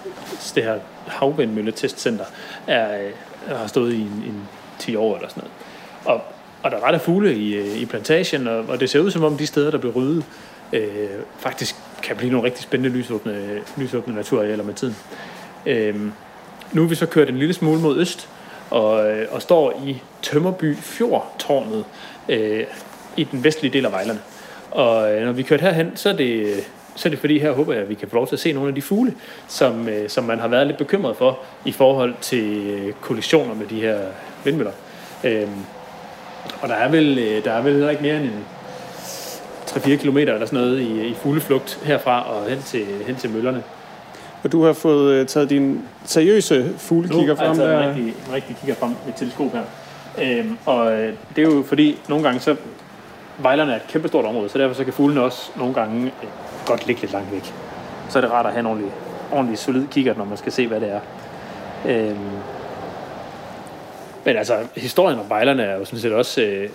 det 0.55 0.63
her 0.63 0.79
havvindmølletestcenter, 1.07 2.25
er, 2.67 3.03
øh, 3.03 3.57
har 3.57 3.67
stået 3.67 3.93
i 3.93 4.01
en, 4.01 4.07
en 4.07 4.47
10 4.79 4.95
år 4.95 5.15
eller 5.15 5.29
sådan 5.29 5.43
noget. 5.43 5.53
Og, 6.05 6.21
og 6.63 6.71
der 6.71 6.77
er 6.77 6.83
ret 6.83 6.93
af 6.93 7.01
fugle 7.01 7.35
i, 7.35 7.55
øh, 7.55 7.77
i 7.77 7.85
plantagen, 7.85 8.47
og, 8.47 8.65
og 8.67 8.79
det 8.79 8.89
ser 8.89 8.99
ud 8.99 9.11
som 9.11 9.23
om 9.23 9.37
de 9.37 9.47
steder, 9.47 9.71
der 9.71 9.77
bliver 9.77 9.95
ryddet, 9.95 10.25
øh, 10.73 11.09
faktisk 11.39 11.75
kan 12.03 12.15
blive 12.15 12.31
nogle 12.31 12.45
rigtig 12.45 12.63
spændende 12.63 12.97
lysåbne, 12.97 13.61
lysåbne 13.77 14.15
naturarealer 14.15 14.63
med 14.63 14.73
tiden. 14.73 14.95
Øh, 15.65 15.95
nu 16.73 16.83
er 16.83 16.87
vi 16.87 16.95
så 16.95 17.05
kørt 17.05 17.29
en 17.29 17.37
lille 17.37 17.53
smule 17.53 17.81
mod 17.81 17.99
øst, 17.99 18.29
og, 18.69 19.11
øh, 19.11 19.27
og 19.31 19.41
står 19.41 19.83
i 19.85 20.01
Tømmerby 20.21 20.77
Fjordtårnet 20.77 21.85
øh, 22.29 22.63
i 23.17 23.23
den 23.23 23.43
vestlige 23.43 23.73
del 23.73 23.85
af 23.85 23.91
Vejlerne. 23.91 24.19
Og 24.71 25.13
øh, 25.13 25.25
når 25.25 25.31
vi 25.31 25.43
kørte 25.43 25.61
herhen, 25.61 25.91
så 25.95 26.09
er 26.09 26.13
det 26.13 26.63
så 26.99 27.07
er 27.07 27.09
det 27.09 27.19
fordi, 27.19 27.39
her 27.39 27.51
håber 27.51 27.73
jeg, 27.73 27.81
at 27.81 27.89
vi 27.89 27.93
kan 27.93 28.07
få 28.07 28.15
lov 28.15 28.27
til 28.27 28.35
at 28.35 28.39
se 28.39 28.53
nogle 28.53 28.69
af 28.69 28.75
de 28.75 28.81
fugle, 28.81 29.13
som, 29.47 29.89
øh, 29.89 30.09
som 30.09 30.23
man 30.23 30.39
har 30.39 30.47
været 30.47 30.67
lidt 30.67 30.77
bekymret 30.77 31.15
for 31.15 31.39
i 31.65 31.71
forhold 31.71 32.13
til 32.21 32.67
øh, 32.67 32.93
kollisioner 33.01 33.53
med 33.53 33.65
de 33.65 33.81
her 33.81 33.97
vindmøller. 34.43 34.71
Øhm, 35.23 35.49
og 36.61 36.69
der 36.69 36.75
er 36.75 36.89
vel, 36.91 37.19
øh, 37.19 37.43
der 37.43 37.51
er 37.51 37.61
vel 37.61 37.73
heller 37.73 37.89
ikke 37.89 38.01
mere 38.01 38.15
end 38.15 38.23
en 38.23 38.45
3-4 39.67 39.95
km 39.95 40.17
eller 40.17 40.45
sådan 40.45 40.59
noget 40.59 40.79
i, 40.79 41.07
i 41.07 41.13
fugleflugt 41.13 41.79
herfra 41.83 42.31
og 42.31 42.49
hen 42.49 42.61
til, 42.61 42.85
hen 43.07 43.15
til 43.15 43.29
møllerne. 43.29 43.63
Og 44.43 44.51
du 44.51 44.63
har 44.63 44.73
fået 44.73 45.27
taget 45.27 45.49
din 45.49 45.81
seriøse 46.05 46.73
fuglekigger 46.77 47.35
frem 47.35 47.57
der? 47.57 47.65
Nu 47.67 47.73
har 47.73 47.81
jeg 47.81 47.81
taget 47.81 47.97
en 47.97 48.05
rigtig, 48.05 48.23
en 48.27 48.33
rigtig 48.33 48.55
kigger 48.59 48.75
frem 48.75 48.89
med 49.05 49.13
teleskop 49.17 49.51
her. 49.51 49.63
Øhm, 50.21 50.57
og 50.65 50.91
det 51.35 51.37
er 51.37 51.55
jo 51.55 51.63
fordi, 51.67 51.99
nogle 52.07 52.23
gange 52.23 52.39
så 52.39 52.55
Vejlerne 53.41 53.71
er 53.71 53.75
et 53.75 53.87
kæmpestort 53.87 54.25
område, 54.25 54.49
så 54.49 54.57
derfor 54.57 54.75
så 54.75 54.83
kan 54.83 54.93
fuglene 54.93 55.21
også 55.21 55.51
nogle 55.55 55.73
gange 55.73 56.11
godt 56.69 56.87
ligge 56.87 57.01
lidt 57.01 57.11
langt 57.11 57.31
væk. 57.31 57.53
Så 58.09 58.19
er 58.19 58.21
det 58.21 58.31
rart 58.31 58.45
at 58.45 58.51
have 58.51 58.59
en 58.59 58.65
ordentlig, 58.65 58.91
ordentlig 59.31 59.57
solid 59.57 59.87
kigger, 59.87 60.15
når 60.15 60.25
man 60.25 60.37
skal 60.37 60.51
se, 60.51 60.67
hvad 60.67 60.79
det 60.79 60.91
er. 60.91 60.99
Øhm, 61.85 62.29
men 64.25 64.37
altså, 64.37 64.57
historien 64.75 65.19
om 65.19 65.25
bejlerne 65.29 65.63
er 65.63 65.77
jo 65.77 65.85
sådan 65.85 65.99
set 65.99 66.13
også... 66.13 66.41
Øh, 66.41 66.69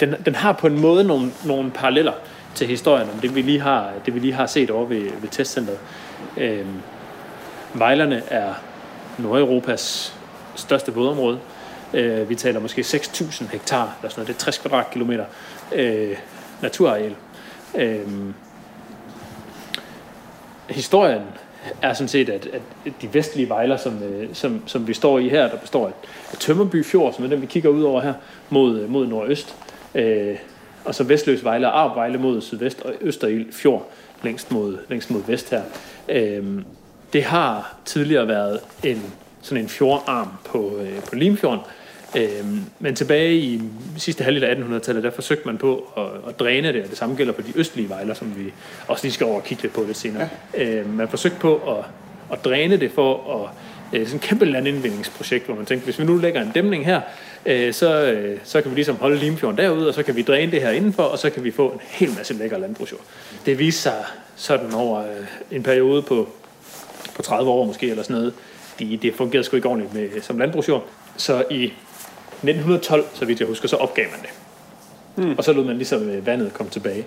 den, 0.00 0.14
den 0.24 0.34
har 0.34 0.52
på 0.52 0.66
en 0.66 0.80
måde 0.80 1.04
nogle, 1.04 1.30
nogle 1.44 1.70
paralleller 1.70 2.12
til 2.54 2.66
historien 2.66 3.08
om 3.14 3.20
det, 3.20 3.34
vi 3.34 3.42
lige 3.42 3.60
har, 3.60 3.90
det, 4.06 4.14
vi 4.14 4.18
lige 4.18 4.32
har 4.32 4.46
set 4.46 4.70
over 4.70 4.86
ved, 4.86 5.10
ved 5.20 5.28
testcenteret. 5.28 5.78
Øhm, 6.36 6.80
Vejlerne 7.74 8.22
er 8.28 8.54
Nordeuropas 9.18 10.14
største 10.54 10.94
vådområde. 10.94 11.38
Øh, 11.94 12.28
vi 12.28 12.34
taler 12.34 12.60
måske 12.60 12.80
6.000 12.80 13.52
hektar, 13.52 13.96
eller 14.00 14.10
sådan 14.10 14.20
noget. 14.20 14.28
det 14.28 14.34
er 14.34 14.38
60 14.38 14.58
kvadratkilometer 14.58 15.24
øh, 15.72 16.16
naturareal. 16.62 17.16
Øh, 17.74 18.00
historien 20.68 21.22
er 21.82 21.92
sådan 21.92 22.08
set, 22.08 22.28
at, 22.28 22.46
at 22.46 22.92
de 23.02 23.14
vestlige 23.14 23.48
vejler, 23.48 23.76
som, 23.76 24.02
øh, 24.02 24.28
som, 24.32 24.62
som 24.66 24.88
vi 24.88 24.94
står 24.94 25.18
i 25.18 25.28
her, 25.28 25.48
der 25.48 25.56
består 25.56 25.86
af 26.32 26.38
Tømmerby 26.38 26.84
Fjord, 26.84 27.12
som 27.12 27.24
er 27.24 27.28
den, 27.28 27.40
vi 27.40 27.46
kigger 27.46 27.70
ud 27.70 27.82
over 27.82 28.00
her, 28.00 28.14
mod, 28.50 28.80
øh, 28.80 28.90
mod 28.90 29.06
nordøst, 29.06 29.56
øh, 29.94 30.36
og 30.84 30.94
så 30.94 31.04
Vestløs 31.04 31.44
Vejle 31.44 31.66
og 31.66 31.80
Arp 31.80 31.96
Vejle 31.96 32.18
mod 32.18 32.40
sydvest, 32.40 32.82
og 32.82 32.94
Østerild 33.00 33.52
Fjord 33.52 33.88
længst 34.22 34.50
mod, 34.50 34.78
længst 34.88 35.10
mod 35.10 35.22
vest 35.26 35.50
her. 35.50 35.62
Øh, 36.08 36.44
det 37.12 37.24
har 37.24 37.76
tidligere 37.84 38.28
været 38.28 38.60
en 38.84 39.02
sådan 39.42 39.62
en 39.62 39.68
fjordarm 39.68 40.28
på, 40.44 40.76
øh, 40.80 41.02
på 41.02 41.14
Limfjorden, 41.14 41.60
Øhm, 42.16 42.64
men 42.78 42.94
tilbage 42.94 43.36
i 43.36 43.62
sidste 43.96 44.24
halvdel 44.24 44.44
af 44.44 44.54
1800-tallet, 44.54 45.04
der 45.04 45.10
forsøgte 45.10 45.46
man 45.46 45.58
på 45.58 45.92
at, 45.96 46.28
at 46.28 46.40
dræne 46.40 46.72
det, 46.72 46.82
og 46.82 46.90
det 46.90 46.98
samme 46.98 47.16
gælder 47.16 47.32
på 47.32 47.42
de 47.42 47.52
østlige 47.54 47.88
vejler, 47.88 48.14
som 48.14 48.32
vi 48.36 48.52
også 48.88 49.04
lige 49.04 49.12
skal 49.12 49.26
over 49.26 49.36
og 49.36 49.44
kigge 49.44 49.62
lidt 49.62 49.72
på 49.72 49.84
lidt 49.86 49.96
senere. 49.96 50.28
Ja. 50.54 50.64
Øhm, 50.64 50.90
man 50.90 51.08
forsøgte 51.08 51.38
på 51.38 51.56
at, 51.56 51.84
at 52.32 52.44
dræne 52.44 52.76
det 52.76 52.90
for 52.92 53.34
at 53.34 53.50
øh, 53.92 54.06
sådan 54.06 54.16
et 54.16 54.22
kæmpe 54.22 54.44
landindvindingsprojekt, 54.44 55.46
hvor 55.46 55.54
man 55.54 55.66
tænkte, 55.66 55.84
hvis 55.84 55.98
vi 55.98 56.04
nu 56.04 56.16
lægger 56.16 56.42
en 56.42 56.50
dæmning 56.54 56.84
her, 56.84 57.00
øh, 57.46 57.72
så, 57.72 58.04
øh, 58.04 58.38
så 58.44 58.60
kan 58.60 58.70
vi 58.70 58.74
ligesom 58.74 58.96
holde 58.96 59.16
Limfjorden 59.16 59.58
derude, 59.58 59.88
og 59.88 59.94
så 59.94 60.02
kan 60.02 60.16
vi 60.16 60.22
dræne 60.22 60.52
det 60.52 60.60
her 60.62 60.70
indenfor, 60.70 61.02
og 61.02 61.18
så 61.18 61.30
kan 61.30 61.44
vi 61.44 61.50
få 61.50 61.68
en 61.68 61.80
hel 61.82 62.10
masse 62.16 62.34
lækker 62.34 62.58
landbrugsjord. 62.58 63.00
Det 63.46 63.58
viste 63.58 63.82
sig 63.82 64.04
sådan 64.36 64.74
over 64.74 65.00
øh, 65.00 65.26
en 65.50 65.62
periode 65.62 66.02
på, 66.02 66.28
på 67.14 67.22
30 67.22 67.50
år 67.50 67.64
måske, 67.64 67.90
eller 67.90 68.02
sådan 68.02 68.16
noget. 68.16 68.34
De, 68.78 68.98
det 69.02 69.14
fungerede 69.14 69.44
sgu 69.44 69.56
ikke 69.56 69.68
ordentligt 69.68 69.94
med, 69.94 70.22
som 70.22 70.38
landbrugsjord. 70.38 70.84
Så 71.16 71.44
i 71.50 71.72
1912, 72.42 73.04
så 73.14 73.24
vidt 73.24 73.40
jeg 73.40 73.48
husker, 73.48 73.68
så 73.68 73.76
opgav 73.76 74.04
man 74.10 74.20
det. 74.20 74.30
Mm. 75.16 75.34
Og 75.38 75.44
så 75.44 75.52
lod 75.52 75.64
man 75.64 75.76
ligesom 75.76 76.10
øh, 76.10 76.26
vandet 76.26 76.54
komme 76.54 76.70
tilbage. 76.70 77.04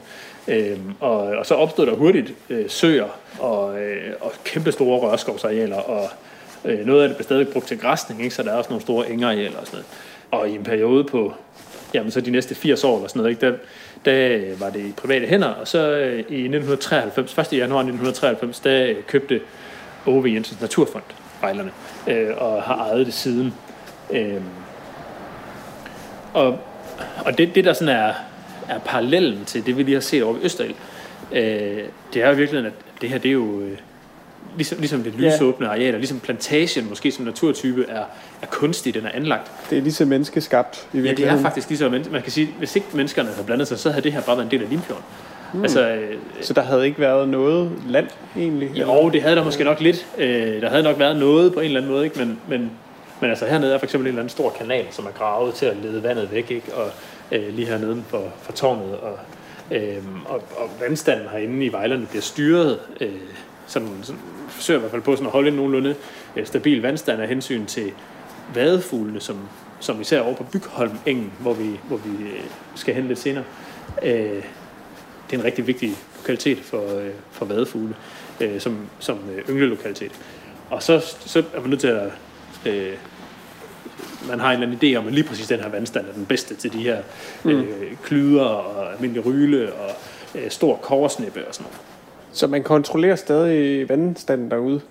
Øhm, 0.47 0.93
og, 0.99 1.17
og 1.17 1.45
så 1.45 1.55
opstod 1.55 1.85
der 1.85 1.95
hurtigt 1.95 2.33
øh, 2.49 2.69
søer 2.69 3.19
og, 3.39 3.81
øh, 3.81 4.13
og 4.21 4.31
kæmpe 4.43 4.71
store 4.71 4.99
rørskovsarealer, 4.99 5.77
og 5.77 6.09
øh, 6.65 6.85
noget 6.85 7.03
af 7.03 7.07
det 7.07 7.17
blev 7.17 7.23
stadig 7.23 7.47
brugt 7.47 7.67
til 7.67 7.79
græsning, 7.79 8.23
ikke? 8.23 8.35
så 8.35 8.43
der 8.43 8.51
er 8.51 8.55
også 8.55 8.69
nogle 8.69 8.81
store 8.81 9.09
engarealer 9.09 9.57
og 9.57 9.67
sådan 9.67 9.77
noget. 9.77 9.85
Og 10.31 10.49
i 10.49 10.55
en 10.55 10.63
periode 10.63 11.03
på, 11.03 11.33
jamen 11.93 12.11
så 12.11 12.21
de 12.21 12.31
næste 12.31 12.55
80 12.55 12.83
år 12.83 12.95
eller 12.95 13.07
sådan 13.07 13.19
noget, 13.19 13.29
ikke? 13.29 13.45
Der, 13.45 13.57
der 14.05 14.39
var 14.59 14.69
det 14.69 14.79
i 14.79 14.91
private 14.97 15.27
hænder, 15.27 15.47
og 15.47 15.67
så 15.67 15.91
øh, 15.91 16.13
i 16.13 16.19
1993, 16.19 17.37
1. 17.37 17.57
januar 17.57 17.79
1993, 17.79 18.59
der 18.59 18.93
købte 19.07 19.41
Ove 20.05 20.33
Jensens 20.33 20.61
Naturfond 20.61 21.03
Vejlerne, 21.41 21.71
øh, 22.07 22.29
og 22.37 22.63
har 22.63 22.75
ejet 22.75 23.05
det 23.05 23.13
siden. 23.13 23.53
Øh, 24.11 24.41
og 26.33 26.59
og 27.25 27.37
det, 27.37 27.55
det 27.55 27.65
der 27.65 27.73
sådan 27.73 27.95
er, 27.95 28.13
er 28.69 28.79
parallellen 28.85 29.45
til 29.45 29.65
det, 29.65 29.77
vi 29.77 29.83
lige 29.83 29.93
har 29.93 30.01
set 30.01 30.23
over 30.23 30.33
ved 30.33 30.43
Østerild, 30.43 30.75
øh, 31.31 31.41
det 32.13 32.23
er 32.23 32.29
jo 32.29 32.35
virkelig, 32.35 32.65
at 32.65 32.73
det 33.01 33.09
her, 33.09 33.17
det 33.17 33.29
er 33.29 33.33
jo 33.33 33.61
øh, 33.61 33.77
ligesom, 34.55 34.79
ligesom 34.79 35.03
det 35.03 35.13
lysåbne 35.17 35.65
ja. 35.65 35.71
arealer, 35.71 35.97
ligesom 35.97 36.19
plantagen 36.19 36.89
måske 36.89 37.11
som 37.11 37.25
naturtype 37.25 37.85
er, 37.89 38.03
er 38.41 38.45
kunstig, 38.45 38.93
den 38.93 39.05
er 39.05 39.11
anlagt. 39.13 39.51
Det 39.69 39.77
er 39.77 39.81
lige 39.81 39.93
så 39.93 40.05
menneskeskabt 40.05 40.87
i 40.93 40.99
Ja, 40.99 41.13
det 41.13 41.27
er 41.27 41.41
faktisk 41.41 41.69
lige 41.69 41.77
så, 41.77 41.89
man 41.89 42.21
kan 42.21 42.31
sige, 42.31 42.49
hvis 42.57 42.75
ikke 42.75 42.87
menneskerne 42.93 43.29
havde 43.29 43.45
blandet 43.45 43.67
sig, 43.67 43.79
så 43.79 43.89
havde 43.89 44.03
det 44.03 44.13
her 44.13 44.21
bare 44.21 44.37
været 44.37 44.45
en 44.45 44.51
del 44.51 44.63
af 44.63 44.69
Limfjorden. 44.69 45.03
Mm. 45.53 45.61
Altså, 45.61 45.89
øh, 45.89 46.15
så 46.41 46.53
der 46.53 46.61
havde 46.61 46.85
ikke 46.85 46.99
været 46.99 47.29
noget 47.29 47.71
land 47.87 48.07
egentlig? 48.37 48.69
Jo, 48.75 49.09
det 49.09 49.21
havde 49.21 49.35
der 49.35 49.43
måske 49.43 49.63
nok 49.63 49.79
lidt. 49.79 50.07
Øh, 50.17 50.61
der 50.61 50.69
havde 50.69 50.83
nok 50.83 50.99
været 50.99 51.17
noget 51.17 51.53
på 51.53 51.59
en 51.59 51.65
eller 51.65 51.79
anden 51.79 51.91
måde, 51.91 52.05
ikke? 52.05 52.19
Men, 52.19 52.39
men 52.47 52.71
men 53.21 53.29
altså 53.29 53.45
hernede 53.45 53.73
er 53.73 53.77
for 53.77 53.85
eksempel 53.85 54.07
en 54.07 54.09
eller 54.09 54.21
anden 54.21 54.29
stor 54.29 54.49
kanal, 54.49 54.87
som 54.91 55.05
er 55.05 55.11
gravet 55.11 55.53
til 55.53 55.65
at 55.65 55.77
lede 55.77 56.03
vandet 56.03 56.31
væk, 56.31 56.51
ikke? 56.51 56.73
og 56.73 56.91
øh, 57.31 57.53
lige 57.53 57.67
hernede 57.67 58.03
for, 58.07 58.33
for 58.41 58.51
tårnet, 58.51 58.97
og, 58.97 59.19
øh, 59.71 60.03
og, 60.25 60.43
og 60.57 60.69
vandstanden 60.79 61.29
herinde 61.29 61.65
i 61.65 61.71
vejlerne 61.71 62.05
bliver 62.05 62.21
styret, 62.21 62.79
øh, 63.01 63.11
sådan, 63.67 63.89
sådan, 64.03 64.21
forsøger 64.49 64.79
i 64.79 64.81
hvert 64.81 64.91
fald 64.91 65.01
på 65.01 65.15
sådan 65.15 65.25
at 65.25 65.31
holde 65.31 65.47
en 65.47 65.55
nogenlunde 65.55 65.95
øh, 66.35 66.45
stabil 66.45 66.81
vandstand 66.81 67.21
af 67.21 67.27
hensyn 67.27 67.65
til 67.65 67.91
vadefuglene, 68.53 69.19
som, 69.19 69.37
som 69.79 70.01
især 70.01 70.21
over 70.21 70.35
på 70.35 70.43
Bygholm 70.43 70.97
Engen, 71.05 71.33
hvor 71.39 71.53
vi, 71.53 71.79
hvor 71.87 71.97
vi 71.97 72.23
øh, 72.23 72.43
skal 72.75 72.93
hen 72.95 73.07
lidt 73.07 73.19
senere. 73.19 73.43
Øh, 74.03 74.43
det 75.29 75.35
er 75.35 75.39
en 75.39 75.43
rigtig 75.43 75.67
vigtig 75.67 75.95
lokalitet 76.17 76.59
for, 76.59 76.99
øh, 76.99 77.09
for 77.31 77.45
vadefugle, 77.45 77.95
øh, 78.41 78.59
som, 78.59 78.89
som 78.99 79.19
øh, 79.35 79.49
ynglelokalitet. 79.49 80.11
Og 80.69 80.83
så, 80.83 80.99
så 81.19 81.43
er 81.53 81.59
man 81.59 81.69
nødt 81.69 81.81
til 81.81 81.87
at 81.87 82.11
øh, 82.65 82.93
man 84.27 84.39
har 84.39 84.47
en 84.51 84.53
eller 84.53 84.67
anden 84.67 84.93
idé 84.93 84.97
om, 84.97 85.07
at 85.07 85.13
lige 85.13 85.23
præcis 85.23 85.47
den 85.47 85.59
her 85.59 85.69
vandstand 85.69 86.07
er 86.07 86.13
den 86.13 86.25
bedste 86.25 86.55
til 86.55 86.73
de 86.73 86.77
her 86.77 86.97
mm. 87.43 87.49
øh, 87.51 87.95
klyder 88.03 88.43
og 88.43 88.93
almindelige 88.93 89.23
ryle 89.25 89.73
og 89.73 89.91
øh, 90.35 90.49
stor 90.49 90.75
korsnippe 90.75 91.47
og 91.47 91.53
sådan 91.55 91.63
noget. 91.63 91.77
Så 92.31 92.47
man 92.47 92.63
kontrollerer 92.63 93.15
stadig 93.15 93.89
vandstanden 93.89 94.51
derude? 94.51 94.81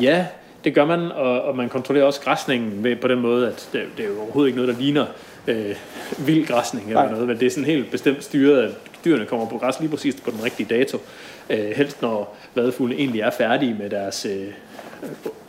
Ja, 0.00 0.26
det 0.64 0.74
gør 0.74 0.84
man, 0.84 1.12
og, 1.12 1.42
og 1.42 1.56
man 1.56 1.68
kontrollerer 1.68 2.06
også 2.06 2.20
græsningen 2.20 2.84
ved, 2.84 2.96
på 2.96 3.08
den 3.08 3.20
måde, 3.20 3.48
at 3.48 3.68
det, 3.72 3.82
det 3.96 4.04
er 4.04 4.08
jo 4.08 4.20
overhovedet 4.20 4.48
ikke 4.48 4.60
noget, 4.60 4.74
der 4.74 4.80
ligner 4.80 5.06
øh, 5.46 5.76
vild 6.18 6.46
græsning 6.46 6.86
eller 6.86 7.02
Nej. 7.02 7.12
noget, 7.12 7.26
men 7.28 7.38
det 7.38 7.46
er 7.46 7.50
sådan 7.50 7.64
helt 7.64 7.90
bestemt 7.90 8.24
styret, 8.24 8.62
at 8.62 8.70
dyrene 9.04 9.26
kommer 9.26 9.46
på 9.46 9.58
græs 9.58 9.80
lige 9.80 9.90
præcis 9.90 10.20
på 10.20 10.30
den 10.30 10.44
rigtige 10.44 10.66
dato. 10.78 10.98
Øh, 11.50 11.70
helst 11.76 12.02
når 12.02 12.36
vadefuglene 12.54 13.00
egentlig 13.00 13.20
er 13.20 13.30
færdige 13.30 13.74
med 13.74 13.90
deres 13.90 14.26
øh, 14.26 14.46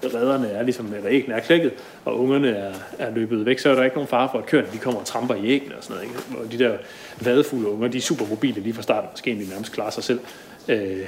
redderne 0.03 0.47
er 0.47 0.63
ligesom, 0.63 0.93
eller 0.93 1.09
æggene 1.11 1.35
er 1.35 1.39
klækket, 1.39 1.71
og 2.05 2.19
ungerne 2.19 2.49
er, 2.49 2.73
er 2.99 3.11
løbet 3.11 3.45
væk, 3.45 3.59
så 3.59 3.69
er 3.69 3.75
der 3.75 3.83
ikke 3.83 3.95
nogen 3.95 4.07
fare 4.07 4.29
for, 4.31 4.39
at 4.39 4.45
køerne 4.45 4.67
de 4.73 4.77
kommer 4.77 4.99
og 4.99 5.05
tramper 5.05 5.35
i 5.35 5.47
æggene 5.47 5.77
og 5.77 5.83
sådan 5.83 5.95
noget. 5.95 6.09
Ikke? 6.09 6.41
Og 6.41 6.51
de 6.51 6.59
der 6.59 6.77
vadefulde 7.21 7.69
unger, 7.69 7.87
de 7.87 7.97
er 7.97 8.01
super 8.01 8.25
mobile 8.29 8.61
lige 8.61 8.73
fra 8.73 8.81
starten, 8.81 9.09
måske 9.13 9.29
egentlig 9.29 9.49
nærmest 9.49 9.71
klare 9.71 9.91
sig 9.91 10.03
selv 10.03 10.19
øh, 10.67 11.05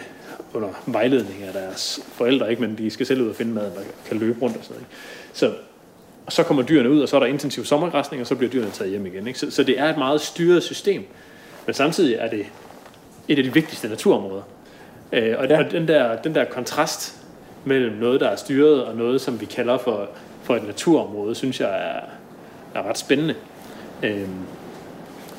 under 0.54 0.70
vejledning 0.86 1.44
af 1.44 1.54
deres 1.54 2.00
forældre, 2.14 2.50
ikke? 2.50 2.62
men 2.62 2.78
de 2.78 2.90
skal 2.90 3.06
selv 3.06 3.22
ud 3.22 3.30
og 3.30 3.36
finde 3.36 3.54
mad, 3.54 3.66
og 3.66 3.84
kan 4.08 4.18
løbe 4.18 4.42
rundt 4.42 4.58
og 4.58 4.64
sådan 4.64 4.74
noget. 4.74 4.88
Ikke? 4.88 5.40
Så 5.40 5.54
og 6.26 6.32
så 6.32 6.44
kommer 6.44 6.64
dyrene 6.64 6.90
ud, 6.90 7.02
og 7.02 7.10
så 7.10 7.16
er 7.16 7.20
der 7.20 7.28
intensiv 7.28 7.66
sommergræsning, 7.66 8.22
og 8.22 8.28
så 8.28 8.36
bliver 8.36 8.52
dyrene 8.52 8.72
taget 8.72 8.92
hjem 8.92 9.06
igen. 9.06 9.28
Ikke? 9.28 9.40
Så, 9.40 9.52
så 9.52 9.64
det 9.64 9.80
er 9.80 9.90
et 9.90 9.98
meget 9.98 10.22
styret 10.22 10.64
system. 10.64 11.06
Men 11.66 11.74
samtidig 11.74 12.16
er 12.16 12.30
det 12.30 12.46
et 13.28 13.38
af 13.38 13.44
de 13.44 13.54
vigtigste 13.54 13.88
naturområder. 13.88 14.42
Øh, 15.12 15.36
og, 15.38 15.48
ja. 15.48 15.64
og 15.64 15.72
den, 15.72 15.88
der, 15.88 16.22
den 16.22 16.36
der 16.36 16.46
kontrast 16.46 17.21
mellem 17.66 17.96
noget, 17.96 18.22
der 18.22 18.28
er 18.28 18.36
styret, 18.36 18.86
og 18.86 18.96
noget, 18.96 19.22
som 19.22 19.42
vi 19.42 19.46
kalder 19.46 19.78
for, 19.78 20.10
for 20.44 20.56
et 20.56 20.68
naturområde, 20.68 21.36
synes 21.36 21.60
jeg 21.60 21.70
er, 21.70 22.00
er 22.80 22.90
ret 22.90 22.98
spændende. 22.98 23.36
Øhm, 24.04 24.46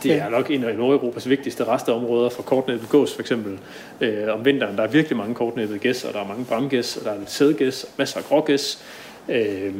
det 0.03 0.13
er 0.13 0.29
nok 0.29 0.51
en 0.51 0.65
af 0.65 0.77
Nordeuropas 0.77 1.29
vigtigste 1.29 1.65
resteområder 1.65 2.31
for 2.31 2.43
kortnettet 2.43 2.89
gås, 2.89 3.15
for 3.15 3.21
eksempel. 3.21 3.59
Øh, 4.01 4.35
om 4.35 4.45
vinteren, 4.45 4.77
der 4.77 4.83
er 4.83 4.89
virkelig 4.89 5.17
mange 5.17 5.35
kortnettet 5.35 5.81
gæs, 5.81 6.05
og 6.05 6.13
der 6.13 6.21
er 6.21 6.27
mange 6.27 6.45
bramgæs, 6.45 6.97
og 6.97 7.05
der 7.05 7.11
er 7.11 7.19
lidt 7.19 7.31
sædgæs, 7.31 7.87
masser 7.97 8.19
af 8.19 8.25
grågæs. 8.25 8.85
Øh, 9.29 9.75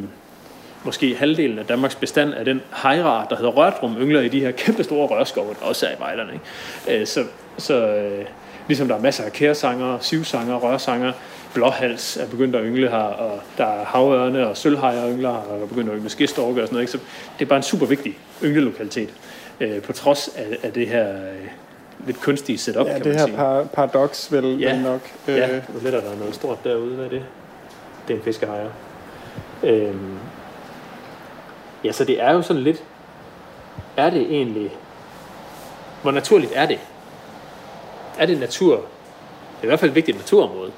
måske 0.85 1.17
halvdelen 1.17 1.59
af 1.59 1.67
Danmarks 1.67 1.95
bestand 1.95 2.35
af 2.35 2.45
den 2.45 2.61
hejra, 2.83 3.27
der 3.31 3.37
hedder 3.37 3.51
rørtrum, 3.51 3.97
yngler 4.01 4.21
i 4.21 4.29
de 4.29 4.41
her 4.41 4.51
kæmpe 4.51 4.85
store 4.85 5.07
rørskove, 5.07 5.55
der 5.61 5.67
også 5.67 5.87
er 5.87 5.91
i 5.91 5.99
vejlerne. 5.99 6.33
Ikke? 6.33 7.01
Øh, 7.01 7.07
så, 7.07 7.25
så 7.59 7.87
øh, 7.87 8.25
ligesom 8.69 8.89
der 8.89 8.95
er 8.97 9.01
masser 9.01 9.25
af 9.25 9.33
kærsanger, 9.33 9.99
sivsanger, 10.01 10.57
rørsanger, 10.57 11.13
blåhals 11.55 12.17
er 12.17 12.27
begyndt 12.27 12.57
at 12.57 12.63
yngle 12.67 12.89
her, 12.91 12.97
og 12.99 13.41
der 13.59 13.65
er 13.67 13.85
havørne 13.85 14.47
og 14.49 14.57
sølvhajer 14.57 15.09
yngler 15.13 15.29
og 15.29 15.63
er 15.63 15.67
begyndt 15.67 15.91
at 15.91 15.97
yngle 15.99 16.11
skistorke 16.11 16.63
og 16.63 16.69
sådan 16.69 16.75
noget. 16.75 16.83
Ikke? 16.83 16.93
Så 16.93 16.99
det 17.39 17.45
er 17.45 17.49
bare 17.49 17.57
en 17.57 17.63
super 17.63 17.87
vigtig 17.87 18.19
ynglelokalitet, 18.43 19.15
øh, 19.61 19.83
på 19.83 19.93
trods 19.93 20.31
af, 20.37 20.47
af 20.63 20.73
det 20.73 20.89
her 20.89 21.09
øh, 21.13 21.49
lidt 22.07 22.21
kunstige 22.21 22.59
setup, 22.59 22.87
ja, 22.87 22.93
kan 22.93 22.99
det 23.05 23.07
man 23.07 23.19
her 23.19 23.27
sige. 23.27 23.37
par, 23.37 23.65
paradox 23.65 24.33
vel, 24.33 24.59
Ja. 24.61 24.73
vel 24.73 24.83
nok. 24.83 25.01
Øh, 25.29 25.37
Ja, 25.37 25.47
nu 25.49 25.81
lidt 25.83 25.95
er 25.95 26.01
der 26.01 26.17
noget 26.19 26.35
stort 26.35 26.65
derude. 26.65 26.95
Hvad 26.95 27.05
er 27.05 27.09
det? 27.11 27.23
Det 28.09 28.15
er 28.15 28.19
en 28.19 28.25
fiskehajer. 28.25 28.69
Øhm. 29.63 30.19
Ja, 31.85 31.93
så 31.93 32.05
det 32.05 32.23
er 32.23 32.33
jo 32.33 32.43
sådan 32.43 32.63
lidt... 32.63 32.83
Er 33.97 34.11
det 34.11 34.21
egentlig... 34.23 34.71
Hvor 36.03 36.11
naturligt 36.11 36.53
er 36.55 36.67
det? 36.67 36.79
Er 38.19 38.27
det 38.27 38.41
natur? 38.41 38.75
Det 38.77 38.83
er 39.61 39.65
i 39.65 39.67
hvert 39.67 39.81
fald 39.81 39.91
et 39.91 39.95
vigtigt 39.95 40.17
naturområde. 40.17 40.71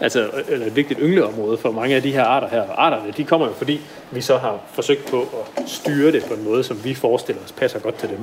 Altså, 0.00 0.30
eller 0.48 0.66
et 0.66 0.76
vigtigt 0.76 1.00
yngleområde 1.02 1.58
for 1.58 1.70
mange 1.70 1.96
af 1.96 2.02
de 2.02 2.12
her 2.12 2.24
arter 2.24 2.48
her. 2.48 2.60
Og 2.60 2.86
arterne, 2.86 3.12
de 3.16 3.24
kommer 3.24 3.46
jo 3.46 3.52
fordi, 3.52 3.80
vi 4.10 4.20
så 4.20 4.36
har 4.36 4.60
forsøgt 4.72 5.10
på 5.10 5.20
at 5.22 5.68
styre 5.68 6.12
det 6.12 6.24
på 6.24 6.34
en 6.34 6.44
måde, 6.44 6.64
som 6.64 6.84
vi 6.84 6.94
forestiller 6.94 7.42
os 7.44 7.52
passer 7.52 7.78
godt 7.78 7.94
til 7.94 8.08
dem. 8.08 8.18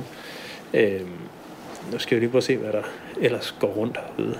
Øhm. 0.74 1.08
Nu 1.92 1.98
skal 1.98 2.16
vi 2.16 2.20
lige 2.20 2.30
prøve 2.30 2.38
at 2.38 2.44
se, 2.44 2.56
hvad 2.56 2.72
der 2.72 2.82
ellers 3.20 3.54
går 3.60 3.68
rundt 3.68 3.98
herude. 4.16 4.38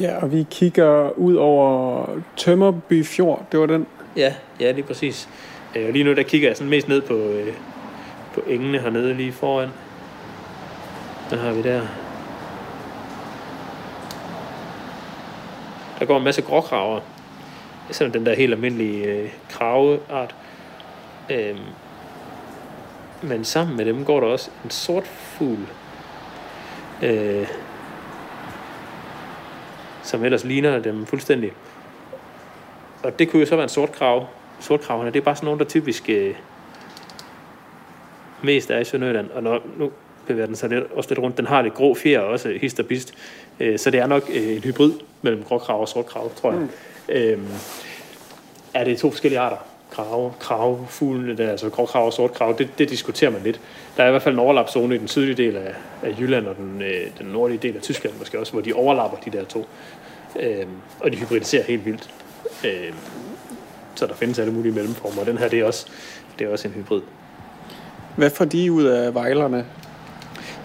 ja, 0.00 0.22
og 0.22 0.32
vi 0.32 0.46
kigger 0.50 1.18
ud 1.18 1.34
over 1.34 2.06
Tømmerby 2.36 3.04
Fjord, 3.04 3.46
det 3.52 3.60
var 3.60 3.66
den. 3.66 3.86
Ja, 4.16 4.34
ja, 4.60 4.70
lige 4.70 4.84
præcis. 4.84 5.28
Øh, 5.76 5.92
lige 5.92 6.04
nu 6.04 6.14
der 6.14 6.22
kigger 6.22 6.48
jeg 6.48 6.56
sådan 6.56 6.70
mest 6.70 6.88
ned 6.88 7.00
på, 7.00 7.14
øh, 7.14 7.54
på 8.34 8.40
engene 8.46 8.78
hernede 8.78 9.14
lige 9.14 9.32
foran. 9.32 9.68
Hvad 11.28 11.38
har 11.38 11.52
vi 11.52 11.62
der? 11.62 11.80
Der 16.00 16.06
går 16.06 16.16
en 16.16 16.24
masse 16.24 16.42
gråkraver. 16.42 17.00
Det 17.88 17.96
sådan 17.96 18.12
den 18.12 18.26
der 18.26 18.34
helt 18.34 18.52
almindelige 18.52 19.04
øh, 19.04 19.30
kraveart. 19.50 20.34
Øhm, 21.30 21.58
men 23.22 23.44
sammen 23.44 23.76
med 23.76 23.84
dem 23.84 24.04
går 24.04 24.20
der 24.20 24.26
også 24.26 24.50
en 24.64 24.70
sort 24.70 25.06
fugl. 25.06 25.66
Øh, 27.02 27.48
som 30.02 30.24
ellers 30.24 30.44
ligner 30.44 30.78
dem 30.78 31.06
fuldstændig. 31.06 31.52
Og 33.02 33.18
det 33.18 33.30
kunne 33.30 33.40
jo 33.40 33.46
så 33.46 33.56
være 33.56 33.62
en 33.62 33.68
sort 33.68 33.92
krav. 33.92 34.26
Sortkraverne, 34.60 35.10
det 35.10 35.20
er 35.20 35.24
bare 35.24 35.36
sådan 35.36 35.44
nogle, 35.44 35.58
der 35.58 35.64
typisk 35.64 36.08
øh, 36.08 36.34
mest 38.42 38.70
er 38.70 38.78
i 38.78 38.84
Sønderjylland. 38.84 39.30
Og 39.30 39.42
når, 39.42 39.60
nu 39.76 39.90
bevæger 40.26 40.46
den 40.46 40.56
sig 40.56 40.68
lidt, 40.68 40.84
også 40.94 41.10
lidt 41.10 41.18
rundt. 41.18 41.36
Den 41.36 41.46
har 41.46 41.62
lidt 41.62 41.74
grå 41.74 41.94
fjer 41.94 42.20
også, 42.20 42.48
hist 42.60 42.80
og 42.80 42.86
bist. 42.86 43.14
Øh, 43.60 43.78
så 43.78 43.90
det 43.90 44.00
er 44.00 44.06
nok 44.06 44.30
øh, 44.34 44.56
en 44.56 44.62
hybrid 44.62 44.92
mellem 45.22 45.42
gråkrav 45.42 45.80
og 45.80 45.88
sortkrav, 45.88 46.34
tror 46.34 46.52
jeg. 46.52 46.60
Mm. 46.60 46.68
Øhm, 47.08 47.46
er 48.74 48.84
det 48.84 48.98
to 48.98 49.10
forskellige 49.10 49.40
arter? 49.40 49.56
Krave, 49.90 50.32
kravefuglene, 50.40 51.36
der, 51.36 51.50
altså 51.50 51.70
gråkrav 51.70 52.06
og 52.06 52.12
sortkrav, 52.12 52.54
det, 52.58 52.68
det 52.78 52.90
diskuterer 52.90 53.30
man 53.30 53.42
lidt. 53.42 53.60
Der 53.96 54.02
er 54.02 54.06
i 54.06 54.10
hvert 54.10 54.22
fald 54.22 54.34
en 54.34 54.38
overlapszone 54.38 54.94
i 54.94 54.98
den 54.98 55.08
sydlige 55.08 55.34
del 55.34 55.56
af, 55.56 55.74
af 56.02 56.20
Jylland 56.20 56.46
og 56.46 56.56
den, 56.56 56.82
øh, 56.82 57.06
den 57.18 57.26
nordlige 57.26 57.58
del 57.58 57.76
af 57.76 57.82
Tyskland 57.82 58.14
måske 58.18 58.38
også, 58.38 58.52
hvor 58.52 58.62
de 58.62 58.72
overlapper 58.72 59.18
de 59.18 59.38
der 59.38 59.44
to. 59.44 59.66
Øhm, 60.40 60.68
og 61.00 61.12
de 61.12 61.16
hybridiserer 61.16 61.62
helt 61.62 61.84
vildt. 61.84 62.10
Øhm, 62.64 62.94
så 63.94 64.06
der 64.06 64.14
findes 64.14 64.38
alle 64.38 64.52
mulige 64.52 64.72
mellemformer. 64.72 65.20
Og 65.20 65.26
den 65.26 65.38
her, 65.38 65.48
det 65.48 65.60
er 65.60 65.64
også, 65.64 65.86
det 66.38 66.46
er 66.46 66.52
også 66.52 66.68
en 66.68 66.74
hybrid. 66.74 67.02
Hvad 68.16 68.30
får 68.30 68.44
de 68.44 68.72
ud 68.72 68.84
af 68.84 69.14
vejlerne? 69.14 69.66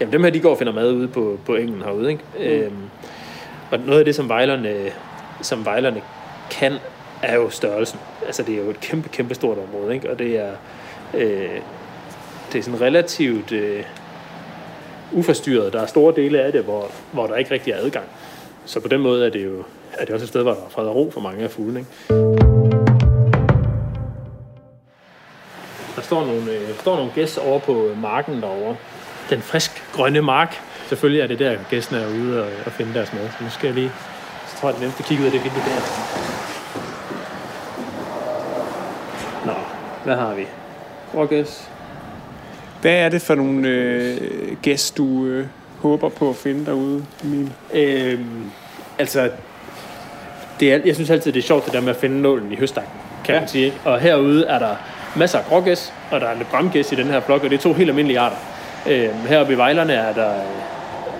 Jamen 0.00 0.12
dem 0.12 0.24
her, 0.24 0.30
de 0.30 0.40
går 0.40 0.50
og 0.50 0.58
finder 0.58 0.72
mad 0.72 0.92
ude 0.92 1.08
på, 1.08 1.38
på 1.46 1.54
engen 1.54 1.82
herude, 1.82 2.10
ikke? 2.10 2.24
Mm. 2.38 2.42
Øhm, 2.42 2.90
og 3.70 3.78
noget 3.78 3.98
af 3.98 4.04
det, 4.04 4.14
som 4.14 4.28
vejlerne, 4.28 4.74
som 5.42 5.64
vejlerne 5.64 6.02
kan, 6.50 6.74
er 7.22 7.34
jo 7.34 7.50
størrelsen. 7.50 7.98
Altså 8.26 8.42
det 8.42 8.54
er 8.54 8.64
jo 8.64 8.70
et 8.70 8.80
kæmpe, 8.80 9.08
kæmpe 9.08 9.34
stort 9.34 9.58
område, 9.58 9.94
ikke? 9.94 10.10
Og 10.10 10.18
det 10.18 10.38
er, 10.38 10.50
øh, 11.14 11.60
det 12.52 12.58
er 12.58 12.62
sådan 12.62 12.80
relativt 12.80 13.52
øh, 13.52 13.84
uforstyrret. 15.12 15.72
Der 15.72 15.82
er 15.82 15.86
store 15.86 16.14
dele 16.16 16.40
af 16.40 16.52
det, 16.52 16.62
hvor, 16.64 16.90
hvor 17.12 17.26
der 17.26 17.36
ikke 17.36 17.50
rigtig 17.50 17.72
er 17.72 17.76
adgang. 17.76 18.06
Så 18.64 18.80
på 18.80 18.88
den 18.88 19.00
måde 19.00 19.26
er 19.26 19.30
det 19.30 19.44
jo 19.44 19.64
er 19.98 20.04
det 20.04 20.14
også 20.14 20.24
et 20.24 20.28
sted, 20.28 20.42
hvor 20.42 20.52
der 20.52 20.60
er 20.60 20.68
fred 20.68 20.86
og 20.86 20.94
ro 20.94 21.10
for 21.10 21.20
mange 21.20 21.44
af 21.44 21.50
fuglene. 21.50 21.78
Ikke? 21.80 21.90
Der 25.96 26.02
står 26.02 26.26
nogle, 26.26 26.52
øh, 26.52 26.78
står 26.80 26.96
nogle 26.96 27.10
gæs 27.14 27.38
over 27.38 27.58
på 27.58 27.90
marken 28.02 28.42
derovre. 28.42 28.76
Den 29.30 29.42
frisk 29.42 29.84
grønne 29.92 30.22
mark. 30.22 30.60
Selvfølgelig 30.88 31.20
er 31.20 31.26
det 31.26 31.38
der, 31.38 31.56
gæstene 31.70 32.00
er 32.00 32.08
ude 32.08 32.42
og, 32.42 32.48
og 32.66 32.72
finde 32.72 32.94
deres 32.94 33.12
mad. 33.12 33.28
Så 33.38 33.44
nu 33.44 33.50
skal 33.50 33.66
jeg 33.66 33.74
lige... 33.74 33.92
Så 34.46 34.56
tror 34.60 34.68
jeg, 34.68 34.74
den 34.74 34.80
nemmeste 34.80 35.02
kigge 35.02 35.22
ud 35.22 35.26
af 35.26 35.32
det 35.32 35.44
vindue 35.44 35.60
der. 35.60 35.80
Nå, 39.46 39.52
hvad 40.04 40.16
har 40.16 40.34
vi? 40.34 40.46
Grågæs. 41.12 41.68
Hvad 42.80 42.92
er 42.92 43.08
det 43.08 43.22
for 43.22 43.34
nogle 43.34 43.68
øh, 43.68 44.56
gæs, 44.62 44.90
du 44.90 45.24
øh, 45.24 45.46
håber 45.80 46.08
på 46.08 46.30
at 46.30 46.36
finde 46.36 46.66
derude, 46.66 47.04
Emil? 47.24 47.52
Øhm, 47.74 48.50
altså, 48.98 49.30
det 50.60 50.72
er, 50.72 50.78
jeg 50.84 50.94
synes 50.94 51.10
altid, 51.10 51.32
det 51.32 51.38
er 51.38 51.46
sjovt 51.46 51.64
det 51.64 51.72
der 51.72 51.80
med 51.80 51.90
at 51.90 51.96
finde 51.96 52.22
nålen 52.22 52.52
i 52.52 52.56
høstakken, 52.56 52.92
kan 53.24 53.34
ja. 53.34 53.40
man 53.40 53.48
sige. 53.48 53.72
Og 53.84 54.00
herude 54.00 54.46
er 54.46 54.58
der 54.58 54.76
masser 55.16 55.38
af 55.38 55.44
grågæs, 55.44 55.92
og 56.10 56.20
der 56.20 56.26
er 56.26 56.34
lidt 56.34 56.50
bramgæs 56.50 56.92
i 56.92 56.94
den 56.94 57.06
her 57.06 57.20
flok, 57.20 57.44
og 57.44 57.50
det 57.50 57.56
er 57.56 57.62
to 57.62 57.72
helt 57.72 57.90
almindelige 57.90 58.20
arter. 58.20 58.36
Øh, 58.88 59.26
heroppe 59.28 59.52
i 59.52 59.56
Vejlerne 59.56 59.92
er 59.92 60.12
der, 60.12 60.32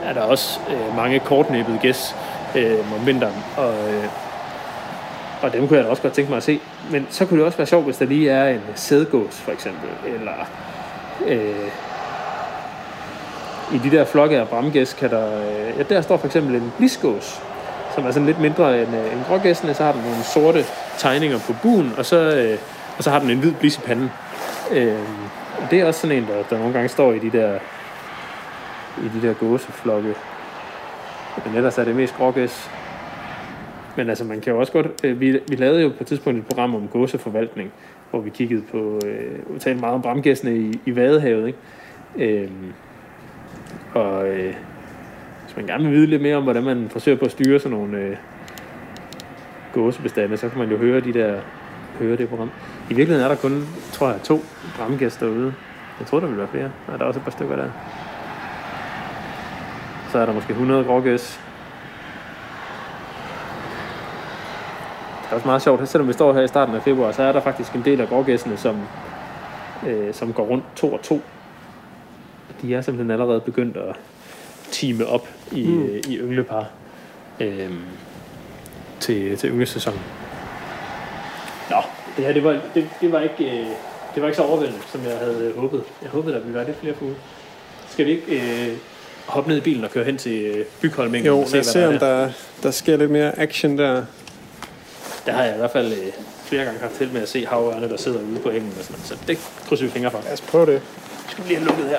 er 0.05 0.13
der 0.15 0.21
også 0.21 0.61
øh, 0.71 0.97
mange 0.97 1.19
kortnæbbede 1.19 1.79
gæs 1.83 2.17
øh, 2.57 2.79
om 3.01 3.07
vinteren, 3.07 3.45
og, 3.57 3.73
øh, 3.73 4.05
og 5.43 5.53
dem 5.53 5.69
kunne 5.69 5.77
jeg 5.77 5.85
da 5.85 5.91
også 5.91 6.03
godt 6.03 6.15
tænke 6.15 6.31
mig 6.31 6.37
at 6.37 6.43
se. 6.43 6.61
Men 6.91 7.07
så 7.11 7.27
kunne 7.27 7.39
det 7.39 7.47
også 7.47 7.59
være 7.59 7.67
sjovt, 7.67 7.85
hvis 7.85 7.97
der 7.97 8.05
lige 8.05 8.31
er 8.31 8.49
en 8.49 8.61
sædgås, 8.75 9.35
for 9.35 9.53
eksempel, 9.53 9.89
eller 10.15 10.33
øh, 11.27 11.71
i 13.75 13.79
de 13.79 13.97
der 13.97 14.05
flokke 14.05 14.39
af 14.39 14.49
bramgæs 14.49 14.93
kan 14.93 15.11
der, 15.11 15.27
øh, 15.27 15.79
ja, 15.79 15.83
der 15.83 16.01
står 16.01 16.17
for 16.17 16.27
eksempel 16.27 16.55
en 16.55 16.73
bliskås, 16.77 17.43
som 17.95 18.07
er 18.07 18.11
sådan 18.11 18.27
lidt 18.27 18.41
mindre 18.41 18.83
end, 18.83 18.97
øh, 18.97 19.13
end 19.13 19.21
grågæssene, 19.29 19.75
så 19.75 19.85
har 19.85 19.93
den 19.93 20.03
nogle 20.03 20.25
sorte 20.25 20.65
tegninger 20.99 21.39
på 21.39 21.55
buen, 21.63 21.93
og 21.99 22.07
så, 22.07 22.17
øh, 22.17 22.59
og 22.99 23.05
så 23.05 23.11
har 23.11 23.19
den 23.19 23.31
en 23.31 23.39
hvid 23.39 23.53
blis 23.53 23.77
i 23.77 23.81
panden. 23.81 24.11
Øh, 24.71 24.99
det 25.71 25.81
er 25.81 25.85
også 25.85 26.01
sådan 26.01 26.17
en, 26.17 26.27
der, 26.29 26.43
der 26.51 26.59
nogle 26.59 26.73
gange 26.73 26.89
står 26.89 27.13
i 27.13 27.19
de 27.19 27.31
der, 27.31 27.59
i 28.99 29.09
de 29.21 29.27
der 29.27 29.35
gåseflokke. 29.35 30.15
Men 31.47 31.55
ellers 31.55 31.79
er 31.79 31.85
det 31.85 31.97
mest 31.97 32.17
grågæs. 32.17 32.71
Men 33.97 34.09
altså, 34.09 34.25
man 34.25 34.41
kan 34.41 34.53
jo 34.53 34.61
også 34.61 34.73
godt... 34.73 34.87
Øh, 35.05 35.21
vi, 35.21 35.41
vi 35.49 35.57
lavede 35.57 35.83
jo 35.83 35.89
på 35.89 35.97
et 36.01 36.07
tidspunkt 36.07 36.39
et 36.39 36.47
program 36.47 36.75
om 36.75 36.89
gåseforvaltning, 36.89 37.73
hvor 38.11 38.21
vi 38.21 38.31
kiggede 38.31 38.63
på... 38.71 39.01
Øh, 39.07 39.55
vi 39.55 39.59
talte 39.59 39.81
meget 39.81 39.95
om 39.95 40.03
bramgæssene 40.03 40.57
i, 40.57 40.81
i 40.87 40.97
Vadehavet, 40.97 41.47
ikke? 41.47 41.59
Øh, 42.43 42.51
og 43.95 44.29
øh, 44.29 44.55
hvis 45.45 45.57
man 45.57 45.67
gerne 45.67 45.85
vil 45.85 45.93
vide 45.93 46.07
lidt 46.07 46.23
mere 46.23 46.37
om, 46.37 46.43
hvordan 46.43 46.65
man 46.65 46.89
forsøger 46.89 47.19
på 47.19 47.25
at 47.25 47.31
styre 47.31 47.59
sådan 47.59 47.79
nogle 47.79 47.99
øh, 47.99 48.17
gåsebestande, 49.73 50.37
så 50.37 50.49
kan 50.49 50.59
man 50.59 50.71
jo 50.71 50.77
høre 50.77 51.01
de 51.01 51.13
der 51.13 51.41
høre 51.99 52.17
det 52.17 52.29
program. 52.29 52.51
I 52.91 52.95
virkeligheden 52.95 53.25
er 53.25 53.35
der 53.35 53.41
kun, 53.43 53.69
tror 53.93 54.11
jeg, 54.11 54.23
to 54.23 54.45
bramgæster 54.77 55.27
derude. 55.27 55.55
Jeg 55.99 56.07
tror, 56.07 56.21
der 56.21 56.27
vil 56.27 56.39
være 56.39 56.49
flere. 56.49 56.71
Nej, 56.89 56.97
der 56.97 57.03
er 57.03 57.09
også 57.09 57.21
et 57.21 57.25
par 57.25 57.31
stykker 57.31 57.57
der. 57.57 57.69
Så 60.13 60.19
er 60.19 60.27
der 60.27 60.33
måske 60.33 60.51
100 60.51 60.85
grågæs. 60.85 61.41
Det 65.23 65.31
er 65.31 65.35
også 65.35 65.47
meget 65.47 65.63
sjovt, 65.63 65.89
selvom 65.89 66.09
vi 66.09 66.13
står 66.13 66.33
her 66.33 66.41
i 66.41 66.49
starten 66.49 66.75
af 66.75 66.83
februar, 66.83 67.13
så 67.13 67.23
er 67.23 67.33
der 67.33 67.41
faktisk 67.41 67.75
en 67.75 67.85
del 67.85 68.01
af 68.01 68.09
grågæssene, 68.09 68.57
som, 68.57 68.77
øh, 69.87 70.15
som 70.15 70.33
går 70.33 70.45
rundt 70.45 70.65
to 70.77 70.93
og 70.93 71.03
to. 71.03 71.23
De 72.63 72.75
er 72.75 72.81
simpelthen 72.81 73.11
allerede 73.11 73.41
begyndt 73.41 73.77
at 73.77 73.97
time 74.71 75.07
op 75.07 75.29
i, 75.53 75.67
mm. 75.67 75.83
øh, 75.83 76.01
i 76.09 76.19
ynglepar 76.19 76.65
øh, 77.41 77.71
til, 79.01 79.37
til 79.37 79.51
ynglesæsonen. 79.51 80.01
Nå, 81.71 81.77
det 82.17 82.25
her 82.25 82.33
det 82.33 82.45
var, 82.45 82.61
det, 82.75 82.89
det 83.01 83.13
var 83.13 83.21
ikke, 83.21 83.45
øh, 83.45 83.67
det 84.15 84.23
var 84.23 84.27
ikke 84.29 84.37
så 84.37 84.43
overvældende, 84.43 84.81
som 84.93 85.05
jeg 85.05 85.19
havde 85.19 85.53
øh, 85.55 85.59
håbet. 85.61 85.83
Jeg 86.03 86.11
håbede, 86.11 86.35
der 86.35 86.41
ville 86.41 86.55
være 86.55 86.67
lidt 86.67 86.81
flere 86.81 86.95
fugle. 86.95 87.17
Skal 87.91 88.07
vi 88.07 88.11
ikke 88.11 88.67
øh, 88.69 88.77
hoppe 89.27 89.51
ned 89.51 89.59
i 89.59 89.61
bilen 89.61 89.85
og 89.85 89.91
køre 89.91 90.05
hen 90.05 90.17
til 90.19 90.43
øh, 90.45 90.65
Bygholmingen? 90.81 91.27
Jo, 91.27 91.41
og 91.41 91.49
se, 91.49 91.53
lad 91.53 91.61
os 91.61 91.67
se, 91.67 91.81
der 91.81 91.89
om 91.89 91.95
er? 91.95 91.99
der, 91.99 92.31
der 92.63 92.71
sker 92.71 92.97
lidt 92.97 93.11
mere 93.11 93.39
action 93.39 93.79
der. 93.79 94.05
Der 95.27 95.33
har 95.33 95.45
jeg 95.45 95.55
i 95.55 95.59
hvert 95.59 95.71
fald 95.71 95.93
øh, 95.93 95.99
flere 96.45 96.65
gange 96.65 96.81
haft 96.81 96.95
til 96.95 97.11
med 97.13 97.23
at 97.23 97.29
se 97.29 97.47
havørne, 97.47 97.89
der 97.89 97.97
sidder 97.97 98.19
ude 98.19 98.41
på 98.43 98.51
engen 98.51 98.73
og 98.79 98.85
sådan. 98.85 99.03
Så 99.05 99.17
det 99.29 99.39
krydser 99.69 99.85
vi 99.85 99.91
fingre 99.91 100.11
for. 100.11 100.21
Lad 100.25 100.33
os 100.33 100.41
prøve 100.41 100.67
det. 100.67 100.83
Skal 101.29 101.45
vi 101.45 101.49
lige 101.49 101.59
have 101.59 101.69
lukket 101.69 101.87
her. 101.89 101.99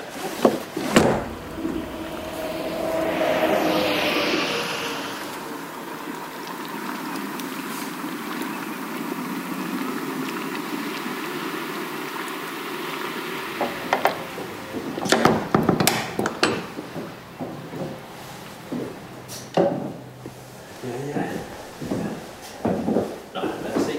Nå, 23.33 23.41
lad 23.63 23.75
os 23.75 23.81
se, 23.81 23.93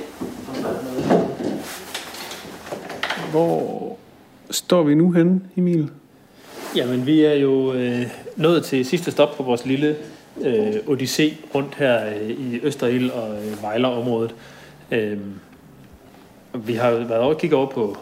om 0.48 0.54
der 0.62 0.68
er 0.68 0.82
noget. 0.82 1.24
Hvor 3.30 3.98
står 4.68 4.82
vi 4.82 4.94
nu 4.94 5.12
henne, 5.12 5.40
Emil? 5.56 5.90
Jamen, 6.76 7.06
vi 7.06 7.24
er 7.24 7.34
jo 7.34 7.72
øh, 7.72 8.02
nået 8.36 8.64
til 8.64 8.84
sidste 8.84 9.10
stop 9.10 9.36
på 9.36 9.42
vores 9.42 9.66
lille 9.66 9.96
øh, 10.40 10.74
odyssé 10.86 11.22
rundt 11.54 11.74
her 11.74 12.06
øh, 12.06 12.30
i 12.30 12.60
Østerild 12.62 13.10
og 13.10 13.30
øh, 13.36 13.62
Vejler-området. 13.62 14.34
Øh, 14.90 15.18
vi 16.54 16.74
har 16.74 16.88
jo 16.88 16.96
været 16.96 17.20
over 17.20 17.34
og 17.34 17.40
kigge 17.40 17.56
over 17.56 17.66
på 17.66 17.96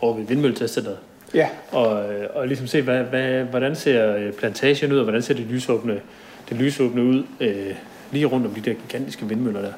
over 0.00 0.16
ved 0.16 0.26
vindmølletestcenteret, 0.26 0.96
Ja. 1.34 1.48
og, 1.72 2.12
øh, 2.12 2.26
og 2.34 2.46
ligesom 2.48 2.66
se, 2.66 2.82
hvad, 2.82 3.02
hvad, 3.02 3.44
hvordan 3.44 3.76
ser 3.76 4.16
øh, 4.16 4.32
plantagen 4.32 4.92
ud, 4.92 4.98
og 4.98 5.04
hvordan 5.04 5.22
ser 5.22 5.34
det 5.34 5.46
lysåbne, 5.50 6.00
det 6.48 6.56
lysåbne 6.56 7.02
ud 7.02 7.22
øh, 7.40 7.74
lige 8.12 8.24
rundt 8.26 8.46
om 8.46 8.52
de 8.54 8.60
der 8.60 8.74
gigantiske 8.74 9.28
vindmøller 9.28 9.60
der. 9.60 9.72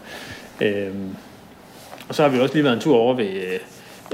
Øh, 0.61 0.95
og 2.09 2.15
så 2.15 2.23
har 2.23 2.29
vi 2.31 2.39
også 2.41 2.55
lige 2.55 2.65
været 2.65 2.75
en 2.75 2.81
tur 2.81 2.97
over 2.97 3.15
ved 3.15 3.27
øh, 3.31 3.59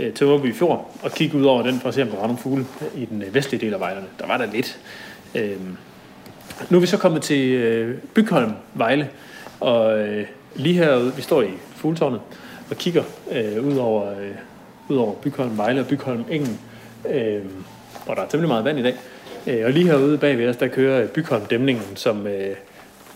øh, 0.01 0.13
Tømmerby 0.13 0.55
Fjord 0.55 0.91
og 1.03 1.13
kigge 1.13 1.39
ud 1.39 1.45
over 1.45 1.63
den 1.63 1.81
for 1.81 1.89
at 1.89 1.95
se, 1.95 2.03
om 2.03 2.09
der 2.09 2.17
var 2.17 2.27
nogle 2.27 2.39
fugle 2.39 2.67
i 2.97 3.05
den 3.05 3.23
øh, 3.23 3.35
vestlige 3.35 3.67
del 3.67 3.75
af 3.75 3.81
Vejlerne. 3.81 4.07
Der 4.19 4.27
var 4.27 4.39
der 4.39 4.47
lidt. 4.53 4.79
Øh, 5.35 5.57
nu 6.71 6.77
er 6.77 6.81
vi 6.81 6.87
så 6.87 6.97
kommet 6.97 7.23
til 7.23 7.51
øh, 7.51 7.99
Bygholm, 8.15 8.53
Vejle, 8.75 9.09
og 9.61 9.99
øh, 9.99 10.27
lige 10.55 10.75
herude, 10.75 11.13
vi 11.17 11.23
står 11.23 11.43
i 11.43 11.51
fugletårnet 11.75 12.21
og 12.71 12.77
kigger 12.77 13.03
øh, 13.33 13.67
ud, 13.67 13.77
over, 13.77 14.11
øh, 14.11 14.35
ud 14.89 14.97
over 14.97 15.15
Bygholm, 15.15 15.59
Vejle 15.59 15.81
og 15.81 15.87
Bygholm 15.87 16.25
Engen, 16.31 16.61
øh, 17.09 17.43
hvor 18.05 18.15
der 18.15 18.23
er 18.23 18.27
temmelig 18.29 18.49
meget 18.49 18.65
vand 18.65 18.79
i 18.79 18.83
dag. 18.83 18.95
Øh, 19.47 19.65
og 19.65 19.73
lige 19.73 19.87
herude 19.87 20.19
bagved 20.19 20.49
os, 20.49 20.57
der 20.57 20.69
kører 20.69 21.07
Bygholm 21.07 21.45
Dæmningen, 21.47 21.97
som, 21.97 22.27
øh, 22.27 22.57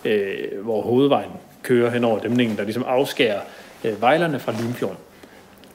øh, 0.05 0.63
hvor 0.63 0.83
hovedvejen 0.83 1.31
kører 1.63 1.91
hen 1.91 2.05
over 2.05 2.19
dæmningen, 2.19 2.57
der 2.57 2.65
ligesom 2.65 2.85
afskærer 2.87 3.41
øh, 3.85 4.01
Vejlerne 4.01 4.39
fra 4.39 4.53
Limfjorden. 4.53 4.99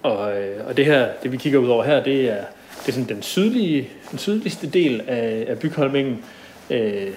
Og, 0.06 0.38
øh, 0.38 0.68
og 0.68 0.78
det 0.78 0.86
her, 0.86 1.08
det 1.24 1.32
vi 1.32 1.38
kigger 1.38 1.60
ud 1.60 1.68
over 1.68 1.84
her, 1.84 2.03
det 2.03 2.30
er, 2.30 2.43
det 2.82 2.88
er 2.88 2.91
sådan 2.91 3.10
den, 3.10 3.22
sydlige, 3.22 3.89
den 4.12 4.20
sydligste 4.20 4.68
del 4.68 5.01
af, 5.08 5.45
af 5.47 5.60
Bygholmingen 5.60 6.24
øh, 6.70 7.08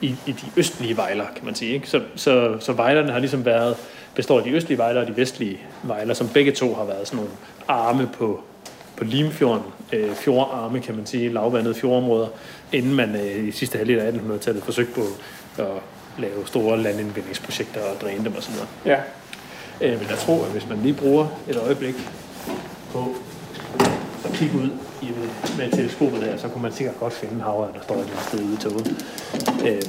i, 0.00 0.14
i 0.26 0.32
de 0.32 0.46
østlige 0.56 0.96
vejler, 0.96 1.24
kan 1.36 1.44
man 1.44 1.54
sige. 1.54 1.74
Ikke? 1.74 1.88
Så, 1.88 2.00
så, 2.14 2.56
så 2.60 2.72
vejlerne 2.72 3.12
har 3.12 3.18
ligesom 3.18 3.44
været, 3.44 3.76
består 4.14 4.38
af 4.38 4.44
de 4.44 4.50
østlige 4.50 4.78
vejler 4.78 5.00
og 5.00 5.06
de 5.06 5.16
vestlige 5.16 5.58
vejler, 5.82 6.14
som 6.14 6.28
begge 6.28 6.52
to 6.52 6.74
har 6.74 6.84
været 6.84 7.06
sådan 7.06 7.16
nogle 7.16 7.30
arme 7.68 8.08
på, 8.12 8.40
på 8.96 9.04
Limfjorden, 9.04 9.64
øh, 9.92 10.14
fjordarme, 10.14 10.80
kan 10.80 10.96
man 10.96 11.06
sige, 11.06 11.28
lavvandede 11.28 11.74
fjordområder, 11.74 12.28
inden 12.72 12.94
man 12.94 13.16
øh, 13.16 13.48
i 13.48 13.50
sidste 13.50 13.78
halvdel 13.78 13.98
af 13.98 14.12
1800-tallet 14.12 14.62
forsøgte 14.62 14.92
på 14.94 15.02
at 15.58 15.68
lave 16.18 16.46
store 16.46 16.82
landindvindingsprojekter 16.82 17.80
og 17.80 18.00
dræne 18.00 18.24
dem 18.24 18.34
og 18.36 18.42
sådan 18.42 18.56
noget. 18.56 18.98
Ja. 18.98 19.02
Øh, 19.80 19.90
jeg 19.90 20.18
tror, 20.18 20.44
at 20.44 20.50
hvis 20.52 20.68
man 20.68 20.78
lige 20.78 20.94
bruger 20.94 21.26
et 21.48 21.56
øjeblik 21.56 21.94
på 22.92 23.14
at 24.24 24.32
kigge 24.32 24.58
ud 24.58 24.68
i, 25.02 25.08
med 25.58 25.70
teleskopet 25.70 26.20
der, 26.20 26.36
så 26.36 26.48
kunne 26.48 26.62
man 26.62 26.72
sikkert 26.72 26.98
godt 27.00 27.12
finde 27.12 27.42
havre, 27.42 27.68
der 27.74 27.82
står 27.82 27.94
et 27.94 28.00
eller 28.00 28.12
andet 28.12 28.28
sted 28.28 28.44
ude 28.44 28.54
i 28.54 28.56
toget. 28.56 29.04
Øh, 29.66 29.82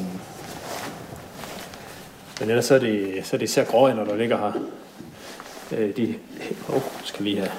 men 2.39 2.49
ellers 2.49 2.65
så 2.65 2.75
er 2.75 2.79
det, 2.79 3.19
så 3.23 3.35
er 3.35 3.37
det 3.37 3.45
især 3.45 3.63
gråænder, 3.63 4.05
der 4.05 4.15
ligger 4.15 4.37
her. 4.37 4.51
Øh, 5.77 5.97
de 5.97 6.15
oh, 6.69 6.81
skal 7.03 7.23
lige 7.23 7.37
have... 7.37 7.49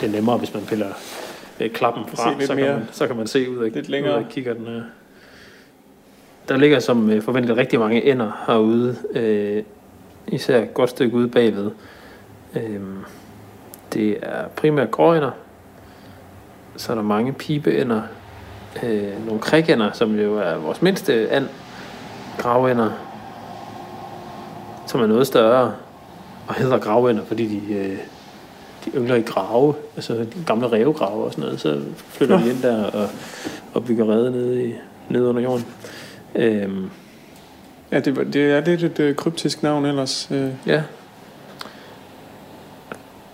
Det 0.00 0.08
er 0.08 0.12
nemmere, 0.12 0.38
hvis 0.38 0.54
man 0.54 0.62
piller 0.62 0.92
øh, 1.60 1.70
klappen 1.70 2.04
fra, 2.06 2.40
så 2.40 2.54
kan, 2.54 2.66
man, 2.66 2.88
så 2.92 3.06
kan 3.06 3.16
man 3.16 3.26
se 3.26 3.50
ud 3.50 3.64
af, 3.64 3.72
Lidt 3.72 3.88
længere. 3.88 4.18
ud 4.18 4.24
af 4.24 4.28
kigger 4.30 4.54
den 4.54 4.66
her. 4.66 4.82
Der 6.48 6.56
ligger 6.56 6.78
som 6.78 7.10
øh, 7.10 7.22
forventet 7.22 7.56
rigtig 7.56 7.78
mange 7.78 8.04
ender 8.04 8.44
herude, 8.46 8.96
øh, 9.14 9.62
især 10.32 10.62
et 10.62 10.74
godt 10.74 10.90
stykke 10.90 11.16
ude 11.16 11.28
bagved. 11.28 11.70
Øh, 12.56 12.80
det 13.94 14.18
er 14.22 14.48
primært 14.56 14.90
gråænder, 14.90 15.30
så 16.76 16.92
er 16.92 16.96
der 16.96 17.02
mange 17.02 17.32
pibeænder, 17.32 18.02
øh, 18.82 19.26
nogle 19.26 19.40
krikænder, 19.40 19.92
som 19.92 20.18
jo 20.18 20.38
er 20.38 20.54
vores 20.54 20.82
mindste 20.82 21.30
and, 21.30 21.48
gravænder, 22.38 22.90
som 24.86 25.00
er 25.00 25.06
noget 25.06 25.26
større, 25.26 25.74
og 26.48 26.54
hedder 26.54 26.78
gravænder, 26.78 27.24
fordi 27.24 27.46
de, 27.46 27.74
øh, 27.74 27.98
de 28.84 28.90
yngler 28.94 29.14
i 29.14 29.22
grave, 29.22 29.74
altså 29.96 30.14
de 30.14 30.44
gamle 30.46 30.66
rævegrave 30.66 31.24
og 31.24 31.32
sådan 31.32 31.44
noget, 31.44 31.60
så 31.60 31.80
flytter 32.08 32.38
de 32.38 32.50
ind 32.50 32.62
der 32.62 32.84
og, 32.84 33.08
og 33.74 33.84
bygger 33.84 34.04
rede 34.08 34.30
nede, 34.30 34.64
i, 34.64 34.74
nede 35.08 35.28
under 35.28 35.42
jorden. 35.42 35.66
Øhm, 36.34 36.90
Ja, 37.92 38.00
det, 38.00 38.16
var- 38.16 38.24
det 38.24 38.50
er 38.52 38.60
lidt 38.60 38.82
et 38.82 39.00
øh, 39.00 39.14
kryptisk 39.16 39.62
navn 39.62 39.86
ellers. 39.86 40.28
Øh, 40.30 40.48
ja. 40.66 40.82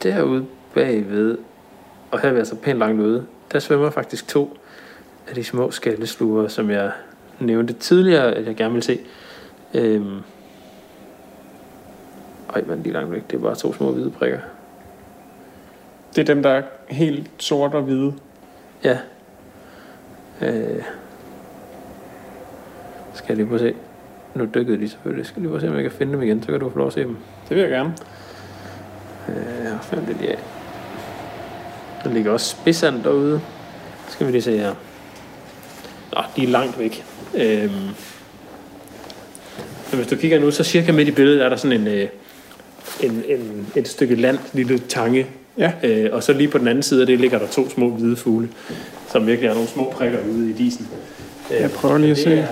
Derude 0.03 0.47
bagved, 0.75 1.39
og 2.11 2.21
her 2.21 2.29
er 2.29 2.33
vi 2.33 2.39
altså 2.39 2.57
pænt 2.57 2.79
langt 2.79 3.01
ude, 3.01 3.27
der 3.53 3.59
svømmer 3.59 3.91
faktisk 3.91 4.29
to 4.29 4.57
af 5.29 5.35
de 5.35 5.45
små 5.45 5.71
skallesluger, 5.71 6.49
som 6.49 6.71
jeg 6.71 6.93
nævnte 7.41 7.73
tidligere, 7.73 8.33
at 8.35 8.47
jeg 8.47 8.57
gerne 8.57 8.75
vil 8.75 8.83
se. 8.83 9.01
Øhm, 9.75 10.19
ej, 12.55 12.63
men 12.67 12.85
de 12.85 12.89
er 12.89 12.93
langt 12.93 13.13
væk. 13.13 13.31
Det 13.31 13.37
er 13.37 13.41
bare 13.43 13.55
to 13.55 13.73
små 13.75 13.93
hvide 13.93 14.11
prikker. 14.11 14.39
det 16.17 16.21
er 16.31 16.35
dem, 16.35 16.43
der 16.43 16.51
er 16.51 16.63
helt 16.89 17.31
sort 17.39 17.75
og 17.75 17.83
hvide. 17.83 18.13
Ja. 18.85 18.99
Øh. 20.43 20.83
Skal 23.15 23.27
jeg 23.29 23.37
lige 23.37 23.47
prøve 23.47 23.55
at 23.69 23.75
se. 23.75 23.75
Nu 24.37 24.49
dykkede 24.55 24.81
de 24.81 24.89
selvfølgelig. 24.89 25.27
Skal 25.27 25.35
jeg 25.37 25.41
lige 25.41 25.49
prøve 25.49 25.57
at 25.57 25.63
se, 25.63 25.69
om 25.69 25.75
jeg 25.75 25.83
kan 25.83 25.93
finde 25.93 26.13
dem 26.13 26.23
igen. 26.23 26.43
Så 26.43 26.49
kan 26.49 26.61
du 26.61 26.71
få 26.71 26.79
lov 26.79 26.87
at 26.87 26.93
se 26.93 27.01
dem. 27.01 27.17
Det 27.49 27.57
vil 27.57 27.61
jeg 27.61 27.71
gerne. 27.71 27.95
Øh, 29.29 29.35
fundet 29.83 30.09
det 30.09 30.17
lige 30.21 30.31
af. 30.33 30.39
Der 32.05 32.11
ligger 32.13 32.33
også 32.33 32.57
spidsand 32.61 33.03
derude. 33.03 33.41
Skal 34.09 34.27
vi 34.27 34.33
lige 34.33 34.43
se 34.43 34.59
her. 34.59 34.75
Nå, 36.15 36.23
de 36.37 36.43
er 36.45 36.49
langt 36.49 36.79
væk. 36.79 37.05
Men 39.91 39.97
hvis 39.97 40.07
du 40.07 40.17
kigger 40.17 40.41
nu, 40.41 40.51
så 40.51 40.65
cirka 40.65 40.93
midt 40.93 41.09
i 41.09 41.11
billedet 41.11 41.45
er 41.45 41.49
der 41.49 41.57
sådan 41.57 41.81
en, 41.81 41.87
øh, 41.87 42.09
en, 43.03 43.23
en, 43.29 43.67
et 43.77 43.89
stykke 43.89 44.15
land, 44.15 44.39
lille 44.53 44.79
tange. 44.79 45.27
Ja. 45.59 45.73
Øh, 45.83 46.09
og 46.13 46.23
så 46.23 46.33
lige 46.33 46.49
på 46.49 46.59
den 46.59 46.69
anden 46.69 46.83
side 46.83 47.01
af 47.01 47.07
det 47.07 47.21
ligger 47.21 47.39
der 47.39 47.47
to 47.47 47.71
små 47.71 47.91
hvide 47.91 48.17
fugle, 48.17 48.49
som 49.13 49.27
virkelig 49.27 49.49
er 49.49 49.55
nogle 49.55 49.69
små 49.69 49.91
prikker 49.93 50.19
ude 50.33 50.51
i 50.51 50.53
disen. 50.53 50.89
Øh, 51.51 51.61
Jeg 51.61 51.71
prøver 51.71 51.99
lige 51.99 52.11
at 52.11 52.17
det 52.17 52.25
se. 52.25 52.35
Er, 52.35 52.47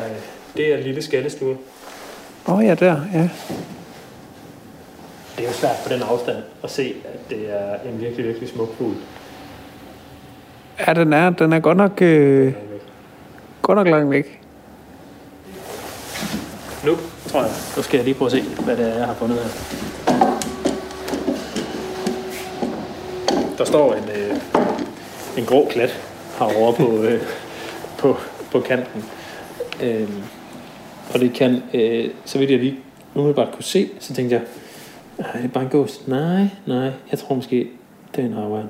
det 0.57 0.75
er 0.75 0.77
lille 0.77 1.03
skallestue. 1.03 1.57
Åh 2.49 2.55
oh, 2.55 2.65
ja, 2.65 2.75
der. 2.75 3.01
Ja. 3.15 3.29
Det 5.37 5.45
er 5.45 5.49
jo 5.49 5.53
svært 5.53 5.77
på 5.87 5.93
den 5.93 6.03
afstand 6.03 6.37
at 6.65 6.71
se, 6.71 6.95
at 7.05 7.31
det 7.31 7.53
er 7.53 7.91
en 7.91 8.01
virkelig, 8.01 8.27
virkelig 8.27 8.49
smuk 8.49 8.77
fugl. 8.79 8.95
Ja, 10.87 10.95
den 10.95 11.13
er, 11.13 11.31
den 11.31 11.53
er 11.53 11.61
godt 11.61 11.77
nok, 11.77 12.03
øh, 12.03 12.53
godt 13.63 13.77
nok 13.77 13.87
langt 13.87 14.11
væk. 14.11 14.41
Nu, 16.85 16.97
tror 17.27 17.41
jeg. 17.41 17.51
Nu 17.77 17.83
skal 17.83 17.97
jeg 17.97 18.05
lige 18.05 18.15
prøve 18.15 18.27
at 18.27 18.33
se, 18.33 18.43
hvad 18.65 18.77
det 18.77 18.93
er, 18.93 18.99
jeg 18.99 19.07
har 19.07 19.15
fundet 19.15 19.39
her. 19.39 19.51
Der 23.59 23.65
står 23.65 23.95
en, 23.95 24.05
øh, 24.05 24.37
en 25.39 25.45
grå 25.45 25.69
klat 25.71 26.01
herovre 26.39 26.73
på, 26.73 27.03
øh, 27.03 27.23
på, 27.99 28.17
på 28.53 28.61
kanten. 28.61 29.05
Øh, 29.83 30.09
og 31.15 31.21
det 31.21 31.33
kan, 31.33 31.63
øh, 31.75 32.09
så 32.25 32.39
vidt 32.39 32.51
jeg 32.51 32.59
lige 32.59 32.77
umiddelbart 33.15 33.53
kunne 33.55 33.65
se, 33.65 33.89
så 34.01 34.15
tænkte 34.15 34.35
jeg, 34.35 34.43
"Ej, 35.19 35.33
det 35.33 35.45
er 35.45 35.49
bare 35.49 35.65
en 35.65 35.71
gås. 35.71 36.01
Nej, 36.07 36.47
nej, 36.67 36.91
jeg 37.11 37.19
tror 37.19 37.35
måske, 37.35 37.69
det 38.17 38.23
er 38.23 38.27
en 38.29 38.33
havørn. 38.33 38.69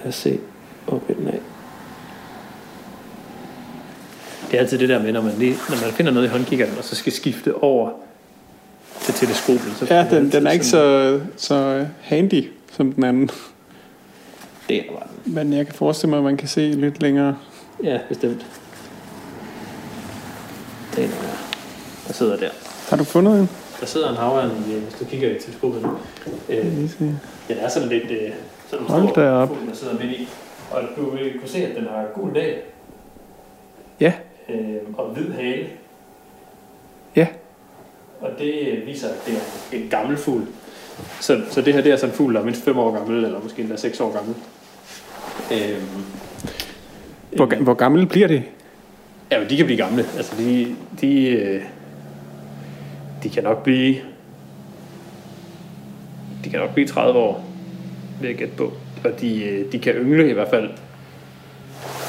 Lad 0.00 0.08
os 0.08 0.14
se, 0.14 0.38
hvor 0.86 1.02
ved 1.08 1.16
den 1.16 1.28
af. 1.28 1.38
Det 4.50 4.56
er 4.56 4.60
altid 4.60 4.78
det 4.78 4.88
der 4.88 5.02
med, 5.02 5.12
når 5.12 5.22
man, 5.22 5.32
lige, 5.38 5.54
når 5.68 5.76
man 5.86 5.92
finder 5.94 6.12
noget 6.12 6.26
i 6.26 6.30
håndkiggeren, 6.30 6.72
og 6.78 6.84
så 6.84 6.96
skal 6.96 7.12
skifte 7.12 7.54
over 7.54 7.90
til 9.00 9.14
teleskopet. 9.14 9.72
Så 9.78 9.86
Ja, 9.94 10.06
den, 10.10 10.32
den 10.32 10.46
er 10.46 10.50
ikke 10.50 10.66
så, 10.66 11.20
så 11.36 11.86
handy 12.00 12.44
som 12.72 12.92
den 12.92 13.04
anden. 13.04 13.30
Det 14.68 14.84
var 14.92 15.08
den. 15.24 15.34
Men 15.34 15.52
jeg 15.52 15.66
kan 15.66 15.74
forestille 15.74 16.10
mig, 16.10 16.18
at 16.18 16.24
man 16.24 16.36
kan 16.36 16.48
se 16.48 16.60
lidt 16.60 17.02
længere. 17.02 17.36
Ja, 17.84 17.98
bestemt. 18.08 18.46
Den 21.02 21.10
er, 21.10 21.36
der 22.06 22.12
sidder 22.12 22.36
der. 22.36 22.50
Har 22.90 22.96
du 22.96 23.04
fundet 23.04 23.40
en? 23.40 23.48
Der 23.80 23.86
sidder 23.86 24.10
en 24.10 24.16
havørn, 24.16 24.50
i, 24.68 24.72
hvis 24.72 24.94
du 25.00 25.04
kigger 25.04 25.30
i 25.30 25.38
teleskopet 25.40 25.82
nu. 25.82 25.88
Øh, 26.48 26.90
se. 26.90 26.98
den 27.48 27.56
er 27.58 27.68
sådan 27.68 27.88
lidt 27.88 28.10
øh, 28.10 28.30
sådan 28.68 28.84
en 28.86 28.90
Hold 28.90 29.08
stor 29.08 29.22
da 29.22 29.30
op. 29.30 29.48
fugl, 29.48 29.68
der 29.68 29.74
sidder 29.74 29.94
midt 29.94 30.10
i. 30.10 30.28
Og 30.70 30.82
du 30.96 31.10
vil 31.10 31.38
kunne 31.38 31.48
se, 31.48 31.58
at 31.66 31.76
den 31.76 31.84
har 31.84 32.04
gul 32.14 32.34
dag 32.34 32.62
Ja, 34.00 34.12
øh, 34.48 34.76
og 34.98 35.10
hvid 35.10 35.32
hale. 35.32 35.66
ja. 37.16 37.26
Og 38.20 38.30
det 38.38 38.54
øh, 38.68 38.86
viser, 38.86 39.08
at 39.08 39.14
det 39.26 39.34
er 39.34 39.76
en 39.82 39.88
gammel 39.90 40.16
fugl. 40.16 40.42
Så, 41.20 41.40
så 41.50 41.60
det 41.62 41.74
her 41.74 41.80
det 41.80 41.92
er 41.92 41.96
sådan 41.96 42.10
en 42.12 42.16
fugl, 42.16 42.34
der 42.34 42.40
er 42.40 42.44
mindst 42.44 42.62
5 42.64 42.78
år 42.78 42.92
gammel, 42.92 43.24
eller 43.24 43.40
måske 43.42 43.62
endda 43.62 43.76
6 43.76 44.00
år 44.00 44.12
gammel. 44.12 44.34
Øhm, 45.52 46.04
Hvor, 47.36 47.54
ga- 47.54 47.62
hvor 47.62 47.74
gammel 47.74 48.06
bliver 48.06 48.28
det? 48.28 48.42
Ja, 49.30 49.38
men 49.40 49.50
de 49.50 49.56
kan 49.56 49.66
blive 49.66 49.78
gamle. 49.78 50.04
Altså, 50.16 50.32
de, 50.38 50.76
de, 51.00 51.26
øh, 51.28 51.62
de 53.22 53.30
kan 53.30 53.42
nok 53.44 53.62
blive... 53.62 53.96
De 56.44 56.50
kan 56.50 56.60
nok 56.60 56.70
blive 56.74 56.88
30 56.88 57.18
år, 57.18 57.44
vil 58.20 58.28
jeg 58.28 58.36
gætte 58.38 58.54
på. 58.56 58.72
Og 59.04 59.20
de, 59.20 59.44
øh, 59.44 59.72
de 59.72 59.78
kan 59.78 59.94
yngle 59.94 60.30
i 60.30 60.32
hvert 60.32 60.48
fald. 60.50 60.70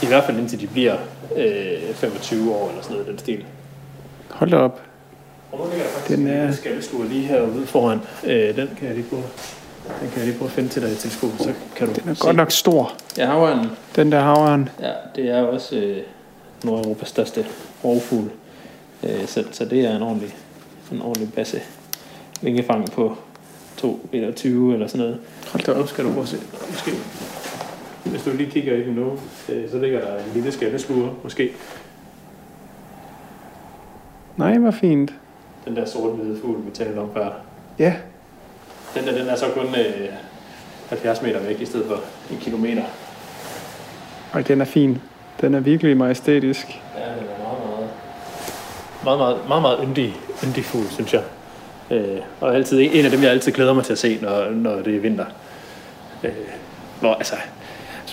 I 0.04 0.06
hvert 0.06 0.24
fald 0.24 0.38
indtil 0.38 0.62
de 0.62 0.68
bliver 0.68 0.96
øh, 1.38 1.94
25 1.94 2.56
år 2.56 2.70
eller 2.70 2.82
sådan 2.82 2.96
noget 2.96 3.08
i 3.08 3.12
den 3.12 3.20
stil. 3.20 3.44
Hold 4.30 4.50
da 4.50 4.58
op. 4.58 4.82
Og 5.52 5.58
nu 5.60 5.66
ligger 5.72 5.84
der 5.86 5.92
faktisk 5.94 6.18
Den 6.18 6.28
er- 6.28 6.48
en 6.48 6.54
skalleskue 6.54 7.08
lige 7.08 7.22
herude 7.28 7.66
foran. 7.68 8.00
Øh, 8.26 8.56
den 8.56 8.70
kan 8.78 8.88
jeg 8.88 8.96
lige 8.96 9.06
prøve. 9.10 9.24
Den 10.02 10.10
kan 10.10 10.18
jeg 10.18 10.26
lige 10.28 10.38
prøve 10.38 10.48
at 10.50 10.54
finde 10.54 10.70
til 10.70 10.82
dig 10.82 10.92
i 10.92 10.96
teleskopet, 10.96 11.42
så 11.42 11.54
kan 11.76 11.88
du 11.88 11.94
Den 11.94 12.10
er 12.10 12.16
godt 12.20 12.36
nok 12.36 12.52
stor, 12.52 12.94
Ja, 13.18 13.26
havørnen, 13.26 13.68
den 13.96 14.12
der 14.12 14.20
havørn. 14.20 14.70
Ja, 14.82 14.92
det 15.16 15.30
er 15.30 15.42
også 15.42 15.76
øh, 15.76 15.98
Nordeuropas 16.64 17.08
største 17.08 17.46
rovfugl. 17.84 18.30
Øh, 19.04 19.28
så, 19.28 19.44
så 19.52 19.66
det 19.66 19.86
er 19.86 19.96
en 19.96 20.02
ordentlig, 20.02 20.36
en 20.92 21.02
ordentlig 21.02 21.34
basse 21.34 21.62
vingefang 22.42 22.92
på 22.92 23.18
2 23.78 24.10
meter 24.14 24.32
20 24.32 24.74
eller 24.74 24.88
sådan 24.88 25.00
noget. 25.06 25.20
Hold 25.52 25.64
da 25.64 25.72
op. 25.74 25.88
skal 25.88 26.06
du 26.06 26.10
prøve 26.10 26.24
at 26.24 26.30
se. 26.30 26.38
Måske. 26.72 26.92
Hvis 28.06 28.22
du 28.24 28.30
lige 28.30 28.52
kigger 28.52 28.74
i 28.76 28.84
den 28.86 28.94
nu, 28.94 29.12
øh, 29.50 29.72
så 29.72 29.80
ligger 29.80 30.00
der 30.02 30.16
en 30.18 30.32
lille 30.34 30.52
skallesluger, 30.52 31.10
måske. 31.24 31.52
Nej, 34.38 34.58
hvor 34.58 34.72
fint. 34.72 35.14
Den 35.66 35.76
der 35.76 35.86
sort-hvide 35.86 36.40
fugl, 36.42 36.66
vi 36.66 36.72
talte 36.74 36.98
om 36.98 37.10
før. 37.14 37.32
Ja, 37.80 37.96
Den 38.96 39.04
der, 39.06 39.12
den 39.18 39.28
er 39.28 39.36
så 39.36 39.46
kun 39.54 39.66
øh, 39.68 40.10
70 40.90 41.22
meter 41.22 41.40
væk 41.40 41.62
i 41.62 41.66
stedet 41.66 41.86
for 41.88 42.00
en 42.32 42.38
kilometer. 42.38 42.84
og 44.32 44.48
den 44.48 44.62
er 44.62 44.66
fin. 44.66 44.98
Den 45.42 45.54
er 45.54 45.60
virkelig 45.60 45.98
majestætisk. 45.98 46.68
Ja, 46.68 47.00
den 47.00 47.10
er 47.10 47.44
meget, 47.44 47.60
meget, 49.04 49.20
meget, 49.20 49.20
meget, 49.20 49.48
meget, 49.48 49.62
meget 49.62 49.80
yndig, 49.84 50.16
yndig 50.46 50.66
fugl, 50.66 50.86
synes 50.92 51.14
jeg. 51.14 51.22
Øh, 51.92 52.18
og 52.42 52.56
altid 52.56 52.80
en 52.94 53.06
af 53.06 53.12
dem, 53.12 53.24
jeg 53.24 53.32
altid 53.32 53.52
glæder 53.52 53.74
mig 53.74 53.84
til 53.84 53.92
at 53.94 54.00
se, 54.00 54.18
når, 54.22 54.50
når 54.50 54.76
det 54.82 54.96
er 54.96 55.00
vinter. 55.00 55.26
Øh, 56.24 56.32
hvor, 57.00 57.14
altså, 57.14 57.36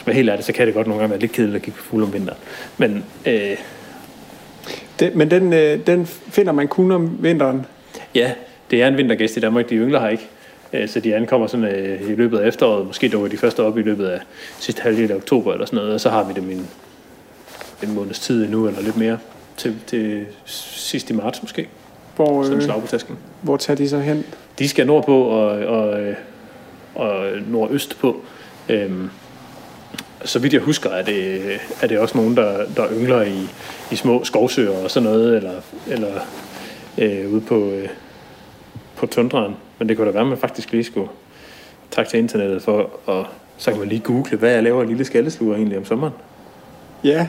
man 0.07 0.13
er 0.13 0.17
helt 0.17 0.31
ærlig, 0.31 0.45
så 0.45 0.53
kan 0.53 0.67
det 0.67 0.75
godt 0.75 0.87
nogle 0.87 1.01
gange 1.01 1.11
være 1.11 1.21
lidt 1.21 1.33
kedeligt 1.33 1.57
at 1.57 1.63
kigge 1.63 1.79
på 1.79 1.85
fugle 1.85 2.05
om 2.07 2.13
vinteren. 2.13 2.39
Men 2.79 3.05
øh, 3.27 3.57
Den, 5.01 5.19
men 5.19 5.31
den, 5.31 5.53
øh, 5.53 5.87
den 5.87 6.07
finder 6.07 6.53
man 6.53 6.69
kun 6.69 6.91
om 6.93 7.17
vinteren. 7.21 7.67
ja, 8.15 8.33
det 8.71 8.83
er 8.83 8.89
en 8.89 8.97
vintergæst 8.97 9.37
i 9.37 9.41
Danmark. 9.41 9.69
De 9.71 9.75
yngler 9.75 10.01
har 10.01 10.09
ikke. 10.09 10.29
Øh, 10.73 10.89
så 10.89 11.01
de 11.01 11.15
ankommer 11.17 11.47
sådan 11.47 11.67
øh, 11.67 12.11
i 12.11 12.15
løbet 12.15 12.39
af 12.39 12.49
efteråret. 12.49 12.87
Måske 12.87 13.09
dukker 13.09 13.29
de 13.29 13.37
første 13.37 13.63
op 13.63 13.79
i 13.79 13.83
løbet 13.83 14.07
af 14.07 14.21
sidste 14.59 14.83
halvdel 14.83 15.11
af 15.11 15.17
oktober 15.17 15.53
eller 15.53 15.67
sådan 15.67 15.77
noget. 15.77 15.95
Og 15.95 16.01
så 16.01 16.11
har 16.11 16.25
vi 16.25 16.33
dem 16.33 16.51
en, 16.51 16.69
en 17.83 17.95
måneds 17.95 18.19
tid 18.19 18.45
endnu, 18.45 18.67
eller 18.67 18.81
lidt 18.81 18.97
mere. 18.97 19.19
Til, 19.57 19.77
til 19.87 20.27
sidst 20.45 21.11
i 21.11 21.13
marts 21.13 21.43
måske. 21.43 21.69
Hvor, 22.17 22.55
øh, 22.55 22.63
slag 22.63 22.81
på 22.81 22.87
tasken. 22.87 23.19
hvor 23.43 23.57
tager 23.57 23.77
de 23.77 23.89
så 23.89 23.99
hen? 23.99 24.25
De 24.59 24.69
skal 24.69 24.87
nordpå 24.87 25.23
og, 25.23 25.49
og, 25.49 26.15
og 26.95 27.27
nordøst 27.49 27.99
på. 27.99 28.21
Øhm, 28.69 29.11
så 30.25 30.39
vidt 30.39 30.53
jeg 30.53 30.63
husker, 30.63 30.91
er 30.91 31.03
det, 31.03 31.43
er 31.83 31.87
det 31.87 31.99
også 31.99 32.19
nogen, 32.19 32.37
der, 32.37 32.67
der 32.77 32.87
yngler 32.93 33.23
i, 33.23 33.49
i 33.91 33.97
små 33.97 34.25
skovsøer 34.25 34.85
og 34.85 34.91
sådan 34.91 35.09
noget, 35.09 35.37
eller, 35.37 35.53
eller 35.87 36.13
øh, 36.99 37.33
ude 37.33 37.41
på, 37.41 37.71
øh, 37.71 37.89
på 38.97 39.07
tundraen. 39.07 39.57
Men 39.79 39.89
det 39.89 39.97
kunne 39.97 40.07
da 40.07 40.13
være, 40.13 40.23
at 40.23 40.29
man 40.29 40.39
faktisk 40.39 40.73
lige 40.73 40.85
skulle 40.85 41.09
trække 41.91 42.11
til 42.11 42.19
internettet 42.19 42.63
for, 42.63 42.91
og 43.07 43.27
så 43.57 43.71
kan 43.71 43.81
man 43.81 43.89
lige 43.89 44.01
google, 44.01 44.37
hvad 44.37 44.51
jeg 44.51 44.63
laver 44.63 44.83
en 44.83 44.89
lille 44.89 45.05
skallesluger 45.05 45.57
egentlig 45.57 45.79
om 45.79 45.85
sommeren. 45.85 46.13
Ja, 47.05 47.29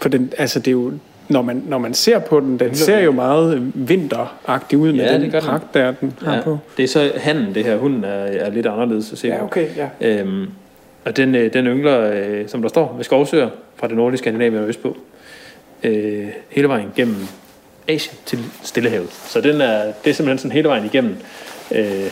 for 0.00 0.08
den, 0.08 0.32
altså 0.38 0.58
det 0.58 0.68
er 0.68 0.72
jo, 0.72 0.92
når 1.28 1.42
man, 1.42 1.62
når 1.66 1.78
man 1.78 1.94
ser 1.94 2.18
på 2.18 2.40
den, 2.40 2.58
den 2.58 2.74
ser 2.74 2.98
jo 2.98 3.12
meget 3.12 3.72
vinteragtig 3.74 4.78
ud 4.78 4.92
med 4.92 5.04
Ja, 5.04 5.18
den 5.18 5.30
pragt, 5.30 5.74
der 5.74 5.90
den 6.00 6.12
har 6.22 6.34
Ja, 6.36 6.40
på. 6.42 6.58
det 6.76 6.82
er 6.82 6.88
så 6.88 7.12
handen, 7.16 7.54
det 7.54 7.64
her. 7.64 7.76
Hunden 7.76 8.04
er, 8.04 8.08
er 8.10 8.50
lidt 8.50 8.66
anderledes 8.66 9.12
at 9.12 9.18
se. 9.18 9.28
Ja, 9.28 9.44
okay, 9.44 9.66
ja. 9.76 9.88
Øhm, 10.00 10.46
og 11.04 11.16
den, 11.16 11.34
øh, 11.34 11.52
den 11.52 11.66
yngler, 11.66 12.10
øh, 12.14 12.48
som 12.48 12.62
der 12.62 12.68
står, 12.68 12.92
med 12.96 13.04
skovsøer 13.04 13.48
fra 13.76 13.88
det 13.88 13.96
nordlige 13.96 14.18
Skandinavien 14.18 14.62
og 14.62 14.68
østpå. 14.68 14.96
Øh, 15.82 16.26
hele 16.48 16.68
vejen 16.68 16.92
gennem 16.96 17.16
Asien 17.88 18.16
til 18.26 18.38
Stillehavet. 18.62 19.10
Så 19.10 19.40
den 19.40 19.60
er, 19.60 19.84
det 20.04 20.10
er 20.10 20.14
simpelthen 20.14 20.38
sådan 20.38 20.52
hele 20.52 20.68
vejen 20.68 20.84
igennem, 20.84 21.16
øh, 21.74 22.10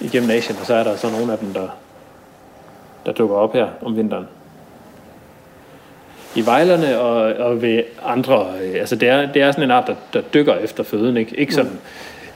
igennem 0.00 0.30
Asien, 0.30 0.56
og 0.60 0.66
så 0.66 0.74
er 0.74 0.84
der 0.84 0.96
så 0.96 1.10
nogle 1.10 1.32
af 1.32 1.38
dem, 1.38 1.52
der, 1.52 1.68
der 3.06 3.12
dukker 3.12 3.36
op 3.36 3.52
her 3.52 3.66
om 3.82 3.96
vinteren. 3.96 4.24
I 6.34 6.46
vejlerne 6.46 7.00
og, 7.00 7.46
og 7.46 7.62
ved 7.62 7.82
andre, 8.02 8.46
øh, 8.62 8.80
altså 8.80 8.96
det 8.96 9.08
er, 9.08 9.32
det 9.32 9.42
er 9.42 9.52
sådan 9.52 9.64
en 9.64 9.70
art, 9.70 9.86
der, 9.86 9.94
der 10.12 10.20
dykker 10.34 10.54
efter 10.54 10.82
føden, 10.82 11.16
ikke, 11.16 11.36
ikke 11.36 11.54
sådan 11.54 11.78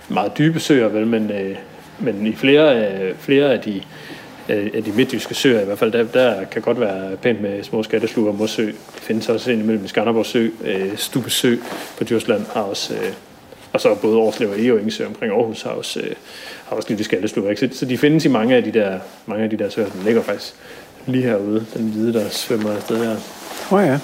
meget 0.08 0.38
dybe 0.38 0.60
søer, 0.60 0.88
vel, 0.88 1.06
men, 1.06 1.30
øh, 1.30 1.56
men 1.98 2.26
i 2.26 2.34
flere, 2.34 2.86
øh, 2.86 3.14
flere 3.18 3.52
af 3.52 3.60
de 3.60 3.82
øh, 4.48 4.70
af 4.74 4.84
de 4.84 4.92
midtjyske 4.92 5.34
søer 5.34 5.60
i 5.60 5.64
hvert 5.64 5.78
fald, 5.78 5.92
der, 5.92 6.04
der 6.04 6.44
kan 6.44 6.62
godt 6.62 6.80
være 6.80 7.16
pænt 7.16 7.40
med 7.40 7.62
små 7.62 7.82
skattesluger 7.82 8.30
og 8.30 8.38
mossø. 8.38 8.66
Det 8.66 9.02
findes 9.02 9.28
også 9.28 9.50
ind 9.50 9.62
imellem 9.62 9.86
Skanderborg 9.86 10.26
Sø, 10.26 10.48
øh, 10.64 10.96
Stubesø 10.96 11.56
på 11.98 12.04
Djursland 12.04 12.46
har 12.54 12.60
også, 12.60 12.94
øh, 12.94 13.12
og 13.72 13.80
så 13.80 13.94
både 13.94 14.16
Årslev 14.16 14.50
og 14.50 14.60
Ege 14.60 14.80
Ingesø 14.80 15.06
omkring 15.06 15.32
Aarhus 15.32 15.62
har 15.62 15.70
også, 15.70 16.00
øh, 16.00 16.10
har 16.64 16.76
også 16.76 16.88
lille 16.88 17.04
skattesluger. 17.04 17.50
Ikke? 17.50 17.68
Så, 17.68 17.78
så, 17.78 17.86
de 17.86 17.98
findes 17.98 18.24
i 18.24 18.28
mange 18.28 18.56
af 18.56 18.64
de 18.64 18.72
der, 18.72 18.98
mange 19.26 19.44
af 19.44 19.50
de 19.50 19.56
der 19.56 19.68
søer. 19.68 19.88
Den 19.90 20.02
ligger 20.04 20.22
faktisk 20.22 20.54
lige 21.06 21.24
herude, 21.24 21.66
den 21.74 21.90
hvide, 21.90 22.12
der 22.12 22.28
svømmer 22.28 22.72
afsted 22.72 23.04
her. 23.04 23.16
Åh 23.70 23.78
oh, 23.78 23.86
ja. 23.86 23.98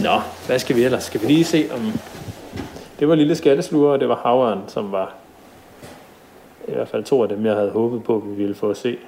Nå, 0.00 0.20
hvad 0.46 0.58
skal 0.58 0.76
vi 0.76 0.84
ellers? 0.84 1.04
Skal 1.04 1.20
vi 1.20 1.26
lige 1.26 1.44
se 1.44 1.68
om... 1.72 1.92
Det 2.98 3.08
var 3.08 3.14
lille 3.14 3.36
skattesluger, 3.36 3.92
og 3.92 4.00
det 4.00 4.08
var 4.08 4.20
havren, 4.22 4.68
som 4.68 4.92
var 4.92 5.14
i 6.68 6.72
hvert 6.72 6.88
fald 6.88 7.04
to 7.04 7.22
af 7.22 7.28
dem, 7.28 7.46
jeg 7.46 7.54
havde 7.54 7.70
håbet 7.70 8.04
på, 8.04 8.18
vi 8.18 8.34
ville 8.34 8.54
få 8.54 8.70
at 8.70 8.76
se. 8.76 8.98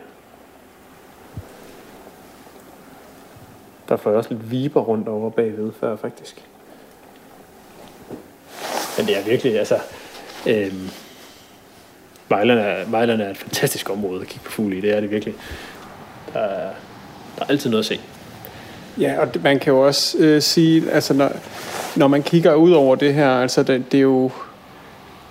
Der 3.88 3.96
får 3.96 4.10
jeg 4.10 4.18
også 4.18 4.30
lidt 4.34 4.50
viber 4.50 4.80
rundt 4.80 5.08
over 5.08 5.30
bagved 5.30 5.72
før, 5.80 5.96
faktisk. 5.96 6.44
Men 8.98 9.06
det 9.06 9.18
er 9.18 9.24
virkelig, 9.24 9.58
altså... 9.58 9.78
Øhm, 10.46 10.90
Vejlerne 12.28 12.60
er, 12.60 12.84
Vejlerne 12.86 13.24
er 13.24 13.30
et 13.30 13.36
fantastisk 13.36 13.90
område 13.90 14.20
at 14.20 14.26
kigge 14.26 14.44
på 14.44 14.52
fugle 14.52 14.76
i, 14.76 14.80
det 14.80 14.96
er 14.96 15.00
det 15.00 15.10
virkelig. 15.10 15.34
Der 16.32 16.40
er, 16.40 16.70
der 17.38 17.44
er 17.44 17.50
altid 17.50 17.70
noget 17.70 17.82
at 17.82 17.86
se. 17.86 18.00
Ja, 19.00 19.20
og 19.20 19.28
man 19.42 19.58
kan 19.58 19.72
jo 19.72 19.86
også 19.86 20.18
øh, 20.18 20.42
sige, 20.42 20.90
altså 20.90 21.14
når, 21.14 21.32
når 21.96 22.08
man 22.08 22.22
kigger 22.22 22.54
ud 22.54 22.72
over 22.72 22.96
det 22.96 23.14
her, 23.14 23.30
altså 23.30 23.62
det, 23.62 23.92
det 23.92 23.98
er 23.98 24.02
jo 24.02 24.30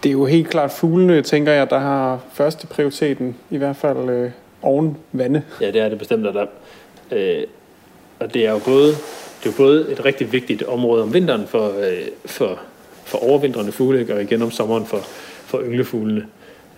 det 0.04 0.10
er 0.10 0.14
jo 0.14 0.26
helt 0.26 0.50
klart 0.50 0.72
fuglene, 0.72 1.22
tænker 1.22 1.52
jeg, 1.52 1.70
der 1.70 1.80
har 1.80 2.20
første 2.34 2.68
prioriteten, 2.68 3.36
i 3.50 3.58
hvert 3.58 3.76
fald 3.76 4.10
øh, 4.10 4.32
oven 4.62 4.98
vande. 5.12 5.42
Ja, 5.62 5.72
det 5.72 5.82
er 5.82 5.90
det 5.90 5.98
bestemt, 5.98 6.24
der, 6.24 6.46
øh, 7.12 7.44
og 8.20 8.34
det 8.34 8.46
er 8.46 8.52
jo 8.52 8.60
både, 8.60 8.88
det 8.88 9.46
er 9.46 9.46
jo 9.46 9.52
både 9.58 9.92
et 9.92 10.06
rigtig 10.06 10.32
vigtigt 10.32 10.64
område 10.64 11.04
om 11.04 11.14
vinteren 11.14 11.48
for, 11.48 11.68
øh, 11.68 12.08
for, 12.26 12.60
for 13.06 13.24
overvintrende 13.24 13.72
fugle, 13.72 14.00
ikke? 14.00 14.16
og 14.16 14.22
igen 14.22 14.42
om 14.42 14.52
sommeren 14.52 14.86
for, 14.86 15.00
for 15.46 15.62
ynglefuglene. 15.62 16.26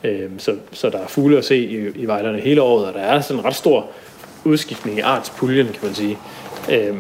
Øh, 0.04 0.30
så, 0.38 0.56
så 0.72 0.90
der 0.90 0.98
er 0.98 1.08
fugle 1.08 1.38
at 1.38 1.46
se 1.46 1.58
i, 1.58 1.88
i 1.96 2.06
vejlerne 2.06 2.40
hele 2.40 2.62
året, 2.62 2.86
og 2.86 2.94
der 2.94 3.00
er 3.00 3.22
sådan 3.22 3.40
en 3.40 3.46
ret 3.46 3.56
stor 3.56 3.88
udskiftning 4.44 4.98
i 4.98 5.02
artspuljen, 5.02 5.68
kan 5.68 5.80
man 5.84 5.94
sige. 5.94 6.18
Øh, 6.72 6.96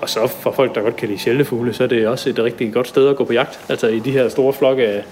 og 0.00 0.10
så 0.10 0.26
for 0.26 0.52
folk, 0.52 0.74
der 0.74 0.80
godt 0.80 0.96
kan 0.96 1.08
lide 1.08 1.18
sjældne 1.18 1.44
fugle, 1.44 1.74
så 1.74 1.82
er 1.84 1.88
det 1.88 2.06
også 2.06 2.30
et 2.30 2.38
rigtig 2.38 2.72
godt 2.72 2.88
sted 2.88 3.08
at 3.08 3.16
gå 3.16 3.24
på 3.24 3.32
jagt. 3.32 3.60
Altså 3.68 3.88
i 3.88 3.98
de 3.98 4.10
her 4.10 4.28
store 4.28 4.52
flokke 4.52 4.86
af, 4.86 5.04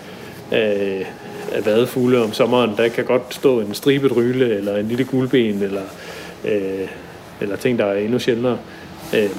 af, 0.51 1.07
af 1.53 1.67
vadefugle 1.67 2.23
om 2.23 2.33
sommeren, 2.33 2.75
der 2.77 2.89
kan 2.89 3.05
godt 3.05 3.35
stå 3.35 3.61
en 3.61 3.75
stribet 3.75 4.17
ryle, 4.17 4.57
eller 4.57 4.77
en 4.77 4.89
lille 4.89 5.05
gulben, 5.05 5.63
eller, 5.63 5.83
øh, 6.45 6.89
eller 7.41 7.57
ting, 7.57 7.79
der 7.79 7.85
er 7.85 7.99
endnu 7.99 8.19
sjældnere. 8.19 8.59
Øh, 9.15 9.31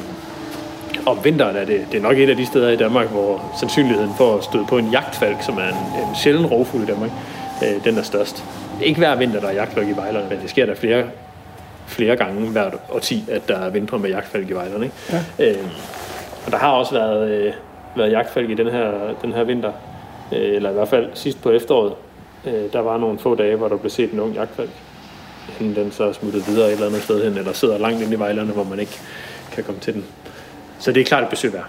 om 1.06 1.20
vinteren 1.24 1.56
er 1.56 1.66
det, 1.66 1.86
det 1.92 1.98
er 1.98 2.02
nok 2.02 2.18
et 2.18 2.30
af 2.30 2.36
de 2.36 2.46
steder 2.46 2.70
i 2.70 2.76
Danmark, 2.76 3.08
hvor 3.08 3.52
sandsynligheden 3.60 4.14
for 4.18 4.38
at 4.38 4.44
støde 4.44 4.66
på 4.70 4.78
en 4.78 4.92
jagtfalk, 4.92 5.38
som 5.42 5.58
er 5.58 5.68
en, 5.68 6.02
en 6.10 6.16
sjælden 6.16 6.46
rovfugl 6.46 6.84
i 6.84 6.86
Danmark, 6.86 7.12
øh, 7.64 7.84
den 7.84 7.98
er 7.98 8.02
størst. 8.04 8.44
Ikke 8.82 8.98
hver 8.98 9.16
vinter, 9.16 9.40
der 9.40 9.48
er 9.48 9.54
jagtlok 9.54 9.88
i 9.88 9.92
vejlerne, 9.96 10.30
men 10.30 10.40
det 10.42 10.50
sker 10.50 10.66
der 10.66 10.76
flere, 10.76 11.04
flere 11.88 12.16
gange 12.16 12.50
hvert 12.50 12.74
årti, 12.92 13.24
at 13.32 13.48
der 13.48 13.58
er 13.58 13.70
vintre 13.70 14.00
med 14.00 14.10
jagtfalk 14.10 14.50
i 14.50 14.54
vejlerne. 14.54 14.86
Ikke? 14.86 14.96
Ja. 15.40 15.50
Øh, 15.50 15.68
og 16.46 16.52
der 16.52 16.58
har 16.58 16.72
også 16.72 16.94
været, 16.94 17.30
øh, 17.30 17.54
været 17.96 18.12
jagtfalk 18.12 18.50
i 18.50 18.54
den 18.54 18.68
her, 18.68 18.92
den 19.22 19.34
her 19.34 19.44
vinter, 19.44 19.72
øh, 20.32 20.56
eller 20.56 20.70
i 20.70 20.74
hvert 20.74 20.88
fald 20.88 21.10
sidst 21.14 21.42
på 21.42 21.52
efteråret. 21.52 21.94
Øh, 22.46 22.74
der 22.74 22.80
var 22.80 22.98
nogle 22.98 23.20
få 23.20 23.36
dage, 23.36 23.56
hvor 23.56 23.68
der 23.68 23.78
blev 23.78 23.90
set 23.90 24.12
en 24.12 24.20
ung 24.20 24.34
jagtfalk. 24.34 24.70
Den 25.60 25.92
så 25.92 26.04
er 26.04 26.12
smuttet 26.12 26.48
videre 26.48 26.68
et 26.68 26.74
eller 26.74 26.88
andet 26.88 27.02
sted 27.02 27.24
hen, 27.24 27.38
eller 27.38 27.54
sidder 27.54 27.78
langt 27.78 28.02
inde 28.02 28.14
i 28.14 28.20
vejlerne, 28.20 28.52
hvor 28.52 28.64
man 28.64 28.80
ikke 28.80 29.00
kan 29.52 29.64
komme 29.64 29.82
til 29.82 29.94
den. 29.94 30.06
Så 30.84 30.92
det 30.92 31.02
er 31.02 31.06
klart 31.06 31.24
et 31.24 31.30
besøg 31.30 31.54
værd. 31.54 31.66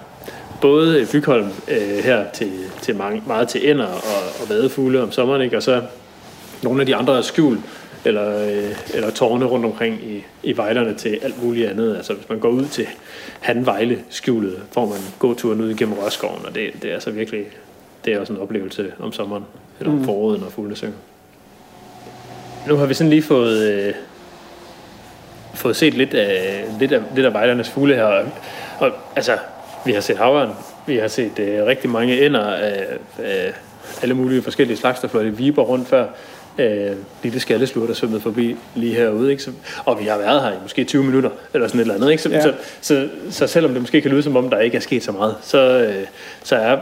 Både 0.60 1.06
Bygholm 1.12 1.48
øh, 1.68 2.04
her 2.04 2.24
til, 2.32 2.52
til 2.82 2.96
mange, 2.96 3.22
meget 3.26 3.48
til 3.48 3.70
ender 3.70 3.86
og, 3.86 4.42
og 4.42 4.48
vadefugle 4.48 5.02
om 5.02 5.12
sommeren, 5.12 5.42
ikke? 5.42 5.56
og 5.56 5.62
så 5.62 5.82
nogle 6.62 6.80
af 6.80 6.86
de 6.86 6.96
andre 6.96 7.22
skjul 7.22 7.58
eller, 8.04 8.38
øh, 8.46 8.76
eller 8.94 9.10
tårne 9.10 9.44
rundt 9.44 9.66
omkring 9.66 10.00
i, 10.04 10.24
i 10.42 10.56
vejlerne 10.56 10.94
til 10.94 11.18
alt 11.22 11.42
muligt 11.42 11.68
andet. 11.68 11.96
Altså 11.96 12.14
hvis 12.14 12.28
man 12.28 12.38
går 12.38 12.48
ud 12.48 12.66
til 12.66 12.86
Hanvejle 13.40 13.98
skjulet, 14.10 14.62
får 14.72 14.86
man 14.86 14.98
gåturen 15.18 15.60
ud 15.60 15.70
igennem 15.70 15.98
Rørskoven, 15.98 16.46
og 16.46 16.54
det, 16.54 16.70
det 16.82 16.90
er 16.90 16.94
altså 16.94 17.10
virkelig 17.10 17.46
det 18.04 18.12
er 18.12 18.20
også 18.20 18.32
en 18.32 18.40
oplevelse 18.40 18.92
om 18.98 19.12
sommeren, 19.12 19.44
eller 19.80 19.92
om 19.92 20.04
foråret, 20.04 20.40
når 20.40 20.48
fuglene 20.48 20.76
synger. 20.76 20.96
Nu 22.68 22.76
har 22.76 22.86
vi 22.86 22.94
sådan 22.94 23.10
lige 23.10 23.22
fået, 23.22 23.72
øh, 23.72 23.94
fået 25.54 25.76
set 25.76 25.94
lidt 25.94 26.14
af, 26.14 26.64
lidt 26.80 26.92
af, 26.92 27.00
lidt 27.14 27.26
af 27.26 27.32
vejlernes 27.32 27.70
fugle 27.70 27.94
her, 27.94 28.24
og, 28.78 28.90
altså, 29.16 29.38
vi 29.84 29.92
har 29.92 30.00
set 30.00 30.16
havren, 30.16 30.50
vi 30.86 30.96
har 30.96 31.08
set 31.08 31.38
øh, 31.38 31.66
rigtig 31.66 31.90
mange 31.90 32.26
ender 32.26 32.40
af, 32.40 32.86
af 33.18 33.52
alle 34.02 34.14
mulige 34.14 34.42
forskellige 34.42 34.76
slags, 34.76 35.00
der 35.00 35.08
fløjte 35.08 35.36
viber 35.36 35.62
rundt 35.62 35.88
før. 35.88 36.06
Øh, 36.58 36.90
lille 37.22 37.40
skallesluger, 37.40 37.86
der 37.86 37.94
svømmede 37.94 38.20
forbi 38.20 38.56
lige 38.74 38.94
herude. 38.94 39.30
Ikke? 39.30 39.42
Så, 39.42 39.50
og 39.84 40.00
vi 40.00 40.04
har 40.04 40.18
været 40.18 40.42
her 40.42 40.50
i 40.50 40.54
måske 40.62 40.84
20 40.84 41.04
minutter, 41.04 41.30
eller 41.54 41.68
sådan 41.68 41.80
et 41.80 41.82
eller 41.82 41.94
andet. 41.94 42.10
Ikke? 42.10 42.22
Så, 42.22 42.28
Ja. 42.28 42.40
så, 42.40 42.54
så, 42.80 43.08
så 43.30 43.46
selvom 43.46 43.72
det 43.72 43.82
måske 43.82 44.00
kan 44.00 44.10
lyde 44.10 44.22
som 44.22 44.36
om, 44.36 44.50
der 44.50 44.58
ikke 44.60 44.76
er 44.76 44.80
sket 44.80 45.04
så 45.04 45.12
meget, 45.12 45.36
så, 45.42 45.58
øh, 45.58 46.06
så 46.42 46.56
er 46.56 46.78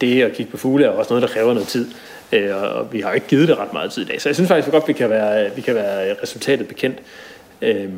det 0.00 0.22
at 0.22 0.32
kigge 0.32 0.50
på 0.50 0.56
fugle 0.56 0.84
er 0.84 0.88
også 0.88 1.10
noget, 1.14 1.22
der 1.22 1.28
kræver 1.28 1.54
noget 1.54 1.68
tid. 1.68 1.90
Øh, 2.32 2.56
og, 2.56 2.68
og 2.68 2.92
vi 2.92 3.00
har 3.00 3.08
jo 3.08 3.14
ikke 3.14 3.26
givet 3.26 3.48
det 3.48 3.58
ret 3.58 3.72
meget 3.72 3.92
tid 3.92 4.02
i 4.02 4.06
dag. 4.06 4.22
Så 4.22 4.28
jeg 4.28 4.36
synes 4.36 4.48
faktisk 4.48 4.70
godt, 4.72 4.88
vi 4.88 4.92
kan 4.92 5.10
være, 5.10 5.50
vi 5.56 5.60
kan 5.60 5.74
være 5.74 6.14
resultatet 6.22 6.68
bekendt. 6.68 6.98
Øh, 7.62 7.88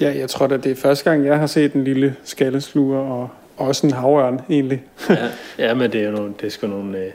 Ja, 0.00 0.18
jeg 0.18 0.30
tror 0.30 0.46
da, 0.46 0.56
det 0.56 0.72
er 0.72 0.76
første 0.76 1.10
gang, 1.10 1.26
jeg 1.26 1.38
har 1.38 1.46
set 1.46 1.72
en 1.72 1.84
lille 1.84 2.16
skallesluger, 2.24 2.98
og 2.98 3.28
også 3.56 3.86
en 3.86 3.92
havørn 3.92 4.40
egentlig. 4.50 4.82
ja, 5.08 5.28
ja, 5.58 5.74
men 5.74 5.92
det 5.92 6.00
er 6.00 6.04
jo 6.04 6.10
nogle, 6.10 6.34
det 6.40 6.46
er 6.46 6.50
sgu 6.50 6.66
nogle, 6.66 6.98
øh, 6.98 7.10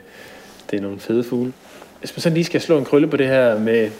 det 0.70 0.76
er 0.76 0.82
nogle 0.82 1.00
fede 1.00 1.24
fugle. 1.24 1.52
Hvis 1.98 2.16
man 2.16 2.20
så 2.20 2.30
lige 2.30 2.44
skal 2.44 2.60
slå 2.60 2.78
en 2.78 2.84
krølle 2.84 3.08
på 3.08 3.16
det 3.16 3.26
her 3.26 3.58
med, 3.58 3.90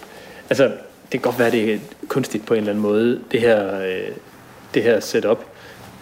altså 0.50 0.64
det 0.64 1.10
kan 1.10 1.20
godt 1.20 1.38
være, 1.38 1.50
det 1.50 1.74
er 1.74 1.78
kunstigt 2.08 2.46
på 2.46 2.54
en 2.54 2.58
eller 2.58 2.70
anden 2.70 2.82
måde, 2.82 3.20
det 3.32 3.40
her, 3.40 3.80
øh, 3.80 4.08
det 4.74 4.82
her 4.82 5.00
setup. 5.00 5.44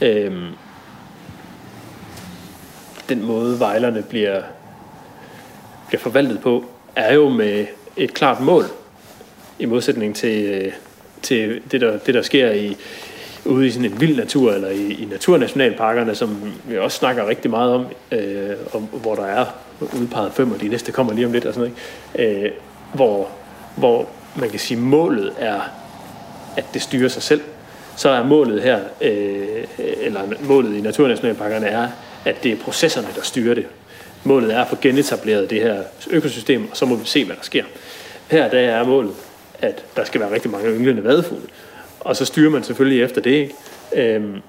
Øhm, 0.00 0.46
den 3.08 3.26
måde 3.26 3.60
vejlerne 3.60 4.02
bliver, 4.02 4.42
bliver 5.88 6.00
forvaltet 6.00 6.40
på, 6.40 6.64
er 6.96 7.14
jo 7.14 7.28
med 7.28 7.66
et 7.96 8.14
klart 8.14 8.40
mål, 8.40 8.64
i 9.58 9.64
modsætning 9.64 10.16
til, 10.16 10.44
øh, 10.44 10.72
til 11.26 11.60
det, 11.70 11.80
der, 11.80 11.98
det, 11.98 12.14
der 12.14 12.22
sker 12.22 12.50
i, 12.50 12.76
ude 13.44 13.66
i 13.66 13.70
sådan 13.70 13.92
en 13.92 14.00
vild 14.00 14.16
natur, 14.16 14.52
eller 14.52 14.68
i, 14.68 14.92
i 14.92 15.08
naturnationalparkerne, 15.10 16.14
som 16.14 16.52
vi 16.64 16.78
også 16.78 16.98
snakker 16.98 17.28
rigtig 17.28 17.50
meget 17.50 17.74
om, 17.74 17.86
øh, 18.12 18.50
om 18.72 18.82
hvor 18.82 19.14
der 19.14 19.26
er 19.26 19.44
udpeget 19.80 20.32
fem, 20.32 20.52
og 20.52 20.60
de 20.60 20.68
næste 20.68 20.92
kommer 20.92 21.12
lige 21.12 21.26
om 21.26 21.32
lidt, 21.32 21.44
og 21.44 21.54
sådan 21.54 21.72
noget, 22.16 22.44
øh, 22.44 22.50
hvor, 22.94 23.28
hvor 23.76 24.08
man 24.36 24.50
kan 24.50 24.58
sige, 24.58 24.80
målet 24.80 25.32
er, 25.38 25.60
at 26.56 26.64
det 26.74 26.82
styrer 26.82 27.08
sig 27.08 27.22
selv. 27.22 27.40
Så 27.96 28.08
er 28.08 28.24
målet 28.24 28.62
her, 28.62 28.80
øh, 29.00 29.64
eller 29.78 30.20
målet 30.40 30.76
i 30.76 30.80
naturnationalparkerne 30.80 31.66
er, 31.66 31.88
at 32.24 32.42
det 32.42 32.52
er 32.52 32.56
processerne, 32.56 33.08
der 33.16 33.22
styrer 33.22 33.54
det. 33.54 33.66
Målet 34.24 34.54
er 34.54 34.60
at 34.60 34.68
få 34.68 34.76
genetableret 34.80 35.50
det 35.50 35.62
her 35.62 35.82
økosystem, 36.10 36.68
og 36.70 36.76
så 36.76 36.86
må 36.86 36.94
vi 36.94 37.06
se, 37.06 37.24
hvad 37.24 37.36
der 37.36 37.42
sker. 37.42 37.64
Her 38.30 38.50
der 38.50 38.58
er 38.58 38.84
målet, 38.84 39.12
at 39.58 39.84
der 39.96 40.04
skal 40.04 40.20
være 40.20 40.30
rigtig 40.30 40.50
mange 40.50 40.68
ynglende 40.70 41.04
vadefugle. 41.04 41.46
Og 42.00 42.16
så 42.16 42.24
styrer 42.24 42.50
man 42.50 42.62
selvfølgelig 42.64 43.02
efter 43.02 43.20
det. 43.20 43.30
Ikke? 43.30 43.54
Øhm, 44.14 44.42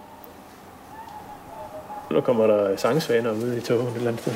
Nu 2.12 2.22
kommer 2.22 2.48
der 2.48 2.78
sangsvaner 2.78 3.32
ude 3.32 3.58
i 3.58 3.62
toget 3.62 3.88
et 3.90 3.96
eller 3.96 4.08
andet 4.08 4.22
sted. 4.22 4.34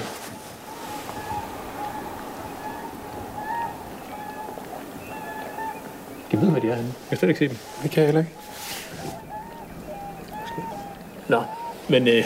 De 6.31 6.41
ved, 6.41 6.51
hvad 6.51 6.61
de 6.61 6.67
er 6.69 6.75
henne. 6.75 6.93
Jeg 7.01 7.09
kan 7.09 7.17
slet 7.17 7.29
ikke 7.29 7.39
se 7.39 7.47
dem. 7.47 7.57
Det 7.83 7.91
kan 7.91 8.03
jeg 8.03 8.07
heller 8.07 8.21
ikke. 8.21 8.31
Nå, 11.27 11.43
men 11.89 12.07
øh, 12.07 12.13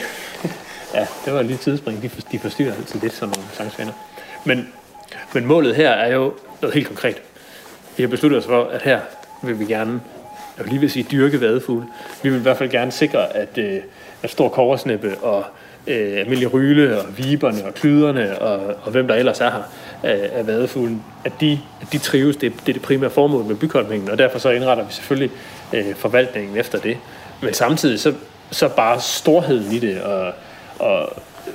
ja, 0.94 1.08
det 1.26 1.34
var 1.34 1.42
lige 1.42 1.58
tidsspring. 1.58 2.02
De, 2.02 2.10
for, 2.10 2.22
de 2.32 2.40
forstyrrer 2.40 2.74
altid 2.76 3.00
lidt 3.00 3.14
sådan 3.14 3.34
nogle 3.36 3.50
sangsvaner. 3.54 3.92
Men, 4.46 4.74
men 5.34 5.46
målet 5.46 5.76
her 5.76 5.90
er 5.90 6.14
jo 6.16 6.34
noget 6.62 6.74
helt 6.74 6.88
konkret. 6.88 7.22
Vi 7.98 8.04
har 8.04 8.08
besluttet 8.08 8.40
os 8.40 8.46
for, 8.46 8.64
at 8.64 8.82
her 8.82 9.00
vil 9.44 9.60
vi 9.60 9.66
gerne, 9.66 10.02
jeg 10.58 10.66
vil 10.66 10.70
lige 10.70 10.80
vil 10.80 10.92
sige 10.92 11.08
dyrke 11.12 11.42
vadefugle. 11.42 11.86
Vi 12.24 12.30
vil 12.30 12.40
i 12.40 12.42
hvert 12.42 12.58
fald 12.58 12.70
gerne 12.70 12.92
sikre, 12.92 13.36
at, 13.36 13.58
øh, 13.58 13.80
at 14.24 14.30
stor 14.30 14.50
koversnippe 14.50 15.18
og 15.18 15.46
øh, 15.88 16.18
almindelig 16.18 16.54
ryle 16.54 17.00
og 17.02 17.18
viberne 17.18 17.66
og 17.66 17.74
klyderne 17.74 18.40
og, 18.40 18.76
og 18.84 18.92
hvem 18.92 19.08
der 19.08 19.16
ellers 19.16 19.42
er 19.42 19.52
her 19.52 19.64
af, 20.04 20.16
øh, 20.16 20.40
af 20.40 20.48
vadefuglen, 20.48 21.04
at 21.26 21.32
de, 21.42 21.60
at 21.82 21.88
de 21.92 21.98
trives. 21.98 22.38
Det, 22.38 22.54
det 22.54 22.70
er 22.70 22.74
det 22.74 22.82
primære 22.82 23.10
formål 23.10 23.44
med 23.44 23.56
bykolmingen, 23.56 24.10
og 24.10 24.18
derfor 24.18 24.40
så 24.40 24.50
indretter 24.50 24.84
vi 24.84 24.94
selvfølgelig 24.94 25.32
øh, 25.74 25.96
forvaltningen 25.96 26.58
efter 26.58 26.80
det. 26.80 26.98
Men 27.42 27.54
samtidig 27.54 28.00
så, 28.00 28.14
så 28.52 28.70
bare 28.70 29.02
storheden 29.02 29.72
i 29.72 29.80
det 29.80 30.02
og, 30.02 30.34
og 30.80 31.14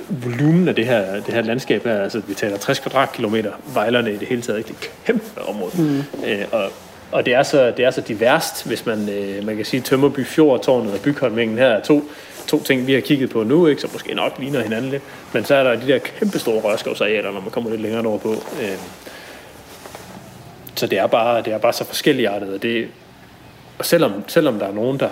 volumen 0.09 0.67
af 0.67 0.75
det 0.75 0.85
her, 0.85 1.13
det 1.13 1.33
her 1.33 1.41
landskab 1.41 1.83
her, 1.83 2.01
altså 2.01 2.21
vi 2.27 2.33
taler 2.33 2.57
60 2.57 2.79
kvadratkilometer, 2.79 3.51
vejlerne 3.73 4.13
i 4.13 4.17
det 4.17 4.27
hele 4.27 4.41
taget, 4.41 4.57
ikke? 4.57 4.67
det 4.67 4.75
er 4.75 4.79
et 4.79 4.91
kæmpe 5.05 5.41
område. 5.47 5.71
Mm. 5.77 6.03
Øh, 6.25 6.45
og, 6.51 6.69
og 7.11 7.25
det 7.25 7.33
er 7.33 7.43
så, 7.43 7.73
det 7.77 7.85
er 7.85 7.91
så 7.91 8.01
diverst, 8.01 8.67
hvis 8.67 8.85
man, 8.85 9.09
øh, 9.09 9.45
man 9.45 9.55
kan 9.55 9.65
sige, 9.65 9.81
Tømmerby 9.81 10.25
Fjordtårnet 10.25 10.93
og 10.93 10.99
Bygholmingen 10.99 11.57
her 11.57 11.67
er 11.67 11.81
to, 11.81 12.03
to 12.47 12.63
ting, 12.63 12.87
vi 12.87 12.93
har 12.93 13.01
kigget 13.01 13.29
på 13.29 13.43
nu, 13.43 13.67
ikke, 13.67 13.81
som 13.81 13.89
måske 13.93 14.13
nok 14.13 14.39
ligner 14.39 14.61
hinanden 14.61 14.91
lidt, 14.91 15.03
men 15.33 15.45
så 15.45 15.55
er 15.55 15.63
der 15.63 15.75
de 15.75 15.87
der 15.87 15.97
kæmpe 15.97 16.39
store 16.39 16.61
rørskovsarealer, 16.61 17.31
når 17.31 17.41
man 17.41 17.51
kommer 17.51 17.69
lidt 17.69 17.81
længere 17.81 18.05
over 18.05 18.17
på. 18.17 18.31
Øh, 18.61 18.77
så 20.75 20.87
det 20.87 20.99
er 20.99 21.07
bare, 21.07 21.41
det 21.41 21.53
er 21.53 21.57
bare 21.57 21.73
så 21.73 21.85
forskelligartet, 21.85 22.53
og, 22.53 22.61
det, 22.61 22.87
og 23.77 23.85
selvom, 23.85 24.13
selvom 24.27 24.59
der 24.59 24.67
er 24.67 24.73
nogen, 24.73 24.99
der 24.99 25.09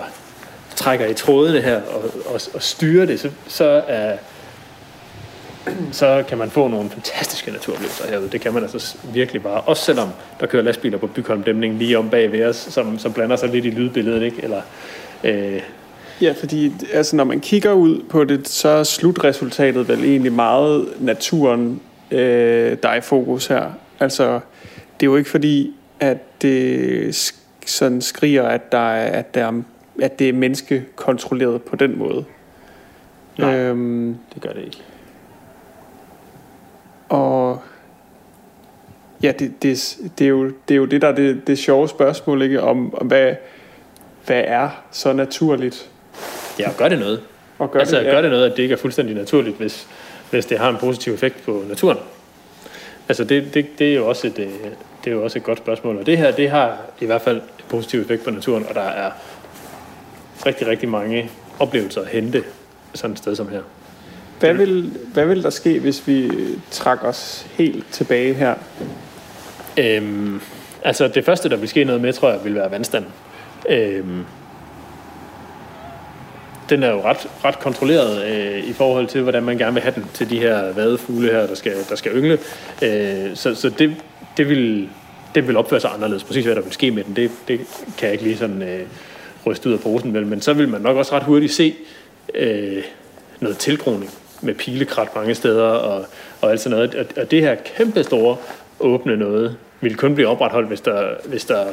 trækker 0.76 1.06
i 1.06 1.14
trådene 1.14 1.60
her 1.60 1.80
og, 1.82 2.04
og, 2.26 2.40
og 2.54 2.62
styrer 2.62 3.06
det, 3.06 3.20
så, 3.20 3.30
så 3.48 3.82
er 3.88 4.16
så 5.92 6.24
kan 6.28 6.38
man 6.38 6.50
få 6.50 6.68
nogle 6.68 6.90
fantastiske 6.90 7.50
naturoplevelser 7.50 8.08
herude. 8.08 8.28
Det 8.28 8.40
kan 8.40 8.54
man 8.54 8.62
altså 8.62 8.96
virkelig 9.14 9.42
bare. 9.42 9.60
Også 9.60 9.84
selvom 9.84 10.08
der 10.40 10.46
kører 10.46 10.62
lastbiler 10.62 10.98
på 10.98 11.06
Bygholm 11.06 11.42
Dæmning 11.42 11.74
lige 11.74 11.98
om 11.98 12.10
bag 12.10 12.32
ved 12.32 12.44
os, 12.44 12.56
som, 12.56 12.98
som 12.98 13.12
blander 13.12 13.36
sig 13.36 13.48
lidt 13.48 13.64
i 13.64 13.70
lydbilledet, 13.70 14.22
ikke? 14.22 14.42
Eller, 14.42 14.62
øh, 15.24 15.60
Ja, 16.20 16.34
fordi 16.38 16.72
altså, 16.92 17.16
når 17.16 17.24
man 17.24 17.40
kigger 17.40 17.72
ud 17.72 18.02
på 18.08 18.24
det, 18.24 18.48
så 18.48 18.68
er 18.68 18.82
slutresultatet 18.82 19.88
vel 19.88 20.04
egentlig 20.04 20.32
meget 20.32 20.88
naturen, 21.00 21.80
øh, 22.10 22.76
der 22.82 22.88
er 22.88 22.94
i 22.94 23.00
fokus 23.00 23.46
her. 23.46 23.70
Altså, 24.00 24.40
det 25.00 25.06
er 25.06 25.10
jo 25.10 25.16
ikke 25.16 25.30
fordi, 25.30 25.74
at 26.00 26.42
det 26.42 27.34
sådan 27.66 28.00
skriger, 28.00 28.42
at, 28.42 28.72
der 28.72 28.78
er, 28.78 29.18
at, 29.18 29.34
der 29.34 29.46
er, 29.46 29.62
at 30.02 30.18
det 30.18 30.28
er 30.28 30.32
menneskekontrolleret 30.32 31.62
på 31.62 31.76
den 31.76 31.98
måde. 31.98 32.24
Nej. 33.38 33.58
Øhm, 33.58 34.16
det 34.34 34.42
gør 34.42 34.52
det 34.52 34.64
ikke. 34.64 34.82
Og 37.10 37.62
ja, 39.22 39.32
det, 39.38 39.62
det, 39.62 39.98
det, 40.18 40.24
er 40.24 40.28
jo, 40.28 40.44
det 40.68 40.74
er 40.74 40.76
jo 40.76 40.84
det, 40.84 41.02
der 41.02 41.08
er 41.08 41.14
det, 41.14 41.46
det 41.46 41.58
sjove 41.58 41.88
spørgsmål, 41.88 42.42
ikke? 42.42 42.62
Om, 42.62 42.94
om 42.94 43.06
hvad, 43.06 43.34
hvad 44.26 44.42
er 44.46 44.68
så 44.90 45.12
naturligt? 45.12 45.90
Ja, 46.58 46.68
og 46.68 46.76
gør 46.76 46.88
det 46.88 46.98
noget. 46.98 47.22
Og 47.58 47.70
gør 47.70 47.80
altså, 47.80 47.98
det, 47.98 48.04
ja. 48.04 48.10
gør 48.10 48.22
det 48.22 48.30
noget, 48.30 48.50
at 48.50 48.56
det 48.56 48.62
ikke 48.62 48.72
er 48.72 48.76
fuldstændig 48.76 49.16
naturligt, 49.16 49.56
hvis, 49.56 49.86
hvis 50.30 50.46
det 50.46 50.58
har 50.58 50.70
en 50.70 50.76
positiv 50.76 51.12
effekt 51.12 51.44
på 51.44 51.64
naturen? 51.68 51.98
Altså, 53.08 53.24
det, 53.24 53.54
det, 53.54 53.66
det, 53.78 53.90
er 53.90 53.94
jo 53.94 54.08
også 54.08 54.26
et, 54.26 54.38
øh, 54.38 54.46
det 55.04 55.10
er 55.10 55.14
jo 55.14 55.24
også 55.24 55.38
et 55.38 55.44
godt 55.44 55.58
spørgsmål. 55.58 55.98
Og 55.98 56.06
det 56.06 56.18
her, 56.18 56.30
det 56.30 56.50
har 56.50 56.78
i 57.00 57.06
hvert 57.06 57.22
fald 57.22 57.36
en 57.36 57.42
positiv 57.68 58.00
effekt 58.00 58.24
på 58.24 58.30
naturen, 58.30 58.66
og 58.68 58.74
der 58.74 58.80
er 58.80 59.10
rigtig, 60.46 60.66
rigtig 60.66 60.88
mange 60.88 61.30
oplevelser 61.58 62.00
at 62.00 62.06
hente 62.06 62.42
sådan 62.94 63.12
et 63.12 63.18
sted 63.18 63.36
som 63.36 63.48
her. 63.48 63.62
Hvad 64.40 64.54
vil, 64.54 64.92
hvad 65.12 65.26
vil 65.26 65.42
der 65.42 65.50
ske, 65.50 65.80
hvis 65.80 66.06
vi 66.06 66.30
trækker 66.70 67.06
os 67.06 67.46
helt 67.50 67.84
tilbage 67.90 68.34
her? 68.34 68.54
Øhm, 69.76 70.40
altså, 70.84 71.08
det 71.08 71.24
første, 71.24 71.48
der 71.48 71.56
vil 71.56 71.68
ske 71.68 71.84
noget 71.84 72.00
med, 72.00 72.12
tror 72.12 72.30
jeg, 72.30 72.44
vil 72.44 72.54
være 72.54 72.70
vandstanden. 72.70 73.10
Øhm, 73.68 74.24
den 76.70 76.82
er 76.82 76.90
jo 76.90 77.02
ret, 77.02 77.28
ret 77.44 77.58
kontrolleret 77.58 78.24
øh, 78.24 78.68
i 78.68 78.72
forhold 78.72 79.06
til, 79.06 79.22
hvordan 79.22 79.42
man 79.42 79.58
gerne 79.58 79.72
vil 79.72 79.82
have 79.82 79.94
den 79.94 80.06
til 80.14 80.30
de 80.30 80.38
her 80.38 80.72
vadefugle 80.72 81.30
her, 81.30 81.46
der 81.46 81.54
skal, 81.54 81.74
der 81.88 81.96
skal 81.96 82.12
yngle. 82.12 82.38
Øh, 82.82 83.36
så 83.36 83.54
så 83.54 83.68
det, 83.78 83.96
det, 84.36 84.48
vil, 84.48 84.88
det 85.34 85.48
vil 85.48 85.56
opføre 85.56 85.80
sig 85.80 85.90
anderledes. 85.94 86.24
Præcis 86.24 86.44
hvad 86.44 86.54
der 86.54 86.62
vil 86.62 86.72
ske 86.72 86.90
med 86.90 87.04
den, 87.04 87.16
det, 87.16 87.30
det 87.48 87.60
kan 87.98 88.06
jeg 88.06 88.12
ikke 88.12 88.24
lige 88.24 88.36
sådan 88.36 88.62
øh, 88.62 88.86
ryste 89.46 89.68
ud 89.68 89.74
af 89.74 89.80
posen. 89.80 90.12
Men, 90.12 90.28
men 90.28 90.40
så 90.40 90.52
vil 90.52 90.68
man 90.68 90.80
nok 90.80 90.96
også 90.96 91.12
ret 91.12 91.22
hurtigt 91.22 91.52
se 91.52 91.74
øh, 92.34 92.82
noget 93.40 93.58
tilgroning 93.58 94.10
med 94.40 94.54
pilekrat 94.54 95.08
mange 95.16 95.34
steder 95.34 95.64
og, 95.64 96.06
og 96.40 96.50
alt 96.50 96.60
sådan 96.60 96.78
noget. 96.78 96.94
Og, 96.94 97.06
og 97.16 97.30
det 97.30 97.40
her 97.40 97.54
kæmpe 97.54 98.02
store 98.04 98.36
åbne 98.80 99.16
noget 99.16 99.56
ville 99.80 99.96
kun 99.96 100.14
blive 100.14 100.28
opretholdt, 100.28 100.68
hvis 100.68 100.80
der, 100.80 101.14
hvis 101.24 101.44
der 101.44 101.64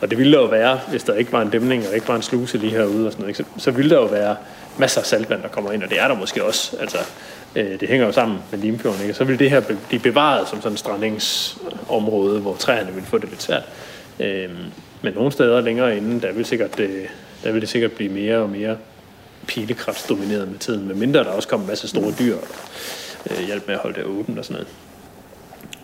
og 0.00 0.10
det 0.10 0.18
ville 0.18 0.32
der 0.32 0.38
jo 0.42 0.46
være, 0.46 0.80
hvis 0.90 1.02
der 1.02 1.14
ikke 1.14 1.32
var 1.32 1.42
en 1.42 1.50
dæmning 1.50 1.88
og 1.88 1.94
ikke 1.94 2.08
var 2.08 2.16
en 2.16 2.22
sluse 2.22 2.58
lige 2.58 2.70
herude 2.70 3.06
og 3.06 3.12
sådan 3.12 3.22
noget, 3.22 3.40
ikke? 3.40 3.50
Så, 3.56 3.64
så 3.64 3.70
ville 3.70 3.90
der 3.90 3.96
jo 3.96 4.06
være 4.06 4.36
masser 4.78 5.00
af 5.00 5.06
saltvand, 5.06 5.42
der 5.42 5.48
kommer 5.48 5.72
ind, 5.72 5.82
og 5.82 5.90
det 5.90 6.00
er 6.00 6.08
der 6.08 6.14
måske 6.14 6.44
også. 6.44 6.76
Altså, 6.80 6.98
øh, 7.56 7.80
det 7.80 7.88
hænger 7.88 8.06
jo 8.06 8.12
sammen 8.12 8.38
med 8.50 8.58
Limfjorden, 8.58 9.00
ikke? 9.00 9.12
Og 9.12 9.16
så 9.16 9.24
ville 9.24 9.38
det 9.38 9.50
her 9.50 9.62
blive 9.88 10.02
bevaret 10.02 10.48
som 10.48 10.60
sådan 10.60 10.72
et 10.72 10.78
strandingsområde, 10.78 12.40
hvor 12.40 12.54
træerne 12.54 12.92
ville 12.92 13.06
få 13.06 13.18
det 13.18 13.28
lidt 13.28 13.42
svært. 13.42 13.62
Øh, 14.20 14.50
men 15.02 15.14
nogle 15.14 15.32
steder 15.32 15.60
længere 15.60 15.96
inden, 15.96 16.22
der 16.22 16.32
vil, 16.32 16.44
sikkert, 16.44 16.80
øh, 16.80 17.04
der 17.44 17.52
vil 17.52 17.60
det 17.60 17.68
sikkert 17.68 17.92
blive 17.92 18.12
mere 18.12 18.38
og 18.38 18.50
mere 18.50 18.76
pilekraftsdomineret 19.48 20.48
med 20.48 20.58
tiden, 20.58 20.86
med 20.86 20.94
mindre 20.94 21.24
der 21.24 21.30
også 21.30 21.48
kommer 21.48 21.64
en 21.64 21.68
masse 21.68 21.88
store 21.88 22.14
dyr 22.18 22.36
og 22.36 22.42
øh, 23.30 23.46
hjælp 23.46 23.66
med 23.66 23.74
at 23.74 23.80
holde 23.80 23.96
det 23.96 24.04
åbent 24.04 24.38
og 24.38 24.44
sådan 24.44 24.54
noget. 24.54 24.68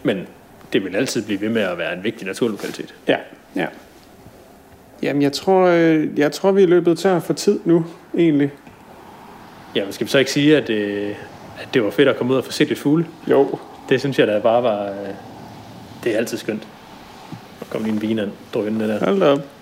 Men 0.03 0.27
det 0.73 0.85
vil 0.85 0.97
altid 0.97 1.23
blive 1.23 1.41
ved 1.41 1.49
med 1.49 1.62
at 1.62 1.78
være 1.78 1.97
en 1.97 2.05
vigtig 2.05 2.27
naturlokalitet. 2.27 2.95
Ja, 3.09 3.16
ja. 3.57 3.66
Jamen, 5.03 5.23
jeg 5.23 5.32
tror, 5.32 5.66
øh, 5.66 6.19
jeg 6.19 6.32
tror, 6.32 6.53
vi 6.53 6.62
er 6.62 6.66
løbet 6.66 6.99
tør 6.99 7.20
for 7.20 7.32
tid 7.32 7.61
nu, 7.65 7.85
egentlig. 8.19 8.51
Ja, 9.74 9.85
men 9.85 9.93
skal 9.93 10.07
vi 10.07 10.11
så 10.11 10.19
ikke 10.19 10.31
sige, 10.31 10.57
at, 10.57 10.70
øh, 10.70 11.15
at 11.61 11.69
det 11.74 11.85
var 11.85 11.91
fedt 11.91 12.09
at 12.09 12.16
komme 12.16 12.32
ud 12.32 12.39
og 12.39 12.45
få 12.45 12.53
set 12.53 12.69
lidt 12.69 12.78
fugle? 12.78 13.07
Jo. 13.31 13.59
Det 13.89 14.01
synes 14.01 14.19
jeg 14.19 14.27
da 14.27 14.39
bare 14.39 14.62
var... 14.62 14.85
Øh, 14.85 15.15
det 16.05 16.15
er 16.15 16.19
altid 16.19 16.39
skønt. 16.39 16.69
Og 17.61 17.66
kom 17.70 17.85
lige 17.85 17.95
en 17.95 18.03
vin 18.03 18.20
drønende 18.55 18.89
der. 18.89 19.05
Hold 19.05 19.23
op. 19.23 19.53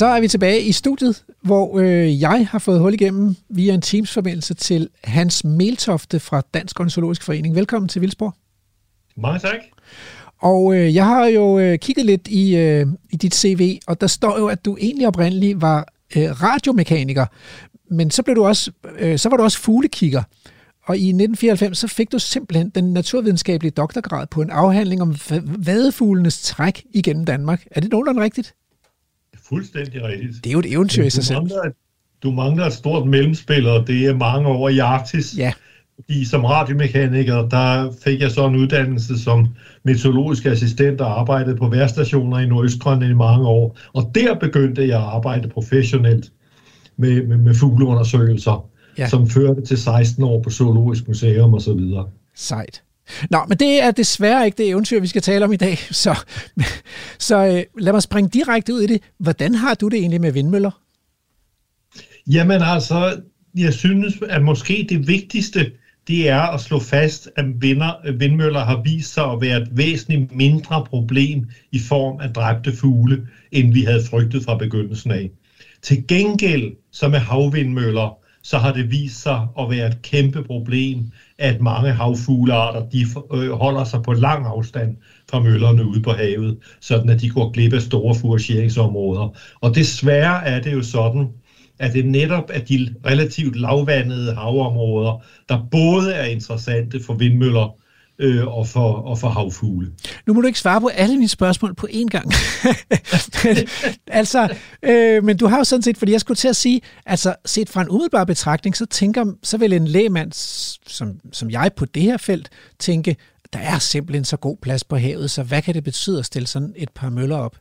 Så 0.00 0.06
er 0.06 0.20
vi 0.20 0.28
tilbage 0.28 0.62
i 0.62 0.72
studiet, 0.72 1.24
hvor 1.42 1.78
øh, 1.78 2.20
jeg 2.20 2.46
har 2.50 2.58
fået 2.58 2.80
hul 2.80 2.94
igennem 2.94 3.36
via 3.48 3.74
en 3.74 3.80
Teams-forbindelse 3.80 4.54
til 4.54 4.88
Hans 5.04 5.44
Meltofte 5.44 6.20
fra 6.20 6.42
Dansk 6.54 6.80
Ornitologisk 6.80 7.22
Forening. 7.22 7.54
Velkommen 7.54 7.88
til 7.88 8.00
Vildsborg. 8.00 8.34
Mange 9.16 9.38
tak. 9.38 9.60
Og 10.38 10.74
øh, 10.74 10.94
jeg 10.94 11.06
har 11.06 11.26
jo 11.26 11.58
øh, 11.58 11.78
kigget 11.78 12.06
lidt 12.06 12.28
i, 12.28 12.56
øh, 12.56 12.86
i 13.10 13.16
dit 13.16 13.34
CV, 13.34 13.78
og 13.86 14.00
der 14.00 14.06
står 14.06 14.38
jo, 14.38 14.46
at 14.46 14.64
du 14.64 14.76
egentlig 14.80 15.06
oprindeligt 15.06 15.60
var 15.60 15.92
øh, 16.16 16.42
radiomekaniker, 16.42 17.26
men 17.90 18.10
så 18.10 18.22
blev 18.22 18.36
du 18.36 18.44
også, 18.44 18.70
øh, 18.98 19.18
så 19.18 19.28
var 19.28 19.36
du 19.36 19.42
også 19.42 19.58
fuglekigger. 19.58 20.22
Og 20.86 20.96
i 20.96 21.08
1994 21.08 21.78
så 21.78 21.88
fik 21.88 22.12
du 22.12 22.18
simpelthen 22.18 22.70
den 22.70 22.92
naturvidenskabelige 22.92 23.70
doktorgrad 23.70 24.26
på 24.26 24.42
en 24.42 24.50
afhandling 24.50 25.02
om 25.02 25.10
va- 25.10 25.64
vadefuglenes 25.66 26.42
træk 26.42 26.84
igennem 26.90 27.24
Danmark. 27.24 27.64
Er 27.70 27.80
det 27.80 27.90
nogenlunde 27.90 28.22
rigtigt? 28.22 28.54
Fuldstændig 29.50 30.02
rigtigt. 30.04 30.44
Det 30.44 30.50
er 30.50 30.52
jo 30.52 30.58
et 30.58 30.72
eventyr 30.72 31.04
i 31.04 31.10
sig 31.10 31.24
selv. 31.24 31.38
mangler, 31.38 31.62
et- 31.62 31.72
du 32.22 32.30
mangler 32.30 32.66
et 32.66 32.72
stort 32.72 33.06
mellemspil, 33.08 33.66
og 33.66 33.86
det 33.86 34.06
er 34.06 34.14
mange 34.16 34.48
år 34.48 34.68
i 34.68 34.78
Arktis. 34.78 35.34
Ja, 35.38 35.52
Fordi 35.96 36.24
som 36.24 36.44
radiomekaniker, 36.44 37.48
der 37.48 37.92
fik 38.04 38.20
jeg 38.20 38.30
så 38.30 38.46
en 38.46 38.56
uddannelse 38.56 39.22
som 39.22 39.48
meteorologisk 39.84 40.46
assistent 40.46 41.00
og 41.00 41.20
arbejdede 41.20 41.56
på 41.56 41.68
vejrstationer 41.68 42.38
i 42.38 42.46
Nordøstgrønland 42.46 43.12
i 43.12 43.14
mange 43.14 43.46
år. 43.46 43.78
Og 43.92 44.10
der 44.14 44.34
begyndte 44.34 44.88
jeg 44.88 44.98
at 44.98 45.04
arbejde 45.04 45.48
professionelt 45.48 46.32
med, 46.96 47.26
med, 47.26 47.36
med 47.36 47.54
fugleundersøgelser, 47.54 48.66
Ja. 48.98 49.08
som 49.08 49.28
førte 49.30 49.60
til 49.60 49.78
16 49.78 50.24
år 50.24 50.42
på 50.42 50.50
Zoologisk 50.50 51.08
Museum 51.08 51.54
videre. 51.78 52.06
sejt. 52.34 52.82
Nå, 53.30 53.38
men 53.48 53.58
det 53.58 53.82
er 53.82 53.90
desværre 53.90 54.46
ikke 54.46 54.58
det 54.58 54.68
eventyr, 54.68 55.00
vi 55.00 55.06
skal 55.06 55.22
tale 55.22 55.44
om 55.44 55.52
i 55.52 55.56
dag. 55.56 55.78
Så, 56.04 56.18
så 57.18 57.46
øh, 57.46 57.82
lad 57.82 57.92
mig 57.92 58.02
springe 58.02 58.30
direkte 58.30 58.74
ud 58.74 58.80
i 58.80 58.86
det. 58.86 59.02
Hvordan 59.18 59.54
har 59.54 59.74
du 59.74 59.88
det 59.88 59.98
egentlig 59.98 60.20
med 60.20 60.32
vindmøller? 60.32 60.70
Jamen 62.26 62.62
altså, 62.62 63.20
jeg 63.56 63.74
synes, 63.74 64.14
at 64.28 64.42
måske 64.42 64.86
det 64.88 65.08
vigtigste, 65.08 65.72
det 66.08 66.28
er 66.28 66.40
at 66.40 66.60
slå 66.60 66.78
fast, 66.78 67.28
at 67.36 67.44
vinder, 67.60 68.12
vindmøller 68.18 68.60
har 68.60 68.82
vist 68.84 69.14
sig 69.14 69.24
at 69.24 69.40
være 69.40 69.62
et 69.62 69.68
væsentligt 69.72 70.34
mindre 70.34 70.86
problem 70.90 71.50
i 71.72 71.78
form 71.78 72.20
af 72.20 72.32
dræbte 72.32 72.76
fugle, 72.76 73.26
end 73.52 73.72
vi 73.72 73.82
havde 73.82 74.04
frygtet 74.10 74.44
fra 74.44 74.56
begyndelsen 74.56 75.10
af. 75.10 75.30
Til 75.82 76.06
gengæld, 76.08 76.72
så 76.92 77.08
med 77.08 77.18
havvindmøller, 77.18 78.19
så 78.42 78.58
har 78.58 78.72
det 78.72 78.90
vist 78.90 79.22
sig 79.22 79.48
at 79.60 79.70
være 79.70 79.88
et 79.88 80.02
kæmpe 80.02 80.44
problem, 80.44 81.12
at 81.38 81.60
mange 81.60 81.92
havfuglearter 81.92 82.88
de 82.88 83.06
øh, 83.34 83.50
holder 83.50 83.84
sig 83.84 84.02
på 84.02 84.12
lang 84.12 84.46
afstand 84.46 84.96
fra 85.30 85.40
møllerne 85.40 85.86
ude 85.86 86.02
på 86.02 86.12
havet, 86.12 86.58
sådan 86.80 87.10
at 87.10 87.20
de 87.20 87.28
går 87.28 87.52
glip 87.52 87.72
af 87.72 87.82
store 87.82 88.14
furageringsområder. 88.14 89.36
Og 89.60 89.74
desværre 89.74 90.46
er 90.46 90.60
det 90.60 90.72
jo 90.72 90.82
sådan, 90.82 91.28
at 91.78 91.92
det 91.92 92.06
netop 92.06 92.50
er 92.52 92.60
de 92.60 92.94
relativt 93.06 93.56
lavvandede 93.56 94.34
havområder, 94.34 95.22
der 95.48 95.68
både 95.70 96.12
er 96.12 96.24
interessante 96.24 97.00
for 97.00 97.14
vindmøller 97.14 97.79
øh, 98.20 98.46
og, 98.46 98.68
for, 98.68 98.92
og 98.92 99.18
for 99.18 99.28
havfugle. 99.28 99.92
Nu 100.26 100.34
må 100.34 100.40
du 100.40 100.46
ikke 100.46 100.58
svare 100.58 100.80
på 100.80 100.88
alle 100.88 101.16
mine 101.16 101.28
spørgsmål 101.28 101.74
på 101.74 101.86
én 101.90 102.06
gang. 102.06 102.32
altså, 104.06 104.54
øh, 104.82 105.24
men 105.24 105.36
du 105.36 105.46
har 105.46 105.58
jo 105.58 105.64
sådan 105.64 105.82
set, 105.82 105.98
fordi 105.98 106.12
jeg 106.12 106.20
skulle 106.20 106.36
til 106.36 106.48
at 106.48 106.56
sige, 106.56 106.80
altså 107.06 107.34
set 107.46 107.68
fra 107.68 107.82
en 107.82 107.88
umiddelbar 107.88 108.24
betragtning, 108.24 108.76
så 108.76 108.86
tænker, 108.86 109.24
så 109.42 109.58
vil 109.58 109.72
en 109.72 109.88
lægmand, 109.88 110.32
som, 110.86 111.20
som 111.32 111.50
jeg 111.50 111.70
på 111.76 111.84
det 111.84 112.02
her 112.02 112.16
felt, 112.16 112.48
tænke, 112.78 113.16
der 113.52 113.58
er 113.58 113.78
simpelthen 113.78 114.24
så 114.24 114.36
god 114.36 114.56
plads 114.62 114.84
på 114.84 114.96
havet, 114.96 115.30
så 115.30 115.42
hvad 115.42 115.62
kan 115.62 115.74
det 115.74 115.84
betyde 115.84 116.18
at 116.18 116.24
stille 116.24 116.46
sådan 116.46 116.72
et 116.76 116.90
par 116.94 117.10
møller 117.10 117.36
op? 117.36 117.56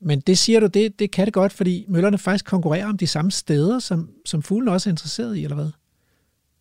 Men 0.00 0.20
det 0.20 0.38
siger 0.38 0.60
du, 0.60 0.66
det, 0.66 0.98
det 0.98 1.10
kan 1.10 1.24
det 1.24 1.34
godt, 1.34 1.52
fordi 1.52 1.84
møllerne 1.88 2.18
faktisk 2.18 2.44
konkurrerer 2.44 2.86
om 2.86 2.98
de 2.98 3.06
samme 3.06 3.30
steder, 3.30 3.78
som, 3.78 4.08
som 4.26 4.42
fuglen 4.42 4.68
også 4.68 4.90
er 4.90 4.92
interesseret 4.92 5.36
i, 5.36 5.44
eller 5.44 5.54
hvad? 5.54 5.70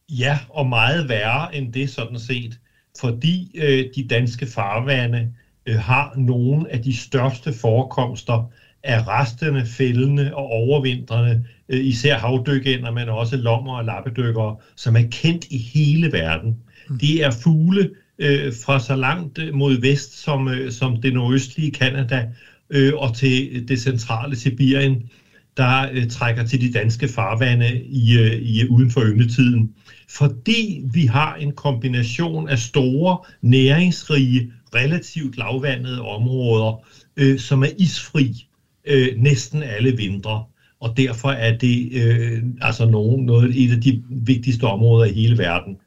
Ja, 0.09 0.39
og 0.49 0.67
meget 0.67 1.09
værre 1.09 1.55
end 1.55 1.73
det 1.73 1.89
sådan 1.89 2.19
set, 2.19 2.59
fordi 2.99 3.51
øh, 3.55 3.85
de 3.95 4.07
danske 4.09 4.45
farvande 4.45 5.29
øh, 5.65 5.75
har 5.75 6.13
nogle 6.17 6.71
af 6.71 6.81
de 6.81 6.97
største 6.97 7.53
forekomster 7.53 8.51
af 8.83 9.07
restende, 9.07 9.65
fældende 9.65 10.35
og 10.35 10.45
overvintrende, 10.45 11.45
øh, 11.69 11.85
især 11.85 12.17
havdykkænder, 12.17 12.91
men 12.91 13.09
også 13.09 13.37
lommer 13.37 13.77
og 13.77 13.85
lappedykkere, 13.85 14.55
som 14.75 14.95
er 14.95 15.07
kendt 15.11 15.45
i 15.49 15.57
hele 15.57 16.11
verden. 16.11 16.57
Mm. 16.89 16.99
Det 16.99 17.23
er 17.23 17.31
fugle 17.31 17.89
øh, 18.19 18.53
fra 18.65 18.79
så 18.79 18.95
langt 18.95 19.39
øh, 19.39 19.53
mod 19.53 19.81
vest 19.81 20.23
som, 20.23 20.47
øh, 20.47 20.71
som 20.71 21.01
det 21.01 21.13
nordøstlige 21.13 21.71
Kanada, 21.71 22.29
øh, 22.69 22.93
og 22.95 23.15
til 23.15 23.65
det 23.67 23.81
centrale 23.81 24.35
Sibirien, 24.35 25.09
der 25.57 25.89
øh, 25.91 26.07
trækker 26.07 26.45
til 26.45 26.61
de 26.61 26.73
danske 26.73 27.07
farvande 27.07 27.81
i, 27.83 28.17
øh, 28.19 28.33
i 28.33 28.67
uden 28.67 28.91
for 28.91 29.01
yngletiden. 29.01 29.73
Fordi 30.09 30.81
vi 30.93 31.05
har 31.05 31.35
en 31.35 31.51
kombination 31.51 32.49
af 32.49 32.59
store, 32.59 33.17
næringsrige, 33.41 34.53
relativt 34.75 35.37
lavvandede 35.37 36.01
områder, 36.01 36.85
øh, 37.17 37.39
som 37.39 37.63
er 37.63 37.69
isfri 37.77 38.47
øh, 38.85 39.17
næsten 39.17 39.63
alle 39.63 39.97
vintre. 39.97 40.43
Og 40.79 40.97
derfor 40.97 41.29
er 41.29 41.57
det 41.57 41.89
øh, 41.93 42.43
altså 42.61 42.85
nogen, 42.85 43.25
noget, 43.25 43.63
et 43.65 43.71
af 43.71 43.81
de 43.81 44.01
vigtigste 44.09 44.63
områder 44.63 45.05
i 45.05 45.11
hele 45.11 45.37
verden. 45.37 45.77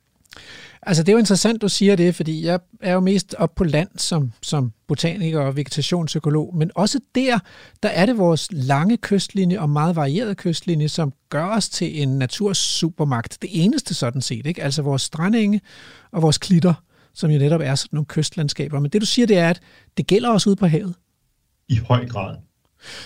Altså 0.86 1.02
det 1.02 1.08
er 1.08 1.12
jo 1.12 1.18
interessant, 1.18 1.62
du 1.62 1.68
siger 1.68 1.96
det, 1.96 2.14
fordi 2.14 2.44
jeg 2.44 2.60
er 2.80 2.92
jo 2.92 3.00
mest 3.00 3.34
op 3.38 3.54
på 3.54 3.64
land 3.64 3.88
som, 3.96 4.32
som 4.42 4.72
botaniker 4.88 5.40
og 5.40 5.56
vegetationspsykolog, 5.56 6.56
men 6.56 6.70
også 6.74 7.00
der, 7.14 7.38
der 7.82 7.88
er 7.88 8.06
det 8.06 8.18
vores 8.18 8.48
lange 8.52 8.96
kystlinje 8.96 9.60
og 9.60 9.70
meget 9.70 9.96
varierede 9.96 10.34
kystlinje, 10.34 10.88
som 10.88 11.12
gør 11.30 11.46
os 11.46 11.68
til 11.68 12.02
en 12.02 12.18
natursupermagt. 12.18 13.38
Det 13.42 13.50
eneste 13.52 13.94
sådan 13.94 14.22
set, 14.22 14.46
ikke? 14.46 14.62
Altså 14.62 14.82
vores 14.82 15.02
strandenge 15.02 15.60
og 16.12 16.22
vores 16.22 16.38
klitter, 16.38 16.74
som 17.14 17.30
jo 17.30 17.38
netop 17.38 17.60
er 17.60 17.74
sådan 17.74 17.96
nogle 17.96 18.06
kystlandskaber. 18.06 18.80
Men 18.80 18.90
det 18.90 19.00
du 19.00 19.06
siger, 19.06 19.26
det 19.26 19.38
er, 19.38 19.50
at 19.50 19.60
det 19.96 20.06
gælder 20.06 20.30
også 20.30 20.50
ude 20.50 20.56
på 20.56 20.66
havet. 20.66 20.94
I 21.68 21.76
høj 21.88 22.08
grad. 22.08 22.36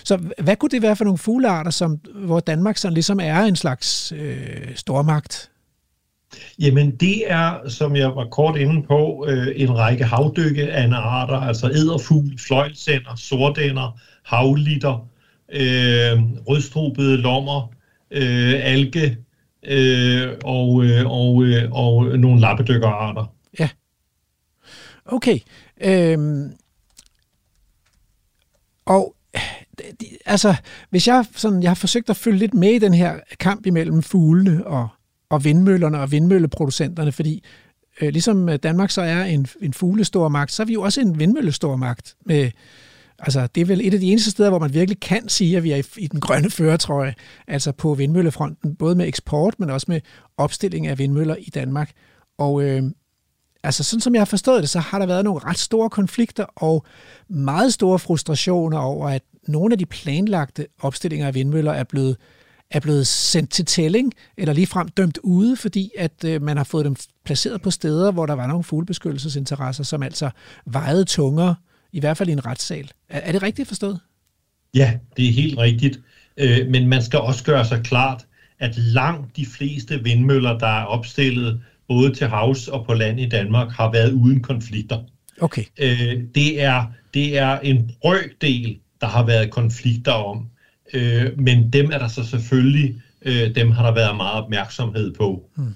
Så 0.05 0.17
hvad 0.43 0.57
kunne 0.57 0.71
det 0.71 0.83
være 0.83 0.97
for 0.97 1.05
nogle 1.05 1.19
fuglearter, 1.19 1.71
som, 1.71 1.99
hvor 2.15 2.41
Danmark 2.41 2.77
sådan 2.77 2.95
ligesom 2.95 3.21
er 3.21 3.43
en 3.43 3.57
slags 3.57 4.13
øh, 4.13 4.77
stormagt? 4.77 5.50
Jamen 6.59 6.97
det 6.97 7.33
er, 7.33 7.69
som 7.69 7.97
jeg 7.97 8.17
var 8.17 8.25
kort 8.25 8.57
inde 8.57 8.83
på, 8.83 9.27
øh, 9.29 9.47
en 9.57 9.79
række 9.79 10.05
havdykke 10.05 10.73
af 10.73 10.89
arter, 10.93 11.37
altså 11.37 11.71
æderfugl, 11.71 12.39
fløjlsænder, 12.39 13.15
sordænder, 13.17 13.99
havlitter, 14.25 15.09
øh, 15.53 16.23
rødstrubede 16.49 17.17
lommer, 17.17 17.73
øh, 18.11 18.55
alge 18.63 19.17
øh, 19.63 20.29
og, 20.45 20.85
øh, 20.85 21.11
og, 21.11 21.45
øh, 21.45 21.73
og 21.73 22.19
nogle 22.19 22.41
lappedykkerarter. 22.41 23.35
Ja. 23.59 23.69
Okay. 25.07 25.39
Øhm. 25.81 26.53
Og 28.87 29.15
øh, 29.37 29.43
altså, 30.27 30.55
hvis 30.91 31.09
jeg 31.09 31.25
sådan, 31.37 31.63
jeg 31.63 31.71
har 31.71 31.75
forsøgt 31.75 32.11
at 32.11 32.17
følge 32.17 32.39
lidt 32.39 32.55
med 32.55 32.71
i 32.71 32.79
den 32.79 32.95
her 32.95 33.21
kamp 33.41 33.67
imellem 33.67 34.03
fuglene 34.03 34.67
og 34.67 34.89
og 35.31 35.45
vindmøllerne 35.45 36.01
og 36.01 36.13
vindmølleproducenterne, 36.13 37.13
fordi 37.13 37.45
øh, 38.01 38.09
ligesom 38.09 38.49
øh, 38.49 38.59
Danmark 38.63 38.91
så 38.91 39.03
er 39.03 39.25
en, 39.25 39.47
en 39.61 39.75
fuglestormagt, 39.75 40.53
så 40.53 40.63
er 40.63 40.67
vi 40.67 40.73
jo 40.73 40.83
også 40.83 41.01
en 41.01 41.19
vindmøllestormagt. 41.19 42.17
Med, 42.27 42.51
altså, 43.19 43.49
det 43.55 43.61
er 43.61 43.65
vel 43.65 43.81
et 43.85 43.95
af 43.95 44.01
de 44.01 44.07
eneste 44.07 44.31
steder, 44.31 44.49
hvor 44.51 44.59
man 44.59 44.75
virkelig 44.75 45.01
kan 45.01 45.29
sige, 45.29 45.57
at 45.57 45.63
vi 45.63 45.71
er 45.71 45.77
i, 45.77 45.85
i 45.97 46.07
den 46.07 46.21
grønne 46.21 46.51
føretrøje, 46.51 47.15
altså 47.49 47.73
på 47.73 47.95
vindmøllefronten, 47.95 48.77
både 48.77 48.95
med 48.95 49.07
eksport, 49.07 49.61
men 49.61 49.71
også 49.71 49.87
med 49.89 50.01
opstilling 50.37 50.87
af 50.87 50.99
vindmøller 50.99 51.37
i 51.37 51.51
Danmark. 51.55 51.91
Og 52.39 52.63
øh, 52.63 52.83
altså 53.63 53.85
sådan 53.85 54.01
som 54.01 54.15
jeg 54.15 54.21
har 54.21 54.27
forstået 54.27 54.63
det, 54.63 54.71
så 54.71 54.79
har 54.79 54.99
der 54.99 55.07
været 55.07 55.25
nogle 55.25 55.41
ret 55.45 55.59
store 55.59 55.91
konflikter 55.91 56.45
og 56.57 56.85
meget 57.29 57.73
store 57.73 57.99
frustrationer 57.99 58.79
over, 58.79 59.09
at 59.09 59.23
nogle 59.49 59.75
af 59.75 59.79
de 59.79 59.87
planlagte 59.87 60.67
opstillinger 60.81 61.27
af 61.27 61.35
vindmøller 61.35 61.73
er 61.73 61.85
blevet 61.85 62.17
er 62.71 62.81
blevet 62.81 63.07
sendt 63.07 63.51
til 63.51 63.65
tælling, 63.65 64.13
eller 64.37 64.55
ligefrem 64.55 64.89
dømt 64.89 65.19
ude, 65.23 65.57
fordi 65.57 65.91
at 65.99 66.25
øh, 66.25 66.43
man 66.43 66.57
har 66.57 66.65
fået 66.65 66.85
dem 66.85 66.97
placeret 67.25 67.63
på 67.63 67.71
steder, 67.71 68.13
hvor 68.13 68.27
der 68.27 68.35
var 68.35 68.47
nogle 68.47 68.65
fuglebeskyttelsesinteresser, 68.65 69.85
som 69.85 70.03
altså 70.03 70.31
vejede 70.67 71.05
tungere, 71.05 71.55
i 71.93 72.01
hvert 72.01 72.17
fald 72.17 72.29
i 72.29 72.33
en 72.33 72.47
retssal. 72.47 72.91
Er, 73.09 73.21
er 73.21 73.33
det 73.33 73.43
rigtigt 73.43 73.69
forstået? 73.69 74.01
Ja, 74.75 74.99
det 75.17 75.29
er 75.29 75.33
helt 75.33 75.59
rigtigt. 75.59 76.01
Øh, 76.37 76.69
men 76.69 76.89
man 76.89 77.03
skal 77.03 77.19
også 77.19 77.45
gøre 77.45 77.65
sig 77.65 77.81
klart, 77.85 78.27
at 78.59 78.77
langt 78.77 79.37
de 79.37 79.47
fleste 79.47 80.05
vindmøller, 80.05 80.59
der 80.59 80.81
er 80.81 80.85
opstillet 80.85 81.63
både 81.89 82.15
til 82.15 82.27
havs 82.27 82.69
og 82.69 82.87
på 82.87 82.95
land 82.95 83.21
i 83.21 83.29
Danmark, 83.29 83.73
har 83.73 83.93
været 83.93 84.13
uden 84.13 84.43
konflikter. 84.43 84.99
Okay. 85.41 85.65
Øh, 85.79 86.23
det, 86.35 86.63
er, 86.63 86.85
det 87.15 87.39
er 87.39 87.59
en 87.59 87.91
brøkdel, 88.03 88.79
der 89.01 89.07
har 89.07 89.27
været 89.27 89.51
konflikter 89.51 90.13
om. 90.13 90.47
Øh, 90.95 91.39
men 91.39 91.73
dem 91.73 91.91
er 91.93 91.99
der 91.99 92.09
så 92.09 92.25
selvfølgelig, 92.25 93.03
øh, 93.23 93.55
dem 93.55 93.71
har 93.71 93.87
der 93.87 93.95
været 93.95 94.17
meget 94.17 94.45
opmærksomhed 94.45 95.15
på. 95.15 95.43
Hmm. 95.57 95.75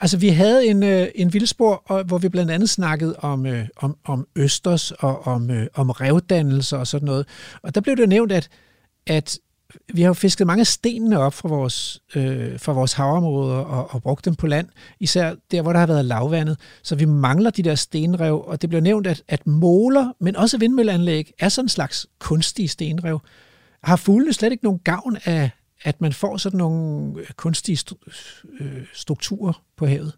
Altså, 0.00 0.18
vi 0.18 0.28
havde 0.28 0.66
en, 0.66 0.82
øh, 0.82 1.08
en 1.14 1.32
vildspor, 1.32 2.02
hvor 2.02 2.18
vi 2.18 2.28
blandt 2.28 2.50
andet 2.50 2.70
snakkede 2.70 3.16
om, 3.16 3.46
øh, 3.46 3.66
om, 3.76 3.96
om 4.04 4.26
østers 4.36 4.90
og 4.90 5.26
om, 5.26 5.50
øh, 5.50 5.66
om 5.74 5.90
revdannelser 5.90 6.78
og 6.78 6.86
sådan 6.86 7.06
noget. 7.06 7.26
Og 7.62 7.74
der 7.74 7.80
blev 7.80 7.96
det 7.96 8.08
nævnt, 8.08 8.32
at, 8.32 8.48
at 9.06 9.38
vi 9.94 10.02
har 10.02 10.08
jo 10.08 10.14
fisket 10.14 10.46
mange 10.46 10.64
stenene 10.64 11.18
op 11.18 11.34
fra 11.34 11.48
vores, 11.48 12.02
øh, 12.14 12.58
fra 12.58 12.72
vores 12.72 12.92
havområder 12.92 13.56
og, 13.56 13.94
og 13.94 14.02
brugt 14.02 14.24
dem 14.24 14.34
på 14.34 14.46
land, 14.46 14.68
især 15.00 15.34
der, 15.50 15.62
hvor 15.62 15.72
der 15.72 15.80
har 15.80 15.86
været 15.86 16.04
lavvandet. 16.04 16.58
Så 16.82 16.94
vi 16.94 17.04
mangler 17.04 17.50
de 17.50 17.62
der 17.62 17.74
stenrev, 17.74 18.44
og 18.46 18.62
det 18.62 18.70
blev 18.70 18.80
nævnt, 18.80 19.06
at, 19.06 19.22
at 19.28 19.46
måler, 19.46 20.12
men 20.20 20.36
også 20.36 20.58
vindmølleanlæg, 20.58 21.32
er 21.38 21.48
sådan 21.48 21.64
en 21.64 21.68
slags 21.68 22.06
kunstige 22.18 22.68
stenrev. 22.68 23.20
Har 23.84 23.96
fuglene 23.96 24.32
slet 24.32 24.52
ikke 24.52 24.64
nogen 24.64 24.80
gavn 24.84 25.16
af, 25.24 25.50
at 25.82 26.00
man 26.00 26.12
får 26.12 26.36
sådan 26.36 26.58
nogle 26.58 27.20
øh, 27.20 27.26
kunstige 27.36 27.78
øh, 28.60 28.84
strukturer 28.92 29.62
på 29.76 29.86
havet? 29.86 30.12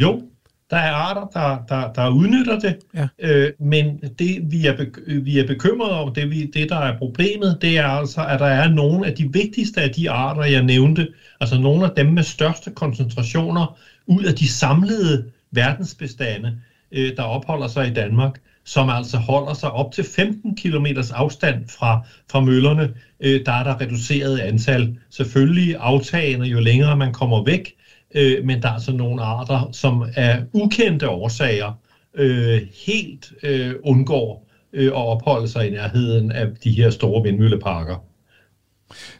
Jo, 0.00 0.22
der 0.70 0.76
er 0.76 0.92
arter, 0.92 1.26
der, 1.40 1.64
der, 1.68 1.92
der 1.92 2.08
udnytter 2.08 2.58
det, 2.58 2.78
ja. 2.94 3.08
øh, 3.18 3.52
men 3.58 3.98
det 3.98 4.52
vi 4.52 4.66
er, 4.66 4.86
vi 5.20 5.38
er 5.38 5.46
bekymrede 5.46 5.92
om, 5.92 6.14
det, 6.14 6.30
vi, 6.30 6.46
det 6.46 6.68
der 6.68 6.76
er 6.76 6.98
problemet, 6.98 7.58
det 7.62 7.78
er 7.78 7.86
altså, 7.86 8.26
at 8.26 8.40
der 8.40 8.46
er 8.46 8.68
nogle 8.68 9.06
af 9.06 9.14
de 9.14 9.32
vigtigste 9.32 9.80
af 9.80 9.90
de 9.90 10.10
arter, 10.10 10.44
jeg 10.44 10.62
nævnte, 10.62 11.08
altså 11.40 11.60
nogle 11.60 11.84
af 11.84 11.90
dem 11.96 12.06
med 12.06 12.22
største 12.22 12.70
koncentrationer 12.70 13.78
ud 14.06 14.24
af 14.24 14.34
de 14.34 14.48
samlede 14.48 15.30
verdensbestande, 15.50 16.60
øh, 16.92 17.16
der 17.16 17.22
opholder 17.22 17.68
sig 17.68 17.88
i 17.88 17.94
Danmark, 17.94 18.40
som 18.64 18.88
altså 18.88 19.18
holder 19.18 19.54
sig 19.54 19.72
op 19.72 19.92
til 19.92 20.04
15 20.04 20.56
km 20.56 20.86
afstand 21.14 21.68
fra, 21.68 22.06
fra 22.30 22.40
møllerne, 22.40 22.94
øh, 23.20 23.46
der 23.46 23.52
er 23.52 23.64
der 23.64 23.80
reduceret 23.80 24.38
antal. 24.38 24.98
Selvfølgelig 25.10 25.76
aftagende, 25.78 26.46
jo 26.46 26.60
længere 26.60 26.96
man 26.96 27.12
kommer 27.12 27.44
væk, 27.44 27.74
øh, 28.14 28.44
men 28.44 28.62
der 28.62 28.68
er 28.68 28.72
altså 28.72 28.92
nogle 28.92 29.22
arter, 29.22 29.68
som 29.72 30.04
af 30.16 30.42
ukendte 30.52 31.08
årsager 31.08 31.72
øh, 32.14 32.62
helt 32.86 33.32
øh, 33.42 33.74
undgår 33.84 34.48
øh, 34.72 34.86
at 34.86 34.92
opholde 34.92 35.48
sig 35.48 35.66
i 35.66 35.70
nærheden 35.70 36.32
af 36.32 36.46
de 36.64 36.70
her 36.70 36.90
store 36.90 37.22
vindmølleparker. 37.22 38.13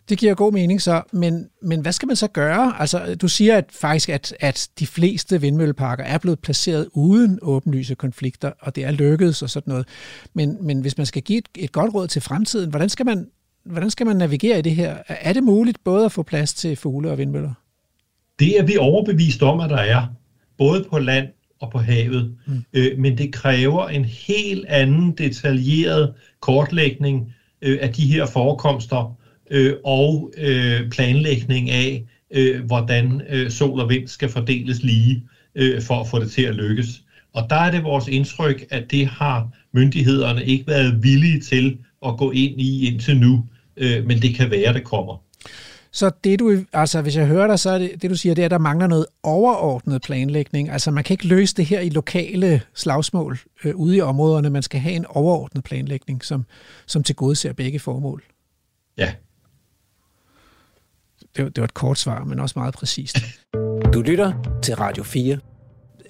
Det 0.08 0.18
giver 0.18 0.34
god 0.34 0.52
mening 0.52 0.82
så, 0.82 1.02
men, 1.12 1.48
men 1.62 1.80
hvad 1.80 1.92
skal 1.92 2.06
man 2.06 2.16
så 2.16 2.28
gøre? 2.28 2.80
Altså, 2.80 3.14
du 3.14 3.28
siger 3.28 3.56
at 3.56 3.64
faktisk, 3.70 4.08
at, 4.08 4.34
at 4.40 4.68
de 4.78 4.86
fleste 4.86 5.40
vindmølleparker 5.40 6.04
er 6.04 6.18
blevet 6.18 6.38
placeret 6.38 6.88
uden 6.92 7.38
åbenlyse 7.42 7.94
konflikter, 7.94 8.52
og 8.60 8.76
det 8.76 8.84
er 8.84 8.90
lykkedes 8.90 9.42
og 9.42 9.50
sådan 9.50 9.70
noget. 9.70 9.86
Men, 10.34 10.56
men 10.60 10.80
hvis 10.80 10.96
man 10.96 11.06
skal 11.06 11.22
give 11.22 11.38
et, 11.38 11.48
et 11.54 11.72
godt 11.72 11.94
råd 11.94 12.08
til 12.08 12.22
fremtiden, 12.22 12.70
hvordan 12.70 12.88
skal, 12.88 13.06
man, 13.06 13.26
hvordan 13.64 13.90
skal 13.90 14.06
man 14.06 14.16
navigere 14.16 14.58
i 14.58 14.62
det 14.62 14.76
her? 14.76 14.96
Er 15.08 15.32
det 15.32 15.42
muligt 15.42 15.84
både 15.84 16.04
at 16.04 16.12
få 16.12 16.22
plads 16.22 16.54
til 16.54 16.76
fugle 16.76 17.10
og 17.10 17.18
vindmøller? 17.18 17.52
Det 18.38 18.58
er 18.58 18.62
vi 18.62 18.76
overbevist 18.76 19.42
om, 19.42 19.60
at 19.60 19.70
der 19.70 19.76
er, 19.76 20.06
både 20.58 20.86
på 20.90 20.98
land 20.98 21.28
og 21.60 21.70
på 21.70 21.78
havet. 21.78 22.36
Mm. 22.46 22.64
Øh, 22.72 22.98
men 22.98 23.18
det 23.18 23.32
kræver 23.32 23.88
en 23.88 24.04
helt 24.04 24.66
anden 24.66 25.12
detaljeret 25.12 26.14
kortlægning 26.40 27.34
øh, 27.62 27.78
af 27.80 27.92
de 27.92 28.06
her 28.06 28.26
forekomster 28.26 29.16
øh, 29.50 29.74
og 29.84 30.32
øh, 30.36 30.90
planlægning 30.90 31.70
af, 31.70 32.04
øh, 32.30 32.64
hvordan 32.64 33.22
øh, 33.28 33.50
sol 33.50 33.80
og 33.80 33.88
vind 33.88 34.08
skal 34.08 34.28
fordeles 34.28 34.82
lige 34.82 35.24
øh, 35.54 35.82
for 35.82 36.00
at 36.00 36.08
få 36.08 36.18
det 36.18 36.30
til 36.30 36.42
at 36.42 36.54
lykkes. 36.54 37.02
Og 37.32 37.46
der 37.50 37.56
er 37.56 37.70
det 37.70 37.84
vores 37.84 38.08
indtryk, 38.08 38.66
at 38.70 38.90
det 38.90 39.06
har 39.06 39.48
myndighederne 39.72 40.44
ikke 40.44 40.66
været 40.66 41.02
villige 41.02 41.40
til 41.40 41.78
at 42.06 42.16
gå 42.18 42.30
ind 42.30 42.60
i 42.60 42.86
indtil 42.92 43.16
nu, 43.16 43.44
øh, 43.76 44.06
men 44.06 44.22
det 44.22 44.34
kan 44.34 44.50
være, 44.50 44.72
det 44.72 44.84
kommer. 44.84 45.24
Så 45.92 46.10
det 46.24 46.38
du, 46.38 46.64
altså 46.72 47.02
hvis 47.02 47.16
jeg 47.16 47.26
hører 47.26 47.46
dig, 47.46 47.58
så 47.58 47.70
er 47.70 47.78
det, 47.78 48.02
det 48.02 48.10
du 48.10 48.16
siger, 48.16 48.34
det 48.34 48.42
er, 48.42 48.46
at 48.46 48.50
der 48.50 48.58
mangler 48.58 48.86
noget 48.86 49.06
overordnet 49.22 50.02
planlægning. 50.02 50.70
Altså 50.70 50.90
man 50.90 51.04
kan 51.04 51.14
ikke 51.14 51.26
løse 51.26 51.54
det 51.54 51.66
her 51.66 51.80
i 51.80 51.88
lokale 51.88 52.60
slagsmål 52.74 53.38
øh, 53.64 53.76
ude 53.76 53.96
i 53.96 54.00
områderne. 54.00 54.50
Man 54.50 54.62
skal 54.62 54.80
have 54.80 54.94
en 54.94 55.06
overordnet 55.06 55.64
planlægning, 55.64 56.24
som, 56.24 56.44
som 56.86 57.02
tilgodeser 57.02 57.52
begge 57.52 57.78
formål. 57.78 58.22
Ja. 58.98 59.12
Det, 61.36 61.56
det 61.56 61.58
var 61.58 61.64
et 61.64 61.74
kort 61.74 61.98
svar, 61.98 62.24
men 62.24 62.40
også 62.40 62.58
meget 62.58 62.74
præcist. 62.74 63.18
Du 63.94 64.00
lytter 64.00 64.58
til 64.62 64.74
Radio 64.76 65.02
4. 65.02 65.38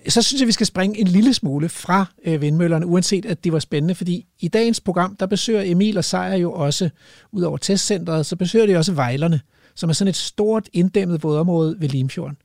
Så 0.09 0.23
synes 0.23 0.41
jeg, 0.41 0.47
vi 0.47 0.53
skal 0.53 0.67
springe 0.67 0.99
en 0.99 1.09
lille 1.09 1.35
smule 1.35 1.69
fra 1.69 2.07
øh, 2.25 2.41
vindmøllerne, 2.41 2.87
uanset 2.87 3.27
at 3.27 3.45
det 3.45 3.53
var 3.53 3.59
spændende, 3.59 3.95
fordi 3.95 4.27
i 4.41 4.49
dagens 4.49 4.81
program, 4.81 5.17
der 5.17 5.27
besøger 5.27 5.63
Emil 5.65 5.99
og 5.99 6.05
Sejer 6.05 6.37
jo 6.37 6.53
også, 6.53 6.91
ud 7.33 7.43
over 7.43 7.57
testcentret, 7.57 8.27
så 8.27 8.37
besøger 8.37 8.67
de 8.67 8.77
også 8.77 8.93
Vejlerne 8.93 9.41
som 9.75 9.91
er 9.91 9.95
sådan 9.95 10.09
et 10.09 10.17
stort 10.17 10.69
inddæmmet 10.73 11.23
vådområde 11.23 11.77
ved 11.79 11.89
Limfjorden. 11.89 12.37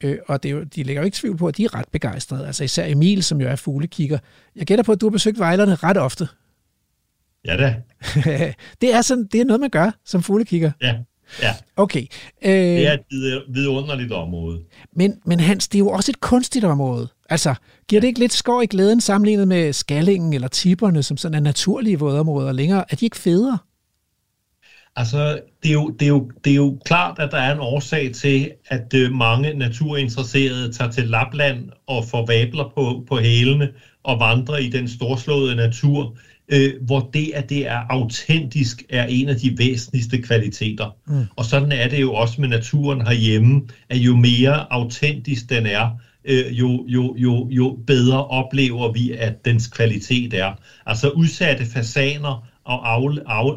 Øh, 0.00 0.18
og 0.26 0.42
det 0.42 0.48
er 0.48 0.52
jo, 0.52 0.62
de 0.62 0.82
lægger 0.82 1.02
jo 1.02 1.04
ikke 1.04 1.16
tvivl 1.16 1.36
på, 1.36 1.48
at 1.48 1.56
de 1.56 1.64
er 1.64 1.74
ret 1.74 1.88
begejstrede. 1.92 2.46
Altså 2.46 2.64
især 2.64 2.86
Emil, 2.86 3.22
som 3.22 3.40
jo 3.40 3.48
er 3.48 3.56
fuglekigger. 3.56 4.18
Jeg 4.56 4.66
gætter 4.66 4.84
på, 4.84 4.92
at 4.92 5.00
du 5.00 5.06
har 5.06 5.10
besøgt 5.10 5.38
vejlerne 5.38 5.74
ret 5.74 5.96
ofte. 5.96 6.28
Ja 7.44 7.56
da. 7.56 7.82
det, 8.80 8.94
er 8.94 9.02
sådan, 9.02 9.24
det 9.32 9.40
er 9.40 9.44
noget, 9.44 9.60
man 9.60 9.70
gør 9.70 9.90
som 10.04 10.22
fuglekigger. 10.22 10.70
Ja, 10.80 10.96
ja. 11.42 11.54
Okay. 11.76 12.06
Øh, 12.44 12.52
det 12.52 12.86
er 12.86 12.92
et 12.92 13.42
vidunderligt 13.48 14.12
område. 14.12 14.60
Men, 14.92 15.20
men 15.24 15.40
Hans, 15.40 15.68
det 15.68 15.78
er 15.78 15.80
jo 15.80 15.88
også 15.88 16.12
et 16.12 16.20
kunstigt 16.20 16.64
område. 16.64 17.08
Altså, 17.30 17.54
giver 17.88 18.00
det 18.00 18.08
ikke 18.08 18.20
lidt 18.20 18.32
skår 18.32 18.62
i 18.62 18.66
glæden 18.66 19.00
sammenlignet 19.00 19.48
med 19.48 19.72
skallingen 19.72 20.32
eller 20.32 20.48
tipperne, 20.48 21.02
som 21.02 21.16
sådan 21.16 21.34
er 21.34 21.40
naturlige 21.40 21.98
vådområder 21.98 22.52
længere? 22.52 22.84
Er 22.90 22.96
de 22.96 23.06
ikke 23.06 23.16
federe? 23.16 23.58
Altså, 24.96 25.40
det 25.62 25.68
er, 25.68 25.72
jo, 25.72 25.88
det, 25.88 26.02
er 26.02 26.08
jo, 26.08 26.30
det 26.44 26.50
er 26.50 26.56
jo 26.56 26.78
klart, 26.84 27.18
at 27.18 27.30
der 27.30 27.38
er 27.38 27.54
en 27.54 27.60
årsag 27.60 28.14
til, 28.14 28.50
at 28.66 28.94
øh, 28.94 29.12
mange 29.12 29.54
naturinteresserede 29.54 30.72
tager 30.72 30.90
til 30.90 31.08
Lapland 31.08 31.70
og 31.86 32.04
får 32.04 32.26
vabler 32.26 32.72
på, 32.74 33.04
på 33.08 33.18
hælene 33.18 33.72
og 34.02 34.20
vandrer 34.20 34.56
i 34.56 34.68
den 34.68 34.88
storslåede 34.88 35.56
natur, 35.56 36.16
øh, 36.48 36.72
hvor 36.80 37.10
det, 37.14 37.30
at 37.34 37.48
det 37.48 37.66
er 37.66 37.78
autentisk, 37.88 38.82
er 38.88 39.06
en 39.06 39.28
af 39.28 39.36
de 39.36 39.58
væsentligste 39.58 40.22
kvaliteter. 40.22 40.96
Mm. 41.06 41.24
Og 41.36 41.44
sådan 41.44 41.72
er 41.72 41.88
det 41.88 42.00
jo 42.00 42.14
også 42.14 42.40
med 42.40 42.48
naturen 42.48 43.06
herhjemme, 43.06 43.62
at 43.88 43.96
jo 43.96 44.16
mere 44.16 44.72
autentisk 44.72 45.50
den 45.50 45.66
er, 45.66 45.90
øh, 46.24 46.58
jo, 46.58 46.84
jo, 46.88 47.14
jo, 47.18 47.48
jo 47.50 47.78
bedre 47.86 48.26
oplever 48.26 48.92
vi, 48.92 49.12
at 49.12 49.44
dens 49.44 49.66
kvalitet 49.66 50.34
er. 50.34 50.52
Altså 50.86 51.08
udsatte 51.08 51.66
fasaner 51.66 52.48
og 52.64 52.94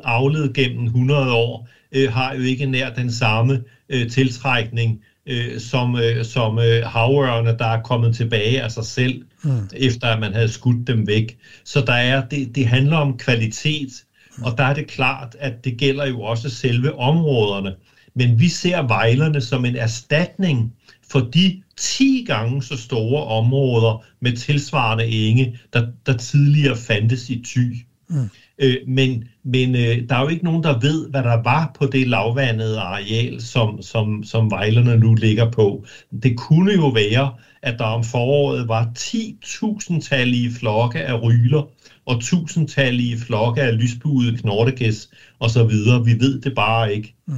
avlet 0.03 0.53
gennem 0.53 0.85
100 0.85 1.33
år, 1.33 1.69
øh, 1.91 2.11
har 2.11 2.33
jo 2.33 2.41
ikke 2.41 2.65
nær 2.65 2.93
den 2.93 3.11
samme 3.11 3.63
øh, 3.89 4.09
tiltrækning 4.09 4.99
øh, 5.29 5.59
som, 5.59 5.95
øh, 5.95 6.25
som 6.25 6.59
øh, 6.59 6.85
havørne, 6.85 7.57
der 7.57 7.65
er 7.65 7.81
kommet 7.81 8.15
tilbage 8.15 8.61
af 8.61 8.71
sig 8.71 8.85
selv, 8.85 9.23
mm. 9.43 9.69
efter 9.75 10.07
at 10.07 10.19
man 10.19 10.33
havde 10.33 10.49
skudt 10.49 10.87
dem 10.87 11.07
væk. 11.07 11.37
Så 11.63 11.81
der 11.81 11.93
er, 11.93 12.25
det, 12.25 12.55
det 12.55 12.67
handler 12.67 12.97
om 12.97 13.17
kvalitet, 13.17 13.89
mm. 14.37 14.43
og 14.43 14.57
der 14.57 14.63
er 14.63 14.73
det 14.73 14.87
klart, 14.87 15.35
at 15.39 15.63
det 15.63 15.77
gælder 15.77 16.07
jo 16.07 16.21
også 16.21 16.49
selve 16.49 16.99
områderne. 16.99 17.75
Men 18.15 18.39
vi 18.39 18.47
ser 18.47 18.87
vejlerne 18.87 19.41
som 19.41 19.65
en 19.65 19.75
erstatning 19.75 20.73
for 21.11 21.19
de 21.19 21.61
10 21.77 22.25
gange 22.27 22.63
så 22.63 22.77
store 22.77 23.23
områder 23.23 24.05
med 24.21 24.37
tilsvarende 24.37 25.05
enge, 25.05 25.59
der, 25.73 25.87
der 26.05 26.17
tidligere 26.17 26.77
fandtes 26.77 27.29
i 27.29 27.43
Thy. 27.45 27.85
Mm. 28.09 28.29
Øh, 28.59 28.77
men 28.87 29.23
men 29.43 29.75
øh, 29.75 30.09
der 30.09 30.15
er 30.15 30.21
jo 30.21 30.27
ikke 30.27 30.43
nogen, 30.43 30.63
der 30.63 30.79
ved, 30.79 31.09
hvad 31.09 31.23
der 31.23 31.43
var 31.43 31.71
på 31.79 31.85
det 31.85 32.07
lavvandede 32.07 32.79
areal, 32.79 33.41
som, 33.41 33.81
som, 33.81 34.23
som 34.23 34.51
vejlerne 34.51 34.97
nu 34.97 35.13
ligger 35.13 35.51
på. 35.51 35.85
Det 36.23 36.37
kunne 36.37 36.73
jo 36.73 36.87
være, 36.87 37.33
at 37.61 37.79
der 37.79 37.85
om 37.85 38.03
foråret 38.03 38.67
var 38.67 38.91
10.000-tallige 38.97 40.51
flokke 40.51 41.01
af 41.01 41.21
ryler 41.23 41.69
og 42.05 42.21
tusindtallige 42.21 43.17
flokke 43.17 43.61
af 43.61 43.77
lysbuede 43.77 44.37
knortegæs 44.37 45.09
osv. 45.39 45.71
Vi 46.05 46.19
ved 46.19 46.41
det 46.41 46.55
bare 46.55 46.93
ikke. 46.95 47.15
Mm. 47.27 47.33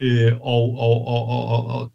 Øh, 0.00 0.32
og, 0.40 0.78
og, 0.78 1.06
og, 1.06 1.26
og, 1.28 1.66
og 1.66 1.92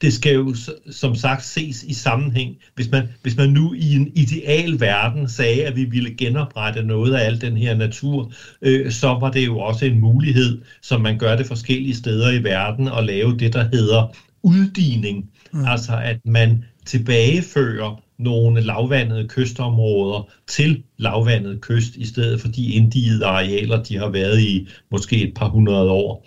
det 0.00 0.12
skal 0.12 0.34
jo 0.34 0.54
som 0.90 1.14
sagt 1.14 1.44
ses 1.44 1.82
i 1.82 1.92
sammenhæng. 1.92 2.56
Hvis 2.74 2.90
man, 2.90 3.08
hvis 3.22 3.36
man 3.36 3.50
nu 3.50 3.74
i 3.74 3.94
en 3.94 4.12
ideal 4.14 4.80
verden 4.80 5.28
sagde, 5.28 5.64
at 5.64 5.76
vi 5.76 5.84
ville 5.84 6.14
genoprette 6.16 6.82
noget 6.82 7.14
af 7.14 7.26
al 7.26 7.40
den 7.40 7.56
her 7.56 7.74
natur, 7.74 8.32
øh, 8.62 8.92
så 8.92 9.06
var 9.08 9.30
det 9.30 9.46
jo 9.46 9.58
også 9.58 9.84
en 9.84 10.00
mulighed, 10.00 10.62
som 10.82 11.00
man 11.00 11.18
gør 11.18 11.36
det 11.36 11.46
forskellige 11.46 11.94
steder 11.94 12.30
i 12.30 12.44
verden, 12.44 12.88
at 12.88 13.04
lave 13.04 13.36
det, 13.36 13.52
der 13.52 13.68
hedder 13.72 14.16
uddigning. 14.42 15.30
Mm. 15.52 15.64
Altså 15.64 15.96
at 15.96 16.16
man 16.24 16.64
tilbagefører 16.86 18.02
nogle 18.18 18.60
lavvandede 18.60 19.28
kystområder 19.28 20.28
til 20.48 20.82
lavvandet 20.98 21.60
kyst, 21.60 21.96
i 21.96 22.04
stedet 22.04 22.40
for 22.40 22.48
de 22.48 22.72
inddigede 22.72 23.26
arealer, 23.26 23.82
de 23.82 23.96
har 23.96 24.08
været 24.08 24.40
i 24.40 24.68
måske 24.90 25.28
et 25.28 25.34
par 25.34 25.48
hundrede 25.48 25.90
år. 25.90 26.26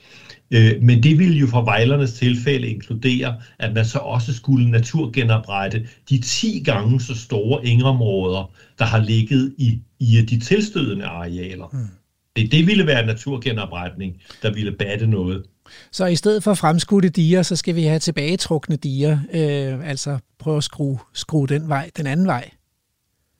Øh, 0.51 0.81
men 0.81 1.03
det 1.03 1.19
ville 1.19 1.37
jo 1.37 1.47
for 1.47 1.61
vejlernes 1.61 2.13
tilfælde 2.13 2.67
inkludere, 2.67 3.41
at 3.59 3.73
man 3.73 3.85
så 3.85 3.99
også 3.99 4.33
skulle 4.33 4.71
naturgenoprette 4.71 5.87
de 6.09 6.21
10 6.21 6.61
gange 6.65 7.01
så 7.01 7.15
store 7.15 7.65
engområder, 7.65 8.51
der 8.79 8.85
har 8.85 8.99
ligget 8.99 9.55
i, 9.57 9.79
i 9.99 10.25
de 10.29 10.39
tilstødende 10.39 11.05
arealer. 11.05 11.67
Mm. 11.73 11.87
Det, 12.35 12.51
det 12.51 12.67
ville 12.67 12.87
være 12.87 13.05
naturgenopretning, 13.05 14.21
der 14.41 14.53
ville 14.53 14.71
batte 14.71 15.07
noget. 15.07 15.43
Så 15.91 16.05
i 16.05 16.15
stedet 16.15 16.43
for 16.43 16.53
fremskudte 16.53 17.09
diger, 17.09 17.41
så 17.41 17.55
skal 17.55 17.75
vi 17.75 17.83
have 17.83 17.99
tilbagetrukne 17.99 18.75
diger, 18.75 19.19
øh, 19.33 19.89
altså 19.89 20.19
prøve 20.39 20.57
at 20.57 20.63
skrue, 20.63 20.99
skrue 21.13 21.47
den 21.47 21.69
vej, 21.69 21.89
den 21.97 22.07
anden 22.07 22.27
vej. 22.27 22.49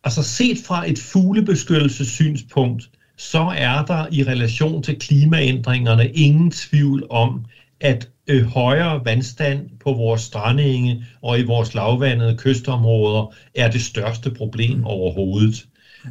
Altså 0.03 0.23
set 0.23 0.57
fra 0.65 0.89
et 0.89 0.99
fuglebeskyttelsessynspunkt, 0.99 2.89
så 3.19 3.53
er 3.57 3.85
der 3.85 4.07
i 4.11 4.23
relation 4.23 4.83
til 4.83 4.99
klimaændringerne 4.99 6.09
ingen 6.09 6.51
tvivl 6.51 7.07
om, 7.09 7.45
at 7.81 8.09
øh, 8.27 8.45
højere 8.45 9.05
vandstand 9.05 9.69
på 9.83 9.93
vores 9.93 10.21
strandenge 10.21 11.05
og 11.21 11.39
i 11.39 11.43
vores 11.43 11.73
lavvandede 11.73 12.37
kystområder 12.37 13.33
er 13.55 13.71
det 13.71 13.81
største 13.81 14.31
problem 14.31 14.77
mm. 14.77 14.85
overhovedet. 14.85 15.65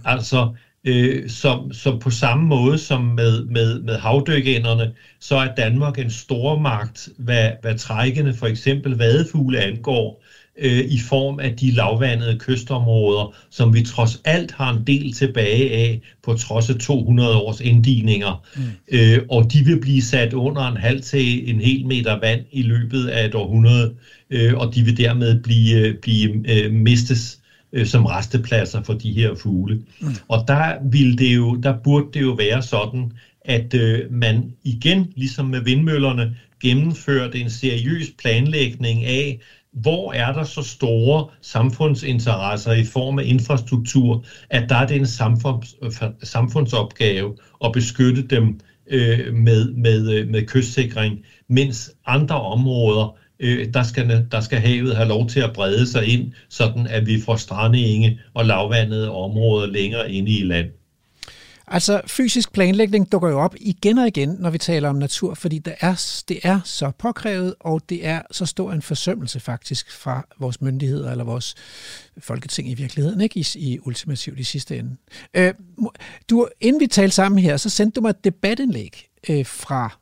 Altså, 0.05 0.55
øh, 0.85 1.31
som, 1.31 1.73
som 1.73 1.99
på 1.99 2.11
samme 2.11 2.47
måde 2.47 2.79
som 2.79 3.01
med, 3.05 3.45
med, 3.45 3.81
med 3.81 3.99
havdykænderne, 3.99 4.93
så 5.21 5.37
er 5.37 5.55
Danmark 5.55 5.99
en 5.99 6.11
stormagt, 6.11 7.09
hvad, 7.19 7.51
hvad 7.63 7.75
trækkende 7.79 8.35
for 8.35 8.47
eksempel 8.47 8.93
vadefugle 8.93 9.61
angår, 9.61 10.23
øh, 10.59 10.85
i 10.85 10.99
form 10.99 11.41
af 11.41 11.57
de 11.57 11.71
lavvandede 11.71 12.39
kystområder, 12.39 13.35
som 13.51 13.75
vi 13.75 13.83
trods 13.83 14.21
alt 14.25 14.53
har 14.53 14.73
en 14.77 14.87
del 14.87 15.13
tilbage 15.13 15.73
af, 15.73 16.01
på 16.23 16.35
trods 16.35 16.71
af 16.71 16.77
200 16.77 17.37
års 17.37 17.61
inddigninger. 17.61 18.45
Mm. 18.57 18.63
Øh, 18.89 19.19
og 19.31 19.53
de 19.53 19.65
vil 19.65 19.81
blive 19.81 20.03
sat 20.03 20.33
under 20.33 20.69
en 20.69 20.77
halv 20.77 21.03
til 21.03 21.51
en 21.51 21.61
hel 21.61 21.87
meter 21.87 22.21
vand 22.21 22.41
i 22.53 22.63
løbet 22.63 23.07
af 23.07 23.27
et 23.27 23.35
århundrede, 23.35 23.95
øh, 24.31 24.55
og 24.55 24.75
de 24.75 24.83
vil 24.83 24.97
dermed 24.97 25.43
blive, 25.43 25.95
blive 26.03 26.51
øh, 26.51 26.73
mistes 26.73 27.39
øh, 27.73 27.87
som 27.87 28.07
restepladser 28.07 28.83
for 28.83 28.95
de 28.95 29.13
her 29.13 29.35
fugle. 29.35 29.83
Mm. 30.01 30.09
Og 30.29 30.45
der, 30.49 30.91
vil 30.91 31.19
det 31.19 31.37
jo, 31.37 31.55
der 31.55 31.75
burde 31.85 32.07
det 32.15 32.23
jo 32.23 32.31
være 32.31 32.63
sådan, 32.63 33.13
at 33.41 33.75
øh, 33.75 34.13
man 34.13 34.53
igen, 34.65 35.13
ligesom 35.17 35.47
med 35.47 35.61
vindmøllerne, 35.61 36.37
gennemførte 36.63 37.39
en 37.39 37.51
seriøs 37.51 38.07
planlægning 38.19 39.05
af, 39.05 39.41
hvor 39.73 40.13
er 40.13 40.33
der 40.33 40.45
så 40.45 40.63
store 40.63 41.31
samfundsinteresser 41.43 42.73
i 42.73 42.85
form 42.85 43.19
af 43.19 43.23
infrastruktur, 43.27 44.25
at 44.51 44.69
der 44.69 44.77
er 44.77 44.87
det 44.87 44.97
en 44.97 45.07
samfunds, 45.07 45.75
samfundsopgave 46.23 47.37
at 47.65 47.73
beskytte 47.73 48.23
dem 48.23 48.61
øh, 48.91 49.35
med, 49.35 49.73
med, 49.73 50.13
øh, 50.13 50.29
med 50.29 50.47
kystsikring, 50.47 51.25
mens 51.49 51.91
andre 52.07 52.41
områder, 52.41 53.17
øh, 53.41 53.75
der, 53.75 53.83
skal, 53.83 54.27
der 54.33 54.41
skal 54.41 54.59
havet 54.59 54.97
have 54.97 55.09
lov 55.09 55.29
til 55.29 55.41
at 55.41 55.53
brede 55.55 55.87
sig 55.87 56.07
ind, 56.07 56.33
sådan 56.49 56.87
at 56.87 57.07
vi 57.07 57.21
får 57.21 57.37
strandenge 57.37 58.21
og 58.35 58.45
lavvandede 58.45 59.11
områder 59.11 59.67
længere 59.67 60.13
inde 60.13 60.31
i 60.31 60.43
land. 60.43 60.78
Altså, 61.71 62.01
fysisk 62.07 62.53
planlægning 62.53 63.13
dukker 63.13 63.29
jo 63.29 63.41
op 63.41 63.55
igen 63.61 63.99
og 63.99 64.07
igen, 64.07 64.29
når 64.29 64.51
vi 64.51 64.59
taler 64.59 64.89
om 64.89 64.97
natur, 64.97 65.35
fordi 65.35 65.59
det 65.59 65.75
er, 65.81 66.23
det 66.29 66.41
er 66.43 66.61
så 66.65 66.91
påkrævet, 66.99 67.55
og 67.61 67.83
det 67.89 68.07
er 68.07 68.23
så 68.31 68.47
stor 68.47 68.73
en 68.73 68.83
forsømmelse 68.83 69.41
faktisk 69.41 69.93
fra 69.93 70.27
vores 70.39 70.61
myndigheder 70.61 71.11
eller 71.11 71.25
vores 71.25 71.55
folketing 72.19 72.71
i 72.71 72.75
virkeligheden, 72.75 73.21
ikke? 73.21 73.41
I, 73.41 73.47
i 73.55 73.79
ultimativt 73.83 74.39
i 74.39 74.45
sidste 74.45 74.79
ende. 74.79 74.97
Øh, 75.35 75.55
du, 76.31 76.49
inden 76.61 76.81
vi 76.81 76.87
talte 76.87 77.15
sammen 77.15 77.39
her, 77.39 77.57
så 77.57 77.71
sendte 77.71 77.97
du 77.97 78.01
mig 78.01 78.11
et 78.11 78.25
debatindlæg 78.25 79.09
øh, 79.29 79.47
fra 79.47 79.99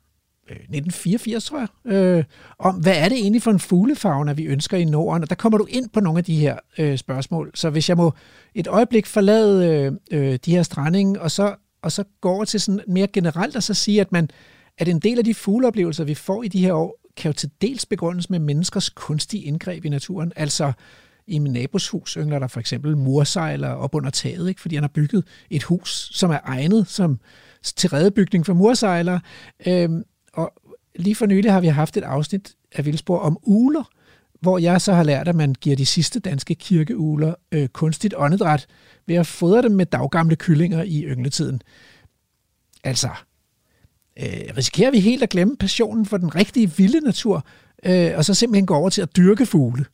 Øh, 0.51 0.57
1984, 0.57 1.45
tror 1.45 1.59
jeg, 1.59 1.93
øh, 1.93 2.25
om 2.59 2.75
hvad 2.75 2.97
er 2.97 3.09
det 3.09 3.19
egentlig 3.19 3.43
for 3.43 3.51
en 3.51 3.59
fuglefauna, 3.59 4.33
vi 4.33 4.45
ønsker 4.45 4.77
i 4.77 4.85
Norden. 4.85 5.23
Og 5.23 5.31
der 5.31 5.35
kommer 5.35 5.59
du 5.59 5.67
ind 5.69 5.89
på 5.89 6.01
nogle 6.01 6.19
af 6.19 6.25
de 6.25 6.37
her 6.37 6.59
øh, 6.79 6.99
spørgsmål. 6.99 7.51
Så 7.55 7.71
hvis 7.71 7.89
jeg 7.89 7.97
må 7.97 8.13
et 8.55 8.67
øjeblik 8.67 9.07
forlade 9.07 9.67
øh, 9.71 9.93
øh, 10.11 10.39
de 10.45 10.51
her 10.51 10.63
strandinge, 10.63 11.21
og 11.21 11.31
så, 11.31 11.55
og 11.83 11.93
så 11.93 12.05
gå 12.21 12.29
over 12.29 12.45
til 12.45 12.61
sådan 12.61 12.81
mere 12.89 13.07
generelt, 13.07 13.57
og 13.57 13.63
så 13.63 13.75
sige, 13.75 14.01
at, 14.01 14.13
man, 14.13 14.29
at 14.79 14.89
en 14.89 14.99
del 14.99 15.19
af 15.19 15.25
de 15.25 15.35
fugleoplevelser, 15.35 16.05
vi 16.05 16.15
får 16.15 16.43
i 16.43 16.49
de 16.49 16.61
her 16.61 16.73
år, 16.73 17.01
kan 17.17 17.29
jo 17.29 17.33
til 17.33 17.51
dels 17.61 17.87
begrundes 17.87 18.31
med 18.31 18.39
menneskers 18.39 18.89
kunstige 18.89 19.43
indgreb 19.43 19.85
i 19.85 19.89
naturen. 19.89 20.33
Altså, 20.37 20.73
i 21.27 21.39
min 21.39 21.53
nabos 21.53 21.89
hus 21.89 22.13
yngler 22.13 22.39
der 22.39 22.47
for 22.47 22.61
eksempel 22.61 22.97
mursejler 22.97 23.69
op 23.69 23.95
under 23.95 24.11
taget, 24.11 24.49
ikke? 24.49 24.61
fordi 24.61 24.75
han 24.75 24.83
har 24.83 24.89
bygget 24.89 25.25
et 25.51 25.63
hus, 25.63 26.11
som 26.13 26.31
er 26.31 26.39
egnet 26.45 26.89
som 26.89 27.21
til 27.63 27.91
redebygning 27.91 28.47
for 28.47 28.55
mursejlere. 28.55 29.21
Øhm, 29.67 30.03
og 30.37 30.53
lige 30.97 31.15
for 31.15 31.27
nylig 31.27 31.53
har 31.53 31.61
vi 31.61 31.67
haft 31.67 31.97
et 31.97 32.03
afsnit 32.03 32.55
af 32.73 32.85
Vildsborg 32.85 33.21
om 33.21 33.39
uler, 33.43 33.91
hvor 34.41 34.59
jeg 34.59 34.81
så 34.81 34.93
har 34.93 35.03
lært, 35.03 35.29
at 35.29 35.35
man 35.35 35.55
giver 35.61 35.77
de 35.77 35.87
sidste 35.87 36.21
danske 36.21 36.55
kirkeuler 36.55 37.35
øh, 37.53 37.69
kunstigt 37.69 38.15
åndedræt 38.17 38.67
ved 39.07 39.17
at 39.17 39.27
fodre 39.27 39.63
dem 39.63 39.73
med 39.73 39.87
daggamle 39.87 40.37
kyllinger 40.37 40.83
i 40.83 41.03
yngletiden. 41.03 41.61
Altså, 42.85 43.09
øh, 44.19 44.57
risikerer 44.57 44.91
vi 44.91 45.01
helt 45.01 45.23
at 45.23 45.29
glemme 45.29 45.57
passionen 45.57 46.07
for 46.07 46.17
den 46.17 46.35
rigtige 46.35 46.73
vilde 46.77 47.01
natur, 47.01 47.47
øh, 47.85 48.11
og 48.17 48.25
så 48.25 48.35
simpelthen 48.35 48.67
gå 48.67 48.75
over 48.75 48.91
til 48.91 49.03
at 49.03 49.17
dyrke 49.17 49.47
fugle? 49.47 49.85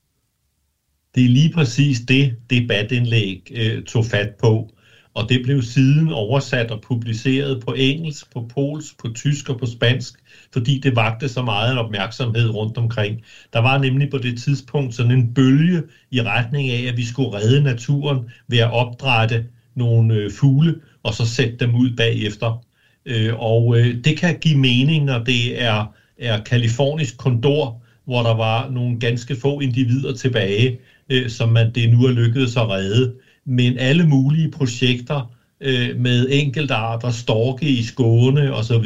Det 1.14 1.24
er 1.24 1.28
lige 1.28 1.52
præcis 1.52 2.00
det, 2.08 2.34
debatindlæg 2.50 3.52
øh, 3.54 3.84
tog 3.84 4.06
fat 4.06 4.34
på 4.40 4.70
og 5.14 5.28
det 5.28 5.42
blev 5.42 5.62
siden 5.62 6.08
oversat 6.08 6.70
og 6.70 6.80
publiceret 6.80 7.60
på 7.64 7.74
engelsk, 7.74 8.32
på 8.32 8.50
polsk, 8.54 8.98
på 8.98 9.08
tysk 9.08 9.48
og 9.48 9.58
på 9.58 9.66
spansk, 9.66 10.21
fordi 10.52 10.78
det 10.78 10.96
vagte 10.96 11.28
så 11.28 11.42
meget 11.42 11.72
en 11.72 11.78
opmærksomhed 11.78 12.48
rundt 12.48 12.78
omkring. 12.78 13.22
Der 13.52 13.58
var 13.58 13.78
nemlig 13.78 14.10
på 14.10 14.18
det 14.18 14.38
tidspunkt 14.38 14.94
sådan 14.94 15.12
en 15.12 15.34
bølge 15.34 15.82
i 16.10 16.22
retning 16.22 16.70
af, 16.70 16.88
at 16.88 16.96
vi 16.96 17.04
skulle 17.04 17.32
redde 17.32 17.62
naturen 17.62 18.30
ved 18.48 18.58
at 18.58 18.72
opdrætte 18.72 19.44
nogle 19.74 20.14
øh, 20.14 20.30
fugle, 20.30 20.74
og 21.02 21.14
så 21.14 21.26
sætte 21.26 21.56
dem 21.56 21.74
ud 21.74 21.96
bagefter. 21.96 22.64
Øh, 23.06 23.32
og 23.36 23.78
øh, 23.78 24.04
det 24.04 24.18
kan 24.18 24.38
give 24.40 24.58
mening, 24.58 25.04
når 25.04 25.18
det 25.18 25.62
er, 25.62 25.94
er 26.18 26.42
kalifornisk 26.42 27.16
kondor, 27.16 27.82
hvor 28.04 28.22
der 28.22 28.34
var 28.34 28.70
nogle 28.70 29.00
ganske 29.00 29.36
få 29.36 29.60
individer 29.60 30.14
tilbage, 30.14 30.78
øh, 31.08 31.30
som 31.30 31.48
man 31.48 31.74
det 31.74 31.90
nu 31.90 32.04
er 32.04 32.10
lykkedes 32.10 32.56
at 32.56 32.68
redde 32.68 33.14
men 33.44 33.78
alle 33.78 34.06
mulige 34.06 34.50
projekter 34.50 35.34
øh, 35.60 35.96
med 35.96 36.28
enkeltarter, 36.30 37.10
storke 37.10 37.68
i 37.68 37.82
Skåne 37.82 38.52
osv. 38.52 38.82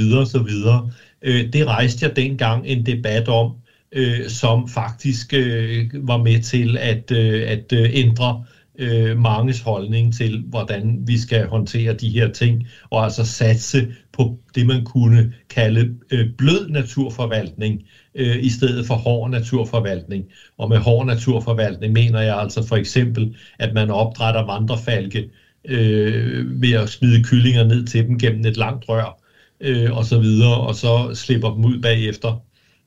videre, 0.46 0.90
Øh, 1.22 1.52
det 1.52 1.66
rejste 1.66 2.06
jeg 2.06 2.16
dengang 2.16 2.66
en 2.66 2.86
debat 2.86 3.28
om, 3.28 3.52
øh, 3.92 4.28
som 4.28 4.68
faktisk 4.68 5.34
øh, 5.34 5.90
var 5.94 6.16
med 6.16 6.42
til 6.42 6.78
at, 6.78 7.12
øh, 7.12 7.50
at 7.50 7.72
øh, 7.72 7.90
ændre 7.92 8.44
øh, 8.78 9.18
manges 9.18 9.60
holdning 9.60 10.14
til, 10.14 10.44
hvordan 10.46 11.02
vi 11.06 11.18
skal 11.18 11.46
håndtere 11.46 11.92
de 11.92 12.08
her 12.08 12.32
ting, 12.32 12.66
og 12.90 13.04
altså 13.04 13.24
satse 13.24 13.88
på 14.12 14.38
det, 14.54 14.66
man 14.66 14.84
kunne 14.84 15.34
kalde 15.50 15.94
øh, 16.10 16.26
blød 16.38 16.68
naturforvaltning, 16.68 17.82
øh, 18.14 18.44
i 18.44 18.48
stedet 18.48 18.86
for 18.86 18.94
hård 18.94 19.30
naturforvaltning. 19.30 20.24
Og 20.58 20.68
med 20.68 20.78
hård 20.78 21.06
naturforvaltning 21.06 21.92
mener 21.92 22.20
jeg 22.20 22.38
altså 22.38 22.66
for 22.66 22.76
eksempel, 22.76 23.36
at 23.58 23.74
man 23.74 23.90
opdrætter 23.90 24.46
vandrefalke 24.46 25.30
øh, 25.64 26.62
ved 26.62 26.72
at 26.72 26.88
smide 26.88 27.24
kyllinger 27.24 27.64
ned 27.64 27.86
til 27.86 28.06
dem 28.06 28.18
gennem 28.18 28.46
et 28.46 28.56
langt 28.56 28.88
rør, 28.88 29.22
øh, 29.60 29.96
og 29.96 30.04
så 30.04 30.18
videre, 30.18 30.60
og 30.60 30.74
så 30.74 31.10
slipper 31.14 31.54
dem 31.54 31.64
ud 31.64 31.80
bagefter 31.80 32.42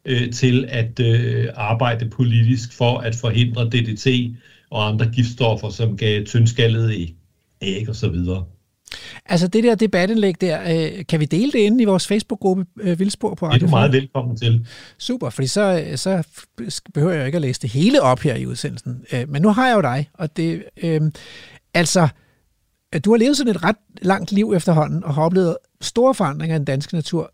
øh, 0.05 0.31
til 0.31 0.65
at 0.69 0.99
øh, 0.99 1.47
arbejde 1.55 2.09
politisk 2.09 2.73
for 2.73 2.97
at 2.97 3.15
forhindre 3.15 3.65
DDT 3.65 4.07
og 4.69 4.87
andre 4.87 5.05
giftstoffer, 5.05 5.69
som 5.69 5.97
gav 5.97 6.25
tyndskallede 6.25 7.07
æg 7.61 7.89
og 7.89 7.95
så 7.95 8.09
videre. 8.09 8.45
Altså 9.25 9.47
det 9.47 9.63
der 9.63 9.75
debatindlæg 9.75 10.41
der, 10.41 10.61
øh, 10.97 11.05
kan 11.09 11.19
vi 11.19 11.25
dele 11.25 11.51
det 11.51 11.59
inde 11.59 11.81
i 11.81 11.85
vores 11.85 12.07
Facebook-gruppe 12.07 12.65
øh, 12.81 12.99
Vildspor 12.99 13.35
på 13.35 13.45
Radio 13.45 13.55
Det 13.55 13.63
er 13.63 13.67
du 13.67 13.71
meget 13.71 13.91
velkommen 13.91 14.37
til. 14.37 14.67
Super, 14.97 15.29
fordi 15.29 15.47
så, 15.47 15.83
så 15.95 16.23
behøver 16.93 17.13
jeg 17.13 17.25
ikke 17.25 17.35
at 17.35 17.41
læse 17.41 17.61
det 17.61 17.69
hele 17.69 18.01
op 18.01 18.19
her 18.19 18.35
i 18.35 18.45
udsendelsen. 18.45 19.03
Øh, 19.13 19.29
men 19.29 19.41
nu 19.41 19.49
har 19.49 19.67
jeg 19.67 19.75
jo 19.75 19.81
dig, 19.81 20.09
og 20.13 20.37
det, 20.37 20.63
øh, 20.83 21.01
altså, 21.73 22.07
du 22.97 23.11
har 23.11 23.17
levet 23.17 23.37
sådan 23.37 23.55
et 23.55 23.63
ret 23.63 23.75
langt 24.01 24.31
liv 24.31 24.53
efterhånden, 24.55 25.03
og 25.03 25.15
har 25.15 25.21
oplevet 25.21 25.57
store 25.81 26.15
forandringer 26.15 26.55
i 26.55 26.59
den 26.59 26.65
danske 26.65 26.95
natur. 26.95 27.33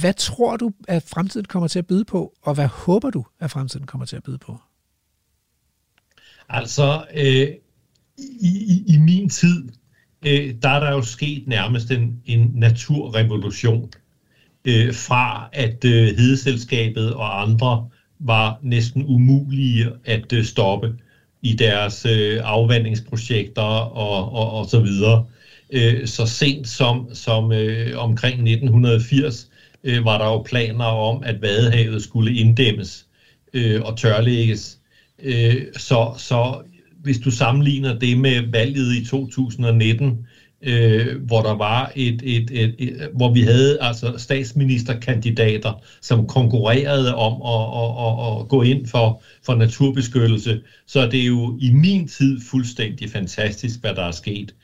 Hvad 0.00 0.14
tror 0.14 0.56
du, 0.56 0.72
at 0.88 1.02
fremtiden 1.02 1.44
kommer 1.44 1.68
til 1.68 1.78
at 1.78 1.86
byde 1.86 2.04
på, 2.04 2.32
og 2.42 2.54
hvad 2.54 2.66
håber 2.66 3.10
du, 3.10 3.24
at 3.40 3.50
fremtiden 3.50 3.86
kommer 3.86 4.04
til 4.04 4.16
at 4.16 4.22
byde 4.22 4.38
på? 4.38 4.58
Altså, 6.48 7.04
øh, 7.14 7.48
i, 8.40 8.48
i, 8.48 8.94
i 8.94 8.98
min 8.98 9.28
tid, 9.28 9.68
øh, 10.26 10.54
der 10.62 10.68
er 10.68 10.80
der 10.80 10.90
jo 10.90 11.02
sket 11.02 11.48
nærmest 11.48 11.90
en, 11.90 12.22
en 12.24 12.50
naturrevolution. 12.54 13.90
Øh, 14.64 14.94
fra 14.94 15.48
at 15.52 15.84
øh, 15.84 16.16
hedeselskabet 16.16 17.14
og 17.14 17.42
andre 17.42 17.88
var 18.18 18.58
næsten 18.62 19.04
umulige 19.06 19.92
at 20.04 20.32
øh, 20.32 20.44
stoppe 20.44 20.94
i 21.42 21.54
deres 21.54 22.06
øh, 22.06 22.40
afvandingsprojekter 22.44 23.62
og, 23.62 24.32
og, 24.32 24.52
og 24.52 24.66
så 24.66 24.80
videre. 24.80 25.26
Øh, 25.70 26.06
så 26.06 26.26
sent 26.26 26.68
som, 26.68 27.08
som 27.14 27.52
øh, 27.52 27.98
omkring 27.98 28.34
1980 28.34 29.50
øh, 29.84 30.04
var 30.04 30.18
der 30.18 30.24
jo 30.24 30.42
planer 30.42 30.84
om, 30.84 31.22
at 31.22 31.42
Vadehavet 31.42 32.02
skulle 32.02 32.34
inddæmmes 32.34 33.06
øh, 33.52 33.82
og 33.82 33.98
tørlægges. 33.98 34.78
Øh, 35.22 35.62
så, 35.76 36.14
så 36.18 36.62
hvis 37.02 37.18
du 37.18 37.30
sammenligner 37.30 37.98
det 37.98 38.18
med 38.18 38.50
valget 38.52 38.94
i 38.94 39.04
2019, 39.04 40.26
øh, 40.62 41.22
hvor 41.22 41.42
der 41.42 41.54
var 41.54 41.92
et, 41.96 42.22
et, 42.24 42.50
et, 42.50 42.74
et, 42.78 43.08
hvor 43.14 43.32
vi 43.32 43.42
havde 43.42 43.78
altså 43.80 44.14
statsministerkandidater, 44.16 45.72
som 46.02 46.26
konkurrerede 46.26 47.14
om 47.14 47.32
at, 47.42 47.82
at, 47.82 47.90
at, 48.06 48.40
at 48.42 48.48
gå 48.48 48.62
ind 48.62 48.86
for, 48.86 49.22
for 49.46 49.54
naturbeskyttelse, 49.54 50.60
så 50.86 51.06
det 51.06 51.20
er 51.20 51.26
jo 51.26 51.58
i 51.60 51.72
min 51.72 52.08
tid 52.08 52.40
fuldstændig 52.50 53.10
fantastisk, 53.10 53.80
hvad 53.80 53.94
der 53.94 54.02
er 54.02 54.10
sket. 54.10 54.54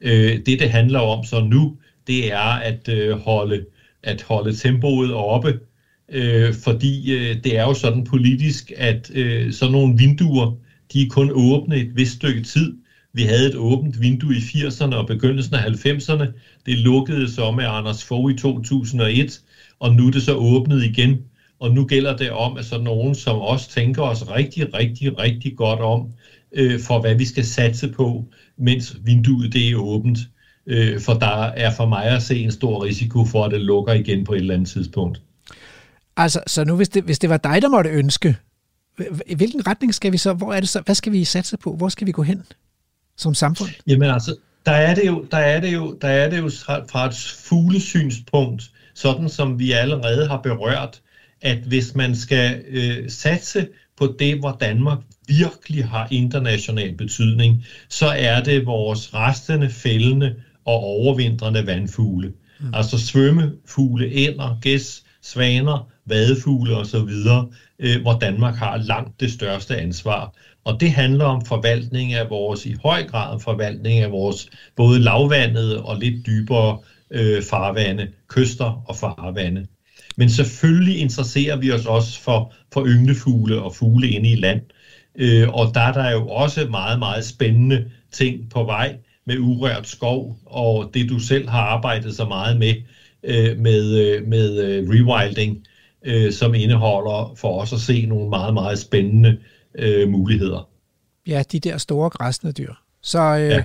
Øh, 0.00 0.38
det, 0.46 0.58
det 0.58 0.70
handler 0.70 1.00
om 1.00 1.24
så 1.24 1.40
nu, 1.44 1.76
det 2.06 2.32
er 2.32 2.38
at 2.38 2.88
øh, 2.88 3.18
holde 3.18 3.64
at 4.02 4.22
holde 4.22 4.56
tempoet 4.56 5.14
oppe, 5.14 5.60
øh, 6.08 6.54
fordi 6.54 7.12
øh, 7.12 7.44
det 7.44 7.58
er 7.58 7.62
jo 7.62 7.74
sådan 7.74 8.04
politisk, 8.04 8.72
at 8.76 9.10
øh, 9.14 9.52
sådan 9.52 9.72
nogle 9.72 9.98
vinduer, 9.98 10.56
de 10.92 11.02
er 11.02 11.08
kun 11.10 11.30
åbne 11.32 11.76
et 11.76 11.96
vist 11.96 12.12
stykke 12.12 12.42
tid. 12.42 12.76
Vi 13.14 13.22
havde 13.22 13.48
et 13.48 13.54
åbent 13.54 14.00
vindue 14.00 14.34
i 14.34 14.38
80'erne 14.38 14.94
og 14.94 15.06
begyndelsen 15.06 15.54
af 15.54 15.60
90'erne. 15.60 16.26
Det 16.66 16.78
lukkede 16.78 17.32
så 17.32 17.50
med 17.50 17.64
Anders 17.68 18.04
Fogh 18.04 18.32
i 18.32 18.36
2001, 18.36 19.40
og 19.80 19.94
nu 19.94 20.06
er 20.06 20.10
det 20.10 20.22
så 20.22 20.34
åbnet 20.34 20.84
igen. 20.84 21.22
Og 21.60 21.74
nu 21.74 21.84
gælder 21.84 22.16
det 22.16 22.30
om, 22.30 22.56
at 22.56 22.64
så 22.64 22.78
nogen 22.78 23.14
som 23.14 23.40
os 23.40 23.68
tænker 23.68 24.02
os 24.02 24.30
rigtig, 24.30 24.74
rigtig, 24.74 25.18
rigtig 25.18 25.56
godt 25.56 25.80
om, 25.80 26.12
øh, 26.52 26.80
for 26.80 27.00
hvad 27.00 27.14
vi 27.14 27.24
skal 27.24 27.44
satse 27.44 27.88
på, 27.88 28.24
mens 28.58 28.96
vinduet 29.04 29.52
det 29.52 29.70
er 29.70 29.76
åbent. 29.76 30.18
Øh, 30.66 31.00
for 31.00 31.12
der 31.12 31.42
er 31.44 31.74
for 31.76 31.86
mig 31.86 32.04
at 32.04 32.22
se 32.22 32.38
en 32.38 32.52
stor 32.52 32.84
risiko 32.84 33.24
for, 33.24 33.44
at 33.44 33.50
det 33.50 33.60
lukker 33.60 33.92
igen 33.92 34.24
på 34.24 34.32
et 34.32 34.40
eller 34.40 34.54
andet 34.54 34.68
tidspunkt. 34.68 35.22
Altså, 36.16 36.40
så 36.46 36.64
nu 36.64 36.76
hvis 36.76 36.88
det, 36.88 37.04
hvis 37.04 37.18
det 37.18 37.30
var 37.30 37.36
dig, 37.36 37.62
der 37.62 37.68
måtte 37.68 37.90
ønske, 37.90 38.36
i 39.26 39.34
hvilken 39.34 39.66
retning 39.66 39.94
skal 39.94 40.12
vi 40.12 40.16
så, 40.16 40.32
hvor 40.32 40.52
er 40.52 40.60
det 40.60 40.68
så, 40.68 40.80
hvad 40.80 40.94
skal 40.94 41.12
vi 41.12 41.24
satse 41.24 41.56
på? 41.56 41.76
Hvor 41.76 41.88
skal 41.88 42.06
vi 42.06 42.12
gå 42.12 42.22
hen 42.22 42.42
som 43.16 43.34
samfund? 43.34 43.70
Jamen 43.86 44.10
altså, 44.10 44.36
der 44.66 44.72
er 44.72 44.94
det 44.94 45.06
jo, 45.06 45.26
der 45.30 45.38
er 45.38 45.60
det 45.60 45.74
jo, 45.74 45.98
der 46.02 46.08
er 46.08 46.30
det 46.30 46.38
jo 46.38 46.50
fra 46.90 47.06
et 47.06 47.14
fuglesynspunkt, 47.44 48.70
sådan 48.94 49.28
som 49.28 49.58
vi 49.58 49.72
allerede 49.72 50.28
har 50.28 50.40
berørt, 50.40 51.00
at 51.40 51.58
hvis 51.58 51.94
man 51.94 52.16
skal 52.16 52.62
øh, 52.68 53.10
satse 53.10 53.68
på 53.96 54.14
det, 54.18 54.38
hvor 54.38 54.56
Danmark 54.60 54.98
virkelig 55.28 55.84
har 55.84 56.08
international 56.10 56.96
betydning, 56.96 57.66
så 57.88 58.06
er 58.06 58.42
det 58.42 58.66
vores 58.66 59.14
restende, 59.14 59.70
fældende 59.70 60.34
og 60.64 60.74
overvintrende 60.74 61.66
vandfugle. 61.66 62.32
Mm. 62.60 62.74
Altså 62.74 62.98
svømmefugle, 62.98 64.10
ænder, 64.12 64.58
gæs, 64.60 65.02
svaner, 65.22 65.88
vadefugle 66.06 66.76
osv., 66.76 67.10
øh, 67.78 68.00
hvor 68.02 68.18
Danmark 68.18 68.54
har 68.54 68.76
langt 68.76 69.20
det 69.20 69.32
største 69.32 69.76
ansvar. 69.76 70.34
Og 70.64 70.80
det 70.80 70.92
handler 70.92 71.24
om 71.24 71.44
forvaltning 71.44 72.12
af 72.12 72.30
vores, 72.30 72.66
i 72.66 72.76
høj 72.82 73.06
grad 73.06 73.40
forvaltning 73.40 73.98
af 73.98 74.10
vores 74.10 74.50
både 74.76 75.00
lavvandede 75.00 75.82
og 75.82 75.98
lidt 75.98 76.26
dybere 76.26 76.78
øh, 77.10 77.42
farvande, 77.42 78.08
kyster 78.28 78.82
og 78.86 78.96
farvande. 78.96 79.66
Men 80.16 80.30
selvfølgelig 80.30 80.98
interesserer 80.98 81.56
vi 81.56 81.72
os 81.72 81.86
også 81.86 82.20
for, 82.20 82.52
for 82.72 82.86
ynglefugle 82.86 83.62
og 83.62 83.74
fugle 83.74 84.08
inde 84.08 84.30
i 84.30 84.36
land. 84.36 84.60
Øh, 85.14 85.48
og 85.48 85.74
der 85.74 85.80
er 85.80 85.92
der 85.92 86.10
jo 86.10 86.28
også 86.28 86.66
meget, 86.70 86.98
meget 86.98 87.24
spændende 87.24 87.90
ting 88.12 88.50
på 88.50 88.64
vej 88.64 88.96
med 89.26 89.38
urørt 89.38 89.88
skov, 89.88 90.38
og 90.46 90.90
det 90.94 91.08
du 91.08 91.18
selv 91.18 91.48
har 91.48 91.60
arbejdet 91.60 92.16
så 92.16 92.24
meget 92.24 92.56
med, 92.58 92.74
øh, 93.22 93.58
med, 93.58 93.98
øh, 93.98 94.26
med 94.26 94.64
øh, 94.64 94.88
rewilding, 94.88 95.66
øh, 96.04 96.32
som 96.32 96.54
indeholder 96.54 97.34
for 97.36 97.60
os 97.60 97.72
at 97.72 97.80
se 97.80 98.06
nogle 98.06 98.28
meget, 98.28 98.54
meget 98.54 98.78
spændende 98.78 99.38
øh, 99.74 100.08
muligheder. 100.08 100.68
Ja, 101.26 101.42
de 101.52 101.60
der 101.60 101.78
store 101.78 102.10
græsne 102.10 102.52
dyr. 102.52 102.74
Så, 103.02 103.20
øh, 103.20 103.48
ja. 103.48 103.64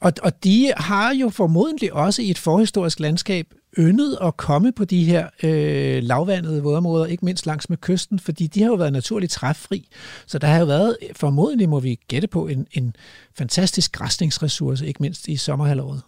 og, 0.00 0.12
og 0.22 0.44
de 0.44 0.72
har 0.76 1.14
jo 1.14 1.28
formodentlig 1.28 1.92
også 1.92 2.22
i 2.22 2.30
et 2.30 2.38
forhistorisk 2.38 3.00
landskab 3.00 3.46
yndet 3.78 4.18
at 4.22 4.36
komme 4.36 4.72
på 4.72 4.84
de 4.84 5.04
her 5.04 5.28
øh, 5.42 6.02
lavvandede 6.02 6.62
vådområder, 6.62 7.06
ikke 7.06 7.24
mindst 7.24 7.46
langs 7.46 7.70
med 7.70 7.78
kysten, 7.78 8.18
fordi 8.18 8.46
de 8.46 8.62
har 8.62 8.68
jo 8.68 8.74
været 8.74 8.92
naturligt 8.92 9.32
træffri. 9.32 9.88
Så 10.26 10.38
der 10.38 10.46
har 10.46 10.58
jo 10.58 10.66
været, 10.66 10.96
formodentlig 11.12 11.68
må 11.68 11.80
vi 11.80 11.98
gætte 12.08 12.28
på, 12.28 12.46
en, 12.46 12.66
en 12.72 12.96
fantastisk 13.34 13.92
græsningsressource, 13.92 14.86
ikke 14.86 15.02
mindst 15.02 15.28
i 15.28 15.36
sommerhalvåret. 15.36 16.02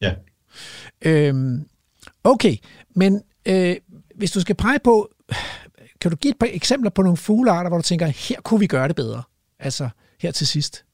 Ja. 0.00 0.14
Øhm, 1.02 1.68
okay, 2.24 2.56
men 2.94 3.22
øh, 3.46 3.76
hvis 4.14 4.30
du 4.30 4.40
skal 4.40 4.54
pege 4.54 4.78
på, 4.84 5.10
kan 6.04 6.10
du 6.10 6.16
give 6.16 6.30
et 6.30 6.38
par 6.38 6.48
eksempler 6.52 6.90
på 6.90 7.02
nogle 7.02 7.16
fuglearter, 7.16 7.70
hvor 7.70 7.78
du 7.78 7.82
tænker, 7.82 8.06
her 8.06 8.36
kunne 8.42 8.60
vi 8.60 8.66
gøre 8.66 8.88
det 8.88 8.96
bedre? 8.96 9.22
Altså 9.58 9.88
her 10.20 10.30
til 10.30 10.46
sidst. 10.46 10.84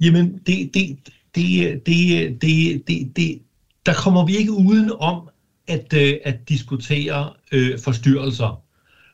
Jamen, 0.00 0.40
det, 0.46 0.74
det, 0.74 0.98
det, 1.34 1.86
det, 1.86 2.42
det, 2.42 2.88
det, 2.88 3.16
det, 3.16 3.42
der 3.86 3.94
kommer 3.94 4.26
vi 4.26 4.36
ikke 4.36 4.52
uden 4.52 4.92
om 4.98 5.28
at, 5.68 5.92
øh, 5.94 6.14
at 6.24 6.48
diskutere 6.48 7.32
øh, 7.52 7.78
forstyrrelser. 7.78 8.62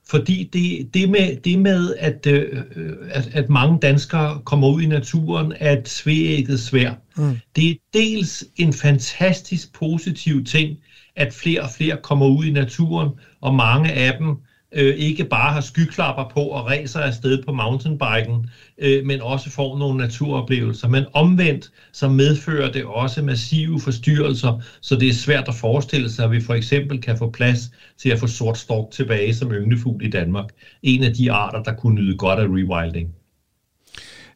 Fordi 0.07 0.51
det, 0.53 0.95
det, 0.95 1.11
med, 1.11 1.37
det 1.37 1.59
med, 1.59 1.95
at, 1.99 2.27
øh, 2.27 2.63
at, 3.11 3.31
at 3.33 3.49
mange 3.49 3.79
danskere 3.83 4.41
kommer 4.45 4.69
ud 4.69 4.83
i 4.83 4.87
naturen, 4.87 5.53
er 5.57 5.79
et 5.79 5.89
svægget 5.89 6.61
svær. 6.61 6.95
Mm. 7.17 7.39
Det 7.57 7.71
er 7.71 7.75
dels 7.95 8.45
en 8.57 8.73
fantastisk 8.73 9.73
positiv 9.73 10.45
ting, 10.45 10.79
at 11.17 11.35
flere 11.35 11.61
og 11.61 11.71
flere 11.71 11.99
kommer 12.03 12.27
ud 12.27 12.45
i 12.45 12.51
naturen, 12.51 13.11
og 13.41 13.55
mange 13.55 13.93
af 13.93 14.19
dem 14.19 14.37
øh, 14.75 14.95
ikke 14.97 15.25
bare 15.25 15.53
har 15.53 15.61
skyklapper 15.61 16.29
på 16.35 16.41
og 16.41 16.67
ræser 16.67 17.01
afsted 17.01 17.43
på 17.43 17.53
mountainbiken, 17.53 18.51
øh, 18.79 19.05
men 19.05 19.21
også 19.21 19.51
får 19.51 19.79
nogle 19.79 19.99
naturoplevelser. 19.99 20.89
Men 20.89 21.05
omvendt, 21.13 21.71
så 21.93 22.09
medfører 22.09 22.73
det 22.73 22.85
også 22.85 23.23
massive 23.23 23.81
forstyrrelser, 23.81 24.61
så 24.81 24.97
det 24.97 25.09
er 25.09 25.15
svært 25.15 25.49
at 25.49 25.55
forestille 25.55 26.11
sig, 26.11 26.25
at 26.25 26.31
vi 26.31 26.41
for 26.41 26.55
eksempel 26.55 27.01
kan 27.01 27.19
få 27.19 27.31
plads 27.31 27.71
til 27.99 28.11
at 28.11 28.19
få 28.19 28.27
sort 28.27 28.59
stork 28.59 28.91
tilbage 28.91 29.35
som 29.35 29.53
ynglefugl 29.53 30.05
i 30.05 30.11
Danmark. 30.11 30.47
En 30.83 31.05
af 31.05 31.15
de 31.15 31.33
arter, 31.33 31.63
der 31.63 31.75
kunne 31.75 31.95
nyde 31.95 32.17
godt 32.17 32.39
af 32.39 32.47
rewilding. 32.47 33.15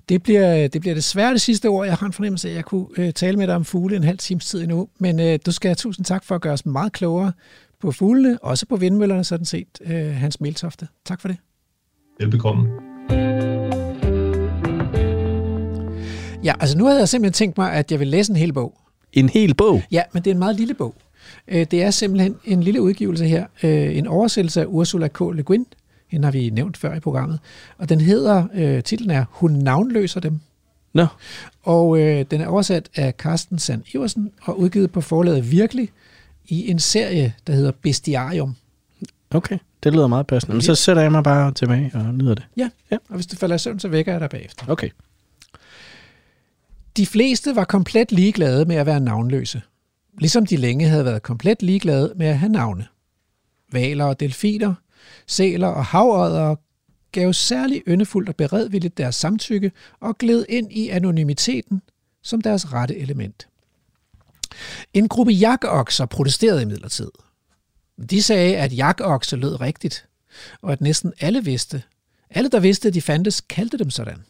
Det 0.08 0.22
bliver, 0.22 0.68
det 0.68 0.80
bliver 0.80 0.94
desværre 0.94 1.32
det 1.32 1.40
sidste 1.40 1.66
ord. 1.66 1.86
Jeg 1.86 1.94
har 1.96 2.06
en 2.06 2.12
fornemmelse 2.12 2.48
af, 2.48 2.52
at 2.52 2.56
jeg 2.56 2.64
kunne 2.64 2.86
øh, 2.98 3.12
tale 3.12 3.36
med 3.36 3.46
dig 3.46 3.54
om 3.54 3.64
fugle 3.64 3.96
en 3.96 4.04
halv 4.04 4.18
times 4.18 4.46
tid 4.46 4.62
endnu. 4.62 4.88
Men 4.98 5.20
øh, 5.20 5.38
du 5.46 5.52
skal 5.52 5.68
have 5.68 5.74
tusind 5.74 6.04
tak 6.04 6.24
for 6.24 6.34
at 6.34 6.40
gøre 6.40 6.52
os 6.52 6.66
meget 6.66 6.92
klogere 6.92 7.32
på 7.80 7.92
fuglene, 7.92 8.38
også 8.42 8.66
på 8.66 8.76
vindmøllerne 8.76 9.24
sådan 9.24 9.46
set, 9.46 9.68
øh, 9.80 10.14
Hans 10.14 10.40
Meltofte. 10.40 10.88
Tak 11.04 11.20
for 11.20 11.28
det. 11.28 11.36
Velbekomme. 12.20 12.68
Ja, 16.44 16.54
altså 16.60 16.78
nu 16.78 16.84
havde 16.84 16.98
jeg 16.98 17.08
simpelthen 17.08 17.32
tænkt 17.32 17.58
mig, 17.58 17.72
at 17.72 17.92
jeg 17.92 18.00
vil 18.00 18.08
læse 18.08 18.30
en 18.30 18.36
hel 18.36 18.52
bog. 18.52 18.74
En 19.12 19.28
hel 19.28 19.54
bog? 19.54 19.82
Ja, 19.90 20.02
men 20.12 20.22
det 20.22 20.30
er 20.30 20.34
en 20.34 20.38
meget 20.38 20.56
lille 20.56 20.74
bog. 20.74 20.94
Øh, 21.48 21.66
det 21.70 21.82
er 21.82 21.90
simpelthen 21.90 22.36
en 22.44 22.62
lille 22.62 22.82
udgivelse 22.82 23.24
her. 23.24 23.46
Øh, 23.62 23.96
en 23.96 24.06
oversættelse 24.06 24.60
af 24.60 24.64
Ursula 24.68 25.08
K. 25.08 25.20
Le 25.20 25.42
Guin. 25.42 25.66
Hende 26.08 26.24
har 26.24 26.32
vi 26.32 26.50
nævnt 26.50 26.76
før 26.76 26.94
i 26.94 27.00
programmet. 27.00 27.38
Og 27.78 27.88
den 27.88 28.00
hedder, 28.00 28.80
titlen 28.80 29.10
er 29.10 29.24
Hun 29.30 29.52
navnløser 29.52 30.20
dem. 30.20 30.40
Nå. 30.96 31.06
Og 31.62 32.00
øh, 32.00 32.24
den 32.30 32.40
er 32.40 32.46
oversat 32.46 32.88
af 32.96 33.12
Carsten 33.18 33.58
Sand 33.58 33.82
Iversen 33.94 34.30
og 34.42 34.58
udgivet 34.58 34.92
på 34.92 35.00
forlaget 35.00 35.50
Virkelig, 35.50 35.90
i 36.48 36.70
en 36.70 36.78
serie, 36.78 37.34
der 37.46 37.52
hedder 37.52 37.72
Bestiarium. 37.82 38.56
Okay, 39.30 39.58
det 39.82 39.92
lyder 39.92 40.06
meget 40.06 40.26
passende. 40.26 40.54
Men 40.54 40.62
så 40.62 40.74
sætter 40.74 41.02
jeg 41.02 41.12
mig 41.12 41.22
bare 41.24 41.52
tilbage 41.52 41.90
og 41.94 42.14
nyder 42.14 42.34
det. 42.34 42.46
Ja, 42.56 42.70
ja. 42.90 42.96
og 43.08 43.14
hvis 43.14 43.26
du 43.26 43.36
falder 43.36 43.56
i 43.56 43.58
søvn, 43.58 43.80
så 43.80 43.88
vækker 43.88 44.12
jeg 44.12 44.20
dig 44.20 44.30
bagefter. 44.30 44.68
Okay. 44.68 44.90
De 46.96 47.06
fleste 47.06 47.56
var 47.56 47.64
komplet 47.64 48.12
ligeglade 48.12 48.64
med 48.64 48.76
at 48.76 48.86
være 48.86 49.00
navnløse. 49.00 49.62
Ligesom 50.18 50.46
de 50.46 50.56
længe 50.56 50.88
havde 50.88 51.04
været 51.04 51.22
komplet 51.22 51.62
ligeglade 51.62 52.12
med 52.16 52.26
at 52.26 52.38
have 52.38 52.52
navne. 52.52 52.86
Valer 53.72 54.04
og 54.04 54.20
delfiner, 54.20 54.74
sæler 55.26 55.68
og 55.68 55.84
havodder 55.84 56.54
gav 57.12 57.32
særlig 57.32 57.82
yndefuldt 57.88 58.28
og 58.28 58.36
beredvilligt 58.36 58.98
deres 58.98 59.14
samtykke 59.14 59.72
og 60.00 60.18
gled 60.18 60.46
ind 60.48 60.72
i 60.72 60.88
anonymiteten 60.88 61.82
som 62.22 62.40
deres 62.40 62.72
rette 62.72 62.96
element. 62.98 63.48
En 64.94 65.08
gruppe 65.08 65.32
jakokser 65.32 66.06
protesterede 66.06 66.62
imidlertid. 66.62 67.10
De 68.10 68.22
sagde, 68.22 68.56
at 68.56 68.76
jakokser 68.76 69.36
lød 69.36 69.60
rigtigt, 69.60 70.08
og 70.62 70.72
at 70.72 70.80
næsten 70.80 71.12
alle 71.20 71.44
vidste, 71.44 71.82
alle 72.30 72.50
der 72.50 72.60
vidste, 72.60 72.88
at 72.88 72.94
de 72.94 73.02
fandtes, 73.02 73.40
kaldte 73.40 73.78
dem 73.78 73.90
sådan. 73.90 74.24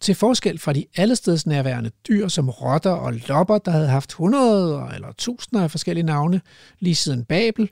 Til 0.00 0.14
forskel 0.14 0.58
fra 0.58 0.72
de 0.72 0.86
allestedsnærværende 0.96 1.90
dyr 2.08 2.28
som 2.28 2.50
rotter 2.50 2.90
og 2.90 3.12
lopper, 3.12 3.58
der 3.58 3.70
havde 3.70 3.88
haft 3.88 4.12
hundreder 4.12 4.88
eller 4.88 5.12
tusinder 5.12 5.64
af 5.64 5.70
forskellige 5.70 6.04
navne 6.04 6.40
lige 6.78 6.94
siden 6.94 7.24
Babel, 7.24 7.70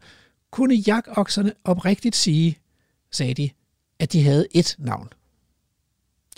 kunne 0.51 0.75
jakokserne 0.75 1.53
oprigtigt 1.65 2.17
sige, 2.17 2.59
sagde 3.11 3.35
de, 3.35 3.51
at 3.99 4.13
de 4.13 4.23
havde 4.23 4.47
ét 4.57 4.75
navn. 4.79 5.09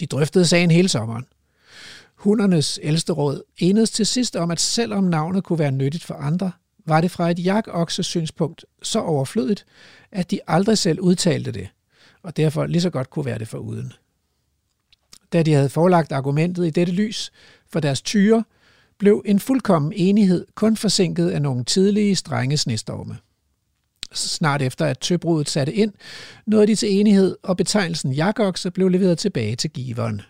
De 0.01 0.07
drøftede 0.07 0.47
sagen 0.47 0.71
hele 0.71 0.89
sommeren. 0.89 1.27
Hundernes 2.23 2.79
ældste 2.83 3.13
råd 3.13 3.43
enedes 3.59 3.91
til 3.91 4.07
sidst 4.07 4.37
om, 4.37 4.51
at 4.51 4.61
selvom 4.61 5.05
navnet 5.05 5.45
kunne 5.45 5.59
være 5.59 5.73
nyttigt 5.73 6.05
for 6.05 6.15
andre, 6.15 6.53
var 6.87 7.01
det 7.01 7.11
fra 7.11 7.31
et 7.31 7.45
jakokses 7.45 8.07
synspunkt 8.07 8.65
så 8.83 9.01
overflødigt, 9.01 9.67
at 10.13 10.31
de 10.31 10.41
aldrig 10.47 10.79
selv 10.79 11.01
udtalte 11.01 11.53
det, 11.53 11.69
og 12.23 12.37
derfor 12.37 12.67
lige 12.67 12.83
så 12.83 12.91
godt 12.91 13.11
kunne 13.11 13.25
være 13.25 13.39
det 13.39 13.49
for 13.49 13.59
uden. 13.59 13.93
Da 15.33 15.43
de 15.43 15.53
havde 15.53 15.69
forelagt 15.69 16.13
argumentet 16.13 16.67
i 16.67 16.71
dette 16.71 16.93
lys 16.93 17.33
for 17.73 17.81
deres 17.81 18.03
tyre, 18.03 18.45
blev 18.99 19.23
en 19.25 19.41
fuldkommen 19.41 19.93
enighed 19.97 20.47
kun 20.55 20.77
forsinket 20.77 21.31
af 21.31 21.43
nogle 21.43 21.65
tidlige 21.65 22.17
strenge 22.17 22.57
snestorme. 22.57 23.17
Snart 24.13 24.63
efter 24.63 24.87
at 24.87 24.99
tøbruddet 24.99 25.51
satte 25.51 25.75
ind, 25.75 25.93
nåede 26.47 26.67
de 26.67 26.75
til 26.75 26.93
enighed, 26.93 27.37
og 27.43 27.57
betegnelsen 27.57 28.13
jakokse 28.13 28.71
blev 28.71 28.89
leveret 28.89 29.19
tilbage 29.19 29.57
til 29.57 29.71
giveren. 29.71 30.23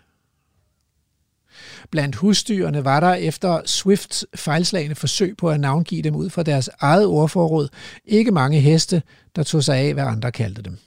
Blandt 1.91 2.15
husdyrene 2.15 2.85
var 2.85 2.99
der 2.99 3.13
efter 3.13 3.61
Swifts 3.65 4.25
fejlslagende 4.35 4.95
forsøg 4.95 5.37
på 5.37 5.49
at 5.49 5.59
navngive 5.59 6.01
dem 6.01 6.15
ud 6.15 6.29
fra 6.29 6.43
deres 6.43 6.69
eget 6.79 7.05
ordforråd 7.05 7.67
ikke 8.05 8.31
mange 8.31 8.59
heste, 8.59 9.03
der 9.35 9.43
tog 9.43 9.63
sig 9.63 9.77
af, 9.77 9.93
hvad 9.93 10.03
andre 10.03 10.31
kaldte 10.31 10.61
dem. 10.61 10.77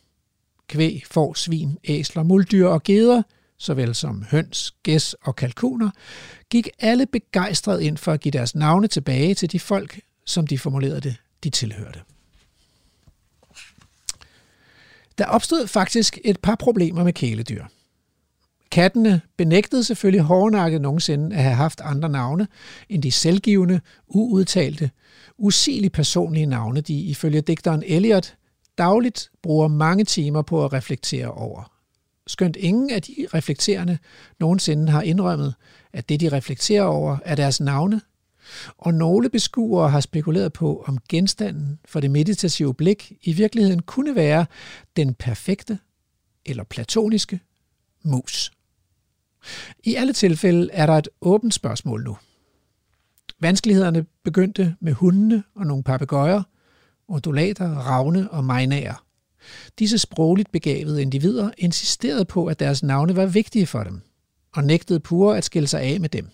Kvæg, 0.69 1.03
får, 1.11 1.35
svin, 1.35 1.79
æsler, 1.85 2.23
muldyr 2.23 2.67
og 2.67 2.83
geder, 2.83 3.23
såvel 3.59 3.95
som 3.95 4.25
høns, 4.31 4.75
gæs 4.83 5.15
og 5.23 5.37
kalkuner, 5.37 5.91
gik 6.51 6.69
alle 6.79 7.07
begejstret 7.07 7.81
ind 7.81 7.97
for 7.97 8.13
at 8.13 8.21
give 8.21 8.33
deres 8.33 8.55
navne 8.55 8.89
tilbage 8.89 9.35
til 9.35 9.53
de 9.53 9.61
folk, 9.61 10.01
som 10.25 10.47
de 10.47 10.59
formulerede 10.59 11.01
det, 11.01 11.17
de 11.45 11.51
tilhørte. 11.51 12.01
Der 15.19 15.27
opstod 15.27 15.67
faktisk 15.67 16.19
et 16.25 16.41
par 16.41 16.55
problemer 16.55 17.05
med 17.05 17.13
kæledyr. 17.13 17.65
Kattene 18.71 19.21
benægtede 19.37 19.85
selvfølgelig 19.85 20.21
hårdnakket 20.21 20.81
nogensinde 20.81 21.37
at 21.37 21.43
have 21.43 21.55
haft 21.55 21.81
andre 21.81 22.09
navne 22.09 22.49
end 22.89 23.03
de 23.03 23.11
selvgivende, 23.11 23.81
uudtalte, 24.09 24.91
usigeligt 25.39 25.93
personlige 25.93 26.47
navne, 26.47 26.81
de 26.81 27.01
ifølge 27.01 27.41
digteren 27.41 27.83
Eliot 27.87 28.35
dagligt 28.79 29.31
bruger 29.43 29.69
mange 29.69 30.05
timer 30.05 30.43
på 30.43 30.65
at 30.65 30.73
reflektere 30.73 31.31
over. 31.31 31.73
Skønt 32.27 32.57
ingen 32.57 32.91
af 32.91 33.03
de 33.03 33.27
reflekterende 33.35 33.99
nogensinde 34.41 34.93
har 34.93 35.03
indrømmet, 35.03 35.55
at 35.93 36.09
det 36.09 36.21
de 36.21 36.29
reflekterer 36.29 36.85
over 36.85 37.19
er 37.25 37.35
deres 37.35 37.61
navne, 37.61 38.01
og 38.79 38.95
nogle 38.95 39.31
beskuere 39.31 39.91
har 39.91 40.01
spekuleret 40.01 40.53
på, 40.53 40.85
om 40.87 40.99
genstanden 41.09 41.79
for 41.85 42.01
det 42.01 42.11
meditative 42.11 42.75
blik 42.75 43.13
i 43.23 43.33
virkeligheden 43.33 43.83
kunne 43.83 44.15
være 44.15 44.47
den 44.97 45.15
perfekte 45.15 45.79
eller 46.47 46.65
platoniske 46.65 47.41
mus. 48.03 48.53
I 49.85 49.95
alle 49.95 50.13
tilfælde 50.13 50.69
er 50.73 50.87
der 50.87 50.93
et 50.93 51.09
åbent 51.21 51.55
spørgsmål 51.55 52.05
nu. 52.05 52.17
Vanskelighederne 53.41 54.07
begyndte 54.25 54.77
med 54.81 54.93
hundene 54.93 55.43
og 55.55 55.67
nogle 55.67 55.83
papegøjer, 55.85 56.43
undulater, 57.09 57.75
ravne 57.75 58.31
og 58.31 58.45
majnager. 58.45 59.05
Disse 59.79 59.99
sprogligt 59.99 60.53
begavede 60.53 61.03
individer 61.03 61.51
insisterede 61.59 62.25
på, 62.25 62.47
at 62.47 62.61
deres 62.61 62.83
navne 62.83 63.17
var 63.17 63.27
vigtige 63.27 63.67
for 63.67 63.85
dem, 63.85 64.01
og 64.55 64.65
nægtede 64.65 65.01
pure 65.01 65.37
at 65.37 65.45
skille 65.45 65.69
sig 65.69 65.81
af 65.81 66.01
med 66.01 66.09
dem. 66.09 66.29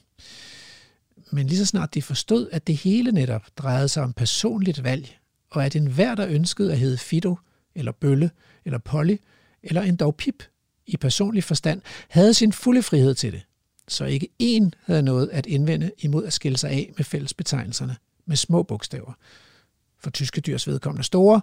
Men 1.32 1.46
lige 1.46 1.58
så 1.58 1.66
snart 1.66 1.94
de 1.94 2.02
forstod, 2.02 2.48
at 2.52 2.66
det 2.66 2.76
hele 2.76 3.12
netop 3.12 3.42
drejede 3.56 3.88
sig 3.88 4.02
om 4.02 4.12
personligt 4.12 4.84
valg, 4.84 5.18
og 5.50 5.64
at 5.64 5.76
enhver, 5.76 6.14
der 6.14 6.26
ønskede 6.26 6.72
at 6.72 6.78
hedde 6.78 6.98
Fido, 6.98 7.36
eller 7.74 7.92
Bølle, 7.92 8.30
eller 8.64 8.78
Polly, 8.78 9.16
eller 9.62 9.82
endda 9.82 10.10
Pip 10.10 10.42
i 10.86 10.96
personlig 10.96 11.44
forstand, 11.44 11.80
havde 12.08 12.34
sin 12.34 12.52
fulde 12.52 12.82
frihed 12.82 13.14
til 13.14 13.32
det. 13.32 13.42
Så 13.88 14.04
ikke 14.04 14.28
én 14.42 14.70
havde 14.84 15.02
noget 15.02 15.28
at 15.32 15.46
indvende 15.46 15.90
imod 15.98 16.24
at 16.24 16.32
skille 16.32 16.58
sig 16.58 16.70
af 16.70 16.92
med 16.96 17.04
fællesbetegnelserne 17.04 17.96
med 18.26 18.36
små 18.36 18.62
bogstaver. 18.62 19.12
For 20.00 20.10
tyske 20.10 20.40
dyrs 20.40 20.66
vedkommende 20.66 21.04
store, 21.04 21.40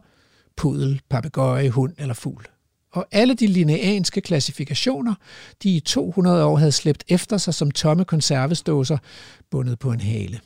pudel, 0.58 1.02
papegøje, 1.10 1.70
hund 1.70 1.94
eller 1.98 2.14
fugl. 2.14 2.46
Og 2.92 3.08
alle 3.12 3.34
de 3.34 3.48
lineanske 3.48 4.22
klassifikationer, 4.22 5.14
de 5.64 5.76
i 5.76 5.80
200 5.80 6.46
år 6.46 6.58
havde 6.58 6.72
slæbt 6.72 7.04
efter 7.08 7.38
sig 7.38 7.54
som 7.54 7.72
tomme 7.72 8.06
konservesdåser 8.06 8.98
bundet 9.50 9.80
på 9.80 9.92
en 9.92 10.02
hale. 10.02 10.40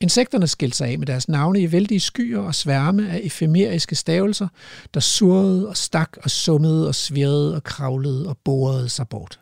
Insekterne 0.00 0.46
skilte 0.46 0.76
sig 0.76 0.88
af 0.88 0.98
med 0.98 1.06
deres 1.06 1.28
navne 1.28 1.60
i 1.60 1.72
vældige 1.72 2.00
skyer 2.00 2.40
og 2.40 2.54
sværme 2.54 3.10
af 3.10 3.20
efemeriske 3.22 3.94
stavelser, 3.94 4.48
der 4.94 5.00
surrede 5.00 5.68
og 5.68 5.76
stak 5.76 6.16
og 6.22 6.30
summede 6.30 6.88
og 6.88 6.94
svirrede 6.94 7.56
og 7.56 7.64
kravlede 7.64 8.28
og 8.28 8.38
borede 8.44 8.88
sig 8.88 9.08
bort. 9.08 9.40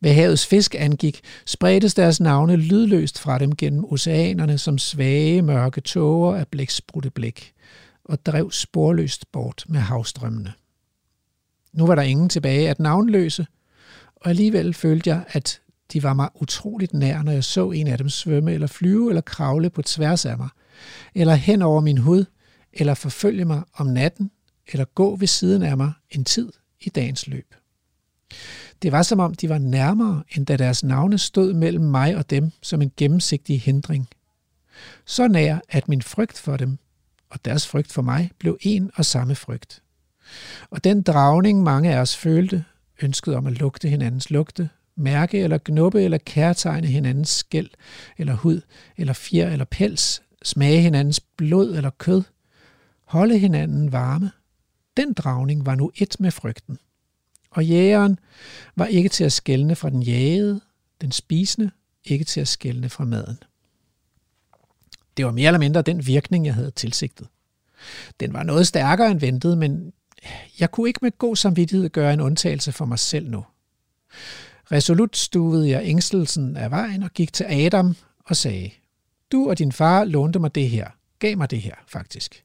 Hvad 0.00 0.14
havets 0.14 0.46
fisk 0.46 0.74
angik, 0.78 1.20
spredtes 1.46 1.94
deres 1.94 2.20
navne 2.20 2.56
lydløst 2.56 3.18
fra 3.18 3.38
dem 3.38 3.56
gennem 3.56 3.84
oceanerne 3.84 4.58
som 4.58 4.78
svage, 4.78 5.42
mørke 5.42 5.80
tåger 5.80 6.36
af 6.36 6.48
blæksprutte 6.48 7.10
blæk, 7.10 7.52
og 8.04 8.26
drev 8.26 8.50
sporløst 8.50 9.32
bort 9.32 9.64
med 9.68 9.80
havstrømmene. 9.80 10.52
Nu 11.72 11.86
var 11.86 11.94
der 11.94 12.02
ingen 12.02 12.28
tilbage 12.28 12.70
at 12.70 12.80
navnløse, 12.80 13.46
og 14.16 14.30
alligevel 14.30 14.74
følte 14.74 15.10
jeg, 15.10 15.24
at 15.28 15.60
de 15.92 16.02
var 16.02 16.14
mig 16.14 16.28
utroligt 16.34 16.94
nær, 16.94 17.22
når 17.22 17.32
jeg 17.32 17.44
så 17.44 17.70
en 17.70 17.86
af 17.86 17.98
dem 17.98 18.08
svømme 18.08 18.52
eller 18.52 18.66
flyve 18.66 19.08
eller 19.08 19.20
kravle 19.20 19.70
på 19.70 19.82
tværs 19.82 20.26
af 20.26 20.38
mig, 20.38 20.48
eller 21.14 21.34
hen 21.34 21.62
over 21.62 21.80
min 21.80 21.98
hud, 21.98 22.24
eller 22.72 22.94
forfølge 22.94 23.44
mig 23.44 23.62
om 23.74 23.86
natten, 23.86 24.30
eller 24.72 24.84
gå 24.84 25.16
ved 25.16 25.26
siden 25.26 25.62
af 25.62 25.76
mig 25.76 25.92
en 26.10 26.24
tid 26.24 26.52
i 26.80 26.88
dagens 26.88 27.26
løb. 27.26 27.54
Det 28.82 28.92
var 28.92 29.02
som 29.02 29.20
om, 29.20 29.34
de 29.34 29.48
var 29.48 29.58
nærmere, 29.58 30.22
end 30.36 30.46
da 30.46 30.56
deres 30.56 30.84
navne 30.84 31.18
stod 31.18 31.52
mellem 31.52 31.84
mig 31.84 32.16
og 32.16 32.30
dem 32.30 32.50
som 32.62 32.82
en 32.82 32.92
gennemsigtig 32.96 33.60
hindring. 33.60 34.08
Så 35.04 35.28
nær, 35.28 35.58
at 35.68 35.88
min 35.88 36.02
frygt 36.02 36.38
for 36.38 36.56
dem 36.56 36.78
og 37.30 37.44
deres 37.44 37.66
frygt 37.66 37.92
for 37.92 38.02
mig 38.02 38.30
blev 38.38 38.58
en 38.60 38.90
og 38.94 39.04
samme 39.04 39.34
frygt. 39.34 39.82
Og 40.70 40.84
den 40.84 41.02
dragning, 41.02 41.62
mange 41.62 41.94
af 41.94 42.00
os 42.00 42.16
følte, 42.16 42.64
ønsket 43.02 43.34
om 43.34 43.46
at 43.46 43.52
lugte 43.52 43.88
hinandens 43.88 44.30
lugte, 44.30 44.68
mærke 44.98 45.38
eller 45.38 45.58
knuppe 45.58 46.02
eller 46.02 46.18
kærtegne 46.18 46.86
hinandens 46.86 47.28
skæld 47.28 47.70
eller 48.18 48.34
hud 48.34 48.60
eller 48.96 49.12
fjer 49.12 49.50
eller 49.50 49.64
pels, 49.64 50.22
smage 50.42 50.80
hinandens 50.80 51.20
blod 51.20 51.76
eller 51.76 51.90
kød, 51.90 52.22
holde 53.04 53.38
hinanden 53.38 53.92
varme. 53.92 54.30
Den 54.96 55.12
dragning 55.12 55.66
var 55.66 55.74
nu 55.74 55.90
et 55.96 56.16
med 56.20 56.30
frygten. 56.30 56.78
Og 57.50 57.64
jægeren 57.64 58.18
var 58.76 58.86
ikke 58.86 59.08
til 59.08 59.24
at 59.24 59.32
skælne 59.32 59.76
fra 59.76 59.90
den 59.90 60.02
jagede, 60.02 60.60
den 61.00 61.12
spisende, 61.12 61.70
ikke 62.04 62.24
til 62.24 62.40
at 62.40 62.48
skælne 62.48 62.88
fra 62.88 63.04
maden. 63.04 63.38
Det 65.16 65.24
var 65.24 65.32
mere 65.32 65.46
eller 65.46 65.58
mindre 65.58 65.82
den 65.82 66.06
virkning, 66.06 66.46
jeg 66.46 66.54
havde 66.54 66.70
tilsigtet. 66.70 67.28
Den 68.20 68.32
var 68.32 68.42
noget 68.42 68.66
stærkere 68.66 69.10
end 69.10 69.20
ventet, 69.20 69.58
men 69.58 69.92
jeg 70.60 70.70
kunne 70.70 70.88
ikke 70.88 71.00
med 71.02 71.18
god 71.18 71.36
samvittighed 71.36 71.90
gøre 71.90 72.12
en 72.12 72.20
undtagelse 72.20 72.72
for 72.72 72.84
mig 72.84 72.98
selv 72.98 73.30
nu. 73.30 73.44
Resolut 74.72 75.16
stuvede 75.16 75.70
jeg 75.70 75.82
ængstelsen 75.84 76.56
af 76.56 76.70
vejen 76.70 77.02
og 77.02 77.10
gik 77.10 77.32
til 77.32 77.44
Adam 77.44 77.96
og 78.24 78.36
sagde, 78.36 78.70
du 79.32 79.48
og 79.48 79.58
din 79.58 79.72
far 79.72 80.04
lånte 80.04 80.38
mig 80.38 80.54
det 80.54 80.70
her, 80.70 80.88
gav 81.18 81.36
mig 81.36 81.50
det 81.50 81.60
her 81.60 81.74
faktisk. 81.86 82.44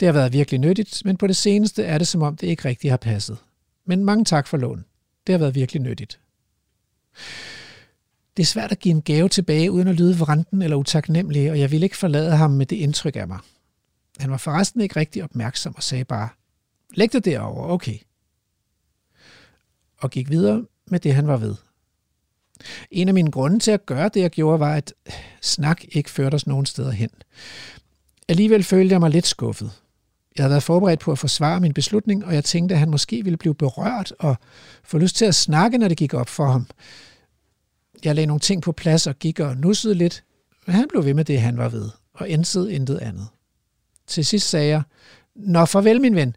Det 0.00 0.08
har 0.08 0.12
været 0.12 0.32
virkelig 0.32 0.60
nyttigt, 0.60 1.02
men 1.04 1.16
på 1.16 1.26
det 1.26 1.36
seneste 1.36 1.84
er 1.84 1.98
det 1.98 2.08
som 2.08 2.22
om 2.22 2.36
det 2.36 2.46
ikke 2.46 2.64
rigtig 2.64 2.90
har 2.90 2.96
passet. 2.96 3.38
Men 3.86 4.04
mange 4.04 4.24
tak 4.24 4.46
for 4.46 4.56
lån. 4.56 4.84
Det 5.26 5.32
har 5.32 5.38
været 5.38 5.54
virkelig 5.54 5.82
nyttigt. 5.82 6.20
Det 8.36 8.42
er 8.42 8.46
svært 8.46 8.72
at 8.72 8.78
give 8.78 8.94
en 8.94 9.02
gave 9.02 9.28
tilbage 9.28 9.70
uden 9.72 9.88
at 9.88 9.94
lyde 9.94 10.18
vranden 10.18 10.62
eller 10.62 10.76
utaknemmelig, 10.76 11.50
og 11.50 11.58
jeg 11.58 11.70
ville 11.70 11.86
ikke 11.86 11.96
forlade 11.96 12.36
ham 12.36 12.50
med 12.50 12.66
det 12.66 12.76
indtryk 12.76 13.16
af 13.16 13.28
mig. 13.28 13.38
Han 14.18 14.30
var 14.30 14.36
forresten 14.36 14.80
ikke 14.80 14.96
rigtig 14.96 15.24
opmærksom 15.24 15.74
og 15.76 15.82
sagde 15.82 16.04
bare, 16.04 16.28
læg 16.94 17.12
det 17.12 17.24
derover, 17.24 17.68
okay. 17.68 17.98
Og 19.96 20.10
gik 20.10 20.30
videre 20.30 20.64
med 20.86 21.00
det, 21.00 21.14
han 21.14 21.26
var 21.26 21.36
ved. 21.36 21.54
En 22.90 23.08
af 23.08 23.14
mine 23.14 23.30
grunde 23.30 23.58
til 23.58 23.70
at 23.70 23.86
gøre 23.86 24.10
det, 24.14 24.20
jeg 24.20 24.30
gjorde, 24.30 24.60
var, 24.60 24.74
at 24.74 24.94
snak 25.42 25.84
ikke 25.88 26.10
førte 26.10 26.34
os 26.34 26.46
nogen 26.46 26.66
steder 26.66 26.90
hen. 26.90 27.10
Alligevel 28.28 28.64
følte 28.64 28.92
jeg 28.92 29.00
mig 29.00 29.10
lidt 29.10 29.26
skuffet. 29.26 29.72
Jeg 30.36 30.42
havde 30.42 30.50
været 30.50 30.62
forberedt 30.62 31.00
på 31.00 31.12
at 31.12 31.18
forsvare 31.18 31.60
min 31.60 31.74
beslutning, 31.74 32.24
og 32.24 32.34
jeg 32.34 32.44
tænkte, 32.44 32.74
at 32.74 32.78
han 32.78 32.90
måske 32.90 33.24
ville 33.24 33.36
blive 33.36 33.54
berørt 33.54 34.12
og 34.18 34.36
få 34.84 34.98
lyst 34.98 35.16
til 35.16 35.24
at 35.24 35.34
snakke, 35.34 35.78
når 35.78 35.88
det 35.88 35.96
gik 35.96 36.14
op 36.14 36.28
for 36.28 36.46
ham. 36.46 36.66
Jeg 38.04 38.14
lagde 38.14 38.26
nogle 38.26 38.40
ting 38.40 38.62
på 38.62 38.72
plads 38.72 39.06
og 39.06 39.18
gik 39.18 39.40
og 39.40 39.56
nussede 39.56 39.94
lidt, 39.94 40.24
men 40.66 40.76
han 40.76 40.88
blev 40.88 41.04
ved 41.04 41.14
med 41.14 41.24
det, 41.24 41.40
han 41.40 41.56
var 41.56 41.68
ved, 41.68 41.90
og 42.14 42.28
indsede 42.28 42.72
intet 42.72 42.98
andet. 42.98 43.26
Til 44.06 44.24
sidst 44.24 44.48
sagde 44.48 44.68
jeg, 44.68 44.82
Nå, 45.34 45.64
farvel 45.64 46.00
min 46.00 46.14
ven. 46.14 46.36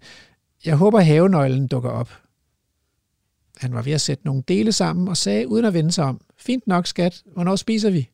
Jeg 0.65 0.75
håber 0.75 0.99
havenøglen 0.99 1.67
dukker 1.67 1.89
op. 1.89 2.09
Han 3.59 3.73
var 3.73 3.81
ved 3.81 3.93
at 3.93 4.01
sætte 4.01 4.25
nogle 4.25 4.43
dele 4.47 4.71
sammen 4.71 5.07
og 5.07 5.17
sagde 5.17 5.47
uden 5.47 5.65
at 5.65 5.73
vende 5.73 5.91
sig 5.91 6.05
om, 6.05 6.21
fint 6.37 6.67
nok 6.67 6.87
skat, 6.87 7.23
hvornår 7.33 7.55
spiser 7.55 7.89
vi? 7.89 8.09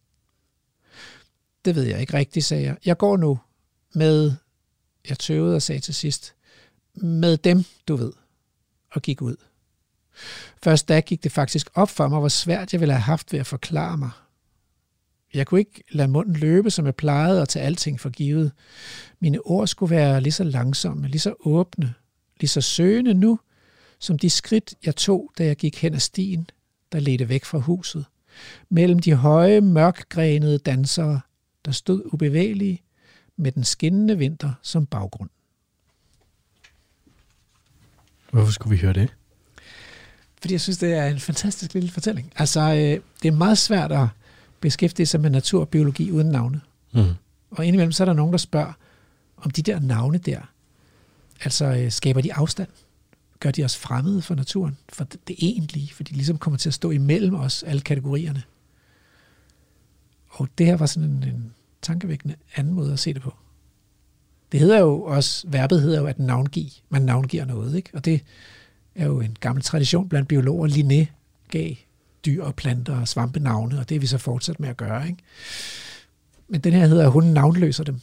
Det 1.65 1.75
ved 1.75 1.83
jeg 1.83 2.01
ikke 2.01 2.13
rigtigt, 2.13 2.45
sagde 2.45 2.63
jeg. 2.63 2.77
Jeg 2.85 2.97
går 2.97 3.17
nu 3.17 3.39
med, 3.93 4.31
jeg 5.09 5.19
tøvede 5.19 5.55
og 5.55 5.61
sagde 5.61 5.81
til 5.81 5.95
sidst, 5.95 6.35
med 6.95 7.37
dem, 7.37 7.63
du 7.87 7.95
ved, 7.95 8.13
og 8.91 9.01
gik 9.01 9.21
ud. 9.21 9.35
Først 10.63 10.87
da 10.87 10.99
gik 10.99 11.23
det 11.23 11.31
faktisk 11.31 11.69
op 11.73 11.89
for 11.89 12.07
mig, 12.07 12.19
hvor 12.19 12.27
svært 12.27 12.73
jeg 12.73 12.79
ville 12.81 12.93
have 12.93 13.01
haft 13.01 13.33
ved 13.33 13.39
at 13.39 13.47
forklare 13.47 13.97
mig. 13.97 14.09
Jeg 15.33 15.47
kunne 15.47 15.59
ikke 15.59 15.83
lade 15.91 16.07
munden 16.07 16.35
løbe, 16.35 16.71
som 16.71 16.85
jeg 16.85 16.95
plejede, 16.95 17.41
og 17.41 17.49
tage 17.49 17.65
alting 17.65 17.99
for 17.99 18.09
givet. 18.09 18.51
Mine 19.19 19.39
ord 19.41 19.67
skulle 19.67 19.95
være 19.95 20.21
lige 20.21 20.33
så 20.33 20.43
langsomme, 20.43 21.07
lige 21.07 21.19
så 21.19 21.33
åbne, 21.39 21.93
lige 22.39 22.49
så 22.49 22.61
søgende 22.61 23.13
nu, 23.13 23.39
som 24.03 24.19
de 24.19 24.29
skridt, 24.29 24.73
jeg 24.85 24.95
tog, 24.95 25.31
da 25.37 25.45
jeg 25.45 25.55
gik 25.55 25.81
hen 25.81 25.93
ad 25.93 25.99
stien, 25.99 26.49
der 26.91 26.99
ledte 26.99 27.29
væk 27.29 27.45
fra 27.45 27.57
huset, 27.57 28.05
mellem 28.69 28.99
de 28.99 29.13
høje, 29.13 29.61
mørkgrenede 29.61 30.57
dansere, 30.57 31.21
der 31.65 31.71
stod 31.71 32.01
ubevægelige 32.13 32.81
med 33.37 33.51
den 33.51 33.63
skinnende 33.63 34.17
vinter 34.17 34.53
som 34.61 34.85
baggrund. 34.85 35.29
Hvorfor 38.31 38.51
skulle 38.51 38.75
vi 38.75 38.81
høre 38.81 38.93
det? 38.93 39.13
Fordi 40.41 40.53
jeg 40.53 40.61
synes, 40.61 40.77
det 40.77 40.93
er 40.93 41.05
en 41.05 41.19
fantastisk 41.19 41.73
lille 41.73 41.89
fortælling. 41.91 42.33
Altså, 42.35 42.61
øh, 42.61 42.99
det 43.21 43.27
er 43.27 43.31
meget 43.31 43.57
svært 43.57 43.91
at 43.91 44.07
beskæftige 44.59 45.05
sig 45.05 45.21
med 45.21 45.29
natur 45.29 45.61
og 45.61 45.69
biologi 45.69 46.11
uden 46.11 46.27
navne. 46.27 46.61
Mm. 46.93 47.13
Og 47.51 47.65
indimellem 47.65 47.91
så 47.91 48.03
er 48.03 48.05
der 48.05 48.13
nogen, 48.13 48.31
der 48.31 48.37
spørger, 48.37 48.73
om 49.37 49.51
de 49.51 49.61
der 49.61 49.79
navne 49.79 50.17
der, 50.17 50.41
altså 51.43 51.65
øh, 51.65 51.91
skaber 51.91 52.21
de 52.21 52.33
afstand? 52.33 52.69
Gør 53.43 53.51
de 53.51 53.63
os 53.63 53.77
fremmede 53.77 54.21
for 54.21 54.35
naturen? 54.35 54.77
For 54.89 55.03
det, 55.03 55.27
det 55.27 55.35
egentlige, 55.39 55.93
for 55.93 56.03
de 56.03 56.13
ligesom 56.13 56.37
kommer 56.37 56.57
til 56.57 56.69
at 56.69 56.73
stå 56.73 56.91
imellem 56.91 57.35
os, 57.35 57.63
alle 57.63 57.81
kategorierne. 57.81 58.43
Og 60.29 60.47
det 60.57 60.65
her 60.65 60.77
var 60.77 60.85
sådan 60.85 61.09
en, 61.09 61.23
en 61.23 61.53
tankevækkende 61.81 62.35
anden 62.55 62.73
måde 62.73 62.93
at 62.93 62.99
se 62.99 63.13
det 63.13 63.21
på. 63.21 63.33
Det 64.51 64.59
hedder 64.59 64.79
jo 64.79 65.01
også, 65.01 65.47
verbet 65.47 65.81
hedder 65.81 65.99
jo 65.99 66.05
at 66.05 66.19
navngive. 66.19 66.69
Man 66.89 67.01
navngiver 67.01 67.45
noget, 67.45 67.75
ikke? 67.75 67.89
Og 67.93 68.05
det 68.05 68.23
er 68.95 69.05
jo 69.05 69.19
en 69.19 69.37
gammel 69.39 69.63
tradition 69.63 70.09
blandt 70.09 70.27
biologer. 70.27 70.67
Linné 70.67 71.05
gav 71.49 71.75
dyr 72.25 72.43
og 72.43 72.55
planter 72.55 72.99
og 72.99 73.07
svampe 73.07 73.39
navne, 73.39 73.79
og 73.79 73.89
det 73.89 73.95
er 73.95 73.99
vi 73.99 74.07
så 74.07 74.17
fortsat 74.17 74.59
med 74.59 74.69
at 74.69 74.77
gøre, 74.77 75.07
ikke? 75.07 75.23
Men 76.47 76.61
den 76.61 76.73
her 76.73 76.87
hedder, 76.87 77.07
hun 77.07 77.23
navnløser 77.23 77.83
dem. 77.83 77.99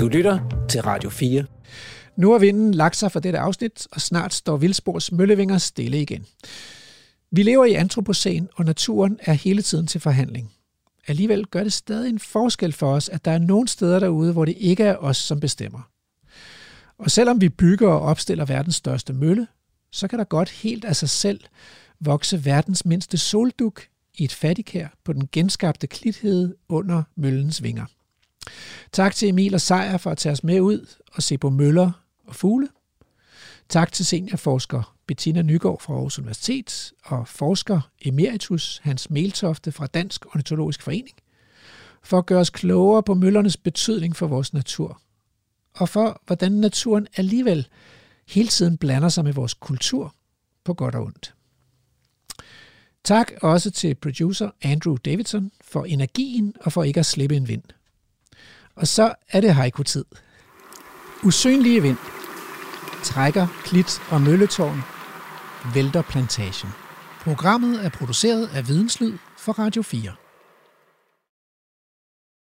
Du 0.00 0.08
lytter 0.08 0.66
til 0.68 0.82
Radio 0.82 1.10
4. 1.10 1.44
Nu 2.20 2.32
har 2.32 2.38
vinden 2.38 2.74
lagt 2.74 2.96
sig 2.96 3.12
for 3.12 3.20
dette 3.20 3.38
afsnit, 3.38 3.88
og 3.92 4.00
snart 4.00 4.34
står 4.34 4.56
Vildspors 4.56 5.12
møllevinger 5.12 5.58
stille 5.58 6.02
igen. 6.02 6.26
Vi 7.30 7.42
lever 7.42 7.64
i 7.64 7.74
antropocen, 7.74 8.48
og 8.54 8.64
naturen 8.64 9.18
er 9.22 9.32
hele 9.32 9.62
tiden 9.62 9.86
til 9.86 10.00
forhandling. 10.00 10.52
Alligevel 11.06 11.46
gør 11.46 11.62
det 11.62 11.72
stadig 11.72 12.08
en 12.08 12.18
forskel 12.18 12.72
for 12.72 12.92
os, 12.94 13.08
at 13.08 13.24
der 13.24 13.30
er 13.30 13.38
nogle 13.38 13.68
steder 13.68 13.98
derude, 13.98 14.32
hvor 14.32 14.44
det 14.44 14.56
ikke 14.58 14.84
er 14.84 14.96
os, 14.96 15.16
som 15.16 15.40
bestemmer. 15.40 15.90
Og 16.98 17.10
selvom 17.10 17.40
vi 17.40 17.48
bygger 17.48 17.88
og 17.88 18.00
opstiller 18.00 18.44
verdens 18.44 18.76
største 18.76 19.12
mølle, 19.12 19.46
så 19.92 20.08
kan 20.08 20.18
der 20.18 20.24
godt 20.24 20.50
helt 20.50 20.84
af 20.84 20.96
sig 20.96 21.08
selv 21.08 21.40
vokse 22.00 22.44
verdens 22.44 22.84
mindste 22.84 23.18
solduk 23.18 23.82
i 24.14 24.24
et 24.24 24.32
fattigkær 24.32 24.88
på 25.04 25.12
den 25.12 25.28
genskabte 25.32 25.86
klithede 25.86 26.54
under 26.68 27.02
møllens 27.16 27.62
vinger. 27.62 27.84
Tak 28.92 29.14
til 29.14 29.28
Emil 29.28 29.54
og 29.54 29.60
Sejer 29.60 29.96
for 29.96 30.10
at 30.10 30.18
tage 30.18 30.32
os 30.32 30.44
med 30.44 30.60
ud 30.60 30.86
og 31.12 31.22
se 31.22 31.38
på 31.38 31.50
møller 31.50 31.90
og 32.30 32.36
fugle. 32.36 32.68
Tak 33.68 33.92
til 33.92 34.06
seniorforsker 34.06 34.96
Bettina 35.06 35.42
Nygaard 35.42 35.80
fra 35.80 35.94
Aarhus 35.94 36.18
Universitet 36.18 36.92
og 37.04 37.28
forsker 37.28 37.80
emeritus 38.02 38.80
Hans 38.82 39.10
Meltofte 39.10 39.72
fra 39.72 39.86
Dansk 39.86 40.26
Ornitologisk 40.26 40.82
Forening 40.82 41.16
for 42.02 42.18
at 42.18 42.26
gøre 42.26 42.40
os 42.40 42.50
klogere 42.50 43.02
på 43.02 43.14
møllernes 43.14 43.56
betydning 43.56 44.16
for 44.16 44.26
vores 44.26 44.52
natur, 44.52 45.00
og 45.74 45.88
for 45.88 46.22
hvordan 46.26 46.52
naturen 46.52 47.06
alligevel 47.16 47.68
hele 48.28 48.48
tiden 48.48 48.76
blander 48.78 49.08
sig 49.08 49.24
med 49.24 49.32
vores 49.32 49.54
kultur 49.54 50.14
på 50.64 50.74
godt 50.74 50.94
og 50.94 51.02
ondt. 51.02 51.34
Tak 53.04 53.32
også 53.42 53.70
til 53.70 53.94
producer 53.94 54.50
Andrew 54.62 54.96
Davidson 54.96 55.52
for 55.60 55.84
energien 55.84 56.54
og 56.60 56.72
for 56.72 56.84
ikke 56.84 57.00
at 57.00 57.06
slippe 57.06 57.36
en 57.36 57.48
vind. 57.48 57.62
Og 58.74 58.88
så 58.88 59.14
er 59.28 59.40
det 59.40 59.54
haiku-tid. 59.54 60.04
Usynlige 61.24 61.82
vind. 61.82 62.19
Trækker 63.02 63.46
klit 63.64 64.02
og 64.10 64.20
mølletårn. 64.20 64.82
Vælter 65.74 66.02
plantagen. 66.02 66.74
Programmet 67.20 67.84
er 67.84 67.88
produceret 67.88 68.50
af 68.54 68.68
Videnslyd 68.68 69.18
for 69.36 69.52
Radio 69.52 69.82
4. 69.82 70.12